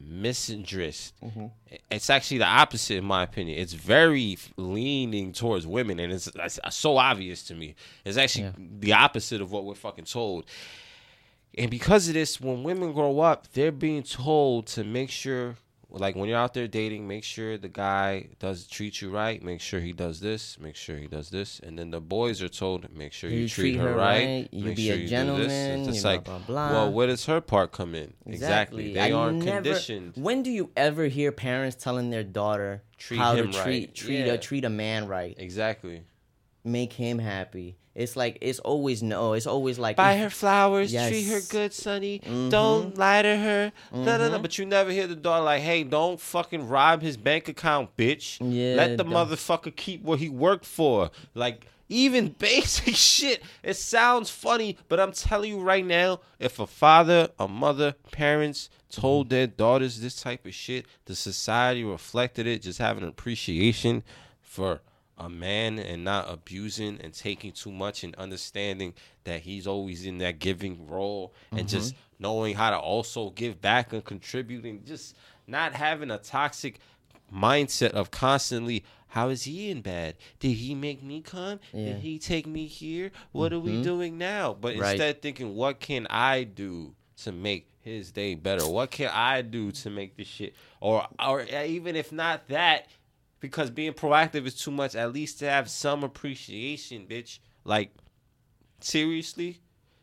misandrist. 0.00 1.12
Mm-hmm. 1.22 1.46
It's 1.90 2.10
actually 2.10 2.38
the 2.38 2.46
opposite, 2.46 2.96
in 2.96 3.04
my 3.04 3.22
opinion. 3.22 3.58
It's 3.58 3.72
very 3.72 4.38
leaning 4.56 5.32
towards 5.32 5.66
women, 5.66 5.98
and 6.00 6.12
it's, 6.12 6.26
it's 6.26 6.76
so 6.76 6.96
obvious 6.96 7.42
to 7.44 7.54
me. 7.54 7.74
It's 8.04 8.16
actually 8.16 8.44
Yeah. 8.44 8.52
the 8.56 8.92
opposite 8.94 9.40
of 9.40 9.52
what 9.52 9.64
we're 9.64 9.74
fucking 9.74 10.04
told. 10.04 10.46
And 11.58 11.70
because 11.70 12.08
of 12.08 12.14
this, 12.14 12.40
when 12.40 12.62
women 12.62 12.92
grow 12.92 13.20
up, 13.20 13.52
they're 13.52 13.72
being 13.72 14.02
told 14.02 14.66
to 14.68 14.84
make 14.84 15.10
sure, 15.10 15.56
like 15.92 16.14
when 16.16 16.28
you're 16.28 16.38
out 16.38 16.54
there 16.54 16.68
dating, 16.68 17.06
make 17.08 17.24
sure 17.24 17.58
the 17.58 17.68
guy 17.68 18.28
does 18.38 18.66
treat 18.66 19.00
you 19.02 19.10
right. 19.10 19.42
Make 19.42 19.60
sure 19.60 19.80
he 19.80 19.92
does 19.92 20.20
this. 20.20 20.58
Make 20.60 20.76
sure 20.76 20.96
he 20.96 21.06
does 21.06 21.30
this. 21.30 21.60
And 21.60 21.78
then 21.78 21.90
the 21.90 22.00
boys 22.00 22.42
are 22.42 22.48
told, 22.48 22.94
make 22.94 23.12
sure 23.12 23.28
you, 23.30 23.48
treat, 23.48 23.76
her, 23.76 23.94
right. 23.94 24.48
you 24.52 24.64
make 24.66 24.76
be 24.76 24.86
sure 24.86 24.94
a 24.94 24.98
you 24.98 25.02
do 25.02 25.08
this. 25.08 25.10
gentleman, 25.10 25.78
It's 25.80 25.86
you 25.88 25.92
just 25.94 26.04
like, 26.04 26.24
blah, 26.24 26.38
blah. 26.38 26.70
well, 26.72 26.92
where 26.92 27.06
does 27.06 27.26
her 27.26 27.40
part 27.40 27.72
come 27.72 27.94
in? 27.94 28.14
Exactly. 28.26 28.94
They 28.94 29.00
I 29.00 29.12
aren't 29.12 29.44
never- 29.44 29.56
conditioned. 29.62 30.12
When 30.16 30.42
do 30.42 30.50
you 30.50 30.70
ever 30.76 31.06
hear 31.06 31.32
parents 31.32 31.76
telling 31.82 32.10
their 32.10 32.24
daughter 32.24 32.82
Treat 32.96 33.18
how 33.18 33.34
to 33.34 33.44
right. 33.44 33.52
treat 33.52 33.94
treat 33.94 34.26
Yeah. 34.26 34.32
a 34.34 34.38
treat 34.38 34.64
a 34.64 34.70
man 34.70 35.08
right? 35.08 35.34
Exactly. 35.38 36.02
make 36.64 36.92
him 36.92 37.18
happy. 37.18 37.76
It's 37.94 38.14
like 38.16 38.38
it's 38.40 38.60
always 38.60 39.02
no. 39.02 39.32
It's 39.32 39.46
always 39.46 39.78
like 39.78 39.96
Buy 39.96 40.16
her 40.18 40.30
flowers, 40.30 40.92
Yes. 40.92 41.08
treat 41.08 41.24
her 41.26 41.40
good, 41.48 41.72
sonny. 41.72 42.20
Mhm. 42.24 42.50
Don't 42.50 42.96
lie 42.96 43.22
to 43.22 43.36
her. 43.36 43.72
No, 43.92 44.16
no, 44.16 44.30
no. 44.30 44.38
But 44.38 44.56
you 44.58 44.64
never 44.64 44.90
hear 44.92 45.06
the 45.08 45.16
daughter 45.16 45.44
like, 45.44 45.62
"Hey, 45.62 45.82
don't 45.82 46.20
fucking 46.20 46.68
rob 46.68 47.02
his 47.02 47.16
bank 47.16 47.48
account, 47.48 47.96
bitch. 47.96 48.38
Yeah, 48.40 48.76
Let 48.76 48.96
the 48.96 49.02
don't- 49.04 49.12
motherfucker 49.12 49.74
keep 49.74 50.02
what 50.02 50.20
he 50.20 50.28
worked 50.28 50.64
for." 50.66 51.10
Like 51.34 51.66
even 51.88 52.28
basic 52.38 52.94
shit. 52.94 53.42
It 53.64 53.76
sounds 53.76 54.30
funny, 54.30 54.78
but 54.88 55.00
I'm 55.00 55.10
telling 55.12 55.50
you 55.50 55.58
right 55.60 55.84
now, 55.84 56.20
if 56.38 56.60
a 56.60 56.68
father, 56.68 57.30
a 57.40 57.48
mother, 57.48 57.96
parents 58.12 58.70
told 58.88 59.30
their 59.30 59.48
daughters 59.48 60.00
this 60.00 60.14
type 60.20 60.46
of 60.46 60.54
shit, 60.54 60.86
the 61.06 61.16
society 61.16 61.82
reflected 61.82 62.46
it. 62.46 62.62
Just 62.62 62.78
having 62.78 63.02
appreciation 63.02 64.04
for 64.40 64.80
a 65.20 65.28
man 65.28 65.78
and 65.78 66.02
not 66.02 66.32
abusing 66.32 66.98
and 67.02 67.12
taking 67.12 67.52
too 67.52 67.70
much 67.70 68.02
and 68.02 68.14
understanding 68.16 68.94
that 69.24 69.40
he's 69.42 69.66
always 69.66 70.06
in 70.06 70.18
that 70.18 70.38
giving 70.38 70.86
role 70.88 71.34
and 71.50 71.60
mm-hmm. 71.60 71.68
just 71.68 71.94
knowing 72.18 72.54
how 72.56 72.70
to 72.70 72.78
also 72.78 73.30
give 73.30 73.60
back 73.60 73.92
and 73.92 74.04
contributing 74.04 74.82
just 74.84 75.14
not 75.46 75.74
having 75.74 76.10
a 76.10 76.18
toxic 76.18 76.80
mindset 77.32 77.90
of 77.90 78.10
constantly 78.10 78.82
how 79.08 79.28
is 79.28 79.42
he 79.42 79.70
in 79.70 79.82
bad? 79.82 80.14
Did 80.38 80.52
he 80.52 80.74
make 80.74 81.02
me 81.02 81.20
come? 81.20 81.58
Yeah. 81.72 81.86
did 81.86 81.96
he 81.96 82.18
take 82.18 82.46
me 82.46 82.66
here? 82.66 83.10
What 83.32 83.52
are 83.52 83.58
we 83.58 83.72
mm-hmm. 83.72 83.82
doing 83.82 84.18
now? 84.18 84.56
But 84.58 84.76
Right. 84.76 84.92
instead 84.92 85.20
thinking 85.20 85.54
what 85.54 85.80
can 85.80 86.06
i 86.08 86.44
do 86.44 86.94
to 87.18 87.32
make 87.32 87.68
his 87.80 88.12
day 88.12 88.36
better? 88.36 88.66
What 88.66 88.90
can 88.90 89.10
i 89.12 89.42
do 89.42 89.72
to 89.72 89.90
make 89.90 90.16
this 90.16 90.28
shit 90.28 90.54
or 90.80 91.06
or 91.18 91.42
even 91.42 91.96
if 91.96 92.10
not 92.10 92.48
that 92.48 92.86
because 93.40 93.70
being 93.70 93.92
proactive 93.92 94.46
is 94.46 94.54
too 94.54 94.70
much. 94.70 94.94
At 94.94 95.12
least 95.12 95.38
to 95.40 95.50
have 95.50 95.68
some 95.68 96.04
appreciation, 96.04 97.06
bitch. 97.06 97.38
Like 97.64 97.92
seriously, 98.80 99.60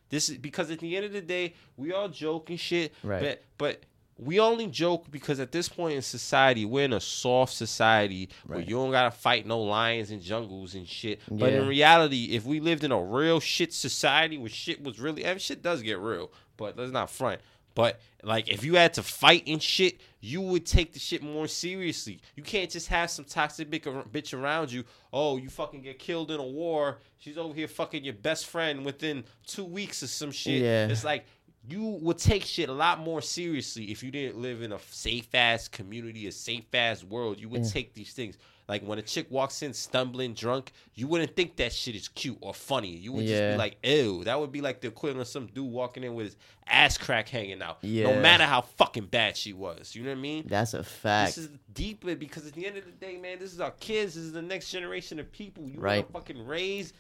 this 0.10 0.30
is 0.30 0.38
because 0.38 0.72
at 0.72 0.80
the 0.80 0.96
end 0.96 1.06
of 1.06 1.14
the 1.14 1.22
day, 1.22 1.54
we 1.76 1.94
all 1.94 2.10
joke 2.10 2.50
and 2.50 2.60
shit. 2.60 2.94
Right. 3.04 3.22
But 3.22 3.44
but 3.58 3.84
we 4.20 4.40
only 4.40 4.68
joke 4.68 5.12
because 5.12 5.40
at 5.40 5.52
this 5.52 5.70
point 5.70 5.96
in 5.96 6.02
society, 6.02 6.66
we're 6.66 6.86
in 6.86 6.94
a 6.94 7.00
soft 7.00 7.54
society 7.54 8.30
where 8.46 8.60
you 8.60 8.76
don't 8.76 8.92
gotta 8.92 9.12
fight 9.12 9.46
no 9.46 9.62
lions 9.62 10.12
and 10.12 10.22
jungles 10.22 10.76
and 10.76 10.88
shit. 10.88 11.22
But 11.30 11.54
in 11.54 11.68
reality, 11.68 12.30
if 12.32 12.46
we 12.46 12.60
lived 12.60 12.84
in 12.84 12.92
a 12.92 13.02
real 13.02 13.40
shit 13.40 13.74
society 13.74 14.38
where 14.38 14.50
shit 14.50 14.84
was 14.84 15.00
really, 15.00 15.24
and 15.24 15.40
shit 15.40 15.62
does 15.62 15.82
get 15.82 16.00
real, 16.00 16.32
but 16.58 16.78
let's 16.78 16.92
not 16.92 17.10
front. 17.12 17.42
But 17.76 18.00
like, 18.24 18.50
if 18.50 18.64
you 18.64 18.74
had 18.74 18.96
to 18.96 19.04
fight 19.04 19.44
and 19.46 19.62
shit, 19.62 20.02
you 20.28 20.42
would 20.42 20.66
take 20.66 20.94
the 20.94 21.00
shit 21.00 21.24
more 21.24 21.48
seriously. 21.48 22.20
You 22.36 22.44
can't 22.44 22.70
just 22.70 22.88
have 22.90 23.10
some 23.10 23.26
toxic 23.26 23.70
bitch 23.72 24.34
around 24.38 24.72
you. 24.72 24.84
Oh, 25.14 25.38
you 25.38 25.50
fucking 25.50 25.82
get 25.82 26.00
killed 26.00 26.32
in 26.32 26.40
a 26.40 26.46
war. 26.46 27.00
She's 27.18 27.38
over 27.38 27.54
here 27.54 27.68
fucking 27.68 28.04
your 28.04 28.14
best 28.14 28.46
friend 28.48 28.84
within 28.86 29.24
two 29.46 29.64
weeks 29.66 30.04
or 30.04 30.08
some 30.08 30.32
shit. 30.32 30.62
Yeah. 30.62 30.88
It's 30.88 31.04
like 31.04 31.26
you 31.70 31.82
would 32.02 32.18
take 32.18 32.44
shit 32.44 32.70
a 32.70 32.74
lot 32.74 33.00
more 33.00 33.22
seriously 33.22 33.86
if 33.92 34.04
you 34.04 34.12
didn't 34.12 34.38
live 34.42 34.62
in 34.62 34.72
a 34.74 34.80
safe 34.90 35.34
ass 35.34 35.68
community, 35.68 36.28
a 36.28 36.32
safe 36.32 36.74
ass 36.74 37.04
world. 37.04 37.40
You 37.40 37.50
would 37.50 37.64
Yeah. 37.64 37.72
take 37.72 37.94
these 37.94 38.14
things. 38.14 38.38
Like 38.70 38.84
when 38.84 39.00
a 39.00 39.02
chick 39.02 39.28
walks 39.30 39.62
in 39.62 39.74
stumbling 39.74 40.34
drunk, 40.34 40.74
you 40.94 41.08
wouldn't 41.08 41.36
think 41.38 41.56
that 41.56 41.72
shit 41.72 41.96
is 41.96 42.10
cute 42.10 42.38
or 42.42 42.54
funny. 42.54 42.90
You 42.90 43.14
would 43.14 43.26
just 43.26 43.54
be 43.54 43.58
like, 43.58 43.78
ew. 43.82 44.26
That 44.26 44.40
would 44.40 44.52
be 44.52 44.60
like 44.60 44.82
the 44.82 44.90
equivalent 44.90 45.22
of 45.22 45.28
some 45.30 45.46
dude 45.48 45.72
walking 45.72 46.04
in 46.04 46.16
with 46.16 46.26
his 46.26 46.36
ass 46.68 46.98
crack 46.98 47.30
hanging 47.30 47.62
out. 47.62 47.78
Yeah. 47.82 48.12
No 48.14 48.22
matter 48.22 48.44
how 48.44 48.60
fucking 48.62 49.06
bad 49.06 49.38
she 49.38 49.54
was. 49.54 49.96
You 49.96 50.04
know 50.04 50.10
what 50.10 50.18
I 50.18 50.22
mean? 50.22 50.44
That's 50.48 50.74
a 50.74 50.84
fact. 50.84 51.36
This 51.36 51.46
is 51.46 51.50
deeper 51.74 52.14
because 52.16 52.46
at 52.46 52.54
the 52.54 52.68
end 52.68 52.76
of 52.78 52.84
the 52.84 52.92
day, 52.92 53.16
man, 53.16 53.40
this 53.40 53.54
is 53.54 53.62
our 53.62 53.72
kids. 53.72 54.16
This 54.16 54.24
is 54.26 54.34
the 54.34 54.42
next 54.42 54.70
generation 54.70 55.18
of 55.22 55.32
people. 55.32 55.64
You 55.70 55.80
Right. 55.80 56.00
want 56.12 56.26
to 56.26 56.34
fucking 56.34 56.46
raise. 56.46 56.92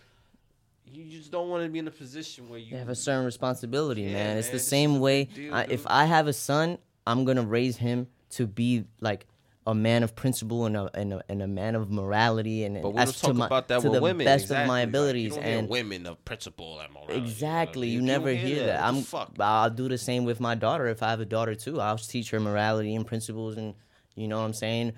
You 0.89 1.03
just 1.19 1.31
don't 1.31 1.49
want 1.49 1.63
to 1.65 1.69
be 1.69 1.79
in 1.79 1.87
a 1.89 1.91
position 1.91 2.47
where 2.47 2.59
you 2.59 2.67
You 2.71 2.77
have 2.77 2.87
a 2.87 2.95
certain 2.95 3.25
responsibility, 3.25 4.03
Yeah, 4.03 4.13
man. 4.13 4.37
It's 4.37 4.47
man, 4.47 4.53
the 4.55 4.59
same 4.59 4.99
way. 5.01 5.25
deal, 5.25 5.53
I, 5.53 5.63
if. 5.67 5.85
I 5.85 6.05
have 6.05 6.27
a 6.27 6.33
son, 6.33 6.77
I'm 7.05 7.25
gonna 7.25 7.43
raise 7.43 7.75
him 7.75 8.07
to 8.31 8.47
be 8.47 8.85
like 9.01 9.25
a 9.67 9.75
man 9.75 10.01
of 10.01 10.15
principle 10.15 10.65
and 10.65 10.75
a 10.77 10.89
and 10.95 11.13
a, 11.13 11.21
and 11.29 11.41
a 11.43 11.47
man 11.47 11.75
of 11.75 11.91
morality 11.91 12.63
and 12.63 12.81
But 12.81 12.91
we 12.91 13.01
as 13.01 13.13
to 13.17 13.21
talk 13.21 13.35
my, 13.35 13.45
about 13.47 13.67
that 13.67 13.81
to 13.81 13.89
with 13.89 13.93
the 13.97 14.01
women. 14.01 14.25
best 14.25 14.45
exactly. 14.45 14.63
of 14.63 14.67
my 14.67 14.79
Like, 14.79 14.87
abilities 14.89 15.23
you 15.35 15.41
don't 15.41 15.43
and 15.43 15.69
women 15.69 16.05
of 16.07 16.23
principle 16.25 16.79
and 16.79 16.93
morality. 16.93 17.17
Exactly. 17.17 17.87
You 17.89 17.99
don't 17.99 18.07
never 18.07 18.31
hear 18.33 18.65
that. 18.67 18.81
What 18.81 18.91
the 18.93 18.97
I'm. 18.97 19.03
fuck? 19.03 19.33
I'll 19.39 19.69
do 19.69 19.89
the 19.89 19.97
same 19.97 20.23
with 20.25 20.39
my 20.39 20.55
daughter. 20.55 20.87
If 20.87 21.03
I 21.03 21.09
have 21.09 21.19
a 21.19 21.25
daughter 21.25 21.53
too, 21.53 21.81
I'll 21.81 21.97
teach 21.97 22.29
her 22.31 22.39
morality 22.39 22.95
and 22.95 23.05
principles, 23.05 23.57
and 23.57 23.75
you 24.15 24.27
know 24.29 24.39
what 24.39 24.45
I'm 24.45 24.53
saying, 24.53 24.93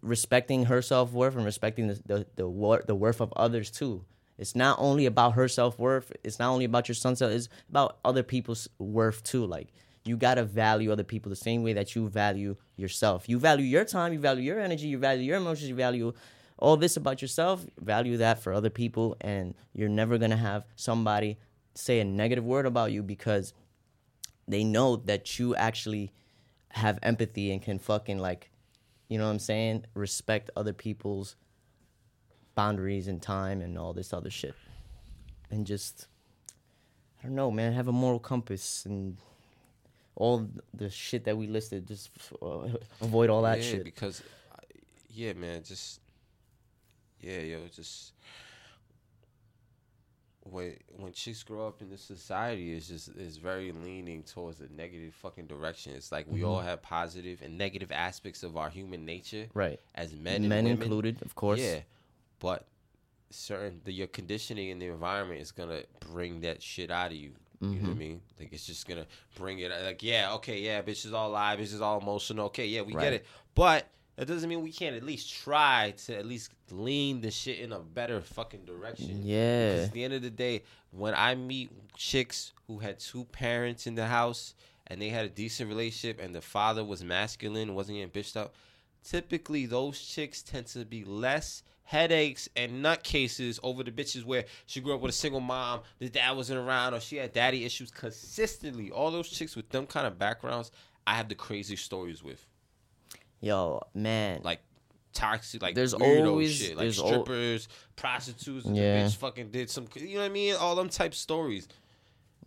respecting 0.00 0.64
her 0.66 0.82
self 0.82 1.12
worth 1.12 1.36
and 1.36 1.44
respecting 1.44 1.88
the 1.88 2.00
the 2.06 2.26
the, 2.36 2.48
wor- 2.48 2.84
the 2.86 2.94
worth 2.94 3.20
of 3.20 3.32
others 3.36 3.70
too. 3.70 4.04
It's 4.38 4.56
not 4.56 4.78
only 4.80 5.06
about 5.06 5.32
her 5.34 5.48
self 5.48 5.78
worth. 5.78 6.12
It's 6.24 6.38
not 6.38 6.50
only 6.52 6.64
about 6.64 6.88
your 6.88 6.94
son's 6.94 7.18
self. 7.18 7.32
It's 7.32 7.48
about 7.68 7.98
other 8.04 8.22
people's 8.22 8.68
worth 8.78 9.22
too. 9.22 9.44
Like 9.46 9.68
you 10.04 10.16
gotta 10.16 10.44
value 10.44 10.90
other 10.90 11.04
people 11.04 11.30
the 11.30 11.36
same 11.36 11.62
way 11.62 11.72
that 11.74 11.94
you 11.94 12.08
value 12.08 12.56
yourself. 12.76 13.28
You 13.28 13.38
value 13.38 13.64
your 13.64 13.84
time. 13.84 14.12
You 14.12 14.18
value 14.18 14.42
your 14.42 14.60
energy. 14.60 14.88
You 14.88 14.98
value 14.98 15.22
your 15.22 15.36
emotions. 15.36 15.68
You 15.68 15.76
value 15.76 16.12
all 16.58 16.76
this 16.76 16.96
about 16.96 17.22
yourself. 17.22 17.64
Value 17.80 18.16
that 18.16 18.42
for 18.42 18.52
other 18.52 18.70
people, 18.70 19.16
and 19.20 19.54
you're 19.72 19.88
never 19.88 20.18
gonna 20.18 20.36
have 20.36 20.64
somebody 20.76 21.38
say 21.74 22.00
a 22.00 22.04
negative 22.04 22.44
word 22.44 22.66
about 22.66 22.92
you 22.92 23.02
because 23.02 23.54
they 24.46 24.64
know 24.64 24.96
that 24.96 25.38
you 25.38 25.54
actually 25.54 26.12
have 26.70 26.98
empathy 27.02 27.52
and 27.52 27.62
can 27.62 27.78
fucking 27.78 28.18
like, 28.18 28.50
you 29.08 29.18
know 29.18 29.24
what 29.24 29.30
I'm 29.30 29.38
saying, 29.38 29.84
respect 29.94 30.50
other 30.56 30.72
people's 30.72 31.36
boundaries 32.54 33.08
and 33.08 33.22
time 33.22 33.62
and 33.62 33.78
all 33.78 33.92
this 33.92 34.12
other 34.12 34.30
shit, 34.30 34.54
and 35.50 35.66
just 35.66 36.08
I 37.22 37.26
don't 37.26 37.36
know, 37.36 37.50
man, 37.50 37.72
have 37.72 37.88
a 37.88 37.92
moral 37.92 38.18
compass 38.18 38.84
and 38.84 39.16
all 40.16 40.48
the 40.74 40.90
shit 40.90 41.24
that 41.24 41.36
we 41.36 41.46
listed. 41.46 41.86
Just 41.86 42.10
uh, 42.40 42.68
avoid 43.00 43.30
all 43.30 43.42
that 43.42 43.58
yeah, 43.58 43.64
shit. 43.64 43.84
because, 43.84 44.22
I- 44.54 44.58
yeah, 45.10 45.32
man, 45.34 45.62
just 45.62 46.00
yeah, 47.20 47.38
yo, 47.40 47.58
just 47.74 48.12
when 50.44 50.76
when 50.96 51.12
chicks 51.12 51.42
grow 51.44 51.68
up 51.68 51.80
in 51.82 51.88
this 51.88 52.02
society, 52.02 52.72
it's 52.74 52.88
just 52.88 53.08
is 53.16 53.36
very 53.36 53.70
leaning 53.72 54.22
towards 54.24 54.60
a 54.60 54.68
negative 54.76 55.14
fucking 55.14 55.46
direction. 55.46 55.92
It's 55.94 56.10
like 56.10 56.26
we 56.28 56.42
all 56.42 56.58
Mm-hmm. 56.58 56.66
have 56.68 56.82
positive 56.82 57.42
and 57.42 57.56
negative 57.56 57.92
aspects 57.92 58.42
of 58.42 58.56
our 58.56 58.68
human 58.68 59.04
nature, 59.04 59.46
Right. 59.54 59.78
As 59.94 60.12
men, 60.14 60.48
Men, 60.48 60.58
and 60.60 60.68
women. 60.68 60.82
included, 60.82 61.22
of 61.22 61.34
course. 61.36 61.60
Yeah, 61.60 61.80
but 62.40 62.66
certain 63.30 63.80
the 63.84 63.92
your 63.92 64.08
conditioning 64.08 64.68
in 64.70 64.78
the 64.80 64.86
environment 64.86 65.40
is 65.40 65.52
gonna 65.52 65.82
bring 66.00 66.40
that 66.40 66.60
shit 66.62 66.90
out 66.90 67.12
of 67.12 67.16
you. 67.16 67.32
You 67.62 67.68
know 67.68 67.74
Mm-hmm. 67.74 67.86
what 67.86 67.92
I 67.92 67.98
mean? 67.98 68.20
Like 68.40 68.52
it's 68.52 68.66
just 68.66 68.88
gonna 68.88 69.06
bring 69.36 69.60
it. 69.60 69.70
Like 69.70 70.02
yeah, 70.02 70.34
okay, 70.34 70.60
yeah, 70.60 70.82
bitch 70.82 71.06
is 71.06 71.12
all 71.12 71.30
live, 71.30 71.58
bitch 71.60 71.72
is 71.72 71.80
all 71.80 72.00
emotional. 72.00 72.46
Okay, 72.46 72.66
yeah, 72.66 72.82
we 72.82 72.92
Right. 72.92 73.04
get 73.04 73.12
it. 73.14 73.26
But 73.54 73.86
that 74.16 74.26
doesn't 74.26 74.48
mean 74.48 74.62
we 74.62 74.72
can't 74.72 74.96
at 74.96 75.02
least 75.04 75.32
try 75.32 75.94
to 76.06 76.16
at 76.18 76.26
least 76.26 76.50
lean 76.70 77.20
the 77.20 77.30
shit 77.30 77.60
in 77.60 77.72
a 77.72 77.78
better 77.78 78.20
fucking 78.20 78.64
direction. 78.64 79.20
Yeah. 79.22 79.70
Because 79.70 79.86
at 79.86 79.92
the 79.94 80.04
end 80.04 80.14
of 80.14 80.22
the 80.22 80.30
day, 80.30 80.62
when 80.90 81.14
I 81.14 81.34
meet 81.34 81.70
chicks 81.96 82.52
who 82.66 82.78
had 82.80 82.98
two 82.98 83.24
parents 83.26 83.86
in 83.86 83.94
the 83.94 84.06
house 84.06 84.54
and 84.88 85.00
they 85.00 85.08
had 85.08 85.24
a 85.24 85.28
decent 85.30 85.68
relationship 85.68 86.20
and 86.20 86.34
the 86.34 86.42
father 86.42 86.84
was 86.84 87.02
masculine, 87.04 87.74
wasn't 87.74 87.96
getting 87.98 88.10
bitched 88.10 88.36
up, 88.36 88.54
typically 89.04 89.66
those 89.66 90.00
chicks 90.00 90.42
tend 90.42 90.66
to 90.66 90.84
be 90.84 91.04
less 91.04 91.62
headaches 91.84 92.48
and 92.56 92.84
nutcases 92.84 93.58
over 93.62 93.82
the 93.82 93.90
bitches 93.90 94.24
where 94.24 94.44
she 94.66 94.80
grew 94.80 94.94
up 94.94 95.00
with 95.00 95.10
a 95.10 95.16
single 95.16 95.40
mom, 95.40 95.80
the 95.98 96.08
dad 96.08 96.36
wasn't 96.36 96.58
around, 96.58 96.94
or 96.94 97.00
she 97.00 97.16
had 97.16 97.32
daddy 97.32 97.64
issues 97.64 97.90
consistently. 97.90 98.90
All 98.90 99.10
those 99.10 99.28
chicks 99.28 99.56
with 99.56 99.68
them 99.70 99.86
kind 99.86 100.06
of 100.06 100.18
backgrounds, 100.18 100.70
I 101.06 101.14
have 101.14 101.28
the 101.28 101.34
crazy 101.34 101.76
stories 101.76 102.22
with. 102.22 102.46
Yo, 103.40 103.82
man. 103.94 104.40
Like 104.44 104.60
toxic, 105.12 105.60
like 105.62 105.74
There's 105.74 105.94
always- 105.94 106.54
shit, 106.54 106.76
like 106.76 106.92
strippers, 106.92 107.68
prostitutes, 107.96 108.64
and 108.64 108.76
Yeah. 108.76 109.02
the 109.04 109.08
bitch 109.10 109.16
fucking 109.16 109.50
did 109.50 109.68
some, 109.68 109.86
you 109.96 110.14
know 110.14 110.20
what 110.20 110.26
I 110.26 110.28
mean? 110.30 110.54
All 110.54 110.74
them 110.74 110.88
type 110.88 111.14
stories. 111.14 111.68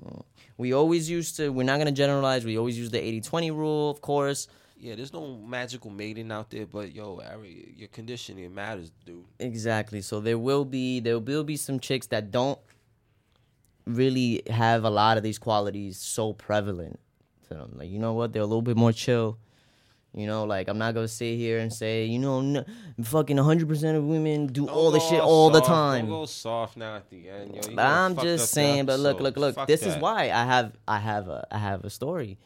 Mm. 0.03 0.23
we 0.57 0.73
always 0.73 1.09
used 1.09 1.37
to. 1.37 1.49
We're 1.49 1.63
not 1.63 1.77
gonna 1.77 1.91
generalize. 1.91 2.43
We 2.43 2.57
always 2.57 2.77
use 2.77 2.89
the 2.91 2.99
80-20 2.99 3.49
rule, 3.51 3.89
of 3.89 4.01
course. 4.01 4.47
Yeah, 4.77 4.95
there's 4.95 5.13
no 5.13 5.37
magical 5.37 5.89
maiden 5.89 6.31
out 6.31 6.49
there, 6.49 6.65
but 6.65 6.93
yo, 6.93 7.21
Ari, 7.31 7.73
your 7.77 7.87
conditioning 7.87 8.53
matters, 8.53 8.91
dude. 9.05 9.23
Exactly. 9.39 10.01
So 10.01 10.19
there 10.19 10.37
will 10.37 10.65
be 10.65 10.99
there 10.99 11.19
will 11.19 11.43
be 11.43 11.57
some 11.57 11.79
chicks 11.79 12.07
that 12.07 12.29
don't 12.31 12.59
really 13.85 14.41
have 14.49 14.83
a 14.83 14.89
lot 14.89 15.17
of 15.17 15.23
these 15.23 15.37
qualities 15.39 15.97
so 15.97 16.33
prevalent 16.33 16.99
to 17.47 17.53
them. 17.55 17.71
Like 17.75 17.89
you 17.89 17.99
know 17.99 18.13
what, 18.13 18.33
they're 18.33 18.41
a 18.41 18.45
little 18.45 18.61
bit 18.61 18.77
more 18.77 18.91
chill. 18.91 19.37
You 20.13 20.27
know, 20.27 20.45
like 20.45 20.69
I'm 20.69 20.77
not 20.77 20.93
gonna 20.93 21.09
sit 21.09 21.35
here 21.35 21.59
and 21.59 21.71
say, 21.73 22.05
you 22.05 22.19
know, 22.19 22.39
n- 22.39 22.65
fucking 23.03 23.35
100 23.35 23.67
percent 23.67 23.97
of 23.97 24.05
women 24.05 24.47
do 24.47 24.67
all 24.67 24.91
the 24.91 24.99
shit 24.99 25.19
all 25.19 25.49
the 25.49 25.59
time. 25.61 26.07
Don't 26.07 26.19
go 26.21 26.25
soft 26.25 26.77
now 26.77 26.95
at 26.95 27.09
the 27.09 27.29
end, 27.29 27.49
yo. 27.53 27.61
You 27.69 27.75
But 27.75 27.83
done 27.83 28.11
I'm 28.17 28.23
just 28.23 28.51
saying. 28.51 28.85
But 28.85 28.99
look, 28.99 29.19
look, 29.19 29.35
look. 29.35 29.55
Fuck 29.55 29.67
this 29.67 29.83
is 29.83 29.95
why 29.97 30.25
I 30.25 30.45
have 30.45 30.73
I 30.87 30.99
have 30.99 31.27
a 31.27 31.45
I 31.51 31.57
have 31.57 31.83
a 31.83 31.89
story. 31.89 32.37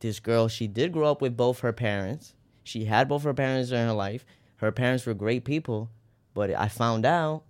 This 0.00 0.18
girl, 0.18 0.48
she 0.48 0.66
did 0.66 0.92
grow 0.92 1.10
up 1.10 1.22
with 1.22 1.36
both 1.36 1.60
her 1.60 1.72
parents. 1.72 2.34
She 2.64 2.86
had 2.86 3.08
both 3.08 3.22
her 3.24 3.34
parents 3.34 3.70
in 3.70 3.86
her 3.86 3.92
life. 3.92 4.24
Her 4.56 4.72
parents 4.72 5.06
were 5.06 5.14
great 5.14 5.44
people, 5.44 5.90
but 6.34 6.54
I 6.54 6.68
found 6.68 7.06
out, 7.06 7.44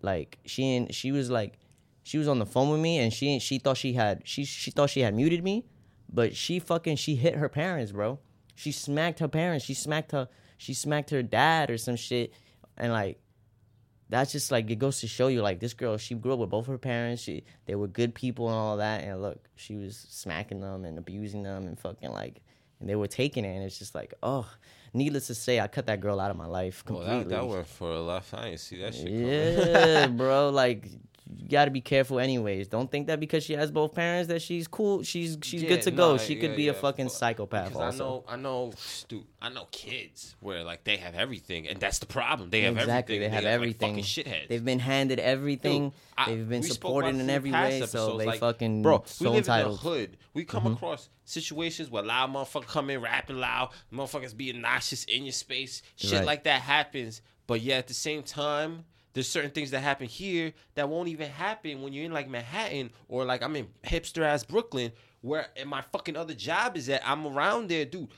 like 0.00 0.38
she 0.44 0.76
and 0.76 0.94
she 0.94 1.12
was 1.12 1.30
like, 1.30 1.58
she 2.02 2.18
was 2.18 2.28
on 2.28 2.38
the 2.38 2.46
phone 2.46 2.70
with 2.70 2.80
me, 2.80 2.98
and 2.98 3.12
she 3.12 3.38
she 3.38 3.58
thought 3.58 3.76
she 3.78 3.94
had 3.94 4.22
she 4.24 4.44
she 4.44 4.70
thought 4.70 4.90
she 4.90 5.00
had 5.00 5.14
muted 5.14 5.42
me, 5.42 5.64
but 6.12 6.36
she 6.36 6.58
fucking 6.58 6.96
she 6.96 7.14
hit 7.14 7.36
her 7.36 7.48
parents, 7.48 7.92
bro. 7.92 8.18
She 8.54 8.70
smacked 8.72 9.18
her 9.20 9.28
parents. 9.28 9.64
She 9.64 9.74
smacked 9.74 10.12
her. 10.12 10.28
She 10.58 10.74
smacked 10.74 11.10
her 11.10 11.22
dad 11.22 11.70
or 11.70 11.78
some 11.78 11.96
shit, 11.96 12.32
and 12.76 12.92
like 12.92 13.18
that's 14.14 14.30
just 14.32 14.50
like 14.52 14.70
it 14.70 14.78
goes 14.78 15.00
to 15.00 15.08
show 15.08 15.26
you 15.26 15.42
like 15.42 15.58
this 15.58 15.74
girl 15.74 15.96
she 15.98 16.14
grew 16.14 16.32
up 16.34 16.38
with 16.38 16.50
both 16.50 16.66
her 16.66 16.78
parents 16.78 17.20
she 17.22 17.42
they 17.66 17.74
were 17.74 17.88
good 17.88 18.14
people 18.14 18.46
and 18.48 18.54
all 18.56 18.76
that 18.76 19.02
and 19.02 19.20
look 19.20 19.48
she 19.56 19.74
was 19.74 20.06
smacking 20.08 20.60
them 20.60 20.84
and 20.84 20.96
abusing 20.98 21.42
them 21.42 21.66
and 21.66 21.78
fucking 21.78 22.12
like 22.12 22.40
and 22.78 22.88
they 22.88 22.94
were 22.94 23.08
taking 23.08 23.44
it 23.44 23.54
and 23.56 23.64
it's 23.64 23.78
just 23.78 23.94
like 23.94 24.14
oh 24.22 24.46
needless 24.92 25.26
to 25.26 25.34
say 25.34 25.58
i 25.58 25.66
cut 25.66 25.86
that 25.86 26.00
girl 26.00 26.20
out 26.20 26.30
of 26.30 26.36
my 26.36 26.46
life 26.46 26.84
Well, 26.88 27.00
completely 27.00 27.24
that, 27.24 27.40
that 27.40 27.46
went 27.48 27.66
for 27.66 27.90
a 27.90 28.22
didn't 28.44 28.58
see 28.60 28.80
that 28.82 28.94
shit 28.94 29.10
yeah 29.10 30.06
bro 30.20 30.50
like 30.50 30.88
you 31.38 31.48
got 31.48 31.64
to 31.64 31.70
be 31.70 31.80
careful 31.80 32.18
anyways 32.20 32.68
don't 32.68 32.90
think 32.90 33.06
that 33.06 33.18
because 33.18 33.42
she 33.42 33.54
has 33.54 33.70
both 33.70 33.94
parents 33.94 34.28
that 34.28 34.42
she's 34.42 34.68
cool 34.68 35.02
she's 35.02 35.38
she's 35.42 35.62
Yeah, 35.62 35.70
good 35.70 35.82
to 35.82 35.90
go 35.90 36.12
nah, 36.12 36.18
she 36.18 36.36
could 36.36 36.50
yeah, 36.50 36.56
be 36.56 36.68
a 36.68 36.74
fucking 36.74 37.06
fuck. 37.08 37.16
psychopath 37.16 37.74
also 37.74 38.24
I 38.28 38.36
know, 38.36 38.42
I 38.62 38.66
know, 38.66 38.72
stu- 38.76 39.26
I 39.40 39.48
know 39.48 39.66
kids 39.70 40.36
where 40.40 40.62
like 40.64 40.84
they 40.84 40.98
have 40.98 41.14
everything, 41.14 41.66
and 41.68 41.80
that's 41.80 41.98
the 41.98 42.06
problem. 42.06 42.50
They 42.50 42.62
have 42.62 42.76
exactly 42.76 43.16
everything. 43.16 43.20
they 43.20 43.24
and 43.26 43.34
have 43.34 43.44
like, 43.44 43.52
everything 43.52 43.90
fucking 43.92 44.04
shitheads. 44.04 44.48
they've 44.48 44.64
been 44.64 44.78
handed 44.80 45.18
everything 45.18 45.84
Dude, 45.90 45.92
I- 46.18 46.26
they've 46.30 46.48
been 46.48 46.62
supported 46.62 47.16
in 47.16 47.30
every 47.30 47.52
way 47.52 47.80
so 47.86 48.18
they 48.18 48.26
like, 48.26 48.40
fucking 48.40 48.82
bro. 48.82 49.02
so 49.06 49.24
we 49.24 49.30
live 49.30 49.38
entitled 49.38 49.78
Mm-hmm. 49.80 49.86
in 49.88 49.92
the 49.94 49.98
hood. 50.00 50.16
We 50.34 50.44
come 50.44 50.66
across 50.66 51.08
situations 51.24 51.90
where 51.90 52.02
loud 52.02 52.30
motherfuckers 52.34 52.66
come 52.66 52.90
in 52.90 53.00
rapping 53.00 53.38
loud, 53.38 53.70
motherfuckers 53.92 54.36
being 54.36 54.60
nauseous 54.60 55.04
in 55.04 55.24
your 55.24 55.32
space. 55.32 55.80
Shit 55.96 56.12
Right. 56.12 56.26
like 56.26 56.44
that 56.44 56.60
happens, 56.60 57.22
but 57.46 57.60
yet 57.62 57.78
at 57.78 57.86
the 57.88 57.94
same 57.94 58.22
time. 58.22 58.84
There's 59.14 59.28
certain 59.28 59.50
things 59.50 59.70
that 59.70 59.80
happen 59.80 60.06
here 60.06 60.52
that 60.74 60.88
won't 60.88 61.08
even 61.08 61.30
happen 61.30 61.82
when 61.82 61.92
you're 61.92 62.04
in 62.04 62.12
like 62.12 62.28
Manhattan 62.28 62.90
or 63.08 63.24
like 63.24 63.42
I'm 63.42 63.56
in 63.56 63.68
hipster 63.84 64.22
ass 64.22 64.44
Brooklyn 64.44 64.92
where 65.22 65.46
my 65.66 65.80
fucking 65.80 66.16
other 66.16 66.34
job 66.34 66.76
is 66.76 66.88
at. 66.90 67.08
I'm 67.08 67.26
around 67.26 67.70
there, 67.70 67.86
dude 67.86 68.10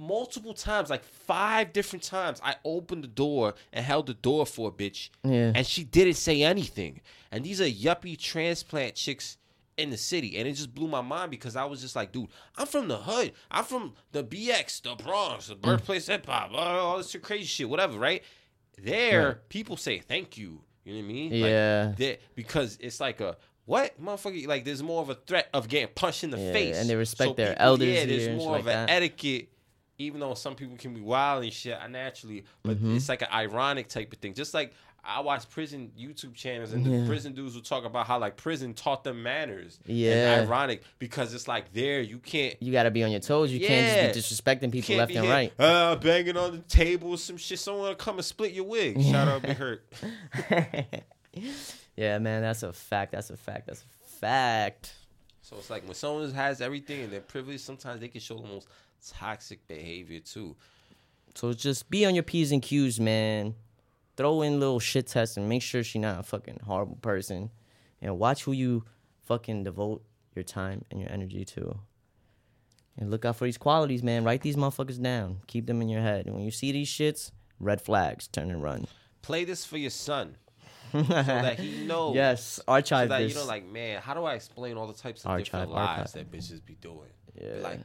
multiple 0.00 0.54
times, 0.54 0.90
like 0.90 1.04
five 1.04 1.72
different 1.72 2.02
times, 2.02 2.40
I 2.42 2.56
opened 2.64 3.04
the 3.04 3.08
door 3.08 3.54
and 3.72 3.84
held 3.84 4.06
the 4.06 4.14
door 4.14 4.46
for 4.46 4.68
a 4.68 4.72
bitch. 4.72 5.10
Yeah. 5.22 5.52
And 5.54 5.66
she 5.66 5.84
didn't 5.84 6.14
say 6.14 6.42
anything. 6.42 7.00
And 7.30 7.44
these 7.44 7.60
are 7.60 7.66
yuppie 7.66 8.18
transplant 8.18 8.94
chicks 8.94 9.36
in 9.76 9.90
the 9.90 9.96
city. 9.96 10.38
And 10.38 10.48
it 10.48 10.52
just 10.52 10.74
blew 10.74 10.88
my 10.88 11.02
mind 11.02 11.30
because 11.30 11.54
I 11.54 11.64
was 11.64 11.80
just 11.80 11.94
like, 11.94 12.12
dude, 12.12 12.28
I'm 12.56 12.66
from 12.66 12.88
the 12.88 12.96
hood. 12.96 13.32
I'm 13.50 13.64
from 13.64 13.94
the 14.12 14.24
BX, 14.24 14.82
the 14.82 15.02
Bronx, 15.02 15.48
the 15.48 15.54
mm. 15.54 15.60
birthplace 15.60 16.06
hip 16.06 16.26
hop, 16.26 16.52
all 16.54 16.96
this 16.96 17.14
crazy 17.22 17.44
shit, 17.44 17.68
whatever, 17.68 17.98
right? 17.98 18.22
There, 18.78 19.26
Right. 19.28 19.48
people 19.48 19.76
say 19.76 19.98
thank 19.98 20.36
you. 20.38 20.62
You 20.84 20.94
know 20.94 20.98
what 21.00 21.04
I 21.04 21.12
mean? 21.12 21.32
Yeah. 21.34 21.84
Like, 21.88 21.96
they- 21.96 22.18
because 22.34 22.78
it's 22.80 23.00
like 23.00 23.20
a 23.20 23.36
what 23.66 24.02
motherfucker 24.02 24.46
like 24.48 24.64
there's 24.64 24.82
more 24.82 25.02
of 25.02 25.10
a 25.10 25.14
threat 25.14 25.48
of 25.54 25.68
getting 25.68 25.88
punched 25.94 26.24
in 26.24 26.30
the 26.30 26.38
Yeah, 26.38 26.52
face 26.52 26.76
and 26.76 26.88
they 26.88 26.96
respect 26.96 27.36
their 27.36 27.50
people- 27.50 27.64
elders 27.66 27.88
yeah 27.88 28.04
there's 28.06 28.28
more 28.38 28.56
of 28.58 28.64
like 28.66 28.74
an 28.74 28.86
that. 28.86 28.90
etiquette 28.90 29.48
even 29.98 30.18
though 30.18 30.32
some 30.34 30.54
people 30.56 30.76
can 30.78 30.94
be 30.94 31.00
wild 31.02 31.44
and 31.44 31.52
shit 31.52 31.78
I 31.80 31.86
naturally 31.86 32.44
but 32.62 32.78
Mm-hmm. 32.78 32.96
it's 32.96 33.08
like 33.08 33.20
an 33.22 33.28
ironic 33.32 33.88
type 33.88 34.12
of 34.12 34.18
thing 34.18 34.32
just 34.34 34.54
like 34.54 34.72
i 35.04 35.20
watch 35.20 35.48
prison 35.50 35.90
youtube 35.98 36.34
channels 36.34 36.72
and 36.72 36.84
Yeah. 36.86 37.00
the 37.00 37.06
prison 37.06 37.32
dudes 37.32 37.54
will 37.54 37.62
talk 37.62 37.84
about 37.84 38.06
how 38.06 38.18
like 38.18 38.36
prison 38.36 38.74
taught 38.74 39.02
them 39.04 39.22
manners 39.22 39.78
Yeah. 39.86 40.34
and 40.34 40.46
ironic 40.48 40.82
because 40.98 41.32
it's 41.34 41.48
like 41.48 41.72
there 41.72 42.00
you 42.00 42.18
can't 42.18 42.56
You 42.62 42.72
got 42.72 42.82
to 42.84 42.90
be 42.90 43.02
on 43.04 43.10
your 43.10 43.20
toes. 43.20 43.50
You 43.50 43.60
can't 43.66 44.14
just 44.14 44.30
be 44.30 44.34
disrespecting 44.36 44.70
people 44.72 44.96
left 44.96 45.12
and 45.12 45.24
here, 45.24 45.32
right. 45.32 45.52
uh, 45.58 45.96
banging 45.96 46.36
on 46.36 46.52
the 46.52 46.58
table 46.58 47.16
some 47.16 47.36
shit. 47.36 47.58
Someone 47.58 47.88
will 47.88 47.94
come 47.94 48.16
and 48.16 48.24
split 48.24 48.52
your 48.52 48.64
wig. 48.64 49.00
Shout 49.10 49.28
out 49.28 49.42
be 49.42 49.52
Hurt. 49.52 49.84
yeah, 51.96 52.18
man, 52.18 52.42
that's 52.42 52.62
a 52.62 52.72
fact. 52.72 53.12
That's 53.12 53.30
a 53.30 53.36
fact. 53.36 53.66
That's 53.66 53.82
a 53.82 54.08
fact. 54.20 54.94
So 55.42 55.56
it's 55.58 55.70
like 55.70 55.84
when 55.84 55.94
someone 55.94 56.30
has 56.32 56.60
everything 56.60 57.02
and 57.02 57.12
they're 57.12 57.20
privileged, 57.20 57.62
sometimes 57.62 58.00
they 58.00 58.08
can 58.08 58.20
show 58.20 58.36
the 58.38 58.46
most 58.46 58.68
toxic 59.08 59.66
behavior 59.66 60.20
too. 60.20 60.56
So 61.34 61.52
just 61.52 61.88
be 61.90 62.04
on 62.06 62.14
your 62.14 62.24
P's 62.24 62.52
and 62.52 62.62
Q's, 62.62 63.00
man. 63.00 63.54
Throw 64.20 64.42
in 64.42 64.60
little 64.60 64.78
shit 64.80 65.06
tests 65.06 65.38
and 65.38 65.48
make 65.48 65.62
sure 65.62 65.82
she's 65.82 66.02
not 66.02 66.20
a 66.20 66.22
fucking 66.22 66.58
horrible 66.66 66.96
person. 66.96 67.48
And 68.02 68.18
watch 68.18 68.44
who 68.44 68.52
you 68.52 68.84
fucking 69.24 69.64
devote 69.64 70.04
your 70.34 70.42
time 70.42 70.84
and 70.90 71.00
your 71.00 71.10
energy 71.10 71.42
to. 71.46 71.78
And 72.98 73.10
look 73.10 73.24
out 73.24 73.36
for 73.36 73.46
these 73.46 73.56
qualities, 73.56 74.02
man. 74.02 74.22
Write 74.24 74.42
these 74.42 74.56
motherfuckers 74.56 75.02
down. 75.02 75.38
Keep 75.46 75.66
them 75.66 75.80
in 75.80 75.88
your 75.88 76.02
head. 76.02 76.26
And 76.26 76.34
when 76.34 76.44
you 76.44 76.50
see 76.50 76.70
these 76.70 76.90
shits, 76.90 77.30
red 77.58 77.80
flags, 77.80 78.28
turn 78.28 78.50
and 78.50 78.62
run. 78.62 78.86
Play 79.22 79.44
this 79.46 79.64
for 79.64 79.78
your 79.78 79.88
son 79.88 80.36
so 80.92 81.00
that 81.02 81.58
he 81.58 81.86
knows. 81.86 82.14
Yes, 82.14 82.44
So 82.44 82.62
archive 82.68 83.08
that 83.08 83.20
this. 83.20 83.32
you 83.32 83.38
know, 83.38 83.46
like, 83.46 83.64
man, 83.66 84.02
how 84.02 84.12
do 84.12 84.24
I 84.24 84.34
explain 84.34 84.76
all 84.76 84.86
the 84.86 84.92
types 84.92 85.24
of 85.24 85.30
Archive, 85.30 85.44
different 85.46 85.72
archive. 85.72 85.98
lies 85.98 86.12
that 86.12 86.30
bitches 86.30 86.62
be 86.62 86.74
doing? 86.74 87.08
Yeah. 87.40 87.62
like, 87.62 87.80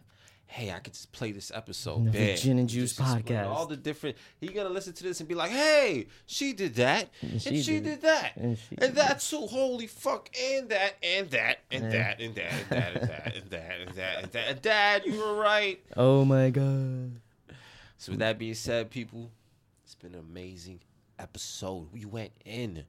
hey, 0.48 0.72
I 0.72 0.80
could 0.80 0.94
just 0.94 1.12
play 1.12 1.32
this 1.32 1.52
episode. 1.54 2.12
The. 2.12 2.36
Jin 2.36 2.60
and 2.60 2.70
Juice 2.70 2.96
Just 2.96 3.26
podcast. 3.26 3.48
All 3.48 3.66
the 3.66 3.78
different. 3.78 4.16
He 4.40 4.48
gonna 4.48 4.70
listen 4.70 4.94
to 4.94 5.04
this 5.04 5.20
and 5.20 5.28
be 5.28 5.36
like, 5.36 5.52
hey, 5.52 6.08
she 6.26 6.54
did 6.54 6.76
that, 6.76 7.10
and 7.22 7.42
she, 7.42 7.62
she 7.62 7.74
did. 7.74 7.84
did. 7.84 8.02
that, 8.02 8.34
And 8.36 8.46
and, 8.46 8.58
she 8.58 8.76
that 8.88 9.20
too. 9.20 9.48
Holy 9.48 9.88
fuck, 9.88 10.30
and 10.40 10.70
that, 10.70 10.96
and 11.04 11.30
that, 11.32 11.60
and 11.72 11.92
that, 11.92 12.20
and 12.22 12.36
that, 12.36 12.56
and 12.62 12.72
that, 12.72 12.96
and 12.96 13.10
that, 13.10 13.36
and 13.36 13.50
that, 13.50 13.80
and 13.82 13.96
that, 13.96 14.24
and 14.24 14.32
that. 14.32 14.62
Dad, 14.62 15.04
you 15.06 15.20
were 15.20 15.36
right. 15.36 15.84
oh 15.98 16.26
my 16.26 16.50
god. 16.50 17.20
So 17.98 18.12
with 18.12 18.20
that 18.20 18.38
being 18.38 18.54
said, 18.54 18.92
people, 18.92 19.32
it's 19.84 19.96
been 19.96 20.14
an 20.14 20.20
amazing 20.20 20.80
episode. 21.18 21.88
We 21.92 22.06
went 22.06 22.32
in. 22.46 22.84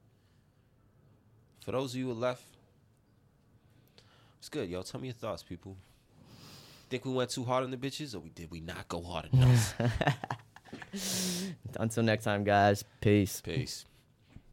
For 1.61 1.71
those 1.71 1.93
of 1.93 1.99
you 1.99 2.07
who 2.07 2.13
left, 2.13 2.43
it's 4.39 4.49
good, 4.49 4.69
yo. 4.69 4.81
Tell 4.83 5.01
me 5.01 5.07
your 5.07 5.13
thoughts, 5.15 5.43
people. 5.43 5.75
Think 6.89 7.05
we 7.05 7.11
went 7.11 7.29
too 7.29 7.43
hard 7.43 7.63
on 7.63 7.71
the 7.71 7.77
bitches, 7.77 8.15
or 8.15 8.19
we 8.19 8.29
did 8.29 8.49
we 8.49 8.61
not 8.61 8.87
go 8.87 9.01
hard 9.01 9.27
enough? 9.33 9.75
Until 11.79 12.03
next 12.03 12.23
time, 12.23 12.43
guys. 12.43 12.83
Peace. 13.01 13.41
Peace. 13.41 13.85